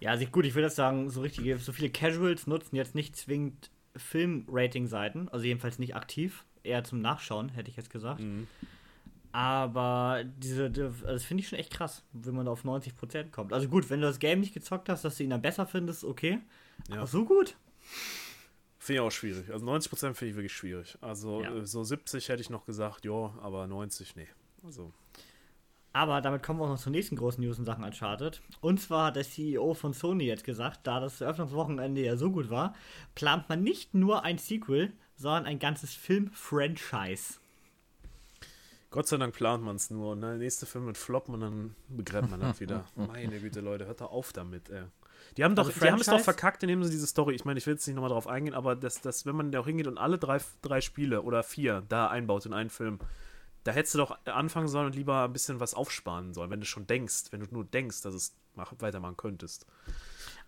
Ja, 0.00 0.10
also 0.12 0.22
ich, 0.22 0.30
gut, 0.30 0.44
ich 0.44 0.54
würde 0.54 0.70
sagen, 0.70 1.10
so 1.10 1.22
richtige, 1.22 1.58
so 1.58 1.72
viele 1.72 1.90
Casuals 1.90 2.46
nutzen 2.46 2.76
jetzt 2.76 2.94
nicht 2.94 3.16
zwingend 3.16 3.70
Film-Rating-Seiten, 3.96 5.28
also 5.28 5.44
jedenfalls 5.44 5.78
nicht 5.78 5.96
aktiv, 5.96 6.44
eher 6.62 6.84
zum 6.84 7.00
Nachschauen, 7.00 7.48
hätte 7.48 7.70
ich 7.70 7.76
jetzt 7.76 7.90
gesagt. 7.90 8.20
Mhm. 8.20 8.46
Aber 9.40 10.24
diese, 10.24 10.68
die- 10.68 10.82
also 10.82 11.06
das 11.06 11.22
finde 11.24 11.42
ich 11.42 11.48
schon 11.48 11.60
echt 11.60 11.72
krass, 11.72 12.02
wenn 12.12 12.34
man 12.34 12.46
da 12.46 12.50
auf 12.52 12.64
90% 12.64 13.30
kommt. 13.30 13.52
Also 13.52 13.68
gut, 13.68 13.88
wenn 13.88 14.00
du 14.00 14.06
das 14.08 14.18
Game 14.18 14.40
nicht 14.40 14.52
gezockt 14.52 14.88
hast, 14.88 15.04
dass 15.04 15.16
du 15.16 15.22
ihn 15.22 15.30
dann 15.30 15.42
besser 15.42 15.64
findest, 15.64 16.02
okay. 16.04 16.40
Ja. 16.88 16.96
Aber 16.96 17.06
so 17.06 17.24
gut. 17.24 17.56
Finde 18.78 19.00
ich 19.02 19.06
auch 19.06 19.12
schwierig. 19.12 19.48
Also 19.52 19.64
90% 19.64 20.14
finde 20.14 20.30
ich 20.30 20.34
wirklich 20.36 20.52
schwierig. 20.52 20.98
Also 21.00 21.42
Ja. 21.42 21.54
äh, 21.54 21.64
so 21.64 21.84
70 21.84 22.28
hätte 22.28 22.42
ich 22.42 22.50
noch 22.50 22.66
gesagt, 22.66 23.04
ja, 23.04 23.32
aber 23.40 23.68
90, 23.68 24.16
nee. 24.16 24.26
Also, 24.64 24.92
Aber 25.92 26.20
damit 26.20 26.42
kommen 26.42 26.58
wir 26.58 26.64
auch 26.64 26.70
noch 26.70 26.78
zur 26.80 26.90
nächsten 26.92 27.14
großen 27.16 27.42
News 27.42 27.58
in 27.58 27.64
Sachen 27.64 27.84
Uncharted. 27.84 28.42
Und 28.60 28.80
zwar 28.80 29.06
hat 29.06 29.16
der 29.16 29.24
CEO 29.24 29.74
von 29.74 29.92
Sony 29.92 30.24
jetzt 30.24 30.44
gesagt, 30.44 30.80
da 30.84 30.98
das 31.00 31.20
Eröffnungswochenende 31.20 32.02
ja 32.04 32.16
so 32.16 32.30
gut 32.32 32.50
war, 32.50 32.74
plant 33.14 33.48
man 33.48 33.62
nicht 33.62 33.94
nur 33.94 34.24
ein 34.24 34.38
Sequel, 34.38 34.92
sondern 35.16 35.46
ein 35.46 35.58
ganzes 35.60 35.94
Film-Franchise. 35.94 37.38
Gott 38.90 39.06
sei 39.06 39.18
Dank 39.18 39.34
plant 39.34 39.62
man 39.62 39.76
es 39.76 39.90
nur. 39.90 40.12
Und 40.12 40.22
der 40.22 40.36
nächste 40.36 40.64
Film 40.66 40.86
wird 40.86 40.96
floppen 40.98 41.34
und 41.34 41.40
dann 41.40 41.74
begräbt 41.88 42.30
man 42.30 42.40
das 42.40 42.60
wieder. 42.60 42.84
Meine 42.96 43.38
Güte, 43.40 43.60
Leute, 43.60 43.86
hört 43.86 44.00
doch 44.00 44.10
auf 44.10 44.32
damit, 44.32 44.70
ey. 44.70 44.84
Die 45.36 45.44
haben, 45.44 45.54
doch, 45.54 45.66
Also 45.66 45.78
die 45.80 45.86
haben 45.90 46.00
es 46.00 46.06
doch 46.06 46.12
Franchise? 46.12 46.24
verkackt, 46.24 46.62
indem 46.62 46.82
sie 46.84 46.90
diese 46.90 47.06
Story, 47.06 47.34
ich 47.34 47.44
meine, 47.44 47.58
ich 47.58 47.66
will 47.66 47.74
jetzt 47.74 47.86
nicht 47.86 47.96
nochmal 47.96 48.10
drauf 48.10 48.26
eingehen, 48.26 48.54
aber 48.54 48.74
das, 48.76 49.00
das, 49.00 49.26
wenn 49.26 49.36
man 49.36 49.52
da 49.52 49.60
auch 49.60 49.66
hingeht 49.66 49.86
und 49.86 49.98
alle 49.98 50.16
drei, 50.16 50.38
drei 50.62 50.80
Spiele 50.80 51.22
oder 51.22 51.42
vier 51.42 51.82
da 51.88 52.08
einbaut 52.08 52.46
in 52.46 52.54
einen 52.54 52.70
Film, 52.70 52.98
da 53.64 53.72
hättest 53.72 53.94
du 53.94 53.98
doch 53.98 54.16
anfangen 54.24 54.68
sollen 54.68 54.86
und 54.86 54.94
lieber 54.94 55.24
ein 55.24 55.32
bisschen 55.32 55.60
was 55.60 55.74
aufsparen 55.74 56.32
sollen, 56.32 56.50
wenn 56.50 56.60
du 56.60 56.66
schon 56.66 56.86
denkst, 56.86 57.24
wenn 57.30 57.40
du 57.40 57.46
nur 57.50 57.64
denkst, 57.64 58.00
dass 58.02 58.14
es 58.14 58.34
mach, 58.54 58.72
weitermachen 58.78 59.16
könntest. 59.16 59.66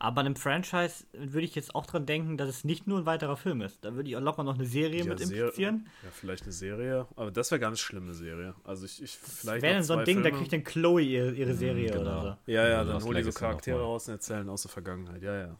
Aber 0.03 0.15
bei 0.15 0.21
einem 0.23 0.35
Franchise 0.35 1.05
würde 1.13 1.43
ich 1.45 1.55
jetzt 1.55 1.75
auch 1.75 1.85
dran 1.85 2.07
denken, 2.07 2.39
dass 2.39 2.49
es 2.49 2.65
nicht 2.65 2.87
nur 2.87 2.99
ein 3.01 3.05
weiterer 3.07 3.37
Film 3.37 3.61
ist. 3.61 3.85
Da 3.85 3.95
würde 3.95 4.09
ich 4.09 4.17
auch 4.17 4.21
locker 4.23 4.43
noch 4.43 4.55
eine 4.55 4.65
Serie 4.65 5.05
mit 5.05 5.19
Ser- 5.19 5.25
implizieren. 5.27 5.89
Ja, 6.03 6.09
vielleicht 6.11 6.45
eine 6.45 6.53
Serie, 6.53 7.07
aber 7.17 7.31
das 7.31 7.51
wäre 7.51 7.61
ganz 7.61 7.81
schlimm, 7.81 8.05
eine 8.05 8.15
Serie. 8.15 8.55
Also 8.65 8.87
ich, 8.87 9.03
ich 9.03 9.11
vielleicht 9.19 9.61
Wäre 9.61 9.75
dann 9.75 9.83
so 9.83 9.95
ein 9.97 10.07
Ding, 10.07 10.17
da 10.23 10.31
Filme. 10.31 10.39
kriegt 10.39 10.53
dann 10.55 10.65
Chloe 10.65 11.01
ihre, 11.03 11.33
ihre 11.33 11.53
Serie 11.55 11.91
genau. 11.91 12.01
oder 12.01 12.23
so. 12.47 12.51
Ja, 12.53 12.67
ja, 12.67 12.79
Also 12.79 12.93
dann 12.93 13.01
das 13.01 13.05
hol 13.09 13.15
die 13.15 13.23
so 13.25 13.33
Charaktere 13.33 13.79
raus 13.79 14.09
und 14.09 14.15
erzählen 14.15 14.49
aus 14.49 14.63
der 14.63 14.71
Vergangenheit. 14.71 15.23
Ja, 15.23 15.37
ja. 15.37 15.57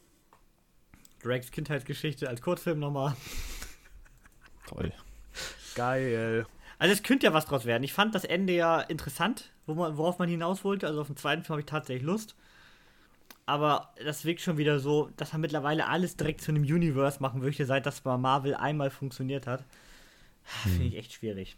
Drakes 1.23 1.51
Kindheitsgeschichte 1.51 2.27
als 2.27 2.41
Kurzfilm 2.41 2.79
nochmal. 2.79 3.15
Toll. 4.67 4.91
Geil. 5.75 6.47
Also 6.79 6.95
es 6.95 7.03
könnte 7.03 7.27
ja 7.27 7.35
was 7.35 7.45
draus 7.45 7.67
werden. 7.67 7.83
Ich 7.83 7.93
fand 7.93 8.15
das 8.15 8.25
Ende 8.25 8.55
ja 8.55 8.81
interessant, 8.81 9.53
wo 9.67 9.75
man, 9.75 9.99
worauf 9.99 10.19
man 10.19 10.31
hinaus 10.31 10.65
wollte. 10.65 10.87
Also 10.87 11.03
auf 11.03 11.09
den 11.09 11.17
zweiten 11.17 11.43
Film 11.43 11.53
habe 11.55 11.61
ich 11.61 11.67
tatsächlich 11.67 12.05
Lust. 12.07 12.35
Aber 13.51 13.93
das 14.05 14.25
wirkt 14.25 14.43
schon 14.43 14.59
wieder 14.59 14.79
so, 14.79 15.11
dass 15.17 15.33
man 15.33 15.41
mittlerweile 15.41 15.89
alles 15.89 16.17
direkt 16.17 16.41
zu 16.41 16.53
einem 16.53 16.63
Universe 16.63 17.21
machen 17.21 17.41
möchte, 17.41 17.67
seit 17.67 17.85
das 17.85 18.01
bei 18.01 18.17
Marvel 18.17 18.55
einmal 18.55 18.91
funktioniert 18.91 19.49
hat. 19.49 19.65
Finde 20.45 20.85
ich 20.85 20.97
echt 20.97 21.15
schwierig. 21.15 21.57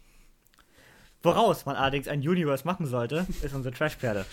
Woraus 1.21 1.67
man 1.67 1.75
allerdings 1.75 2.07
ein 2.07 2.27
Universe 2.27 2.65
machen 2.65 2.87
sollte, 2.87 3.27
ist 3.43 3.53
unsere 3.53 3.75
Trashperle. 3.75 4.25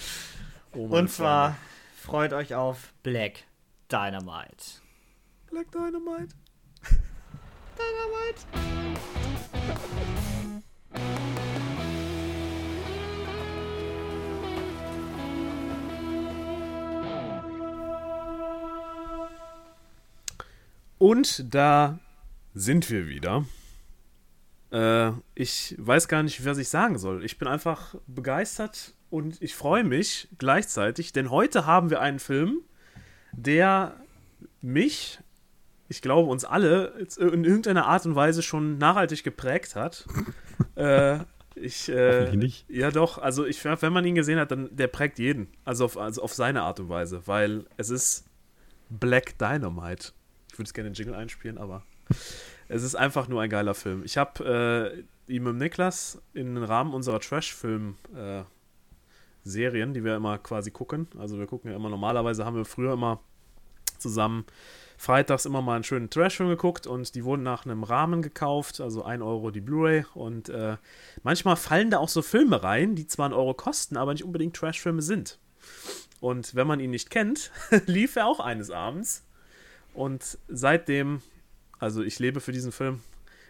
Oh, 0.73 0.87
Und 0.87 1.11
zwar 1.11 1.55
freut 2.03 2.33
euch 2.33 2.55
auf 2.55 2.95
Black 3.03 3.45
Dynamite. 3.93 4.81
Black 5.51 5.71
Dynamite. 5.71 6.35
Dynamite. 7.77 9.30
Und 21.01 21.55
da 21.55 21.99
sind 22.53 22.91
wir 22.91 23.09
wieder. 23.09 23.47
Äh, 24.71 25.13
ich 25.35 25.75
weiß 25.79 26.09
gar 26.09 26.23
nicht, 26.23 26.45
was 26.45 26.59
ich 26.59 26.69
sagen 26.69 26.99
soll. 26.99 27.25
Ich 27.25 27.39
bin 27.39 27.49
einfach 27.49 27.95
begeistert 28.07 28.93
und 29.09 29.41
ich 29.41 29.55
freue 29.55 29.83
mich 29.83 30.29
gleichzeitig, 30.37 31.15
denn 31.15 31.31
heute 31.31 31.65
haben 31.65 31.89
wir 31.89 32.03
einen 32.03 32.19
Film, 32.19 32.61
der 33.33 33.97
mich, 34.61 35.19
ich 35.89 36.03
glaube 36.03 36.31
uns 36.31 36.45
alle, 36.45 37.07
in 37.19 37.45
irgendeiner 37.45 37.87
Art 37.87 38.05
und 38.05 38.15
Weise 38.15 38.43
schon 38.43 38.77
nachhaltig 38.77 39.25
geprägt 39.25 39.77
hat. 39.77 40.07
äh, 40.75 41.21
ich, 41.55 41.89
äh, 41.89 42.37
nicht. 42.37 42.67
ja, 42.69 42.91
doch. 42.91 43.17
Also, 43.17 43.47
ich, 43.47 43.65
wenn 43.65 43.93
man 43.95 44.05
ihn 44.05 44.17
gesehen 44.17 44.39
hat, 44.39 44.51
dann 44.51 44.69
der 44.77 44.89
prägt 44.89 45.19
jeden. 45.19 45.49
Also 45.65 45.87
auf, 45.87 45.97
also 45.97 46.21
auf 46.21 46.35
seine 46.35 46.61
Art 46.61 46.79
und 46.79 46.91
Weise, 46.91 47.23
weil 47.25 47.65
es 47.79 47.89
ist 47.89 48.27
Black 48.91 49.39
Dynamite. 49.39 50.13
Ich 50.51 50.59
würde 50.59 50.69
es 50.69 50.75
gerne 50.75 50.91
den 50.91 50.95
Jingle 50.95 51.15
einspielen, 51.15 51.59
aber 51.59 51.85
es 52.69 52.83
ist 52.83 52.97
einfach 52.97 53.29
nur 53.29 53.41
ein 53.41 53.51
geiler 53.51 53.75
Film. 53.75 54.03
Ich 54.05 54.17
habe 54.17 55.05
äh, 55.29 55.33
ihn 55.33 55.45
mit 55.45 55.55
Niklas 55.57 56.21
im 56.35 56.57
Rahmen 56.57 56.93
unserer 56.93 57.21
Trash-Film-Serien, 57.21 59.95
die 59.95 60.03
wir 60.05 60.17
immer 60.17 60.39
quasi 60.39 60.73
gucken. 60.73 61.07
Also 61.19 61.39
wir 61.39 61.47
gucken 61.47 61.71
ja 61.71 61.77
immer, 61.77 61.89
normalerweise 61.89 62.45
haben 62.45 62.57
wir 62.57 62.65
früher 62.65 62.95
immer 62.95 63.21
zusammen 63.99 64.45
freitags 65.01 65.47
immer 65.47 65.63
mal 65.63 65.77
einen 65.77 65.85
schönen 65.85 66.11
Trash-Film 66.11 66.51
geguckt 66.51 66.87
und 66.87 67.15
die 67.15 67.25
wurden 67.25 67.43
nach 67.43 67.65
einem 67.65 67.85
Rahmen 67.85 68.21
gekauft, 68.21 68.83
also 68.83 69.03
1 69.03 69.23
Euro 69.23 69.51
die 69.51 69.63
Blu-ray 69.63 70.05
und 70.13 70.51
äh, 70.51 70.77
manchmal 71.23 71.57
fallen 71.57 71.91
da 71.91 71.99
auch 71.99 72.11
so 72.11 72.21
Filme 72.21 72.63
rein, 72.63 72.97
die 72.97 73.07
zwar 73.07 73.25
einen 73.25 73.35
Euro 73.35 73.55
kosten, 73.55 73.97
aber 73.97 74.13
nicht 74.13 74.25
unbedingt 74.25 74.55
Trash-Filme 74.57 75.01
sind. 75.01 75.39
Und 76.21 76.55
wenn 76.55 76.67
man 76.67 76.81
ihn 76.81 76.91
nicht 76.91 77.09
kennt, 77.09 77.51
lief 77.87 78.17
er 78.17 78.27
auch 78.27 78.41
eines 78.41 78.71
Abends 78.71 79.25
und 79.95 80.39
seitdem, 80.49 81.21
also 81.79 82.03
ich 82.03 82.19
lebe 82.19 82.41
für 82.41 82.53
diesen 82.53 82.73
Film, 82.73 83.01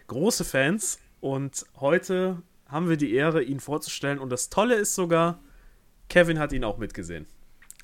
große 0.09 0.45
Fans 0.45 0.99
und 1.20 1.64
heute 1.80 2.43
haben 2.66 2.88
wir 2.88 2.97
die 2.97 3.12
Ehre, 3.14 3.43
ihn 3.43 3.61
vorzustellen 3.61 4.18
und 4.18 4.30
das 4.30 4.49
Tolle 4.51 4.74
ist 4.76 4.95
sogar, 4.95 5.38
Kevin 6.09 6.38
hat 6.38 6.53
ihn 6.53 6.64
auch 6.64 6.78
mitgesehen 6.78 7.26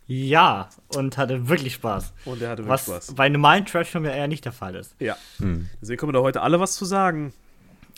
Ja, 0.07 0.69
und 0.95 1.17
hatte 1.19 1.49
wirklich 1.49 1.75
Spaß. 1.75 2.13
und 2.25 2.41
er 2.43 2.51
hatte 2.51 2.63
wirklich 2.67 2.73
Was 2.73 2.85
Spaß. 2.87 3.15
bei 3.15 3.29
normalen 3.29 3.67
Trash-Filmen 3.67 4.11
ja 4.11 4.17
eher 4.17 4.29
nicht 4.29 4.45
der 4.45 4.53
Fall 4.53 4.75
ist. 4.77 4.95
Ja, 5.01 5.17
Hm. 5.39 5.69
deswegen 5.81 5.99
können 5.99 6.09
wir 6.13 6.19
da 6.19 6.23
heute 6.23 6.43
alle 6.43 6.61
was 6.61 6.75
zu 6.77 6.85
sagen. 6.85 7.33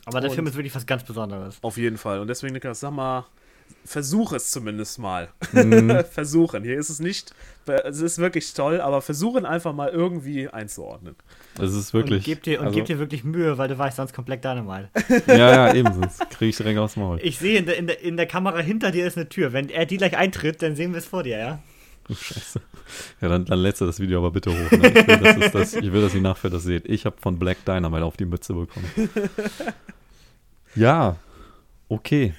Aber 0.07 0.21
der 0.23 0.31
Und- 0.31 0.37
Film 0.37 0.47
ist 0.47 0.55
wirklich 0.57 0.75
was 0.75 0.87
ganz 0.87 1.05
Besonderes. 1.05 1.59
Auf 1.61 1.77
jeden 1.77 1.99
Fall. 1.99 2.21
Und 2.21 2.29
deswegen, 2.29 2.55
Niklas, 2.55 2.81
sag 2.81 2.93
mal, 2.93 3.27
versuch 3.85 4.33
es 4.33 4.51
zumindest 4.51 4.99
mal. 4.99 5.29
Mhm. 5.53 6.05
versuchen. 6.11 6.63
Hier 6.63 6.79
ist 6.79 6.91
es 6.91 7.01
nicht, 7.01 7.35
es 7.67 8.01
ist 8.01 8.19
wirklich 8.19 8.53
toll, 8.55 8.81
aber 8.81 9.03
versuchen 9.03 9.47
einfach 9.47 9.73
mal 9.73 9.89
irgendwie 9.89 10.49
einzuordnen. 10.49 11.17
Das 11.57 11.75
ist 11.75 11.95
wirklich. 11.95 12.19
und 12.19 12.25
gib 12.25 12.43
dir, 12.43 12.61
und 12.61 12.67
also, 12.67 12.77
gib 12.77 12.87
dir 12.87 12.99
wirklich 12.99 13.25
Mühe, 13.25 13.59
weil 13.59 13.69
du 13.69 13.79
weißt, 13.79 13.97
sonst 13.97 14.13
kommt 14.13 14.27
Black 14.27 14.43
Dynamite. 14.43 14.91
Ja, 15.27 15.69
ja, 15.69 15.75
eben, 15.75 15.93
sonst 15.93 16.31
kriege 16.31 16.51
ich 16.51 16.57
direkt 16.57 16.79
aufs 16.79 16.97
Maul. 16.97 17.19
Ich 17.23 17.39
sehe 17.39 17.59
in 17.59 17.67
der, 17.67 17.77
in, 17.77 17.87
der, 17.87 18.01
in 18.01 18.17
der 18.17 18.27
Kamera 18.27 18.59
hinter 18.59 18.91
dir 18.91 19.07
ist 19.07 19.17
eine 19.17 19.29
Tür. 19.29 19.53
Wenn 19.53 19.69
er 19.69 19.87
die 19.87 19.97
gleich 19.97 20.17
eintritt, 20.17 20.63
dann 20.63 20.77
sehen 20.77 20.93
wir 20.93 20.99
es 20.99 21.07
vor 21.07 21.23
dir, 21.23 21.39
ja? 21.39 21.59
Oh, 22.09 22.15
Scheiße. 22.15 22.61
Ja, 23.21 23.29
dann, 23.29 23.45
dann 23.45 23.59
lädst 23.59 23.81
du 23.81 23.87
das 23.87 24.01
Video 24.01 24.19
aber 24.19 24.31
bitte 24.31 24.51
hoch. 24.51 24.71
Ne? 24.71 24.89
Ich, 24.89 25.07
will, 25.07 25.19
dass 25.19 25.37
es 25.37 25.53
das, 25.53 25.75
ich 25.75 25.93
will, 25.93 26.01
dass 26.01 26.15
ihr 26.15 26.23
nachher 26.23 26.51
das 26.51 26.63
seht. 26.63 26.87
Ich 26.87 27.05
habe 27.05 27.17
von 27.21 27.39
Black 27.39 27.65
Dynamite 27.67 28.05
auf 28.05 28.17
die 28.17 28.25
Mütze 28.25 28.55
bekommen. 28.55 28.91
Ja, 30.75 31.17
okay. 31.89 32.35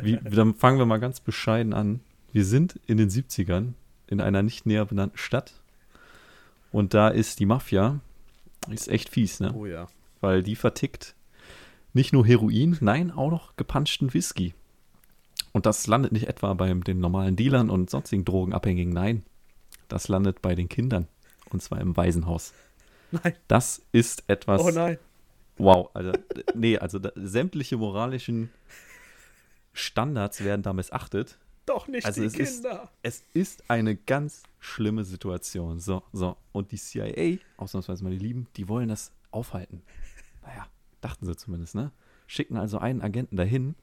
Wie, 0.00 0.18
dann 0.18 0.54
fangen 0.54 0.78
wir 0.78 0.86
mal 0.86 1.00
ganz 1.00 1.20
bescheiden 1.20 1.72
an. 1.72 2.00
Wir 2.32 2.44
sind 2.44 2.78
in 2.86 2.96
den 2.96 3.08
70ern 3.08 3.72
in 4.06 4.20
einer 4.20 4.42
nicht 4.42 4.66
näher 4.66 4.84
benannten 4.84 5.18
Stadt. 5.18 5.54
Und 6.70 6.94
da 6.94 7.08
ist 7.08 7.40
die 7.40 7.46
Mafia 7.46 8.00
ist 8.70 8.88
echt 8.88 9.08
fies, 9.08 9.40
ne? 9.40 9.52
Oh 9.54 9.66
ja. 9.66 9.88
Weil 10.20 10.42
die 10.42 10.56
vertickt 10.56 11.14
nicht 11.94 12.12
nur 12.12 12.26
Heroin, 12.26 12.76
nein, 12.80 13.10
auch 13.10 13.30
noch 13.30 13.56
gepanschten 13.56 14.12
Whisky. 14.12 14.54
Und 15.52 15.66
das 15.66 15.86
landet 15.86 16.12
nicht 16.12 16.28
etwa 16.28 16.52
bei 16.54 16.72
den 16.72 17.00
normalen 17.00 17.36
Dealern 17.36 17.70
und 17.70 17.88
sonstigen 17.90 18.24
Drogenabhängigen, 18.24 18.92
nein. 18.92 19.22
Das 19.88 20.08
landet 20.08 20.42
bei 20.42 20.54
den 20.54 20.68
Kindern. 20.68 21.08
Und 21.50 21.62
zwar 21.62 21.80
im 21.80 21.96
Waisenhaus. 21.96 22.52
Nein. 23.10 23.34
Das 23.48 23.80
ist 23.92 24.24
etwas. 24.26 24.60
Oh 24.60 24.70
nein. 24.70 24.98
Wow, 25.56 25.90
also, 25.94 26.12
nee, 26.54 26.78
also 26.78 26.98
da, 26.98 27.10
sämtliche 27.16 27.78
moralischen 27.78 28.50
Standards 29.78 30.42
werden 30.44 30.62
da 30.62 30.72
missachtet. 30.72 31.38
Doch 31.66 31.86
nicht 31.86 32.06
Also 32.06 32.20
die 32.22 32.26
es 32.26 32.34
ist- 32.34 32.62
Kinder. 32.62 32.90
Es 33.02 33.24
ist 33.34 33.70
eine 33.70 33.94
ganz 33.96 34.42
schlimme 34.58 35.04
Situation. 35.04 35.78
So, 35.80 36.02
so. 36.12 36.36
Und 36.52 36.72
die 36.72 36.78
CIA, 36.78 37.38
ausnahmsweise 37.56 38.04
die 38.10 38.16
Lieben, 38.18 38.48
die 38.56 38.68
wollen 38.68 38.88
das 38.88 39.12
aufhalten. 39.30 39.82
Naja, 40.42 40.66
dachten 41.00 41.26
sie 41.26 41.36
zumindest, 41.36 41.74
ne? 41.74 41.92
Schicken 42.26 42.56
also 42.56 42.78
einen 42.78 43.02
Agenten 43.02 43.36
dahin, 43.36 43.74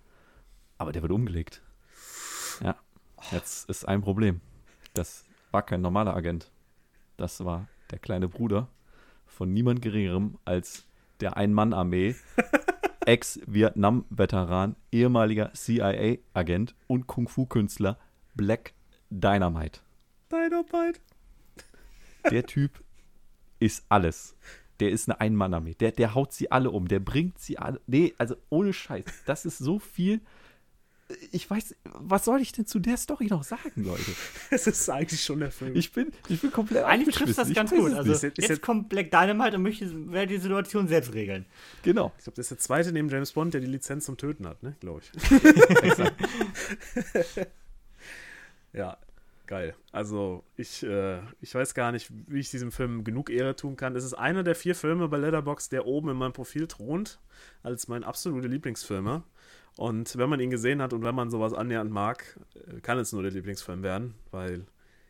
aber 0.78 0.91
der 0.91 1.02
wird 1.02 1.12
umgelegt. 1.12 1.62
Ja, 2.62 2.76
jetzt 3.32 3.70
ist 3.70 3.88
ein 3.88 4.02
Problem. 4.02 4.41
Das 4.93 5.26
war 5.52 5.62
kein 5.64 5.82
normaler 5.82 6.16
Agent. 6.16 6.52
Das 7.18 7.43
war 7.46 7.68
der 7.91 8.00
kleine 8.00 8.28
Bruder 8.28 8.68
von 9.26 9.54
niemand 9.54 9.82
Geringerem 9.82 10.38
als 10.46 10.86
der 11.22 11.38
Ein-Mann-Armee, 11.38 12.16
Ex-Vietnam-Veteran, 13.06 14.76
ehemaliger 14.91 15.53
CIA-Agent 15.53 16.76
und 16.88 17.08
Kung-Fu-Künstler 17.08 17.97
Black 18.34 18.74
Dynamite. 19.10 19.80
Dynamite. 20.32 20.99
Der 22.30 22.45
Typ 22.45 22.84
ist 23.60 23.86
alles. 23.89 24.36
Der 24.80 24.89
ist 24.89 25.08
eine 25.08 25.22
Ein-Mann-Armee. 25.22 25.76
Der, 25.76 25.91
der 25.91 26.16
haut 26.16 26.34
sie 26.34 26.51
alle 26.51 26.72
um. 26.72 26.88
Der 26.88 26.99
bringt 26.99 27.39
sie 27.39 27.58
alle. 27.58 27.80
Nee, 27.88 28.14
also 28.18 28.36
ohne 28.49 28.74
Scheiß. 28.74 29.06
Das 29.26 29.45
ist 29.45 29.60
so 29.60 29.80
viel. 29.80 30.22
Ich 31.32 31.47
weiß, 31.47 31.76
was 31.84 32.26
soll 32.26 32.41
ich 32.41 32.51
denn 32.51 32.66
zu 32.66 32.80
der 32.80 32.97
Story 32.97 33.28
noch 33.28 33.43
sagen, 33.43 33.84
Leute? 33.84 34.01
Es 34.49 34.66
ist 34.66 34.89
eigentlich 34.89 35.24
schon 35.24 35.39
der 35.39 35.51
Film. 35.51 35.76
Ich 35.76 35.91
bin, 35.91 36.12
ich 36.30 36.41
bin 36.41 36.51
komplett 36.51 36.84
Eigentlich 36.84 37.16
trifft 37.16 37.38
das 37.38 37.53
ganz 37.53 37.70
gut. 37.70 37.91
es 37.91 37.97
Also 37.97 38.12
jetzt 38.14 38.38
jetzt- 38.39 38.62
kommt 38.64 38.89
Black 38.89 39.12
Dynamite 39.12 39.58
und 39.58 39.62
möchte 39.64 40.12
werde 40.12 40.34
die 40.34 40.39
Situation 40.39 40.88
selbst 40.88 41.14
regeln. 41.14 41.45
Genau. 41.84 42.12
Ich 42.18 42.24
glaube, 42.24 42.38
das 42.38 42.45
ist 42.45 42.49
der 42.51 42.58
zweite 42.58 42.91
neben 42.91 43.08
James 43.10 43.34
Bond, 43.34 43.53
der 43.53 43.62
die 43.62 43.68
Lizenz 43.68 44.06
zum 44.06 44.18
Töten 44.18 44.47
hat, 44.47 44.64
ne? 44.64 44.76
Glaube 44.80 45.01
ich. 45.03 45.12
ja, 48.74 48.97
geil. 49.47 49.76
Also, 49.91 50.43
ich, 50.58 50.84
äh, 50.84 51.20
ich 51.41 51.53
weiß 51.53 51.74
gar 51.76 51.91
nicht, 51.91 52.10
wie 52.28 52.39
ich 52.39 52.49
diesem 52.49 52.72
Film 52.72 53.03
genug 53.03 53.30
Ehre 53.30 53.56
tun 53.56 53.76
kann. 53.76 53.95
Es 53.95 54.03
ist 54.03 54.14
einer 54.14 54.43
der 54.43 54.56
vier 54.56 54.76
Filme 54.76 55.08
bei 55.08 55.18
Letterboxd, 55.18 55.72
der 55.72 55.86
oben 55.86 56.10
in 56.10 56.18
meinem 56.18 56.34
Profil 56.34 56.68
thront, 56.68 57.20
als 57.64 57.88
mein 57.88 58.03
absolute 58.03 58.47
Lieblingsfilme. 58.47 59.24
Und 59.78 60.17
wenn 60.17 60.30
man 60.30 60.39
ihn 60.39 60.49
gesehen 60.49 60.82
hat 60.82 60.93
und 60.93 61.03
wenn 61.03 61.15
man 61.15 61.30
sowas 61.30 61.53
annähernd 61.53 61.91
mag, 61.91 62.39
kann 62.82 62.97
es 62.97 63.11
nur 63.11 63.23
der 63.23 63.32
Lieblingsfilm 63.32 63.84
werden, 63.84 64.15
weil 64.32 64.65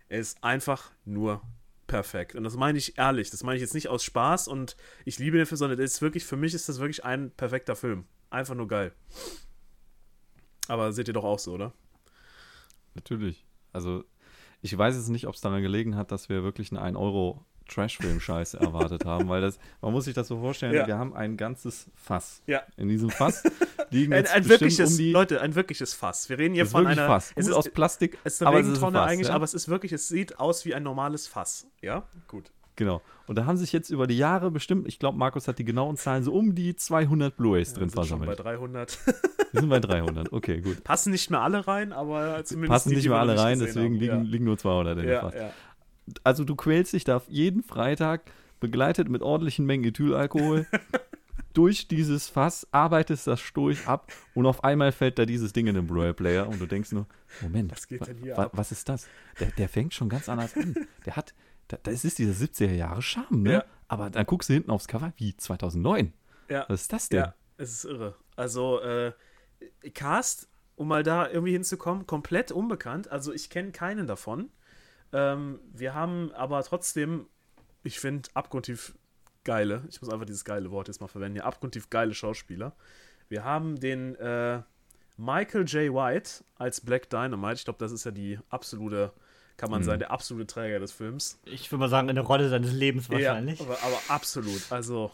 er 0.10 0.20
ist 0.20 0.44
einfach 0.44 0.92
nur 1.06 1.42
perfekt. 1.88 2.36
Und 2.36 2.44
das 2.44 2.56
meine 2.56 2.78
ich 2.78 2.98
ehrlich. 2.98 3.30
Das 3.30 3.44
meine 3.44 3.58
ich 3.58 3.62
jetzt 3.62 3.76
nicht 3.76 3.90
aus 3.90 4.04
Spaß 4.04 4.48
und 4.48 4.76
ich 5.04 5.20
liebe 5.20 5.38
den 5.38 5.46
Film, 5.46 5.58
sondern 5.58 5.80
ist 5.80 6.02
wirklich, 6.02 6.26
für 6.26 6.38
mich 6.38 6.54
ist 6.54 6.68
das 6.68 6.80
wirklich 6.80 7.06
ein 7.06 7.32
perfekter 7.32 7.76
Film. 7.76 8.06
Einfach 8.30 8.56
nur 8.56 8.68
geil. 8.68 8.92
Aber 10.68 10.92
seht 10.94 11.08
ihr 11.08 11.14
doch 11.14 11.24
auch 11.24 11.40
so, 11.40 11.54
oder? 11.54 11.74
Natürlich. 12.96 13.46
Also, 13.72 14.04
ich 14.62 14.76
weiß 14.76 14.96
jetzt 14.96 15.10
nicht, 15.10 15.28
ob 15.28 15.36
es 15.36 15.42
daran 15.42 15.62
gelegen 15.62 15.96
hat, 15.96 16.12
dass 16.12 16.28
wir 16.28 16.44
wirklich 16.44 16.72
einen 16.72 16.82
1 16.82 16.98
Euro 16.98 17.46
Trash-Film-Scheiße 17.68 18.60
erwartet 18.60 19.06
haben, 19.06 19.28
weil 19.30 19.42
das, 19.42 19.60
man 19.82 19.92
muss 19.92 20.06
sich 20.06 20.14
das 20.14 20.28
so 20.28 20.40
vorstellen, 20.40 20.74
Ja. 20.74 20.88
wir 20.88 20.98
haben 20.98 21.14
ein 21.16 21.38
ganzes 21.38 21.90
Fass. 21.96 22.42
Ja. 22.48 22.62
In 22.78 22.90
diesem 22.90 23.10
Fass 23.10 23.44
liegen 23.90 24.14
Ein, 24.14 24.20
jetzt 24.20 24.34
ein 24.34 24.44
bestimmt 24.44 24.62
wirkliches, 24.62 24.92
um 24.92 24.98
die 24.98 25.12
Leute, 25.12 25.42
ein 25.42 25.56
wirkliches 25.56 25.94
Fass. 25.94 26.30
Wir 26.30 26.38
reden 26.38 26.54
hier 26.56 26.66
von 26.66 26.86
einer. 26.88 27.08
Fass. 27.08 27.30
Es 27.36 27.46
Gut 27.46 27.52
ist, 27.52 27.54
aus 27.54 27.70
Plastik, 27.70 28.18
es 28.24 28.36
ist 28.36 28.42
eine 28.42 28.50
aber 28.50 28.60
es 28.60 28.66
ist 28.68 28.70
ein 28.70 28.76
Regentonne 28.76 29.00
Fass, 29.00 29.12
eigentlich, 29.12 29.28
ja? 29.30 29.34
aber 29.36 29.44
es 29.46 29.54
ist 29.54 29.68
wirklich, 29.70 29.92
es 29.94 30.08
sieht 30.08 30.40
aus 30.40 30.66
wie 30.66 30.74
ein 30.76 30.84
normales 30.84 31.28
Fass. 31.28 31.68
Ja? 31.82 32.04
Gut. 32.28 32.52
Genau. 32.78 33.02
Und 33.28 33.38
da 33.38 33.46
haben 33.46 33.56
sich 33.58 33.72
jetzt 33.72 33.90
über 33.90 34.06
die 34.06 34.18
Jahre 34.18 34.52
bestimmt, 34.52 34.86
ich 34.88 35.00
glaube, 35.00 35.18
Markus 35.18 35.48
hat 35.48 35.58
die 35.60 35.64
genauen 35.64 35.96
Zahlen, 35.96 36.24
so 36.24 36.34
um 36.34 36.56
die 36.56 36.76
200 36.76 37.38
Blu-rays 37.38 37.74
drin 37.74 37.86
Wir 37.86 37.90
sind 38.04 38.06
schon 38.08 38.20
bei 38.20 38.26
versammelt. 38.36 38.62
300. 38.62 39.00
Wir 39.54 39.62
sind 39.62 39.70
bei 39.70 39.80
300. 39.80 40.34
Okay, 40.34 40.60
gut. 40.60 40.84
Passen 40.84 41.12
nicht 41.12 41.32
mehr 41.32 41.40
alle 41.40 41.66
rein, 41.66 41.94
aber 41.94 42.44
zumindest. 42.44 42.72
Passen 42.74 42.90
die, 42.90 42.98
nicht 42.98 43.08
mehr 43.08 43.18
alle 43.18 43.40
rein, 43.40 43.60
deswegen 43.60 43.96
haben. 43.96 44.00
liegen, 44.02 44.26
liegen 44.26 44.44
nur 44.46 44.58
200 44.58 44.98
in 44.98 45.06
ja. 45.06 45.06
der 45.06 45.14
Ja, 45.14 45.22
Fass. 45.22 45.54
Also 46.24 46.44
du 46.44 46.56
quälst 46.56 46.94
dich 46.94 47.04
da 47.04 47.22
jeden 47.28 47.64
Freitag, 47.64 48.32
begleitet 48.60 49.10
mit 49.10 49.22
ordentlichen 49.22 49.66
Mengen 49.66 49.86
Ethylalkohol, 49.86 50.66
durch 51.54 51.88
dieses 51.88 52.28
Fass, 52.28 52.68
arbeitest 52.72 53.28
das 53.28 53.42
durch 53.54 53.88
ab 53.88 54.12
und 54.34 54.46
auf 54.46 54.64
einmal 54.64 54.92
fällt 54.92 55.18
da 55.20 55.26
dieses 55.26 55.54
Ding 55.54 55.68
in 55.68 55.76
den 55.76 55.88
Blu-ray-Player 55.88 56.48
und 56.48 56.60
du 56.60 56.66
denkst 56.66 56.92
nur, 56.92 57.08
Moment, 57.42 57.72
Was 57.72 57.88
geht 57.88 58.02
wa- 58.36 58.50
was 58.54 58.72
ist 58.72 58.90
das? 58.90 59.08
Der, 59.40 59.52
der 59.52 59.70
fängt 59.70 59.94
schon 59.94 60.10
ganz 60.10 60.28
anders 60.30 60.56
an. 60.58 60.76
Der 61.06 61.16
hat, 61.16 61.34
da, 61.70 61.78
das 61.84 62.04
ist 62.06 62.20
dieser 62.20 62.34
70er 62.34 62.74
Jahre 62.74 63.02
Charme, 63.02 63.42
ne? 63.44 63.52
Ja. 63.54 63.66
Aber 63.88 64.10
dann 64.10 64.26
guckst 64.26 64.50
du 64.50 64.54
hinten 64.54 64.72
aufs 64.72 64.88
Cover, 64.88 65.14
wie 65.18 65.36
2009. 65.38 66.12
ja. 66.50 66.66
Was 66.68 66.82
ist 66.82 66.94
das 66.94 67.10
denn? 67.10 67.20
Ja, 67.20 67.36
es 67.58 67.72
ist 67.72 67.86
irre. 67.86 68.16
Also, 68.36 68.82
äh, 68.82 69.14
Cast, 69.94 70.50
um 70.76 70.88
mal 70.90 71.04
da 71.04 71.30
irgendwie 71.30 71.54
hinzukommen, 71.54 72.06
komplett 72.06 72.52
unbekannt. 72.52 73.10
Also, 73.12 73.32
ich 73.32 73.50
kenne 73.50 73.72
keinen 73.72 74.08
davon. 74.08 74.50
Ähm, 75.14 75.60
wir 75.74 75.94
haben 75.94 76.32
aber 76.34 76.64
trotzdem, 76.64 77.28
ich 77.84 78.00
finde, 78.00 78.30
abgrundtief 78.34 78.96
geile, 79.44 79.84
ich 79.90 80.02
muss 80.02 80.12
einfach 80.12 80.26
dieses 80.26 80.44
geile 80.44 80.72
Wort 80.72 80.88
jetzt 80.88 81.02
mal 81.02 81.08
verwenden, 81.08 81.38
ja, 81.38 81.44
abgrundtief 81.44 81.90
geile 81.90 82.14
Schauspieler. 82.14 82.76
Wir 83.30 83.44
haben 83.44 83.80
den 83.80 84.16
äh, 84.16 84.62
Michael 85.18 85.66
J. 85.66 85.94
White 85.94 86.44
als 86.56 86.82
Black 86.82 87.10
Dynamite. 87.10 87.56
Ich 87.56 87.64
glaube, 87.64 87.80
das 87.80 87.92
ist 87.92 88.04
ja 88.04 88.12
die 88.12 88.40
absolute, 88.50 89.14
kann 89.58 89.72
man 89.72 89.84
sagen, 89.84 90.00
der 90.00 90.12
absolute 90.12 90.48
Träger 90.48 90.80
des 90.80 90.92
Films. 90.92 91.40
Ich 91.46 91.72
würde 91.72 91.80
mal 91.80 91.90
sagen, 91.90 92.10
in 92.10 92.16
der 92.16 92.26
Rolle 92.26 92.50
seines 92.50 92.74
Lebens 92.74 93.10
wahrscheinlich. 93.10 93.60
Ja, 93.60 93.66
aber, 93.66 93.78
aber 93.84 94.00
absolut. 94.10 94.72
Also 94.72 95.12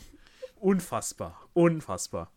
unfassbar. 0.60 1.40
Unfassbar. 1.54 2.32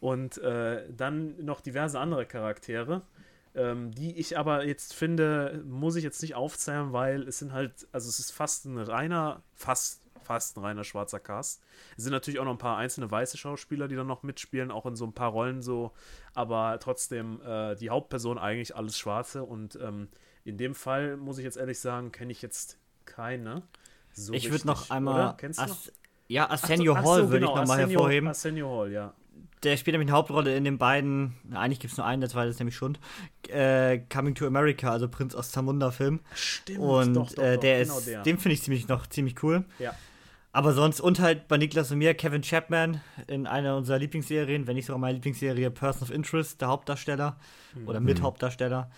Und 0.00 0.38
äh, 0.38 0.84
dann 0.90 1.44
noch 1.44 1.60
diverse 1.60 1.98
andere 2.00 2.24
Charaktere, 2.24 3.02
ähm, 3.54 3.90
die 3.92 4.16
ich 4.16 4.38
aber 4.38 4.64
jetzt 4.66 4.94
finde, 4.94 5.62
muss 5.66 5.96
ich 5.96 6.04
jetzt 6.04 6.22
nicht 6.22 6.34
aufzählen, 6.34 6.92
weil 6.92 7.22
es 7.22 7.38
sind 7.38 7.52
halt, 7.52 7.88
also 7.92 8.08
es 8.08 8.18
ist 8.18 8.30
fast 8.30 8.64
ein 8.66 8.78
reiner, 8.78 9.42
fast, 9.54 10.02
fast 10.22 10.56
ein 10.56 10.60
reiner 10.60 10.84
schwarzer 10.84 11.18
Cast. 11.18 11.62
Es 11.96 12.04
sind 12.04 12.12
natürlich 12.12 12.38
auch 12.38 12.44
noch 12.44 12.52
ein 12.52 12.58
paar 12.58 12.76
einzelne 12.76 13.10
weiße 13.10 13.36
Schauspieler, 13.36 13.88
die 13.88 13.96
dann 13.96 14.06
noch 14.06 14.22
mitspielen, 14.22 14.70
auch 14.70 14.86
in 14.86 14.96
so 14.96 15.04
ein 15.04 15.12
paar 15.12 15.30
Rollen 15.30 15.62
so, 15.62 15.92
aber 16.34 16.78
trotzdem 16.80 17.40
äh, 17.42 17.74
die 17.74 17.90
Hauptperson 17.90 18.38
eigentlich 18.38 18.76
alles 18.76 18.98
Schwarze 18.98 19.42
und 19.42 19.76
ähm, 19.76 20.08
in 20.44 20.56
dem 20.56 20.74
Fall 20.74 21.16
muss 21.16 21.38
ich 21.38 21.44
jetzt 21.44 21.56
ehrlich 21.56 21.80
sagen, 21.80 22.12
kenne 22.12 22.32
ich 22.32 22.42
jetzt 22.42 22.78
keine. 23.04 23.62
So 24.12 24.32
ich 24.32 24.50
würde 24.50 24.66
noch 24.66 24.90
einmal. 24.90 25.36
du 25.36 25.46
noch? 25.48 25.58
As 25.58 25.92
ja, 26.28 26.48
Arsenio 26.48 26.94
Ach 26.94 27.02
so, 27.02 27.10
Hall 27.10 27.20
so, 27.22 27.30
würde 27.30 27.40
genau, 27.40 27.54
ich 27.54 27.60
nochmal 27.60 27.78
hervorheben. 27.80 28.28
Arsenio 28.28 28.70
Hall, 28.70 28.92
ja. 28.92 29.14
Der 29.62 29.76
spielt 29.76 29.92
nämlich 29.94 30.08
eine 30.08 30.16
Hauptrolle 30.16 30.56
in 30.56 30.64
den 30.64 30.78
beiden, 30.78 31.34
eigentlich 31.52 31.80
gibt 31.80 31.92
es 31.92 31.98
nur 31.98 32.06
einen, 32.06 32.20
der 32.22 32.30
zweite 32.30 32.48
ist 32.48 32.58
nämlich 32.60 32.76
Schund, 32.76 32.98
äh, 33.48 33.98
Coming 33.98 34.34
to 34.34 34.46
America, 34.46 34.90
also 34.90 35.06
Prinz 35.08 35.34
aus 35.34 35.50
Zamunda 35.50 35.90
Film. 35.90 36.20
Stimmt, 36.34 36.78
Und 36.78 37.14
doch, 37.14 37.30
doch, 37.32 37.42
äh, 37.42 37.54
doch, 37.56 37.60
der 37.60 37.82
genau 37.82 37.98
ist, 37.98 38.06
der. 38.06 38.22
den 38.22 38.38
finde 38.38 38.54
ich 38.54 38.62
ziemlich 38.62 38.88
noch 38.88 39.06
ziemlich 39.06 39.42
cool. 39.42 39.64
Ja. 39.78 39.94
Aber 40.52 40.72
sonst, 40.72 41.00
und 41.00 41.20
halt 41.20 41.46
bei 41.46 41.58
Niklas 41.58 41.92
und 41.92 41.98
mir, 41.98 42.14
Kevin 42.14 42.42
Chapman 42.42 43.00
in 43.28 43.46
einer 43.46 43.76
unserer 43.76 43.98
Lieblingsserien, 43.98 44.66
wenn 44.66 44.76
nicht 44.76 44.86
sogar 44.86 44.98
meine 44.98 45.14
Lieblingsserie 45.14 45.70
Person 45.70 46.02
of 46.08 46.10
Interest, 46.10 46.60
der 46.60 46.68
Hauptdarsteller 46.68 47.36
Mhm. 47.74 47.86
oder 47.88 48.00
Mithauptdarsteller. 48.00 48.90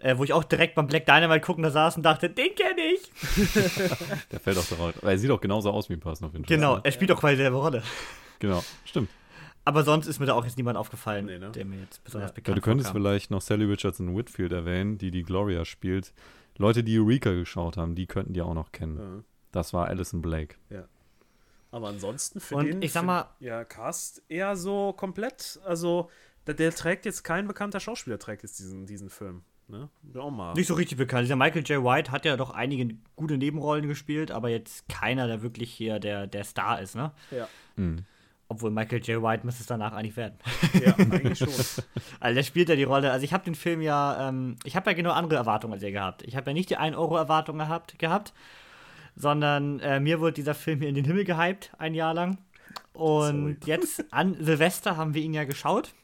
Äh, 0.00 0.16
wo 0.18 0.24
ich 0.24 0.32
auch 0.32 0.44
direkt 0.44 0.74
beim 0.74 0.86
Black 0.86 1.06
Dynamite 1.06 1.40
gucken 1.42 1.62
da 1.62 1.70
saß 1.70 1.96
und 1.98 2.02
dachte, 2.02 2.28
den 2.30 2.54
kenne 2.54 2.80
ich. 2.94 3.10
Der 4.32 4.40
fällt 4.40 4.56
auch 4.58 4.64
darauf. 4.66 4.94
Er 5.02 5.18
sieht 5.18 5.30
auch 5.30 5.40
genauso 5.40 5.70
aus 5.70 5.88
wie 5.88 5.94
ein 5.94 6.00
Person 6.00 6.28
of 6.28 6.34
Interest. 6.34 6.48
Genau, 6.48 6.80
er 6.82 6.90
spielt 6.92 7.12
auch 7.12 7.20
quasi 7.20 7.36
dieselbe 7.36 7.56
Rolle. 7.58 7.82
Genau, 8.38 8.64
stimmt. 8.84 9.08
Aber 9.70 9.84
sonst 9.84 10.06
ist 10.06 10.18
mir 10.20 10.26
da 10.26 10.34
auch 10.34 10.44
jetzt 10.44 10.56
niemand 10.56 10.76
aufgefallen, 10.76 11.26
Nee, 11.26 11.38
ne? 11.38 11.50
der 11.52 11.64
mir 11.64 11.80
jetzt 11.80 12.02
besonders 12.04 12.30
Ja. 12.30 12.32
Ja, 12.32 12.34
bekannt 12.36 12.58
du 12.58 12.60
könntest 12.62 12.88
vorkam. 12.90 13.02
vielleicht 13.02 13.30
noch 13.30 13.40
Sally 13.40 13.64
Richardson 13.64 14.16
Whitfield 14.16 14.52
erwähnen, 14.52 14.98
die 14.98 15.10
die 15.10 15.22
Gloria 15.22 15.64
spielt. 15.64 16.12
Leute, 16.58 16.82
die 16.84 16.98
Eureka 16.98 17.30
geschaut 17.32 17.76
haben, 17.76 17.94
die 17.94 18.06
könnten 18.06 18.32
die 18.32 18.42
auch 18.42 18.54
noch 18.54 18.72
kennen. 18.72 18.98
Ja. 18.98 19.24
Das 19.52 19.72
war 19.72 19.88
Alison 19.88 20.20
Blake. 20.22 20.56
Aber 21.72 21.88
ansonsten 21.88 22.40
für 22.40 22.56
Und 22.56 22.66
den 22.66 22.82
ich 22.82 22.92
sag 22.92 23.02
für- 23.02 23.06
mal- 23.06 23.30
ja, 23.38 23.64
Cast 23.64 24.22
eher 24.28 24.56
so 24.56 24.92
komplett, 24.92 25.60
also 25.64 26.10
der, 26.48 26.54
der 26.54 26.74
trägt 26.74 27.04
jetzt 27.06 27.22
kein 27.22 27.46
bekannter 27.46 27.78
Schauspieler 27.78 28.18
trägt 28.18 28.42
jetzt 28.42 28.58
diesen, 28.58 28.86
diesen 28.86 29.08
Film. 29.08 29.42
Ne? 29.68 29.88
Ja, 30.12 30.20
auch 30.22 30.32
mal. 30.32 30.52
Nicht 30.54 30.66
so 30.66 30.74
richtig 30.74 30.98
bekannt. 30.98 31.22
Dieser 31.26 31.36
Michael 31.36 31.62
J. 31.62 31.84
White 31.84 32.10
hat 32.10 32.24
ja 32.24 32.36
doch 32.36 32.50
einige 32.50 32.96
gute 33.14 33.38
Nebenrollen 33.38 33.86
gespielt, 33.86 34.32
aber 34.32 34.48
jetzt 34.48 34.88
keiner, 34.88 35.28
der 35.28 35.42
wirklich 35.42 35.70
hier 35.72 36.00
der, 36.00 36.26
der 36.26 36.42
Star 36.42 36.80
ist, 36.82 36.96
ne? 36.96 37.12
Ja, 37.30 37.48
Mhm. 37.76 38.04
Obwohl 38.50 38.72
Michael 38.72 38.98
J. 38.98 39.22
White 39.22 39.46
müsste 39.46 39.60
es 39.60 39.68
danach 39.68 39.92
eigentlich 39.92 40.16
werden. 40.16 40.36
ja 40.84 40.92
eigentlich 40.96 41.38
schon. 41.38 41.48
Also 42.20 42.34
der 42.34 42.42
spielt 42.42 42.68
ja 42.68 42.74
die 42.74 42.82
Rolle. 42.82 43.12
Also 43.12 43.24
ich 43.24 43.32
habe 43.32 43.44
den 43.44 43.54
Film 43.54 43.80
ja, 43.80 44.28
ähm, 44.28 44.56
ich 44.64 44.74
habe 44.74 44.90
ja 44.90 44.96
genau 44.96 45.12
andere 45.12 45.38
Erwartungen 45.38 45.72
als 45.72 45.84
ihr 45.84 45.92
gehabt. 45.92 46.24
Ich 46.24 46.34
habe 46.34 46.50
ja 46.50 46.54
nicht 46.54 46.68
die 46.68 46.76
1-Euro-Erwartung 46.76 47.58
gehabt, 47.58 47.96
gehabt, 48.00 48.32
sondern 49.14 49.78
äh, 49.78 50.00
mir 50.00 50.18
wurde 50.18 50.32
dieser 50.32 50.54
Film 50.54 50.80
hier 50.80 50.88
in 50.88 50.96
den 50.96 51.04
Himmel 51.04 51.24
gehypt, 51.24 51.70
ein 51.78 51.94
Jahr 51.94 52.12
lang. 52.12 52.38
Und 52.92 53.60
Sorry. 53.60 53.70
jetzt 53.70 54.12
an 54.12 54.34
Silvester 54.40 54.96
haben 54.96 55.14
wir 55.14 55.22
ihn 55.22 55.32
ja 55.32 55.44
geschaut. 55.44 55.94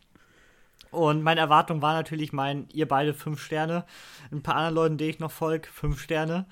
Und 0.93 1.25
meine 1.25 1.41
Erwartung 1.41 1.83
war 1.83 1.95
natürlich 1.95 2.33
mein, 2.33 2.69
ihr 2.73 2.87
beide 2.87 3.13
fünf 3.13 3.43
Sterne. 3.43 3.85
Ein 4.31 4.45
paar 4.45 4.55
anderen 4.55 4.75
Leuten, 4.77 4.99
denen 4.99 5.11
ich 5.11 5.19
noch 5.19 5.33
folge, 5.33 5.69
fünf 5.73 6.01
Sterne. 6.01 6.47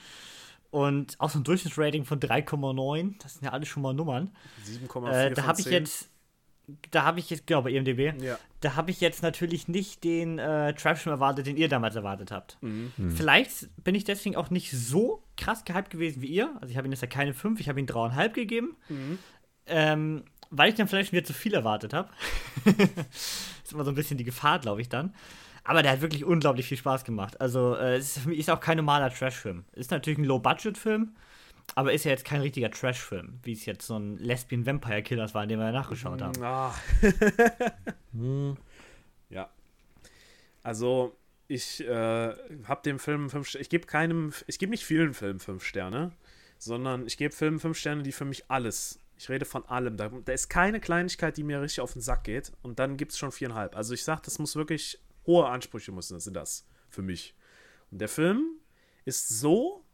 Und 0.74 1.14
auch 1.20 1.30
so 1.30 1.38
ein 1.38 1.44
Durchschnittsrating 1.44 2.04
von 2.04 2.18
3,9. 2.18 3.14
Das 3.22 3.34
sind 3.34 3.44
ja 3.44 3.52
alles 3.52 3.68
schon 3.68 3.80
mal 3.80 3.94
Nummern. 3.94 4.32
7,4. 4.66 5.08
Äh, 5.08 5.30
da 5.32 5.46
habe 5.46 5.60
ich 5.60 5.66
jetzt 5.66 6.10
da 6.90 7.04
habe 7.04 7.20
ich 7.20 7.28
jetzt, 7.28 7.46
glaube 7.46 7.70
ich, 7.70 7.76
IMDb, 7.76 8.20
ja. 8.22 8.38
da 8.60 8.74
habe 8.74 8.90
ich 8.90 9.00
jetzt 9.02 9.22
natürlich 9.22 9.68
nicht 9.68 10.02
den 10.02 10.38
äh, 10.38 10.72
Trapsham 10.72 11.12
erwartet, 11.12 11.46
den 11.46 11.58
ihr 11.58 11.68
damals 11.68 11.94
erwartet 11.94 12.32
habt. 12.32 12.56
Mhm. 12.62 12.90
Mhm. 12.96 13.10
Vielleicht 13.10 13.68
bin 13.84 13.94
ich 13.94 14.04
deswegen 14.04 14.34
auch 14.34 14.48
nicht 14.48 14.72
so 14.72 15.22
krass 15.36 15.64
gehypt 15.64 15.90
gewesen 15.90 16.22
wie 16.22 16.26
ihr. 16.28 16.50
Also 16.62 16.70
ich 16.70 16.78
habe 16.78 16.88
ihm 16.88 16.92
jetzt 16.92 17.02
ja 17.02 17.06
keine 17.06 17.34
5, 17.34 17.60
ich 17.60 17.68
habe 17.68 17.78
ihm 17.78 17.86
3,5 17.86 18.28
gegeben. 18.30 18.76
Mhm. 18.88 19.18
Ähm, 19.66 20.24
weil 20.50 20.70
ich 20.70 20.74
dann 20.74 20.88
vielleicht 20.88 21.12
wieder 21.12 21.24
zu 21.24 21.34
viel 21.34 21.54
erwartet 21.54 21.92
habe. 21.92 22.08
ist 22.64 23.72
immer 23.72 23.84
so 23.84 23.90
ein 23.90 23.94
bisschen 23.94 24.16
die 24.16 24.24
Gefahr, 24.24 24.58
glaube 24.58 24.80
ich, 24.80 24.88
dann. 24.88 25.14
Aber 25.64 25.82
der 25.82 25.92
hat 25.92 26.02
wirklich 26.02 26.24
unglaublich 26.24 26.66
viel 26.66 26.76
Spaß 26.76 27.04
gemacht. 27.04 27.40
Also, 27.40 27.74
äh, 27.74 27.96
es 27.96 28.18
ist, 28.18 28.26
ist 28.26 28.50
auch 28.50 28.60
kein 28.60 28.76
normaler 28.76 29.10
Trash-Film. 29.10 29.64
Ist 29.72 29.90
natürlich 29.90 30.18
ein 30.18 30.24
Low-Budget-Film, 30.24 31.14
aber 31.74 31.92
ist 31.92 32.04
ja 32.04 32.10
jetzt 32.10 32.26
kein 32.26 32.42
richtiger 32.42 32.70
Trash-Film, 32.70 33.40
wie 33.42 33.52
es 33.52 33.64
jetzt 33.64 33.86
so 33.86 33.98
ein 33.98 34.18
Lesbian 34.18 34.66
Vampire 34.66 35.02
Killers 35.02 35.34
war, 35.34 35.46
den 35.46 35.58
wir 35.58 35.66
ja 35.66 35.72
nachgeschaut 35.72 36.20
haben. 36.20 36.42
Ah. 36.42 36.74
hm. 38.12 38.56
Ja. 39.30 39.48
Also, 40.62 41.16
ich 41.48 41.80
äh, 41.80 41.88
habe 41.88 42.82
dem 42.84 42.98
Film 42.98 43.30
fünf 43.30 43.48
Sterne. 43.48 43.62
Ich 43.62 43.68
gebe 43.70 43.86
keinem, 43.86 44.32
ich 44.46 44.58
gebe 44.58 44.70
nicht 44.70 44.84
vielen 44.84 45.14
Filmen 45.14 45.40
fünf 45.40 45.64
Sterne, 45.64 46.12
sondern 46.58 47.06
ich 47.06 47.16
gebe 47.16 47.34
Filmen 47.34 47.58
fünf 47.58 47.78
Sterne, 47.78 48.02
die 48.02 48.12
für 48.12 48.26
mich 48.26 48.50
alles. 48.50 49.00
Ich 49.16 49.28
rede 49.28 49.44
von 49.44 49.64
allem. 49.66 49.96
Da, 49.96 50.08
da 50.08 50.32
ist 50.32 50.48
keine 50.48 50.78
Kleinigkeit, 50.78 51.36
die 51.36 51.42
mir 51.42 51.60
richtig 51.60 51.80
auf 51.80 51.92
den 51.92 52.02
Sack 52.02 52.24
geht. 52.24 52.52
Und 52.62 52.78
dann 52.78 52.96
gibt 52.96 53.12
es 53.12 53.18
schon 53.18 53.32
viereinhalb. 53.32 53.76
Also 53.76 53.94
ich 53.94 54.04
sage, 54.04 54.22
das 54.24 54.38
muss 54.38 54.56
wirklich 54.56 54.98
hohe 55.26 55.46
Ansprüche 55.46 55.92
müssen, 55.92 56.18
sind 56.20 56.34
das 56.34 56.66
für 56.88 57.02
mich. 57.02 57.34
Und 57.90 58.00
der 58.00 58.08
Film 58.08 58.58
ist 59.04 59.28
so 59.28 59.84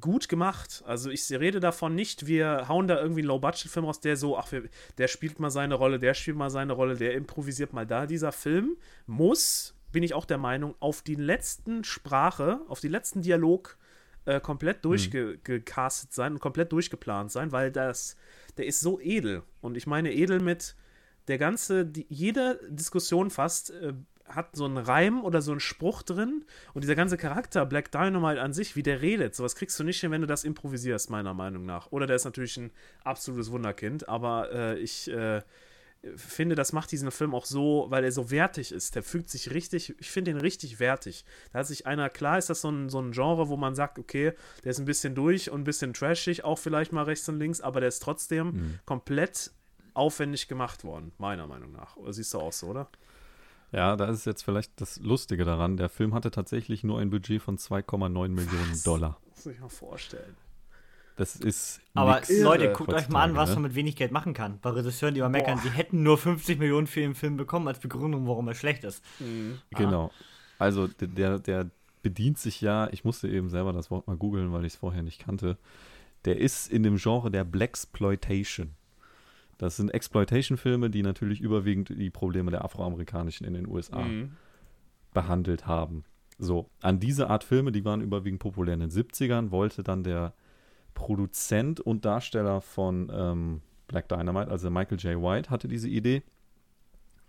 gut 0.00 0.28
gemacht. 0.28 0.82
Also 0.86 1.10
ich 1.10 1.30
rede 1.30 1.60
davon 1.60 1.94
nicht, 1.94 2.26
wir 2.26 2.68
hauen 2.68 2.88
da 2.88 2.98
irgendwie 2.98 3.20
einen 3.20 3.28
Low-Budget-Film 3.28 3.84
raus, 3.84 4.00
der 4.00 4.16
so, 4.16 4.38
ach, 4.38 4.50
wir, 4.52 4.68
der 4.98 5.08
spielt 5.08 5.38
mal 5.38 5.50
seine 5.50 5.74
Rolle, 5.74 5.98
der 5.98 6.14
spielt 6.14 6.36
mal 6.36 6.50
seine 6.50 6.72
Rolle, 6.72 6.96
der 6.96 7.14
improvisiert 7.14 7.72
mal 7.72 7.86
da. 7.86 8.06
Dieser 8.06 8.32
Film 8.32 8.76
muss, 9.06 9.74
bin 9.92 10.02
ich 10.02 10.14
auch 10.14 10.24
der 10.24 10.38
Meinung, 10.38 10.74
auf 10.80 11.02
die 11.02 11.14
letzten 11.14 11.84
Sprache, 11.84 12.60
auf 12.68 12.80
die 12.80 12.88
letzten 12.88 13.20
Dialog 13.20 13.76
äh, 14.24 14.40
komplett 14.40 14.76
hm. 14.76 14.82
durchgecastet 14.82 16.10
mhm. 16.10 16.14
sein 16.14 16.32
und 16.32 16.40
komplett 16.40 16.72
durchgeplant 16.72 17.30
sein, 17.30 17.52
weil 17.52 17.70
das, 17.70 18.16
der 18.56 18.66
ist 18.66 18.80
so 18.80 18.98
edel. 19.00 19.42
Und 19.60 19.76
ich 19.76 19.86
meine 19.86 20.12
edel 20.12 20.40
mit 20.40 20.74
der 21.28 21.38
ganze, 21.38 21.84
die, 21.84 22.06
jede 22.08 22.60
Diskussion 22.68 23.30
fast 23.30 23.70
äh, 23.70 23.92
hat 24.34 24.56
so 24.56 24.64
einen 24.64 24.78
Reim 24.78 25.24
oder 25.24 25.42
so 25.42 25.52
einen 25.52 25.60
Spruch 25.60 26.02
drin 26.02 26.44
und 26.74 26.84
dieser 26.84 26.94
ganze 26.94 27.16
Charakter 27.16 27.66
Black 27.66 27.90
Dynamite 27.92 28.40
an 28.40 28.52
sich, 28.52 28.76
wie 28.76 28.82
der 28.82 29.02
redet, 29.02 29.34
sowas 29.34 29.54
kriegst 29.54 29.78
du 29.78 29.84
nicht 29.84 30.00
hin, 30.00 30.10
wenn 30.10 30.20
du 30.20 30.26
das 30.26 30.44
improvisierst, 30.44 31.10
meiner 31.10 31.34
Meinung 31.34 31.64
nach. 31.64 31.92
Oder 31.92 32.06
der 32.06 32.16
ist 32.16 32.24
natürlich 32.24 32.56
ein 32.56 32.70
absolutes 33.04 33.50
Wunderkind, 33.50 34.08
aber 34.08 34.52
äh, 34.52 34.78
ich 34.78 35.10
äh, 35.10 35.42
finde, 36.16 36.54
das 36.54 36.72
macht 36.72 36.90
diesen 36.90 37.10
Film 37.10 37.34
auch 37.34 37.46
so, 37.46 37.86
weil 37.88 38.04
er 38.04 38.12
so 38.12 38.30
wertig 38.30 38.72
ist. 38.72 38.94
Der 38.94 39.02
fügt 39.02 39.30
sich 39.30 39.52
richtig, 39.52 39.94
ich 40.00 40.10
finde 40.10 40.32
ihn 40.32 40.36
richtig 40.36 40.80
wertig. 40.80 41.24
Da 41.52 41.60
hat 41.60 41.66
sich 41.66 41.86
einer, 41.86 42.10
klar 42.10 42.38
ist 42.38 42.50
das 42.50 42.60
so 42.60 42.70
ein, 42.70 42.88
so 42.88 43.00
ein 43.00 43.12
Genre, 43.12 43.48
wo 43.48 43.56
man 43.56 43.74
sagt, 43.74 43.98
okay, 43.98 44.32
der 44.64 44.70
ist 44.70 44.78
ein 44.78 44.84
bisschen 44.84 45.14
durch 45.14 45.50
und 45.50 45.60
ein 45.60 45.64
bisschen 45.64 45.94
trashig, 45.94 46.44
auch 46.44 46.58
vielleicht 46.58 46.92
mal 46.92 47.04
rechts 47.04 47.28
und 47.28 47.38
links, 47.38 47.60
aber 47.60 47.80
der 47.80 47.88
ist 47.88 48.00
trotzdem 48.00 48.46
mhm. 48.46 48.78
komplett 48.84 49.52
aufwendig 49.94 50.48
gemacht 50.48 50.84
worden, 50.84 51.12
meiner 51.18 51.46
Meinung 51.46 51.72
nach. 51.72 51.96
Oder 51.96 52.12
siehst 52.12 52.34
du 52.34 52.40
auch 52.40 52.52
so, 52.52 52.68
oder? 52.68 52.88
Ja, 53.72 53.96
da 53.96 54.06
ist 54.06 54.26
jetzt 54.26 54.42
vielleicht 54.42 54.80
das 54.80 55.00
Lustige 55.00 55.44
daran. 55.44 55.76
Der 55.76 55.88
Film 55.88 56.14
hatte 56.14 56.30
tatsächlich 56.30 56.84
nur 56.84 57.00
ein 57.00 57.10
Budget 57.10 57.40
von 57.40 57.56
2,9 57.56 58.28
Millionen 58.28 58.82
Dollar. 58.84 59.18
Das 59.30 59.46
muss 59.46 59.54
ich 59.54 59.60
mir 59.60 59.70
vorstellen. 59.70 60.36
Das 61.16 61.36
ist. 61.36 61.80
Aber 61.94 62.20
Leute, 62.28 62.72
guckt 62.72 62.92
euch 62.92 63.08
mal 63.08 63.22
an, 63.22 63.36
was 63.36 63.50
ne? 63.50 63.56
man 63.56 63.62
mit 63.64 63.74
wenig 63.74 63.96
Geld 63.96 64.12
machen 64.12 64.34
kann. 64.34 64.58
Bei 64.60 64.70
Regisseuren, 64.70 65.14
die 65.14 65.20
immer 65.20 65.28
meckern, 65.28 65.58
sie 65.58 65.70
hätten 65.70 66.02
nur 66.02 66.18
50 66.18 66.58
Millionen 66.58 66.86
für 66.86 67.00
den 67.00 67.14
Film 67.14 67.36
bekommen 67.36 67.68
als 67.68 67.78
Begründung, 67.78 68.26
warum 68.26 68.48
er 68.48 68.54
schlecht 68.54 68.84
ist. 68.84 69.02
Mhm. 69.20 69.58
Genau. 69.70 70.10
Also 70.58 70.86
der, 70.88 71.38
der 71.38 71.70
bedient 72.02 72.38
sich 72.38 72.60
ja, 72.60 72.88
ich 72.92 73.04
musste 73.04 73.28
eben 73.28 73.48
selber 73.48 73.72
das 73.72 73.90
Wort 73.90 74.06
mal 74.06 74.16
googeln, 74.16 74.52
weil 74.52 74.64
ich 74.64 74.74
es 74.74 74.78
vorher 74.78 75.02
nicht 75.02 75.24
kannte. 75.24 75.58
Der 76.24 76.38
ist 76.38 76.70
in 76.70 76.82
dem 76.82 76.96
Genre 76.96 77.30
der 77.30 77.44
Blaxploitation. 77.44 78.74
Das 79.62 79.76
sind 79.76 79.94
Exploitation-Filme, 79.94 80.90
die 80.90 81.04
natürlich 81.04 81.40
überwiegend 81.40 81.88
die 81.88 82.10
Probleme 82.10 82.50
der 82.50 82.64
Afroamerikanischen 82.64 83.46
in 83.46 83.54
den 83.54 83.68
USA 83.68 84.00
mhm. 84.00 84.32
behandelt 85.14 85.68
haben. 85.68 86.02
So, 86.36 86.68
an 86.80 86.98
diese 86.98 87.30
Art 87.30 87.44
Filme, 87.44 87.70
die 87.70 87.84
waren 87.84 88.00
überwiegend 88.00 88.40
populär 88.40 88.74
in 88.74 88.80
den 88.80 88.90
70ern, 88.90 89.52
wollte 89.52 89.84
dann 89.84 90.02
der 90.02 90.34
Produzent 90.94 91.78
und 91.78 92.04
Darsteller 92.04 92.60
von 92.60 93.08
ähm, 93.14 93.60
Black 93.86 94.08
Dynamite, 94.08 94.50
also 94.50 94.68
Michael 94.68 94.98
J. 94.98 95.22
White, 95.22 95.48
hatte 95.48 95.68
diese 95.68 95.88
Idee, 95.88 96.24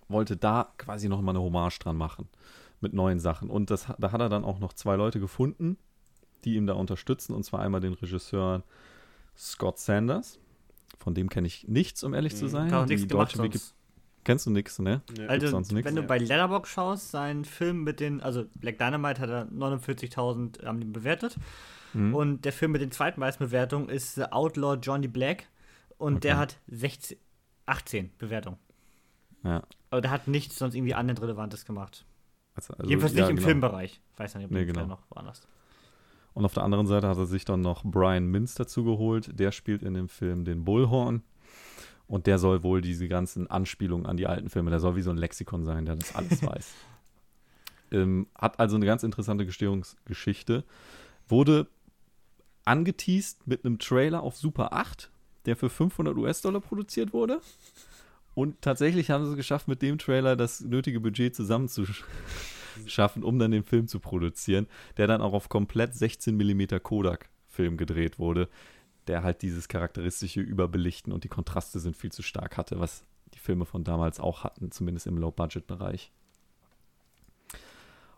wollte 0.07 0.35
da 0.35 0.73
quasi 0.79 1.09
nochmal 1.09 1.35
eine 1.35 1.43
Hommage 1.43 1.77
dran 1.77 1.97
machen 1.97 2.29
mit 2.81 2.93
neuen 2.93 3.19
Sachen. 3.19 3.51
Und 3.51 3.69
das, 3.69 3.85
da 3.99 4.11
hat 4.11 4.21
er 4.21 4.29
dann 4.29 4.43
auch 4.43 4.57
noch 4.57 4.73
zwei 4.73 4.95
Leute 4.95 5.19
gefunden, 5.19 5.77
die 6.45 6.55
ihm 6.55 6.65
da 6.65 6.73
unterstützen, 6.73 7.35
und 7.35 7.43
zwar 7.43 7.59
einmal 7.59 7.81
den 7.81 7.93
Regisseur 7.93 8.63
Scott 9.37 9.77
Sanders, 9.77 10.39
von 10.97 11.13
dem 11.13 11.29
kenne 11.29 11.47
ich 11.47 11.67
nichts, 11.67 12.03
um 12.03 12.13
ehrlich 12.13 12.35
zu 12.35 12.45
mhm. 12.45 12.49
sein. 12.49 12.69
Kann 12.69 12.87
nichts 12.87 13.07
gemacht 13.07 13.41
Wiki 13.41 13.59
Kennst 14.23 14.45
du 14.45 14.51
nichts, 14.51 14.79
ne? 14.79 15.01
Nee. 15.17 15.25
Also, 15.27 15.51
wenn 15.69 15.95
du 15.95 16.03
bei 16.03 16.17
Letterbox 16.17 16.69
schaust, 16.69 17.11
sein 17.11 17.43
Film 17.43 17.83
mit 17.83 17.99
den, 17.99 18.21
also 18.21 18.45
Black 18.55 18.77
Dynamite 18.77 19.19
hat 19.19 19.29
er 19.29 19.45
49.000 19.47 20.65
haben 20.65 20.81
ihn 20.81 20.93
bewertet. 20.93 21.35
Mhm. 21.93 22.15
Und 22.15 22.45
der 22.45 22.53
Film 22.53 22.71
mit 22.71 22.81
den 22.81 22.91
zweitmeisten 22.91 23.47
Bewertungen 23.47 23.89
ist 23.89 24.15
The 24.15 24.31
Outlaw 24.31 24.77
Johnny 24.81 25.07
Black. 25.07 25.47
Und 25.97 26.15
okay. 26.15 26.21
der 26.21 26.37
hat 26.37 26.57
16, 26.67 27.17
18 27.65 28.11
Bewertungen. 28.17 28.57
Ja. 29.43 29.63
Aber 29.89 30.01
der 30.01 30.11
hat 30.11 30.27
nichts 30.27 30.57
sonst 30.57 30.75
irgendwie 30.75 30.93
annähernd 30.93 31.21
Relevantes 31.21 31.65
gemacht. 31.65 32.05
Also, 32.55 32.73
also, 32.75 32.89
Jedenfalls 32.89 33.13
nicht 33.13 33.21
ja, 33.21 33.29
im 33.29 33.35
genau. 33.35 33.47
Filmbereich. 33.47 34.01
Weiß 34.15 34.35
nicht, 34.35 34.45
ob 34.45 34.51
nee, 34.51 34.65
genau. 34.65 34.85
noch 34.85 35.03
woanders. 35.09 35.41
Und 36.33 36.45
auf 36.45 36.53
der 36.53 36.63
anderen 36.63 36.87
Seite 36.87 37.07
hat 37.07 37.17
er 37.17 37.25
sich 37.25 37.45
dann 37.45 37.61
noch 37.61 37.83
Brian 37.83 38.25
Mintz 38.25 38.55
dazu 38.55 38.83
geholt. 38.83 39.39
Der 39.39 39.51
spielt 39.51 39.83
in 39.83 39.93
dem 39.93 40.09
Film 40.09 40.45
den 40.45 40.65
Bullhorn. 40.65 41.23
Und 42.07 42.27
der 42.27 42.37
soll 42.37 42.63
wohl 42.63 42.81
diese 42.81 43.07
ganzen 43.07 43.49
Anspielungen 43.49 44.05
an 44.05 44.17
die 44.17 44.27
alten 44.27 44.49
Filme, 44.49 44.69
der 44.69 44.79
soll 44.79 44.95
wie 44.95 45.01
so 45.01 45.09
ein 45.09 45.17
Lexikon 45.17 45.63
sein, 45.63 45.85
der 45.85 45.95
das 45.95 46.15
alles 46.15 46.43
weiß. 46.45 46.73
Ähm, 47.91 48.27
hat 48.35 48.59
also 48.59 48.75
eine 48.75 48.85
ganz 48.85 49.03
interessante 49.03 49.45
Gestehungsgeschichte. 49.45 50.63
Wurde 51.27 51.67
angeteased 52.65 53.47
mit 53.47 53.65
einem 53.65 53.79
Trailer 53.79 54.21
auf 54.21 54.37
Super 54.37 54.73
8, 54.73 55.11
der 55.45 55.55
für 55.55 55.69
500 55.69 56.17
US-Dollar 56.17 56.61
produziert 56.61 57.13
wurde. 57.13 57.39
Und 58.35 58.61
tatsächlich 58.61 59.11
haben 59.11 59.25
sie 59.25 59.31
es 59.31 59.37
geschafft, 59.37 59.67
mit 59.67 59.81
dem 59.81 59.97
Trailer 59.97 60.35
das 60.35 60.61
nötige 60.61 60.99
Budget 60.99 61.35
zusammenzuschreiben 61.35 62.11
schaffen, 62.85 63.23
um 63.23 63.39
dann 63.39 63.51
den 63.51 63.63
Film 63.63 63.87
zu 63.87 63.99
produzieren, 63.99 64.67
der 64.97 65.07
dann 65.07 65.21
auch 65.21 65.33
auf 65.33 65.49
komplett 65.49 65.95
16 65.95 66.35
mm 66.35 66.79
Kodak-Film 66.81 67.77
gedreht 67.77 68.19
wurde, 68.19 68.49
der 69.07 69.23
halt 69.23 69.41
dieses 69.41 69.67
charakteristische 69.67 70.41
Überbelichten 70.41 71.11
und 71.11 71.23
die 71.23 71.29
Kontraste 71.29 71.79
sind 71.79 71.97
viel 71.97 72.11
zu 72.11 72.21
stark 72.21 72.57
hatte, 72.57 72.79
was 72.79 73.05
die 73.33 73.39
Filme 73.39 73.65
von 73.65 73.83
damals 73.83 74.19
auch 74.19 74.43
hatten, 74.43 74.71
zumindest 74.71 75.07
im 75.07 75.17
Low-Budget-Bereich. 75.17 76.11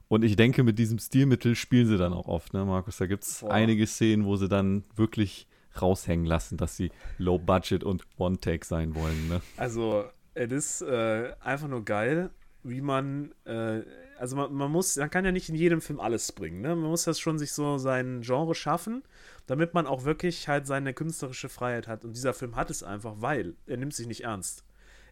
Und 0.08 0.24
ich 0.24 0.36
denke, 0.36 0.64
mit 0.64 0.78
diesem 0.78 0.99
Stilmittel 0.99 1.56
spielen 1.56 1.88
sie 1.88 1.97
dann 1.97 2.14
auch 2.14 2.28
oft, 2.28 2.53
ne, 2.53 2.64
Markus? 2.64 2.97
Da 2.97 3.08
gibt 3.08 3.24
es 3.24 3.43
einige 3.43 3.88
Szenen, 3.88 4.26
wo 4.26 4.36
sie 4.36 4.47
dann 4.47 4.84
wirklich 4.95 5.47
raushängen 5.82 6.26
lassen, 6.26 6.58
dass 6.58 6.78
sie 6.78 6.91
Low 7.18 7.39
Budget 7.39 7.84
und 7.84 8.06
One 8.18 8.38
Take 8.38 8.66
sein 8.66 8.95
wollen. 8.95 9.28
Ne? 9.28 9.41
Also, 9.58 10.06
es 10.36 10.51
ist 10.51 10.82
äh, 10.82 11.34
einfach 11.41 11.68
nur 11.68 11.84
geil, 11.84 12.30
wie 12.64 12.82
man 12.82 13.34
äh, 13.45 13.82
also 14.18 14.36
man, 14.36 14.53
man, 14.53 14.72
muss, 14.72 14.95
man 14.95 15.09
kann 15.09 15.26
ja 15.26 15.32
nicht 15.32 15.49
in 15.49 15.55
jedem 15.55 15.82
Film 15.82 15.99
alles 15.99 16.32
bringen, 16.32 16.61
ne? 16.61 16.70
Man 16.70 16.89
muss 16.89 17.03
das 17.03 17.20
schon 17.20 17.38
sich 17.38 17.51
so 17.53 17.78
sein 17.78 18.22
Genre 18.22 18.55
schaffen, 18.55 19.03
damit 19.47 19.74
man 19.74 19.88
auch 19.88 20.05
wirklich 20.05 20.47
halt 20.47 20.68
seine 20.68 20.93
künstlerische 20.93 21.49
Freiheit 21.49 21.88
hat. 21.88 22.05
Und 22.05 22.16
dieser 22.16 22.34
Film 22.34 22.55
hat 22.55 22.70
es 22.70 22.84
einfach, 22.84 23.16
weil 23.20 23.55
er 23.68 23.78
nimmt 23.78 23.93
sich 23.93 24.07
nicht 24.07 24.24
ernst. 24.24 24.63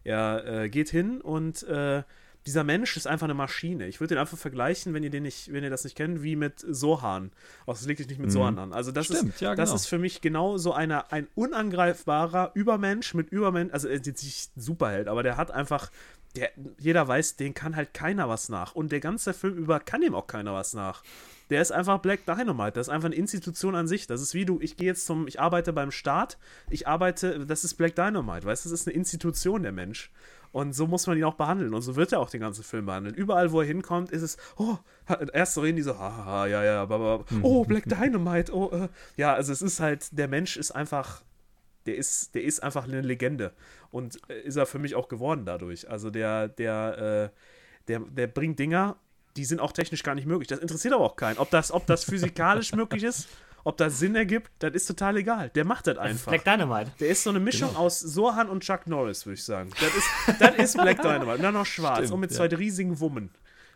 Er 0.04 0.44
äh, 0.46 0.68
geht 0.68 0.90
hin 0.90 1.20
und 1.20 1.62
äh, 1.64 2.02
dieser 2.46 2.64
Mensch 2.64 2.96
ist 2.96 3.06
einfach 3.06 3.24
eine 3.24 3.34
Maschine. 3.34 3.86
Ich 3.86 4.00
würde 4.00 4.14
den 4.14 4.18
einfach 4.18 4.36
vergleichen, 4.36 4.92
wenn 4.92 5.02
ihr 5.02 5.10
den 5.10 5.22
nicht, 5.22 5.52
wenn 5.52 5.64
ihr 5.64 5.70
das 5.70 5.84
nicht 5.84 5.96
kennt, 5.96 6.22
wie 6.22 6.36
mit 6.36 6.64
Sohan. 6.66 7.32
Auch 7.64 7.74
das 7.74 7.86
liegt 7.86 8.00
nicht 8.00 8.18
mit 8.18 8.28
mhm. 8.28 8.32
Sohan 8.32 8.58
an. 8.58 8.72
Also 8.72 8.92
das 8.92 9.06
Stimmt, 9.06 9.34
ist, 9.34 9.40
ja, 9.40 9.54
genau. 9.54 9.62
das 9.62 9.72
ist 9.74 9.86
für 9.86 9.98
mich 9.98 10.20
genau 10.20 10.58
so 10.58 10.72
eine, 10.72 11.10
ein 11.10 11.26
unangreifbarer 11.34 12.50
Übermensch 12.54 13.14
mit 13.14 13.30
Übermensch. 13.30 13.72
Also 13.72 13.88
er 13.88 13.94
ist 13.94 14.06
jetzt 14.06 14.22
nicht 14.22 14.50
Superheld, 14.56 15.08
aber 15.08 15.22
der 15.22 15.36
hat 15.36 15.50
einfach 15.50 15.90
der, 16.36 16.50
jeder 16.78 17.06
weiß, 17.06 17.36
den 17.36 17.54
kann 17.54 17.76
halt 17.76 17.94
keiner 17.94 18.28
was 18.28 18.48
nach. 18.48 18.74
Und 18.74 18.92
der 18.92 19.00
ganze 19.00 19.32
Film 19.32 19.56
über 19.56 19.80
kann 19.80 20.02
ihm 20.02 20.14
auch 20.14 20.26
keiner 20.26 20.52
was 20.52 20.74
nach. 20.74 21.02
Der 21.50 21.62
ist 21.62 21.72
einfach 21.72 21.98
Black 21.98 22.26
Dynamite. 22.26 22.72
Das 22.72 22.88
ist 22.88 22.92
einfach 22.92 23.06
eine 23.06 23.14
Institution 23.14 23.74
an 23.74 23.86
sich. 23.86 24.06
Das 24.06 24.20
ist 24.20 24.34
wie 24.34 24.44
du, 24.44 24.58
ich 24.60 24.76
gehe 24.76 24.88
jetzt 24.88 25.06
zum, 25.06 25.28
ich 25.28 25.40
arbeite 25.40 25.72
beim 25.72 25.90
Staat, 25.90 26.38
ich 26.70 26.88
arbeite, 26.88 27.46
das 27.46 27.64
ist 27.64 27.74
Black 27.74 27.94
Dynamite, 27.94 28.46
weißt 28.46 28.64
du, 28.64 28.70
das 28.70 28.80
ist 28.80 28.88
eine 28.88 28.96
Institution, 28.96 29.62
der 29.62 29.72
Mensch. 29.72 30.10
Und 30.54 30.72
so 30.72 30.86
muss 30.86 31.08
man 31.08 31.18
ihn 31.18 31.24
auch 31.24 31.34
behandeln. 31.34 31.74
Und 31.74 31.82
so 31.82 31.96
wird 31.96 32.12
er 32.12 32.20
auch 32.20 32.30
den 32.30 32.40
ganzen 32.40 32.62
Film 32.62 32.86
behandeln. 32.86 33.12
Überall, 33.16 33.50
wo 33.50 33.60
er 33.60 33.66
hinkommt, 33.66 34.12
ist 34.12 34.22
es, 34.22 34.36
oh, 34.56 34.76
erst 35.32 35.54
so 35.54 35.62
reden 35.62 35.74
die 35.74 35.82
so, 35.82 35.98
haha, 35.98 36.46
ja, 36.46 36.62
ja, 36.62 36.80
aber, 36.80 37.24
oh, 37.42 37.64
Black 37.64 37.86
Dynamite, 37.86 38.54
oh, 38.54 38.70
äh. 38.70 38.88
ja, 39.16 39.34
also 39.34 39.52
es 39.52 39.62
ist 39.62 39.80
halt, 39.80 40.16
der 40.16 40.28
Mensch 40.28 40.56
ist 40.56 40.70
einfach, 40.70 41.24
der 41.86 41.96
ist, 41.96 42.36
der 42.36 42.44
ist 42.44 42.62
einfach 42.62 42.84
eine 42.84 43.00
Legende. 43.00 43.52
Und 43.90 44.20
äh, 44.30 44.42
ist 44.42 44.54
er 44.54 44.66
für 44.66 44.78
mich 44.78 44.94
auch 44.94 45.08
geworden 45.08 45.44
dadurch. 45.44 45.90
Also 45.90 46.10
der, 46.10 46.46
der, 46.46 47.32
äh, 47.34 47.38
der, 47.88 47.98
der 47.98 48.28
bringt 48.28 48.60
Dinger, 48.60 48.96
die 49.36 49.44
sind 49.44 49.60
auch 49.60 49.72
technisch 49.72 50.04
gar 50.04 50.14
nicht 50.14 50.28
möglich. 50.28 50.46
Das 50.46 50.60
interessiert 50.60 50.94
aber 50.94 51.04
auch 51.04 51.16
keinen. 51.16 51.38
Ob 51.38 51.50
das, 51.50 51.72
ob 51.72 51.84
das 51.88 52.04
physikalisch 52.04 52.72
möglich 52.74 53.02
ist, 53.02 53.28
ob 53.64 53.78
das 53.78 53.98
Sinn 53.98 54.14
ergibt, 54.14 54.50
das 54.58 54.74
ist 54.74 54.86
total 54.86 55.16
egal. 55.16 55.48
Der 55.50 55.64
macht 55.64 55.86
das 55.86 55.96
einfach. 55.96 56.10
Das 56.30 56.40
ist 56.40 56.44
Black 56.44 56.44
Dynamite. 56.44 56.92
Der 57.00 57.08
ist 57.08 57.22
so 57.22 57.30
eine 57.30 57.40
Mischung 57.40 57.70
genau. 57.70 57.80
aus 57.80 57.98
Sohan 57.98 58.48
und 58.48 58.62
Chuck 58.62 58.86
Norris, 58.86 59.24
würde 59.24 59.34
ich 59.34 59.44
sagen. 59.44 59.70
Das 59.80 59.94
ist, 59.94 60.40
das 60.40 60.54
ist 60.56 60.76
Black 60.76 61.00
Dynamite. 61.02 61.32
Und 61.32 61.42
dann 61.42 61.54
noch 61.54 61.66
schwarz 61.66 61.98
Stimmt, 61.98 62.12
und 62.12 62.20
mit 62.20 62.32
zwei 62.32 62.46
riesigen 62.46 63.00
Wummen. 63.00 63.30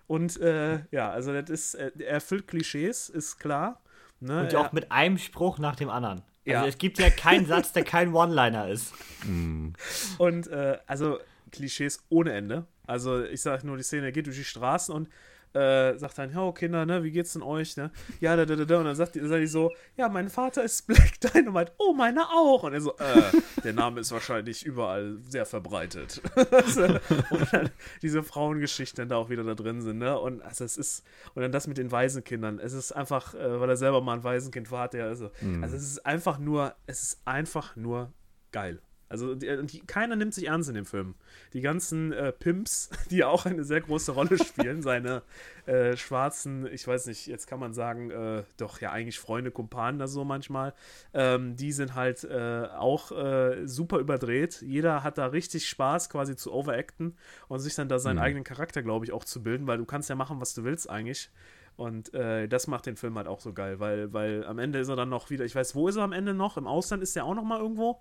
Und 0.06 0.38
äh, 0.40 0.80
ja, 0.90 1.10
also 1.10 1.32
das 1.32 1.50
ist, 1.50 1.74
äh, 1.74 1.90
er 1.98 2.08
erfüllt 2.08 2.46
Klischees, 2.46 3.08
ist 3.08 3.38
klar. 3.38 3.80
Ne? 4.20 4.42
Und 4.42 4.52
ja 4.52 4.60
auch 4.60 4.72
mit 4.72 4.92
einem 4.92 5.18
Spruch 5.18 5.58
nach 5.58 5.76
dem 5.76 5.90
anderen. 5.90 6.22
Also 6.46 6.64
ja. 6.64 6.66
es 6.66 6.78
gibt 6.78 6.98
ja 6.98 7.10
keinen 7.10 7.46
Satz, 7.46 7.72
der 7.72 7.84
kein 7.84 8.14
One-Liner 8.14 8.68
ist. 8.68 8.94
Mm. 9.24 9.70
Und 10.18 10.48
äh, 10.48 10.78
also 10.86 11.18
Klischees 11.50 12.04
ohne 12.08 12.32
Ende. 12.32 12.66
Also 12.86 13.22
ich 13.22 13.42
sage 13.42 13.66
nur, 13.66 13.76
die 13.76 13.82
Szene 13.82 14.12
geht 14.12 14.26
durch 14.26 14.36
die 14.36 14.44
Straßen 14.44 14.94
und 14.94 15.08
äh, 15.54 15.96
sagt 15.98 16.18
dann, 16.18 16.36
oh 16.36 16.52
Kinder, 16.52 16.86
ne, 16.86 17.02
wie 17.02 17.10
geht's 17.10 17.32
denn 17.32 17.42
euch, 17.42 17.76
ne? 17.76 17.90
Ja, 18.20 18.36
da, 18.36 18.44
da, 18.44 18.56
da, 18.56 18.78
und 18.78 18.84
dann 18.84 18.96
sagt 18.96 19.14
die, 19.14 19.20
sagt 19.20 19.40
die 19.40 19.46
so, 19.46 19.70
ja, 19.96 20.08
mein 20.08 20.28
Vater 20.28 20.62
ist 20.62 20.86
Black 20.86 21.20
Dynamite, 21.20 21.72
oh, 21.78 21.92
meiner 21.92 22.28
auch. 22.30 22.62
Und 22.62 22.74
er 22.74 22.80
so, 22.80 22.96
äh, 22.96 23.32
der 23.64 23.72
Name 23.72 24.00
ist 24.00 24.12
wahrscheinlich 24.12 24.64
überall 24.64 25.18
sehr 25.28 25.46
verbreitet. 25.46 26.20
und 26.36 27.52
dann 27.52 27.70
diese 28.02 28.22
Frauengeschichten 28.22 29.08
da 29.08 29.16
auch 29.16 29.30
wieder 29.30 29.44
da 29.44 29.54
drin 29.54 29.82
sind, 29.82 29.98
ne? 29.98 30.18
Und 30.18 30.42
also 30.42 30.64
es 30.64 30.76
ist, 30.76 31.04
und 31.34 31.42
dann 31.42 31.52
das 31.52 31.66
mit 31.66 31.78
den 31.78 31.90
Waisenkindern, 31.90 32.58
es 32.58 32.72
ist 32.72 32.92
einfach, 32.92 33.34
äh, 33.34 33.60
weil 33.60 33.70
er 33.70 33.76
selber 33.76 34.00
mal 34.00 34.14
ein 34.14 34.24
Waisenkind 34.24 34.70
war, 34.70 34.84
hat 34.84 34.94
er, 34.94 35.06
also, 35.06 35.30
mhm. 35.40 35.62
also 35.62 35.76
es 35.76 35.82
ist 35.82 36.06
einfach 36.06 36.38
nur, 36.38 36.74
es 36.86 37.02
ist 37.02 37.22
einfach 37.24 37.76
nur 37.76 38.12
geil. 38.52 38.80
Also 39.08 39.34
die, 39.34 39.66
die, 39.66 39.80
keiner 39.80 40.16
nimmt 40.16 40.34
sich 40.34 40.46
ernst 40.46 40.68
in 40.68 40.74
dem 40.74 40.84
Film. 40.84 41.14
Die 41.52 41.60
ganzen 41.60 42.12
äh, 42.12 42.32
Pimps, 42.32 42.90
die 43.10 43.24
auch 43.24 43.46
eine 43.46 43.64
sehr 43.64 43.80
große 43.80 44.12
Rolle 44.12 44.38
spielen, 44.44 44.82
seine 44.82 45.22
äh, 45.66 45.96
schwarzen, 45.96 46.66
ich 46.72 46.86
weiß 46.86 47.06
nicht, 47.06 47.26
jetzt 47.26 47.46
kann 47.46 47.60
man 47.60 47.72
sagen, 47.72 48.10
äh, 48.10 48.44
doch 48.56 48.80
ja 48.80 48.92
eigentlich 48.92 49.18
Freunde, 49.18 49.50
Kumpanen 49.50 49.98
da 49.98 50.06
so 50.06 50.24
manchmal, 50.24 50.74
ähm, 51.14 51.56
die 51.56 51.72
sind 51.72 51.94
halt 51.94 52.24
äh, 52.24 52.68
auch 52.76 53.12
äh, 53.12 53.66
super 53.66 53.98
überdreht. 53.98 54.62
Jeder 54.62 55.02
hat 55.02 55.18
da 55.18 55.26
richtig 55.26 55.68
Spaß 55.68 56.10
quasi 56.10 56.36
zu 56.36 56.52
overacten 56.52 57.16
und 57.48 57.60
sich 57.60 57.74
dann 57.74 57.88
da 57.88 57.98
seinen 57.98 58.16
mhm. 58.16 58.22
eigenen 58.22 58.44
Charakter, 58.44 58.82
glaube 58.82 59.04
ich, 59.04 59.12
auch 59.12 59.24
zu 59.24 59.42
bilden, 59.42 59.66
weil 59.66 59.78
du 59.78 59.84
kannst 59.84 60.08
ja 60.10 60.16
machen, 60.16 60.40
was 60.40 60.54
du 60.54 60.64
willst 60.64 60.88
eigentlich. 60.90 61.30
Und 61.78 62.12
äh, 62.12 62.48
das 62.48 62.66
macht 62.66 62.86
den 62.86 62.96
Film 62.96 63.16
halt 63.16 63.28
auch 63.28 63.38
so 63.38 63.52
geil, 63.52 63.78
weil, 63.78 64.12
weil 64.12 64.44
am 64.46 64.58
Ende 64.58 64.80
ist 64.80 64.88
er 64.88 64.96
dann 64.96 65.08
noch 65.08 65.30
wieder, 65.30 65.44
ich 65.44 65.54
weiß, 65.54 65.76
wo 65.76 65.86
ist 65.86 65.94
er 65.94 66.02
am 66.02 66.12
Ende 66.12 66.34
noch? 66.34 66.56
Im 66.56 66.66
Ausland 66.66 67.04
ist 67.04 67.16
er 67.16 67.24
auch 67.24 67.36
noch 67.36 67.44
mal 67.44 67.60
irgendwo. 67.60 68.00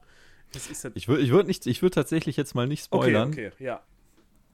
Ich 0.96 1.08
würde 1.08 1.24
ich 1.24 1.32
würd 1.32 1.48
nicht, 1.48 1.66
ich 1.68 1.82
würde 1.82 1.96
tatsächlich 1.96 2.38
jetzt 2.38 2.56
mal 2.56 2.68
nicht 2.68 2.86
spoilern. 2.86 3.30
Okay, 3.30 3.52
okay, 3.54 3.64
ja. 3.64 3.82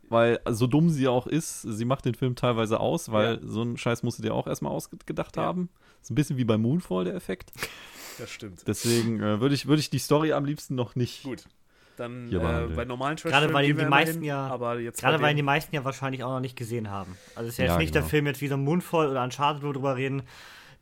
Weil 0.09 0.39
so 0.49 0.67
dumm 0.67 0.89
sie 0.89 1.07
auch 1.07 1.27
ist, 1.27 1.61
sie 1.61 1.85
macht 1.85 2.05
den 2.05 2.13
Film 2.13 2.35
teilweise 2.35 2.79
aus, 2.79 3.11
weil 3.11 3.35
ja. 3.35 3.39
so 3.43 3.61
einen 3.61 3.77
Scheiß 3.77 4.03
musst 4.03 4.19
du 4.19 4.23
dir 4.23 4.33
auch 4.33 4.47
erstmal 4.47 4.71
ausgedacht 4.71 5.37
ja. 5.37 5.43
haben. 5.43 5.69
Ist 6.01 6.11
ein 6.11 6.15
bisschen 6.15 6.37
wie 6.37 6.43
bei 6.43 6.57
Moonfall 6.57 7.05
der 7.05 7.15
Effekt. 7.15 7.51
Das 8.19 8.29
stimmt. 8.29 8.67
Deswegen 8.67 9.23
äh, 9.23 9.41
würde 9.41 9.55
ich, 9.55 9.65
würd 9.65 9.79
ich 9.79 9.89
die 9.89 9.97
Story 9.97 10.33
am 10.33 10.45
liebsten 10.45 10.75
noch 10.75 10.95
nicht. 10.95 11.23
Gut. 11.23 11.45
Dann 11.97 12.31
äh, 12.31 12.67
bei 12.75 12.85
normalen 12.85 13.17
Trash 13.17 13.31
Gerade 13.31 13.53
weil 13.53 13.65
die, 13.65 13.73
die 13.73 13.85
meisten 13.85 14.19
hin, 14.19 14.23
ja, 14.23 14.55
gerade 14.55 15.21
weil 15.21 15.35
die 15.35 15.41
meisten 15.41 15.75
ja 15.75 15.83
wahrscheinlich 15.83 16.23
auch 16.23 16.29
noch 16.29 16.39
nicht 16.39 16.55
gesehen 16.55 16.89
haben. 16.89 17.17
Also 17.35 17.47
es 17.47 17.53
ist 17.53 17.57
ja, 17.57 17.65
ja 17.65 17.71
jetzt 17.71 17.79
nicht 17.79 17.93
genau. 17.93 18.03
der 18.03 18.09
Film 18.09 18.27
jetzt 18.27 18.41
wie 18.41 18.47
so 18.47 18.57
Moonfall 18.57 19.09
oder 19.09 19.23
Uncharted, 19.23 19.63
wo 19.63 19.67
wir 19.67 19.73
drüber 19.73 19.95
reden, 19.95 20.23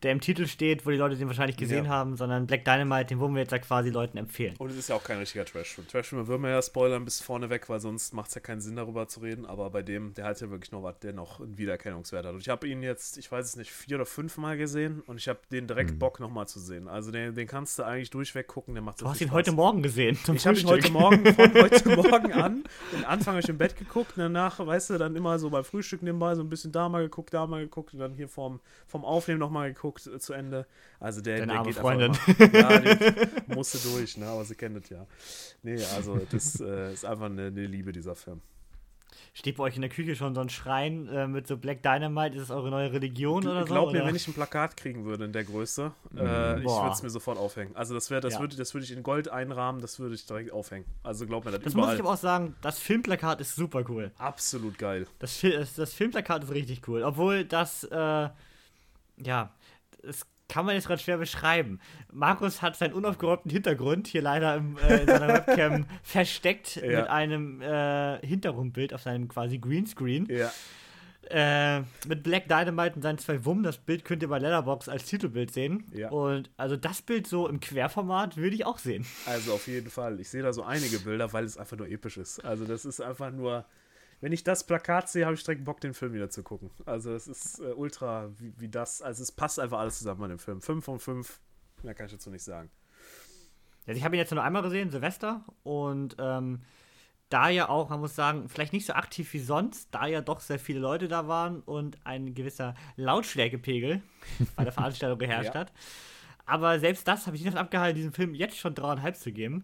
der 0.03 0.11
im 0.11 0.21
Titel 0.21 0.47
steht, 0.47 0.85
wo 0.85 0.89
die 0.89 0.97
Leute 0.97 1.15
den 1.15 1.27
wahrscheinlich 1.27 1.57
gesehen 1.57 1.85
ja. 1.85 1.91
haben, 1.91 2.17
sondern 2.17 2.47
Black 2.47 2.65
Dynamite, 2.65 3.05
den 3.05 3.19
wollen 3.19 3.35
wir 3.35 3.41
jetzt 3.41 3.51
ja 3.51 3.59
quasi 3.59 3.89
Leuten 3.89 4.17
empfehlen. 4.17 4.55
Und 4.57 4.71
es 4.71 4.77
ist 4.77 4.89
ja 4.89 4.95
auch 4.95 5.03
kein 5.03 5.19
richtiger 5.19 5.45
Trash-Film. 5.45 5.87
Trash-Film 5.87 6.27
würden 6.27 6.41
wir 6.41 6.49
ja 6.49 6.61
spoilern 6.61 7.05
bis 7.05 7.21
vorne 7.21 7.49
weg, 7.49 7.69
weil 7.69 7.79
sonst 7.79 8.13
macht 8.13 8.29
es 8.29 8.35
ja 8.35 8.41
keinen 8.41 8.61
Sinn, 8.61 8.75
darüber 8.75 9.07
zu 9.07 9.19
reden. 9.19 9.45
Aber 9.45 9.69
bei 9.69 9.83
dem, 9.83 10.13
der 10.15 10.25
hat 10.25 10.41
ja 10.41 10.49
wirklich 10.49 10.71
noch 10.71 10.81
was, 10.81 10.99
der 10.99 11.13
noch 11.13 11.39
einen 11.39 11.57
Wiedererkennungswert 11.57 12.25
hat. 12.25 12.33
Und 12.33 12.41
ich 12.41 12.49
habe 12.49 12.67
ihn 12.67 12.81
jetzt, 12.81 13.17
ich 13.17 13.31
weiß 13.31 13.45
es 13.45 13.55
nicht, 13.55 13.71
vier 13.71 13.97
oder 13.97 14.05
fünf 14.05 14.37
Mal 14.37 14.57
gesehen 14.57 15.01
und 15.01 15.17
ich 15.17 15.27
habe 15.27 15.39
den 15.51 15.67
direkt 15.67 15.91
mhm. 15.91 15.99
Bock 15.99 16.19
nochmal 16.19 16.47
zu 16.47 16.59
sehen. 16.59 16.87
Also 16.87 17.11
den, 17.11 17.35
den 17.35 17.47
kannst 17.47 17.77
du 17.77 17.83
eigentlich 17.83 18.09
durchweg 18.09 18.47
gucken, 18.47 18.73
der 18.73 18.81
macht 18.81 19.01
Du 19.01 19.07
hast 19.07 19.21
ihn 19.21 19.27
Spaß. 19.27 19.35
heute 19.35 19.51
Morgen 19.51 19.83
gesehen. 19.83 20.17
ich 20.33 20.47
habe 20.47 20.57
ihn 20.57 20.67
heute 20.67 20.91
Morgen 20.91 21.25
von 21.35 21.53
heute 21.53 21.95
Morgen 21.95 22.33
an. 22.33 22.63
Den 22.91 23.05
Anfang 23.05 23.33
habe 23.35 23.41
ich 23.41 23.49
im 23.49 23.57
Bett 23.57 23.77
geguckt, 23.77 24.17
und 24.17 24.23
danach, 24.23 24.65
weißt 24.65 24.91
du, 24.91 24.97
dann 24.97 25.15
immer 25.15 25.37
so 25.37 25.49
beim 25.49 25.63
Frühstück 25.63 26.01
nebenbei 26.01 26.33
so 26.35 26.41
ein 26.41 26.49
bisschen 26.49 26.71
da 26.71 26.89
mal 26.89 27.03
geguckt, 27.03 27.33
da 27.33 27.45
mal 27.45 27.61
geguckt 27.61 27.93
und 27.93 27.99
dann 27.99 28.13
hier 28.13 28.27
vorm, 28.27 28.59
vom 28.87 29.05
Aufnehmen 29.05 29.39
nochmal 29.39 29.73
geguckt 29.73 29.90
äh, 29.95 30.19
zu 30.19 30.33
Ende. 30.33 30.65
Also 30.99 31.21
der, 31.21 31.39
Deine 31.39 31.53
der 31.53 31.63
geht 31.63 31.75
Freundin. 31.75 32.11
einfach 32.11 32.39
immer, 32.39 32.71
ja, 32.71 32.79
die 32.79 33.53
musste 33.55 33.77
durch, 33.89 34.17
ne? 34.17 34.27
aber 34.27 34.45
sie 34.45 34.55
kennt 34.55 34.77
es 34.83 34.89
ja. 34.89 35.05
Nee, 35.63 35.83
also 35.95 36.19
das 36.29 36.59
äh, 36.59 36.93
ist 36.93 37.05
einfach 37.05 37.25
eine, 37.25 37.47
eine, 37.47 37.65
Liebe, 37.65 37.91
dieser 37.91 38.15
Film. 38.15 38.41
Steht 39.33 39.57
bei 39.57 39.63
euch 39.63 39.75
in 39.75 39.81
der 39.81 39.89
Küche 39.89 40.15
schon 40.15 40.35
so 40.35 40.41
ein 40.41 40.49
Schrein 40.49 41.07
äh, 41.07 41.25
mit 41.27 41.47
so 41.47 41.55
Black 41.57 41.81
Dynamite? 41.83 42.35
Ist 42.35 42.43
es 42.43 42.51
eure 42.51 42.69
neue 42.69 42.91
Religion 42.91 43.47
oder 43.47 43.61
so? 43.61 43.65
Glaub 43.65 43.93
mir, 43.93 44.05
wenn 44.05 44.15
ich 44.15 44.27
ein 44.27 44.33
Plakat 44.33 44.75
kriegen 44.75 45.05
würde 45.05 45.25
in 45.25 45.31
der 45.31 45.45
Größe, 45.45 45.93
mhm. 46.11 46.17
äh, 46.17 46.59
ich 46.59 46.65
würde 46.65 46.91
es 46.91 47.01
mir 47.01 47.09
sofort 47.09 47.37
aufhängen. 47.37 47.75
Also 47.75 47.93
das 47.93 48.09
wäre, 48.09 48.19
das 48.19 48.33
ja. 48.33 48.39
würde 48.41 48.57
das 48.57 48.75
ich 48.75 48.91
in 48.91 49.03
Gold 49.03 49.29
einrahmen, 49.29 49.81
das 49.81 49.99
würde 49.99 50.15
ich 50.15 50.25
direkt 50.25 50.51
aufhängen. 50.51 50.85
Also 51.03 51.25
glaub 51.25 51.45
mir, 51.45 51.51
das 51.51 51.61
Das 51.61 51.73
überall. 51.73 51.87
muss 51.87 51.95
ich 51.95 52.01
aber 52.01 52.13
auch 52.13 52.17
sagen, 52.17 52.55
das 52.61 52.79
Filmplakat 52.79 53.39
ist 53.39 53.55
super 53.55 53.83
cool. 53.89 54.11
Absolut 54.17 54.77
geil. 54.77 55.07
Das, 55.19 55.39
das, 55.41 55.75
das 55.75 55.93
Filmplakat 55.93 56.43
ist 56.43 56.51
richtig 56.51 56.87
cool. 56.87 57.03
Obwohl 57.03 57.45
das, 57.45 57.85
äh, 57.85 58.29
ja, 59.17 59.53
es 60.03 60.25
kann 60.51 60.65
man 60.65 60.75
jetzt 60.75 60.87
gerade 60.87 61.01
schwer 61.01 61.17
beschreiben. 61.17 61.79
Markus 62.11 62.61
hat 62.61 62.75
seinen 62.75 62.93
unaufgeräumten 62.93 63.49
Hintergrund 63.49 64.07
hier 64.07 64.21
leider 64.21 64.55
im, 64.55 64.77
äh, 64.77 65.01
in 65.01 65.07
seiner 65.07 65.27
Webcam 65.33 65.85
versteckt 66.03 66.75
ja. 66.75 67.01
mit 67.01 67.07
einem 67.07 67.61
äh, 67.61 68.19
Hintergrundbild 68.25 68.93
auf 68.93 69.01
seinem 69.01 69.29
quasi 69.29 69.59
Greenscreen. 69.59 70.27
Ja. 70.29 70.51
Äh, 71.29 71.83
mit 72.05 72.23
Black 72.23 72.49
Dynamite 72.49 72.95
und 72.95 73.01
seinen 73.03 73.17
zwei 73.17 73.45
Wummen. 73.45 73.63
Das 73.63 73.77
Bild 73.77 74.03
könnt 74.03 74.21
ihr 74.23 74.27
bei 74.27 74.39
Letterbox 74.39 74.89
als 74.89 75.05
Titelbild 75.05 75.53
sehen. 75.53 75.85
Ja. 75.93 76.09
Und 76.09 76.49
also 76.57 76.75
das 76.75 77.01
Bild 77.01 77.27
so 77.27 77.47
im 77.47 77.61
Querformat 77.61 78.35
würde 78.35 78.55
ich 78.55 78.65
auch 78.65 78.79
sehen. 78.79 79.05
Also 79.25 79.53
auf 79.53 79.67
jeden 79.67 79.89
Fall. 79.89 80.19
Ich 80.19 80.29
sehe 80.29 80.43
da 80.43 80.51
so 80.51 80.63
einige 80.63 80.99
Bilder, 80.99 81.31
weil 81.31 81.45
es 81.45 81.57
einfach 81.57 81.77
nur 81.77 81.87
episch 81.87 82.17
ist. 82.17 82.43
Also 82.43 82.65
das 82.65 82.83
ist 82.83 82.99
einfach 82.99 83.31
nur 83.31 83.63
wenn 84.21 84.31
ich 84.31 84.43
das 84.43 84.65
Plakat 84.65 85.09
sehe, 85.09 85.25
habe 85.25 85.35
ich 85.35 85.43
direkt 85.43 85.63
Bock, 85.63 85.81
den 85.81 85.93
Film 85.93 86.13
wieder 86.13 86.29
zu 86.29 86.43
gucken. 86.43 86.69
Also 86.85 87.13
es 87.13 87.27
ist 87.27 87.59
äh, 87.59 87.73
ultra, 87.73 88.29
wie, 88.37 88.53
wie, 88.57 88.69
das, 88.69 89.01
also 89.01 89.21
es 89.23 89.31
passt 89.31 89.59
einfach 89.59 89.79
alles 89.79 89.97
zusammen 89.97 90.23
an 90.23 90.29
dem 90.29 90.39
Film. 90.39 90.61
5 90.61 90.85
von 90.85 90.99
5, 90.99 91.39
mehr 91.83 91.95
kann 91.95 92.05
ich 92.05 92.11
dazu 92.13 92.29
nicht 92.29 92.43
sagen. 92.43 92.69
Also 93.87 93.97
ich 93.97 94.05
habe 94.05 94.15
ihn 94.15 94.19
jetzt 94.19 94.31
nur 94.31 94.43
einmal 94.43 94.61
gesehen, 94.61 94.91
Silvester, 94.91 95.43
und 95.63 96.15
ähm, 96.19 96.61
da 97.29 97.49
ja 97.49 97.69
auch, 97.69 97.89
man 97.89 97.99
muss 97.99 98.15
sagen, 98.15 98.47
vielleicht 98.47 98.73
nicht 98.73 98.85
so 98.85 98.93
aktiv 98.93 99.33
wie 99.33 99.39
sonst, 99.39 99.87
da 99.91 100.05
ja 100.05 100.21
doch 100.21 100.39
sehr 100.39 100.59
viele 100.59 100.79
Leute 100.79 101.07
da 101.07 101.27
waren 101.27 101.61
und 101.61 101.97
ein 102.03 102.35
gewisser 102.35 102.75
Lautstärkepegel 102.97 104.01
bei 104.55 104.63
der 104.63 104.73
Veranstaltung 104.73 105.17
geherrscht 105.17 105.55
ja. 105.55 105.61
hat. 105.61 105.73
Aber 106.45 106.79
selbst 106.79 107.07
das 107.07 107.25
habe 107.25 107.35
ich 107.35 107.41
nicht 107.41 107.53
davon 107.53 107.65
abgehalten, 107.65 107.95
diesem 107.95 108.13
Film 108.13 108.35
jetzt 108.35 108.57
schon 108.57 108.75
dreieinhalb 108.75 109.15
zu 109.15 109.31
geben. 109.31 109.63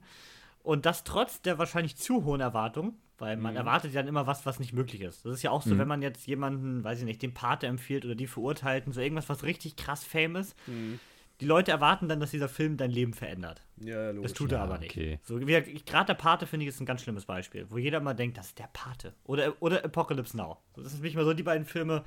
Und 0.63 0.85
das 0.85 1.03
trotz 1.03 1.41
der 1.41 1.59
wahrscheinlich 1.59 1.97
zu 1.97 2.23
hohen 2.23 2.41
Erwartungen, 2.41 2.97
weil 3.17 3.37
man 3.37 3.53
mhm. 3.53 3.57
erwartet 3.57 3.93
ja 3.93 4.01
dann 4.01 4.09
immer 4.09 4.27
was, 4.27 4.45
was 4.45 4.59
nicht 4.59 4.73
möglich 4.73 5.01
ist. 5.01 5.25
Das 5.25 5.33
ist 5.33 5.43
ja 5.43 5.51
auch 5.51 5.61
so, 5.61 5.73
mhm. 5.73 5.79
wenn 5.79 5.87
man 5.87 6.01
jetzt 6.01 6.27
jemanden, 6.27 6.83
weiß 6.83 6.99
ich 6.99 7.05
nicht, 7.05 7.21
den 7.21 7.33
Pate 7.33 7.67
empfiehlt 7.67 8.05
oder 8.05 8.15
die 8.15 8.27
Verurteilten, 8.27 8.93
so 8.93 9.01
irgendwas, 9.01 9.29
was 9.29 9.43
richtig 9.43 9.75
krass 9.75 10.03
famous. 10.03 10.55
Mhm. 10.67 10.99
Die 11.39 11.45
Leute 11.45 11.71
erwarten 11.71 12.09
dann, 12.09 12.19
dass 12.19 12.31
dieser 12.31 12.49
Film 12.49 12.77
dein 12.77 12.89
Leben 12.89 13.13
verändert. 13.13 13.61
Ja, 13.77 14.09
logisch. 14.09 14.31
Das 14.31 14.33
tut 14.33 14.51
er 14.51 14.57
ja, 14.57 14.63
aber 14.63 14.79
nicht. 14.79 14.91
Okay. 14.91 15.19
So, 15.21 15.37
gerade 15.37 16.07
der 16.07 16.13
Pate 16.15 16.47
finde 16.47 16.65
ich 16.65 16.69
ist 16.69 16.79
ein 16.79 16.85
ganz 16.87 17.03
schlimmes 17.03 17.25
Beispiel, 17.25 17.67
wo 17.69 17.77
jeder 17.77 17.99
mal 17.99 18.15
denkt, 18.15 18.37
das 18.39 18.47
ist 18.47 18.59
der 18.59 18.69
Pate. 18.73 19.13
Oder, 19.23 19.53
oder 19.59 19.85
Apocalypse 19.85 20.35
Now. 20.35 20.57
Das 20.75 20.93
sind 20.93 21.03
nicht 21.03 21.15
mal 21.15 21.25
so 21.25 21.33
die 21.33 21.43
beiden 21.43 21.65
Filme, 21.65 22.03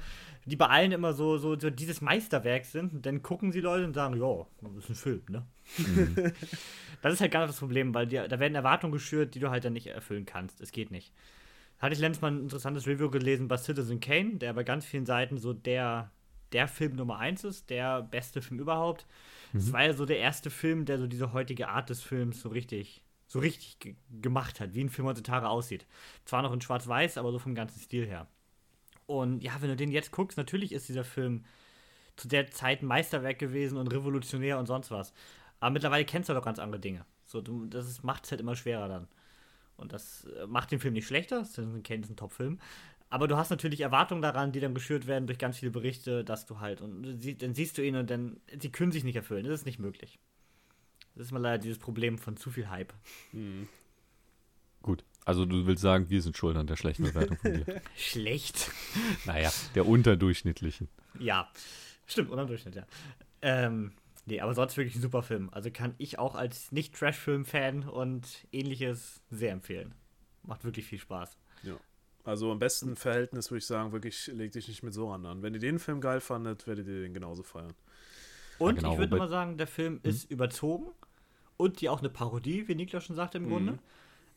die 0.47 0.57
bei 0.57 0.67
allen 0.67 0.91
immer 0.91 1.13
so, 1.13 1.39
so, 1.39 1.59
so 1.59 1.71
dieses 1.71 2.01
Meisterwerk 2.01 2.65
sind. 2.65 2.93
Und 2.93 3.07
dann 3.07 3.23
gucken 3.23 3.53
sie 3.53 3.61
Leute 3.61 3.85
und 3.85 3.95
sagen, 3.95 4.21
ja, 4.21 4.47
das 4.63 4.85
ist 4.85 4.89
ein 4.91 4.95
Film, 4.97 5.23
ne? 5.29 5.47
Mhm. 5.79 6.33
Das 7.03 7.15
ist 7.15 7.21
halt 7.23 7.33
gar 7.33 7.41
nicht 7.41 7.51
das 7.51 7.59
Problem, 7.59 7.95
weil 7.95 8.07
dir, 8.07 8.29
da 8.29 8.39
werden 8.39 8.55
Erwartungen 8.55 8.93
geschürt, 8.93 9.35
die 9.35 9.39
du 9.39 9.49
halt 9.51 9.65
dann 9.65 9.73
nicht 9.73 9.87
erfüllen 9.87 10.27
kannst. 10.27 10.61
Es 10.61 10.71
geht 10.71 10.91
nicht. 10.91 11.15
Hatte 11.79 11.95
ich 11.95 11.99
letztens 11.99 12.21
mal 12.21 12.31
ein 12.31 12.43
interessantes 12.43 12.87
Review 12.87 13.09
gelesen 13.09 13.49
bei 13.49 13.57
Citizen 13.57 14.01
Kane, 14.01 14.37
der 14.37 14.53
bei 14.53 14.65
ganz 14.65 14.85
vielen 14.85 15.07
Seiten 15.07 15.39
so 15.39 15.55
der, 15.55 16.11
der 16.53 16.69
Film 16.69 16.97
Nummer 16.97 17.19
1 17.19 17.45
ist, 17.45 17.71
der 17.71 18.03
beste 18.03 18.43
Film 18.43 18.61
überhaupt. 18.61 19.07
Es 19.53 19.67
mhm. 19.67 19.73
war 19.73 19.85
ja 19.85 19.93
so 19.95 20.07
der 20.07 20.19
erste 20.19 20.51
Film, 20.51 20.85
der 20.85 20.99
so 20.99 21.07
diese 21.07 21.33
heutige 21.33 21.69
Art 21.69 21.91
des 21.91 22.03
Films 22.03 22.41
so 22.41 22.49
richtig, 22.49 23.03
so 23.27 23.39
richtig 23.39 23.97
gemacht 24.21 24.61
hat, 24.61 24.75
wie 24.75 24.83
ein 24.83 24.91
Film 24.91 25.09
heutzutage 25.09 25.49
aussieht. 25.49 25.87
Zwar 26.25 26.43
noch 26.43 26.53
in 26.53 26.61
Schwarz-Weiß, 26.61 27.19
aber 27.19 27.33
so 27.33 27.39
vom 27.39 27.55
ganzen 27.55 27.81
Stil 27.81 28.07
her. 28.07 28.27
Und 29.07 29.43
ja, 29.43 29.53
wenn 29.61 29.69
du 29.69 29.77
den 29.77 29.91
jetzt 29.91 30.13
guckst, 30.13 30.39
natürlich 30.39 30.73
ist 30.73 30.89
dieser 30.89 31.05
Film 31.05 31.45
zu 32.17 32.29
der 32.29 32.51
Zeit 32.51 32.83
ein 32.83 32.87
Meisterwerk 32.87 33.39
gewesen 33.39 33.77
und 33.79 33.89
revolutionär 33.89 34.59
und 34.59 34.67
sonst 34.67 34.91
was. 34.91 35.13
Aber 35.59 35.71
mittlerweile 35.71 36.05
kennst 36.05 36.29
du 36.29 36.35
doch 36.35 36.45
ganz 36.45 36.59
andere 36.59 36.81
Dinge. 36.81 37.05
So, 37.27 37.41
du, 37.41 37.67
das 37.67 38.03
macht 38.03 38.25
es 38.25 38.31
halt 38.31 38.41
immer 38.41 38.57
schwerer 38.57 38.89
dann. 38.89 39.09
Und 39.77 39.93
das 39.93 40.25
äh, 40.25 40.47
macht 40.47 40.71
den 40.71 40.79
Film 40.79 40.95
nicht 40.95 41.07
schlechter, 41.07 41.41
das 41.41 41.51
ist 41.51 41.59
ein, 41.59 41.83
ein 41.89 42.17
Top-Film. 42.17 42.61
Aber 43.11 43.27
du 43.27 43.37
hast 43.37 43.51
natürlich 43.51 43.81
Erwartungen 43.81 44.23
daran, 44.23 44.53
die 44.53 44.61
dann 44.61 44.73
geschürt 44.73 45.09
werden 45.09 45.27
durch 45.27 45.39
ganz 45.39 45.59
viele 45.59 45.73
Berichte, 45.73 46.25
dass 46.25 46.47
du 46.47 46.61
halt, 46.61 46.81
und 46.81 47.03
dann 47.43 47.55
siehst 47.55 47.77
du 47.77 47.83
ihn 47.83 47.97
und 47.97 48.09
dann, 48.09 48.41
sie 48.59 48.71
können 48.71 48.93
sich 48.93 49.03
nicht 49.03 49.17
erfüllen. 49.17 49.45
Das 49.45 49.61
ist 49.61 49.67
nicht 49.67 49.81
möglich. 49.81 50.21
Das 51.17 51.27
ist 51.27 51.33
mal 51.33 51.41
leider 51.41 51.59
dieses 51.59 51.79
Problem 51.79 52.19
von 52.19 52.37
zu 52.37 52.51
viel 52.51 52.71
Hype. 52.71 52.95
Mhm. 53.33 53.69
Gut. 54.81 55.05
Also 55.25 55.45
du 55.45 55.67
willst 55.67 55.83
sagen, 55.83 56.09
wir 56.09 56.23
sind 56.23 56.37
schuld 56.37 56.57
an 56.57 56.69
der 56.69 56.77
schlechten 56.77 57.03
Bewertung 57.03 57.37
von 57.37 57.53
dir. 57.53 57.83
Schlecht? 57.97 58.71
naja, 59.27 59.53
der 59.75 59.87
unterdurchschnittlichen. 59.87 60.89
Ja, 61.19 61.51
stimmt, 62.07 62.31
unterdurchschnitt, 62.31 62.77
ja. 62.77 62.87
Ähm, 63.43 63.93
nee, 64.25 64.41
aber 64.41 64.55
sonst 64.55 64.77
wirklich 64.77 64.95
ein 64.95 65.03
super 65.03 65.23
Film. 65.23 65.51
Also 65.53 65.71
kann 65.71 65.95
ich 65.99 66.19
auch 66.19 66.37
als 66.37 66.73
Nicht-Trash-Film-Fan 66.73 67.89
und 67.89 68.47
ähnliches 68.53 69.21
sehr 69.31 69.53
empfehlen. 69.53 69.95
Macht 70.45 70.65
wirklich 70.65 70.87
viel 70.87 71.01
Spaß. 71.01 71.37
Ja. 71.65 71.75
Also 72.25 72.53
am 72.53 72.59
besten 72.59 72.97
Verhältnis 72.97 73.51
würde 73.51 73.59
ich 73.59 73.67
sagen, 73.67 73.93
wirklich 73.93 74.27
leg 74.29 74.53
dich 74.53 74.69
nicht 74.69 74.83
mit 74.83 74.93
so 74.93 75.11
an. 75.11 75.43
Wenn 75.43 75.55
ihr 75.55 75.61
den 75.61 75.79
Film 75.79 76.01
geil 76.01 76.21
fandet, 76.21 76.67
werdet 76.67 76.87
ihr 76.87 77.03
den 77.03 77.15
genauso 77.15 77.43
feiern. 77.43 77.75
Und 78.59 78.77
ja, 78.77 78.81
genau, 78.83 78.93
ich 78.93 78.99
würde 78.99 79.17
mal 79.17 79.29
sagen, 79.29 79.57
der 79.57 79.67
Film 79.67 79.95
hm? 79.95 80.11
ist 80.11 80.31
überzogen 80.31 80.91
und 81.57 81.81
die 81.81 81.89
auch 81.89 82.01
eine 82.01 82.11
Parodie, 82.11 82.69
wie 82.69 82.75
Niklas 82.75 83.05
schon 83.05 83.17
sagte 83.17 83.39
im 83.39 83.45
mhm. 83.45 83.49
Grunde. 83.49 83.79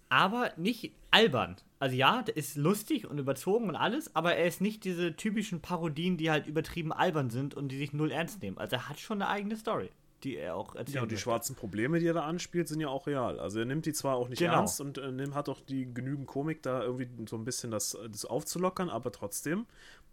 Aber 0.09 0.51
nicht 0.57 0.93
albern. 1.11 1.57
Also 1.79 1.95
ja, 1.95 2.21
der 2.21 2.37
ist 2.37 2.55
lustig 2.55 3.07
und 3.07 3.17
überzogen 3.17 3.67
und 3.67 3.75
alles, 3.75 4.15
aber 4.15 4.35
er 4.35 4.45
ist 4.45 4.61
nicht 4.61 4.83
diese 4.85 5.15
typischen 5.15 5.61
Parodien, 5.61 6.17
die 6.17 6.31
halt 6.31 6.47
übertrieben 6.47 6.93
albern 6.93 7.29
sind 7.29 7.55
und 7.55 7.69
die 7.69 7.77
sich 7.77 7.93
null 7.93 8.11
ernst 8.11 8.41
nehmen. 8.41 8.57
Also 8.57 8.75
er 8.75 8.89
hat 8.89 8.99
schon 8.99 9.21
eine 9.21 9.29
eigene 9.29 9.57
Story, 9.57 9.89
die 10.23 10.37
er 10.37 10.55
auch 10.55 10.75
erzählt. 10.75 10.95
Ja, 10.95 11.01
und 11.01 11.09
die 11.09 11.15
möchte. 11.15 11.23
schwarzen 11.23 11.55
Probleme, 11.55 11.99
die 11.99 12.07
er 12.07 12.13
da 12.13 12.23
anspielt, 12.23 12.67
sind 12.67 12.79
ja 12.79 12.87
auch 12.87 13.07
real. 13.07 13.39
Also 13.39 13.59
er 13.59 13.65
nimmt 13.65 13.85
die 13.85 13.93
zwar 13.93 14.15
auch 14.15 14.29
nicht 14.29 14.39
genau. 14.39 14.53
ernst 14.53 14.81
und 14.81 14.97
äh, 14.97 15.31
hat 15.33 15.49
auch 15.49 15.61
die 15.61 15.93
genügend 15.93 16.27
Komik, 16.27 16.61
da 16.63 16.83
irgendwie 16.83 17.09
so 17.27 17.35
ein 17.35 17.45
bisschen 17.45 17.71
das, 17.71 17.97
das 18.09 18.25
aufzulockern, 18.25 18.89
aber 18.89 19.11
trotzdem 19.11 19.65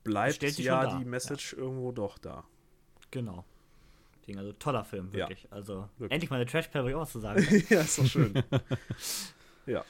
bleibt 0.04 0.42
ja 0.58 0.98
die 0.98 1.04
Message 1.04 1.52
ja. 1.52 1.58
irgendwo 1.60 1.92
doch 1.92 2.18
da. 2.18 2.44
Genau. 3.10 3.44
Also 4.36 4.52
toller 4.52 4.84
Film, 4.84 5.12
wirklich. 5.12 5.44
Ja, 5.44 5.48
also 5.50 5.88
wirklich. 5.98 6.12
endlich 6.12 6.30
mal 6.30 6.36
eine 6.36 6.46
Trash-Parodie 6.46 6.94
auch 6.94 7.00
was 7.00 7.10
zu 7.10 7.18
sagen. 7.18 7.44
ja, 7.68 7.80
ist 7.80 7.98
doch 7.98 8.06
schön. 8.06 8.34
ja. 9.66 9.84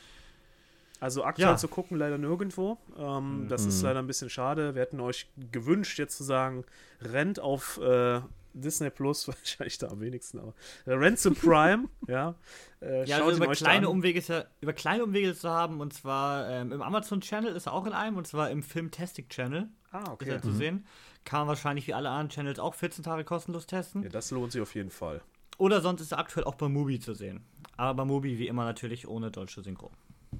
Also 0.98 1.24
aktuell 1.24 1.50
ja. 1.50 1.56
zu 1.56 1.68
gucken 1.68 1.98
leider 1.98 2.18
nirgendwo. 2.18 2.78
Ähm, 2.98 3.44
mhm. 3.44 3.48
Das 3.48 3.64
ist 3.64 3.82
leider 3.82 3.98
ein 3.98 4.06
bisschen 4.06 4.30
schade. 4.30 4.74
Wir 4.74 4.82
hätten 4.82 5.00
euch 5.00 5.30
gewünscht, 5.50 5.98
jetzt 5.98 6.16
zu 6.16 6.24
sagen, 6.24 6.64
rennt 7.00 7.40
auf 7.40 7.78
äh, 7.82 8.20
Disney 8.52 8.90
Plus, 8.90 9.28
wahrscheinlich 9.28 9.78
da 9.78 9.88
am 9.88 10.00
wenigsten, 10.00 10.38
aber 10.38 10.54
äh, 10.86 11.14
zu 11.14 11.32
Prime, 11.32 11.88
ja. 12.08 12.34
Äh, 12.80 13.06
ja, 13.06 13.24
also 13.24 13.36
über 13.36 13.52
kleine 13.52 13.88
Umwege 13.88 14.20
ja, 14.20 14.44
über 14.60 14.72
kleine 14.72 15.04
Umwege 15.04 15.34
zu 15.34 15.50
haben 15.50 15.80
und 15.80 15.92
zwar 15.92 16.48
ähm, 16.48 16.72
im 16.72 16.82
Amazon 16.82 17.20
Channel 17.20 17.54
ist 17.54 17.66
er 17.66 17.72
auch 17.72 17.86
in 17.86 17.92
einem 17.92 18.16
und 18.16 18.26
zwar 18.26 18.50
im 18.50 18.62
Filmtastic 18.62 19.28
Channel. 19.28 19.68
Ah, 19.92 20.12
okay. 20.12 20.26
Ist 20.26 20.30
er 20.30 20.38
mhm. 20.38 20.42
zu 20.42 20.52
sehen. 20.52 20.86
Kann 21.24 21.40
man 21.40 21.48
wahrscheinlich 21.48 21.86
wie 21.86 21.94
alle 21.94 22.08
anderen 22.08 22.30
Channels 22.30 22.58
auch 22.58 22.74
14 22.74 23.04
Tage 23.04 23.24
kostenlos 23.24 23.66
testen. 23.66 24.02
Ja, 24.02 24.08
das 24.08 24.30
lohnt 24.30 24.52
sich 24.52 24.62
auf 24.62 24.74
jeden 24.74 24.90
Fall. 24.90 25.20
Oder 25.58 25.82
sonst 25.82 26.00
ist 26.00 26.12
er 26.12 26.18
aktuell 26.18 26.44
auch 26.44 26.54
bei 26.54 26.68
Mubi 26.68 27.00
zu 27.00 27.12
sehen. 27.12 27.44
Aber 27.76 27.94
bei 27.94 28.04
Mubi 28.06 28.38
wie 28.38 28.48
immer 28.48 28.64
natürlich 28.64 29.06
ohne 29.06 29.30
deutsche 29.30 29.62
Synchro. 29.62 29.90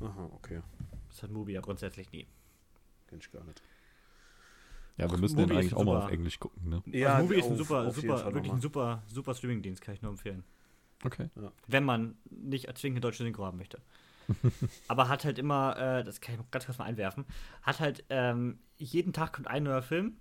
Aha, 0.00 0.30
okay. 0.32 0.62
Das 1.08 1.22
hat 1.22 1.30
Mubi 1.30 1.52
ja 1.52 1.60
grundsätzlich 1.60 2.10
nie. 2.12 2.26
Kenn 3.08 3.18
ich 3.18 3.30
gar 3.30 3.44
nicht. 3.44 3.60
Ja, 5.00 5.10
wir 5.10 5.18
müssen 5.18 5.36
den 5.36 5.50
eigentlich 5.50 5.74
auch 5.74 5.84
mal 5.84 5.98
auf 6.04 6.10
Englisch 6.10 6.38
gucken, 6.38 6.68
ne? 6.68 6.82
Ja, 6.86 7.14
also 7.14 7.22
Mubi 7.24 7.38
ist 7.38 7.46
ein 7.46 7.56
super, 7.56 7.90
super, 7.90 8.34
wirklich 8.34 8.52
ein 8.52 8.60
super, 8.60 9.02
super 9.06 9.34
Streaming-Dienst, 9.34 9.80
kann 9.80 9.94
ich 9.94 10.02
nur 10.02 10.10
empfehlen. 10.10 10.44
Okay. 11.04 11.28
Ja. 11.36 11.52
Wenn 11.66 11.84
man 11.84 12.16
nicht 12.30 12.66
zwingend 12.76 12.96
eine 12.96 13.00
deutsche 13.00 13.22
Synchro 13.22 13.44
haben 13.44 13.58
möchte. 13.58 13.80
Aber 14.88 15.08
hat 15.08 15.24
halt 15.24 15.38
immer, 15.38 15.76
äh, 15.76 16.04
das 16.04 16.20
kann 16.20 16.34
ich 16.34 16.50
ganz 16.50 16.66
kurz 16.66 16.78
mal 16.78 16.84
einwerfen, 16.84 17.24
hat 17.62 17.80
halt 17.80 18.04
ähm, 18.10 18.58
jeden 18.76 19.12
Tag 19.12 19.32
kommt 19.32 19.48
ein 19.48 19.64
neuer 19.64 19.82
Film 19.82 20.16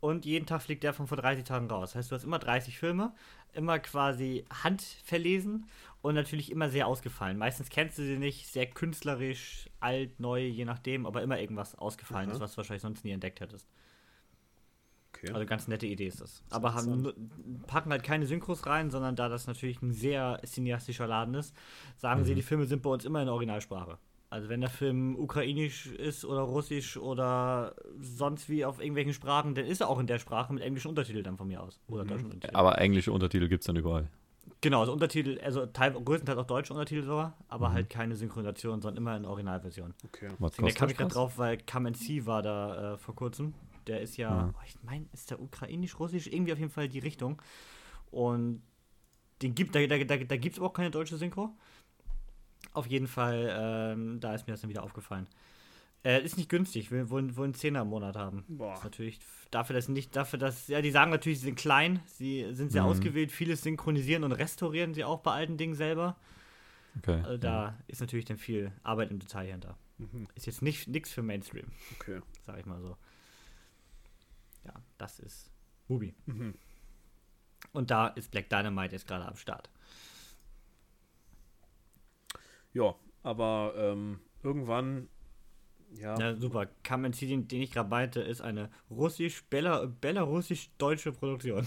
und 0.00 0.24
jeden 0.24 0.46
Tag 0.46 0.62
fliegt 0.62 0.82
der 0.82 0.92
von 0.92 1.06
vor 1.06 1.16
30 1.16 1.44
Tagen 1.44 1.68
raus. 1.70 1.90
Das 1.90 1.96
heißt, 1.96 2.10
du 2.10 2.16
hast 2.16 2.24
immer 2.24 2.38
30 2.38 2.78
Filme, 2.78 3.14
immer 3.52 3.78
quasi 3.78 4.44
handverlesen 4.62 5.66
und 6.02 6.14
natürlich 6.14 6.50
immer 6.50 6.68
sehr 6.68 6.86
ausgefallen. 6.86 7.38
Meistens 7.38 7.70
kennst 7.70 7.98
du 7.98 8.02
sie 8.02 8.18
nicht, 8.18 8.46
sehr 8.48 8.66
künstlerisch, 8.66 9.70
alt, 9.80 10.20
neu, 10.20 10.40
je 10.40 10.64
nachdem, 10.64 11.06
aber 11.06 11.22
immer 11.22 11.40
irgendwas 11.40 11.74
ausgefallen 11.74 12.30
ist, 12.30 12.40
was 12.40 12.52
du 12.52 12.58
wahrscheinlich 12.58 12.82
sonst 12.82 13.04
nie 13.04 13.12
entdeckt 13.12 13.40
hättest. 13.40 13.66
Okay. 15.22 15.32
Also 15.32 15.46
ganz 15.46 15.68
nette 15.68 15.86
Idee 15.86 16.06
ist 16.06 16.20
das. 16.20 16.42
das 16.48 16.56
aber 16.56 16.74
haben, 16.74 17.12
packen 17.66 17.90
halt 17.90 18.02
keine 18.02 18.26
Synchros 18.26 18.66
rein, 18.66 18.90
sondern 18.90 19.16
da 19.16 19.28
das 19.28 19.46
natürlich 19.46 19.80
ein 19.82 19.92
sehr 19.92 20.40
cineastischer 20.44 21.06
Laden 21.06 21.34
ist, 21.34 21.54
sagen 21.96 22.20
mhm. 22.20 22.24
sie, 22.24 22.34
die 22.34 22.42
Filme 22.42 22.66
sind 22.66 22.82
bei 22.82 22.90
uns 22.90 23.04
immer 23.04 23.22
in 23.22 23.28
Originalsprache. 23.28 23.98
Also 24.28 24.48
wenn 24.48 24.60
der 24.60 24.70
Film 24.70 25.16
ukrainisch 25.16 25.86
ist 25.86 26.24
oder 26.24 26.40
russisch 26.40 26.96
oder 26.96 27.76
sonst 28.00 28.48
wie 28.48 28.64
auf 28.64 28.80
irgendwelchen 28.80 29.12
Sprachen, 29.12 29.54
dann 29.54 29.66
ist 29.66 29.80
er 29.80 29.88
auch 29.88 30.00
in 30.00 30.06
der 30.06 30.18
Sprache 30.18 30.52
mit 30.52 30.62
englischen 30.62 30.88
Untertiteln 30.88 31.22
dann 31.22 31.36
von 31.36 31.46
mir 31.46 31.62
aus. 31.62 31.80
Oder 31.86 32.04
mhm. 32.04 32.08
deutschen 32.08 32.24
Untertiteln. 32.26 32.56
Aber 32.56 32.78
englische 32.78 33.12
Untertitel 33.12 33.48
gibt 33.48 33.62
es 33.62 33.66
dann 33.66 33.76
überall. 33.76 34.08
Genau, 34.60 34.80
also 34.80 34.92
Untertitel, 34.92 35.38
also 35.44 35.66
teil, 35.66 35.92
größtenteils 35.92 36.38
auch 36.38 36.46
deutsche 36.46 36.72
Untertitel 36.72 37.04
sogar, 37.04 37.36
aber 37.48 37.68
mhm. 37.68 37.74
halt 37.74 37.90
keine 37.90 38.16
Synchronisation, 38.16 38.80
sondern 38.80 38.96
immer 38.96 39.16
in 39.16 39.24
Originalversion. 39.24 39.94
Okay. 40.04 40.28
Was 40.38 40.52
da 40.52 40.70
kam 40.70 40.88
ich 40.88 40.96
gerade 40.96 41.12
drauf, 41.12 41.38
weil 41.38 41.58
Come 41.70 41.88
and 41.88 41.96
See 41.96 42.26
war 42.26 42.42
da 42.42 42.94
äh, 42.94 42.98
vor 42.98 43.14
kurzem. 43.14 43.54
Der 43.86 44.00
ist 44.00 44.16
ja, 44.16 44.30
ja. 44.30 44.54
Oh, 44.54 44.62
ich 44.66 44.82
meine, 44.82 45.06
ist 45.12 45.30
der 45.30 45.40
ukrainisch, 45.40 45.98
russisch, 45.98 46.26
irgendwie 46.26 46.52
auf 46.52 46.58
jeden 46.58 46.70
Fall 46.70 46.88
die 46.88 46.98
Richtung. 46.98 47.40
Und 48.10 48.62
den 49.42 49.54
gibt, 49.54 49.74
da, 49.74 49.86
da, 49.86 49.98
da, 49.98 50.16
da 50.16 50.36
gibt 50.36 50.56
es 50.56 50.62
auch 50.62 50.72
keine 50.72 50.90
deutsche 50.90 51.16
Synchro. 51.16 51.54
Auf 52.72 52.86
jeden 52.86 53.06
Fall, 53.06 53.48
ähm, 53.58 54.20
da 54.20 54.34
ist 54.34 54.46
mir 54.46 54.54
das 54.54 54.60
dann 54.60 54.70
wieder 54.70 54.82
aufgefallen. 54.82 55.28
Äh, 56.04 56.22
ist 56.22 56.36
nicht 56.36 56.48
günstig, 56.48 56.90
wir 56.90 57.10
wollen, 57.10 57.36
wollen 57.36 57.52
10er 57.52 57.82
im 57.82 57.88
Monat 57.88 58.16
haben. 58.16 58.44
Boah. 58.48 58.74
Ist 58.74 58.84
natürlich 58.84 59.18
dafür, 59.50 59.74
dass 59.74 59.88
nicht, 59.88 60.14
dafür, 60.14 60.38
dass, 60.38 60.68
ja, 60.68 60.80
die 60.80 60.90
sagen 60.90 61.10
natürlich, 61.10 61.40
sie 61.40 61.46
sind 61.46 61.58
klein, 61.58 62.00
sie 62.06 62.46
sind 62.52 62.70
sehr 62.70 62.82
mhm. 62.82 62.90
ausgewählt, 62.90 63.32
vieles 63.32 63.62
synchronisieren 63.62 64.22
und 64.22 64.32
restaurieren 64.32 64.94
sie 64.94 65.04
auch 65.04 65.20
bei 65.20 65.32
alten 65.32 65.56
Dingen 65.56 65.74
selber. 65.74 66.16
Okay. 66.98 67.20
Also 67.24 67.38
da 67.38 67.64
ja. 67.64 67.78
ist 67.88 68.00
natürlich 68.00 68.24
dann 68.24 68.36
viel 68.36 68.72
Arbeit 68.82 69.10
im 69.10 69.18
Detail 69.18 69.50
hinter. 69.50 69.76
Mhm. 69.98 70.28
Ist 70.34 70.46
jetzt 70.46 70.62
nicht 70.62 70.86
nichts 70.88 71.10
für 71.10 71.22
Mainstream. 71.22 71.66
Okay. 71.98 72.20
Sag 72.46 72.58
ich 72.58 72.66
mal 72.66 72.80
so. 72.80 72.96
Ja, 74.66 74.74
das 74.98 75.20
ist 75.20 75.50
Mubi. 75.88 76.14
Mhm. 76.26 76.54
Und 77.72 77.90
da 77.90 78.08
ist 78.08 78.30
Black 78.30 78.50
Dynamite 78.50 78.94
jetzt 78.94 79.06
gerade 79.06 79.26
am 79.26 79.36
Start. 79.36 79.70
Ja, 82.72 82.94
aber 83.22 83.72
ähm, 83.76 84.20
irgendwann. 84.42 85.08
Ja. 85.94 86.18
ja, 86.18 86.34
super. 86.34 86.66
Kamen 86.82 87.12
den, 87.12 87.46
den 87.48 87.62
ich 87.62 87.70
gerade 87.70 87.88
meinte, 87.88 88.20
ist 88.20 88.42
eine 88.42 88.70
russisch-belarussisch-deutsche 88.90 91.12
Produktion. 91.12 91.66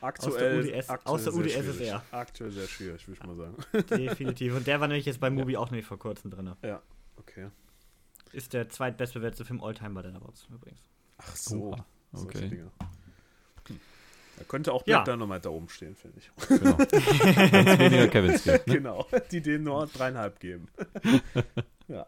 Aktuell, 0.00 0.60
aus 0.60 0.66
der 0.66 0.78
UdS, 0.78 0.88
aktuell 0.88 1.14
aus 1.14 1.24
der 1.24 1.34
UdSSR. 1.34 2.02
Aktuell 2.10 2.50
sehr 2.50 2.68
schwierig, 2.68 3.06
würde 3.06 3.20
ich 3.20 3.26
mal 3.26 3.36
sagen. 3.36 3.54
Definitiv. 3.90 4.56
Und 4.56 4.66
der 4.66 4.80
war 4.80 4.88
nämlich 4.88 5.04
jetzt 5.06 5.20
bei 5.20 5.30
Mubi 5.30 5.52
ja. 5.52 5.58
auch 5.58 5.70
nämlich 5.70 5.86
vor 5.86 5.98
kurzem 5.98 6.30
drin. 6.30 6.54
Ja, 6.62 6.82
okay. 7.16 7.50
Ist 8.32 8.52
der 8.52 8.68
zweitbestbewertete 8.68 9.44
Film 9.44 9.62
Alltime 9.62 9.90
bei 9.90 10.02
den 10.02 10.16
Awards 10.16 10.48
übrigens. 10.50 10.91
Ach 11.26 11.36
so. 11.36 11.76
Okay. 12.12 12.64
Da 14.38 14.44
könnte 14.48 14.72
auch 14.72 14.82
Black 14.82 15.06
ja. 15.06 15.14
Dynamite 15.14 15.42
da 15.42 15.50
oben 15.50 15.68
stehen, 15.68 15.94
finde 15.94 16.18
ich. 16.18 16.30
Genau. 16.48 16.78
Weniger 16.78 18.08
Kevins 18.08 18.42
gibt. 18.42 18.66
Ne? 18.66 18.74
Genau, 18.74 19.06
die 19.30 19.40
denen 19.40 19.64
nur 19.64 19.86
dreieinhalb 19.86 20.40
geben. 20.40 20.68
ja. 21.88 22.06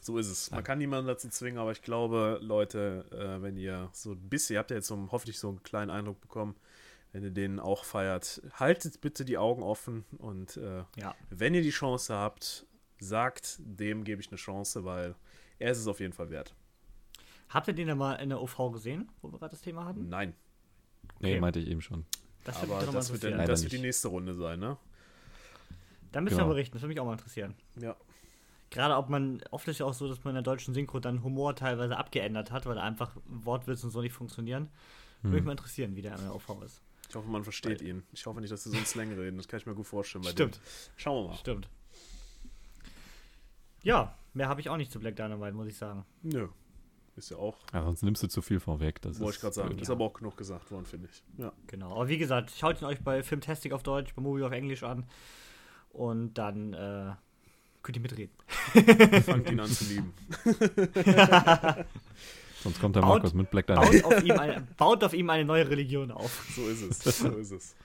So 0.00 0.18
ist 0.18 0.28
es. 0.28 0.50
Man 0.50 0.62
kann 0.62 0.78
niemanden 0.78 1.08
dazu 1.08 1.28
zwingen, 1.30 1.58
aber 1.58 1.72
ich 1.72 1.82
glaube, 1.82 2.38
Leute, 2.42 3.06
äh, 3.10 3.42
wenn 3.42 3.56
ihr 3.56 3.88
so 3.92 4.12
ein 4.12 4.28
bisschen, 4.28 4.54
ihr 4.54 4.58
habt 4.60 4.70
ja 4.70 4.76
jetzt 4.76 4.86
so, 4.86 5.08
hoffentlich 5.10 5.38
so 5.38 5.48
einen 5.48 5.62
kleinen 5.62 5.90
Eindruck 5.90 6.20
bekommen, 6.20 6.54
wenn 7.12 7.22
ihr 7.22 7.30
den 7.30 7.58
auch 7.58 7.84
feiert, 7.84 8.42
haltet 8.52 9.00
bitte 9.00 9.24
die 9.24 9.38
Augen 9.38 9.62
offen 9.62 10.04
und 10.18 10.58
äh, 10.58 10.84
ja. 10.96 11.14
wenn 11.30 11.54
ihr 11.54 11.62
die 11.62 11.70
Chance 11.70 12.14
habt, 12.14 12.66
sagt, 12.98 13.58
dem 13.60 14.04
gebe 14.04 14.20
ich 14.20 14.28
eine 14.28 14.36
Chance, 14.36 14.84
weil 14.84 15.14
er 15.58 15.70
ist 15.70 15.78
es 15.78 15.86
auf 15.86 16.00
jeden 16.00 16.12
Fall 16.12 16.30
wert. 16.30 16.54
Habt 17.48 17.68
ihr 17.68 17.74
den 17.74 17.88
da 17.88 17.94
mal 17.94 18.14
in 18.14 18.30
der 18.30 18.40
OV 18.40 18.72
gesehen, 18.72 19.08
wo 19.22 19.30
wir 19.30 19.38
gerade 19.38 19.52
das 19.52 19.60
Thema 19.60 19.84
hatten? 19.84 20.08
Nein. 20.08 20.34
Nee, 21.20 21.32
okay. 21.32 21.40
meinte 21.40 21.60
ich 21.60 21.68
eben 21.68 21.80
schon. 21.80 22.04
Das 22.44 22.62
aber 22.62 22.80
das, 22.80 23.10
wird, 23.10 23.24
dann, 23.24 23.46
das 23.46 23.62
wird 23.62 23.72
die 23.72 23.78
nächste 23.78 24.08
Runde 24.08 24.34
sein, 24.34 24.60
ne? 24.60 24.76
Da 26.12 26.20
müssen 26.20 26.36
genau. 26.36 26.48
wir 26.48 26.54
berichten, 26.54 26.74
das 26.74 26.82
würde 26.82 26.88
mich 26.90 27.00
auch 27.00 27.06
mal 27.06 27.12
interessieren. 27.12 27.54
Ja. 27.80 27.96
Gerade 28.70 28.96
ob 28.96 29.08
man, 29.08 29.42
oft 29.50 29.66
ist 29.68 29.78
ja 29.78 29.86
auch 29.86 29.94
so, 29.94 30.08
dass 30.08 30.24
man 30.24 30.32
in 30.32 30.34
der 30.36 30.42
deutschen 30.42 30.74
Synchro 30.74 31.00
dann 31.00 31.22
Humor 31.22 31.56
teilweise 31.56 31.96
abgeändert 31.96 32.50
hat, 32.50 32.66
weil 32.66 32.78
einfach 32.78 33.16
Wortwitze 33.26 33.86
und 33.86 33.92
so 33.92 34.00
nicht 34.02 34.12
funktionieren. 34.12 34.68
Hm. 35.22 35.30
Würde 35.30 35.36
mich 35.36 35.44
mal 35.44 35.52
interessieren, 35.52 35.96
wie 35.96 36.02
der 36.02 36.16
in 36.16 36.22
der 36.22 36.34
OV 36.34 36.62
ist. 36.64 36.82
Ich 37.08 37.14
hoffe, 37.14 37.28
man 37.28 37.44
versteht 37.44 37.80
weil, 37.80 37.88
ihn. 37.88 38.02
Ich 38.12 38.26
hoffe 38.26 38.40
nicht, 38.40 38.52
dass 38.52 38.64
sie 38.64 38.70
so 38.70 38.76
ein 38.76 38.86
Slang 38.86 39.12
reden. 39.12 39.36
Das 39.36 39.48
kann 39.48 39.60
ich 39.60 39.66
mir 39.66 39.74
gut 39.74 39.86
vorstellen. 39.86 40.24
Stimmt. 40.24 40.56
Dem. 40.56 40.62
Schauen 40.96 41.24
wir 41.24 41.28
mal. 41.30 41.36
Stimmt. 41.36 41.68
Ja, 43.82 44.16
mehr 44.32 44.48
habe 44.48 44.60
ich 44.60 44.68
auch 44.68 44.76
nicht 44.76 44.90
zu 44.90 44.98
Black 44.98 45.16
Dynamite, 45.16 45.52
muss 45.52 45.68
ich 45.68 45.76
sagen. 45.76 46.04
Nö. 46.22 46.48
Ist 47.16 47.30
ja 47.30 47.36
auch, 47.36 47.56
Ja, 47.72 47.84
sonst 47.84 48.02
nimmst 48.02 48.22
du 48.24 48.26
zu 48.26 48.42
viel 48.42 48.58
vorweg. 48.58 49.00
Das 49.02 49.20
wollte 49.20 49.36
ich 49.36 49.40
gerade 49.40 49.54
sagen, 49.54 49.68
blöd. 49.68 49.82
ist 49.82 49.90
aber 49.90 50.04
auch 50.04 50.14
genug 50.14 50.36
gesagt 50.36 50.70
worden, 50.72 50.84
finde 50.84 51.08
ich. 51.12 51.22
Ja. 51.38 51.52
Genau. 51.68 51.92
Aber 51.94 52.08
wie 52.08 52.18
gesagt, 52.18 52.50
schaut 52.58 52.80
ihn 52.82 52.86
euch 52.86 53.00
bei 53.00 53.22
Filmtastic 53.22 53.72
auf 53.72 53.82
Deutsch, 53.84 54.14
bei 54.14 54.22
Movie 54.22 54.42
auf 54.42 54.50
Englisch 54.52 54.82
an. 54.82 55.04
Und 55.90 56.34
dann 56.34 56.72
äh, 56.74 57.12
könnt 57.84 57.96
ihr 57.96 58.00
mitreden. 58.02 58.34
Fangt 59.22 59.48
ihn 59.48 59.60
an 59.60 59.68
zu 59.68 59.84
lieben. 59.84 60.12
Sonst 62.62 62.80
kommt 62.80 62.96
der 62.96 63.02
Baut- 63.02 63.10
Markus 63.22 63.34
mit 63.34 63.50
Black 63.50 63.66
Dynamite. 63.66 64.02
Baut 64.02 64.14
auf, 64.14 64.24
ihm 64.24 64.38
eine, 64.38 64.66
baut 64.76 65.04
auf 65.04 65.12
ihm 65.14 65.30
eine 65.30 65.44
neue 65.44 65.68
Religion 65.68 66.10
auf. 66.10 66.46
So 66.56 66.66
ist 66.66 66.82
es. 66.82 66.98
So 67.18 67.28
ist 67.28 67.50
es. 67.52 67.76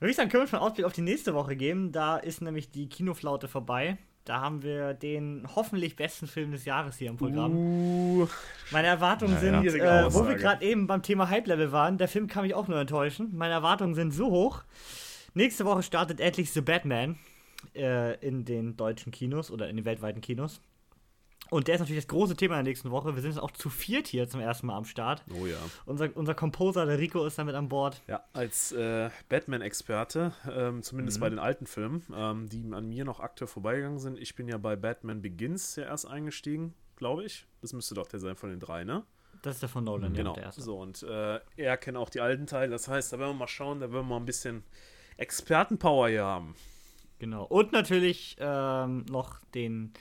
Würde 0.00 0.10
ich 0.10 0.16
sagen, 0.16 0.28
können 0.30 0.44
wir 0.44 0.48
schon 0.48 0.58
Ausblick 0.60 0.84
auf 0.86 0.92
die 0.92 1.00
nächste 1.00 1.34
Woche 1.34 1.56
geben. 1.56 1.92
Da 1.92 2.18
ist 2.18 2.40
nämlich 2.42 2.70
die 2.70 2.88
Kinoflaute 2.88 3.48
vorbei. 3.48 3.98
Da 4.24 4.40
haben 4.40 4.62
wir 4.62 4.92
den 4.92 5.46
hoffentlich 5.56 5.96
besten 5.96 6.26
Film 6.26 6.52
des 6.52 6.64
Jahres 6.66 6.98
hier 6.98 7.08
im 7.08 7.16
Programm. 7.16 7.56
Uh, 7.56 8.28
Meine 8.70 8.88
Erwartungen 8.88 9.34
Naja. 9.34 9.70
sind, 9.70 9.80
äh, 9.80 10.12
wo 10.12 10.26
wir 10.28 10.34
gerade 10.34 10.64
eben 10.64 10.86
beim 10.86 11.02
Thema 11.02 11.30
Hype-Level 11.30 11.72
waren, 11.72 11.96
der 11.96 12.08
Film 12.08 12.26
kann 12.26 12.42
mich 12.42 12.54
auch 12.54 12.68
nur 12.68 12.78
enttäuschen. 12.78 13.30
Meine 13.34 13.54
Erwartungen 13.54 13.94
sind 13.94 14.12
so 14.12 14.30
hoch. 14.30 14.64
Nächste 15.32 15.64
Woche 15.64 15.82
startet 15.82 16.20
endlich 16.20 16.50
The 16.50 16.60
Batman 16.60 17.16
äh, 17.74 18.14
in 18.26 18.44
den 18.44 18.76
deutschen 18.76 19.12
Kinos 19.12 19.50
oder 19.50 19.68
in 19.68 19.76
den 19.76 19.84
weltweiten 19.84 20.20
Kinos. 20.20 20.60
Und 21.50 21.66
der 21.68 21.76
ist 21.76 21.80
natürlich 21.80 22.02
das 22.04 22.08
große 22.08 22.36
Thema 22.36 22.54
der 22.56 22.62
nächsten 22.64 22.90
Woche. 22.90 23.14
Wir 23.14 23.22
sind 23.22 23.30
jetzt 23.32 23.40
auch 23.40 23.50
zu 23.50 23.70
viert 23.70 24.06
hier 24.06 24.28
zum 24.28 24.40
ersten 24.40 24.66
Mal 24.66 24.76
am 24.76 24.84
Start. 24.84 25.22
oh 25.40 25.46
ja. 25.46 25.56
Unser, 25.86 26.14
unser 26.14 26.34
Composer, 26.34 26.84
der 26.86 26.98
Rico, 26.98 27.24
ist 27.24 27.38
damit 27.38 27.54
an 27.54 27.68
Bord. 27.68 28.02
Ja, 28.06 28.22
als 28.32 28.72
äh, 28.72 29.10
Batman-Experte, 29.28 30.32
ähm, 30.50 30.82
zumindest 30.82 31.18
Mhm. 31.18 31.20
bei 31.20 31.30
den 31.30 31.38
alten 31.38 31.66
Filmen, 31.66 32.02
ähm, 32.14 32.48
die 32.48 32.64
an 32.72 32.88
mir 32.88 33.04
noch 33.04 33.20
aktuell 33.20 33.48
vorbeigegangen 33.48 33.98
sind. 33.98 34.18
Ich 34.18 34.34
bin 34.34 34.46
ja 34.48 34.58
bei 34.58 34.76
Batman 34.76 35.22
Begins 35.22 35.76
ja 35.76 35.84
erst 35.84 36.06
eingestiegen, 36.06 36.74
glaube 36.96 37.24
ich. 37.24 37.46
Das 37.62 37.72
müsste 37.72 37.94
doch 37.94 38.06
der 38.08 38.20
sein 38.20 38.36
von 38.36 38.50
den 38.50 38.60
drei, 38.60 38.84
ne? 38.84 39.04
Das 39.42 39.54
ist 39.54 39.62
der 39.62 39.68
von 39.68 39.84
Nolan, 39.84 40.12
ja, 40.14 40.18
genau. 40.18 40.32
der 40.34 40.42
erste. 40.44 40.62
So, 40.62 40.78
und 40.80 41.02
äh, 41.04 41.40
er 41.56 41.76
kennt 41.76 41.96
auch 41.96 42.10
die 42.10 42.20
alten 42.20 42.46
Teile. 42.46 42.72
Das 42.72 42.88
heißt, 42.88 43.12
da 43.12 43.18
werden 43.18 43.30
wir 43.30 43.38
mal 43.38 43.46
schauen, 43.48 43.78
da 43.80 43.86
werden 43.92 44.06
wir 44.06 44.14
mal 44.14 44.16
ein 44.16 44.26
bisschen 44.26 44.64
Expertenpower 45.16 46.08
hier 46.08 46.24
haben. 46.24 46.54
Genau. 47.18 47.44
Und 47.44 47.72
natürlich 47.72 48.36
ähm, 48.38 49.04
noch 49.10 49.40
den 49.54 49.92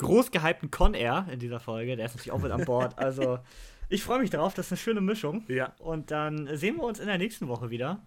groß 0.00 0.30
gehypten 0.30 0.70
Con 0.70 0.94
Air 0.94 1.26
in 1.30 1.38
dieser 1.38 1.60
Folge. 1.60 1.96
Der 1.96 2.06
ist 2.06 2.12
natürlich 2.16 2.32
auch 2.32 2.40
mit 2.42 2.50
an 2.52 2.64
Bord. 2.64 2.98
Also, 2.98 3.38
ich 3.88 4.02
freue 4.02 4.18
mich 4.20 4.30
drauf. 4.30 4.54
Das 4.54 4.66
ist 4.66 4.72
eine 4.72 4.78
schöne 4.78 5.00
Mischung. 5.00 5.44
Ja. 5.48 5.72
Und 5.78 6.10
dann 6.10 6.48
sehen 6.56 6.76
wir 6.76 6.84
uns 6.84 6.98
in 6.98 7.06
der 7.06 7.18
nächsten 7.18 7.48
Woche 7.48 7.70
wieder. 7.70 8.00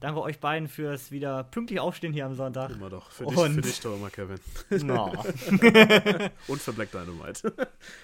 Danke 0.00 0.20
euch 0.22 0.38
beiden 0.38 0.68
fürs 0.68 1.10
wieder 1.10 1.42
pünktlich 1.44 1.80
aufstehen 1.80 2.12
hier 2.12 2.24
am 2.26 2.34
Sonntag. 2.34 2.70
Immer 2.70 2.88
doch. 2.90 3.10
Für 3.10 3.26
dich, 3.26 3.36
Und- 3.36 3.54
für 3.54 3.60
dich 3.62 3.80
doch 3.80 3.96
immer, 3.96 4.10
Kevin. 4.10 4.38
No. 4.70 5.06
Und 6.46 6.60
für 6.62 6.72
Black 6.72 6.92
Dynamite. 6.92 7.52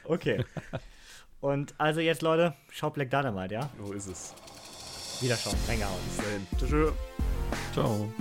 Okay. 0.05 0.45
Und 1.41 1.75
also 1.79 2.01
jetzt, 2.01 2.23
Leute, 2.23 2.55
schaut 2.71 2.95
Black 2.95 3.11
Dynamite, 3.11 3.55
ja? 3.55 3.71
so 3.85 3.93
ist 3.93 4.07
es. 4.09 4.35
Wiederschauen. 5.21 5.57
Reingehauen. 5.69 6.01
Bis 6.09 6.17
dahin. 6.25 6.47
Tschüss. 6.59 6.93
Ciao. 7.73 8.13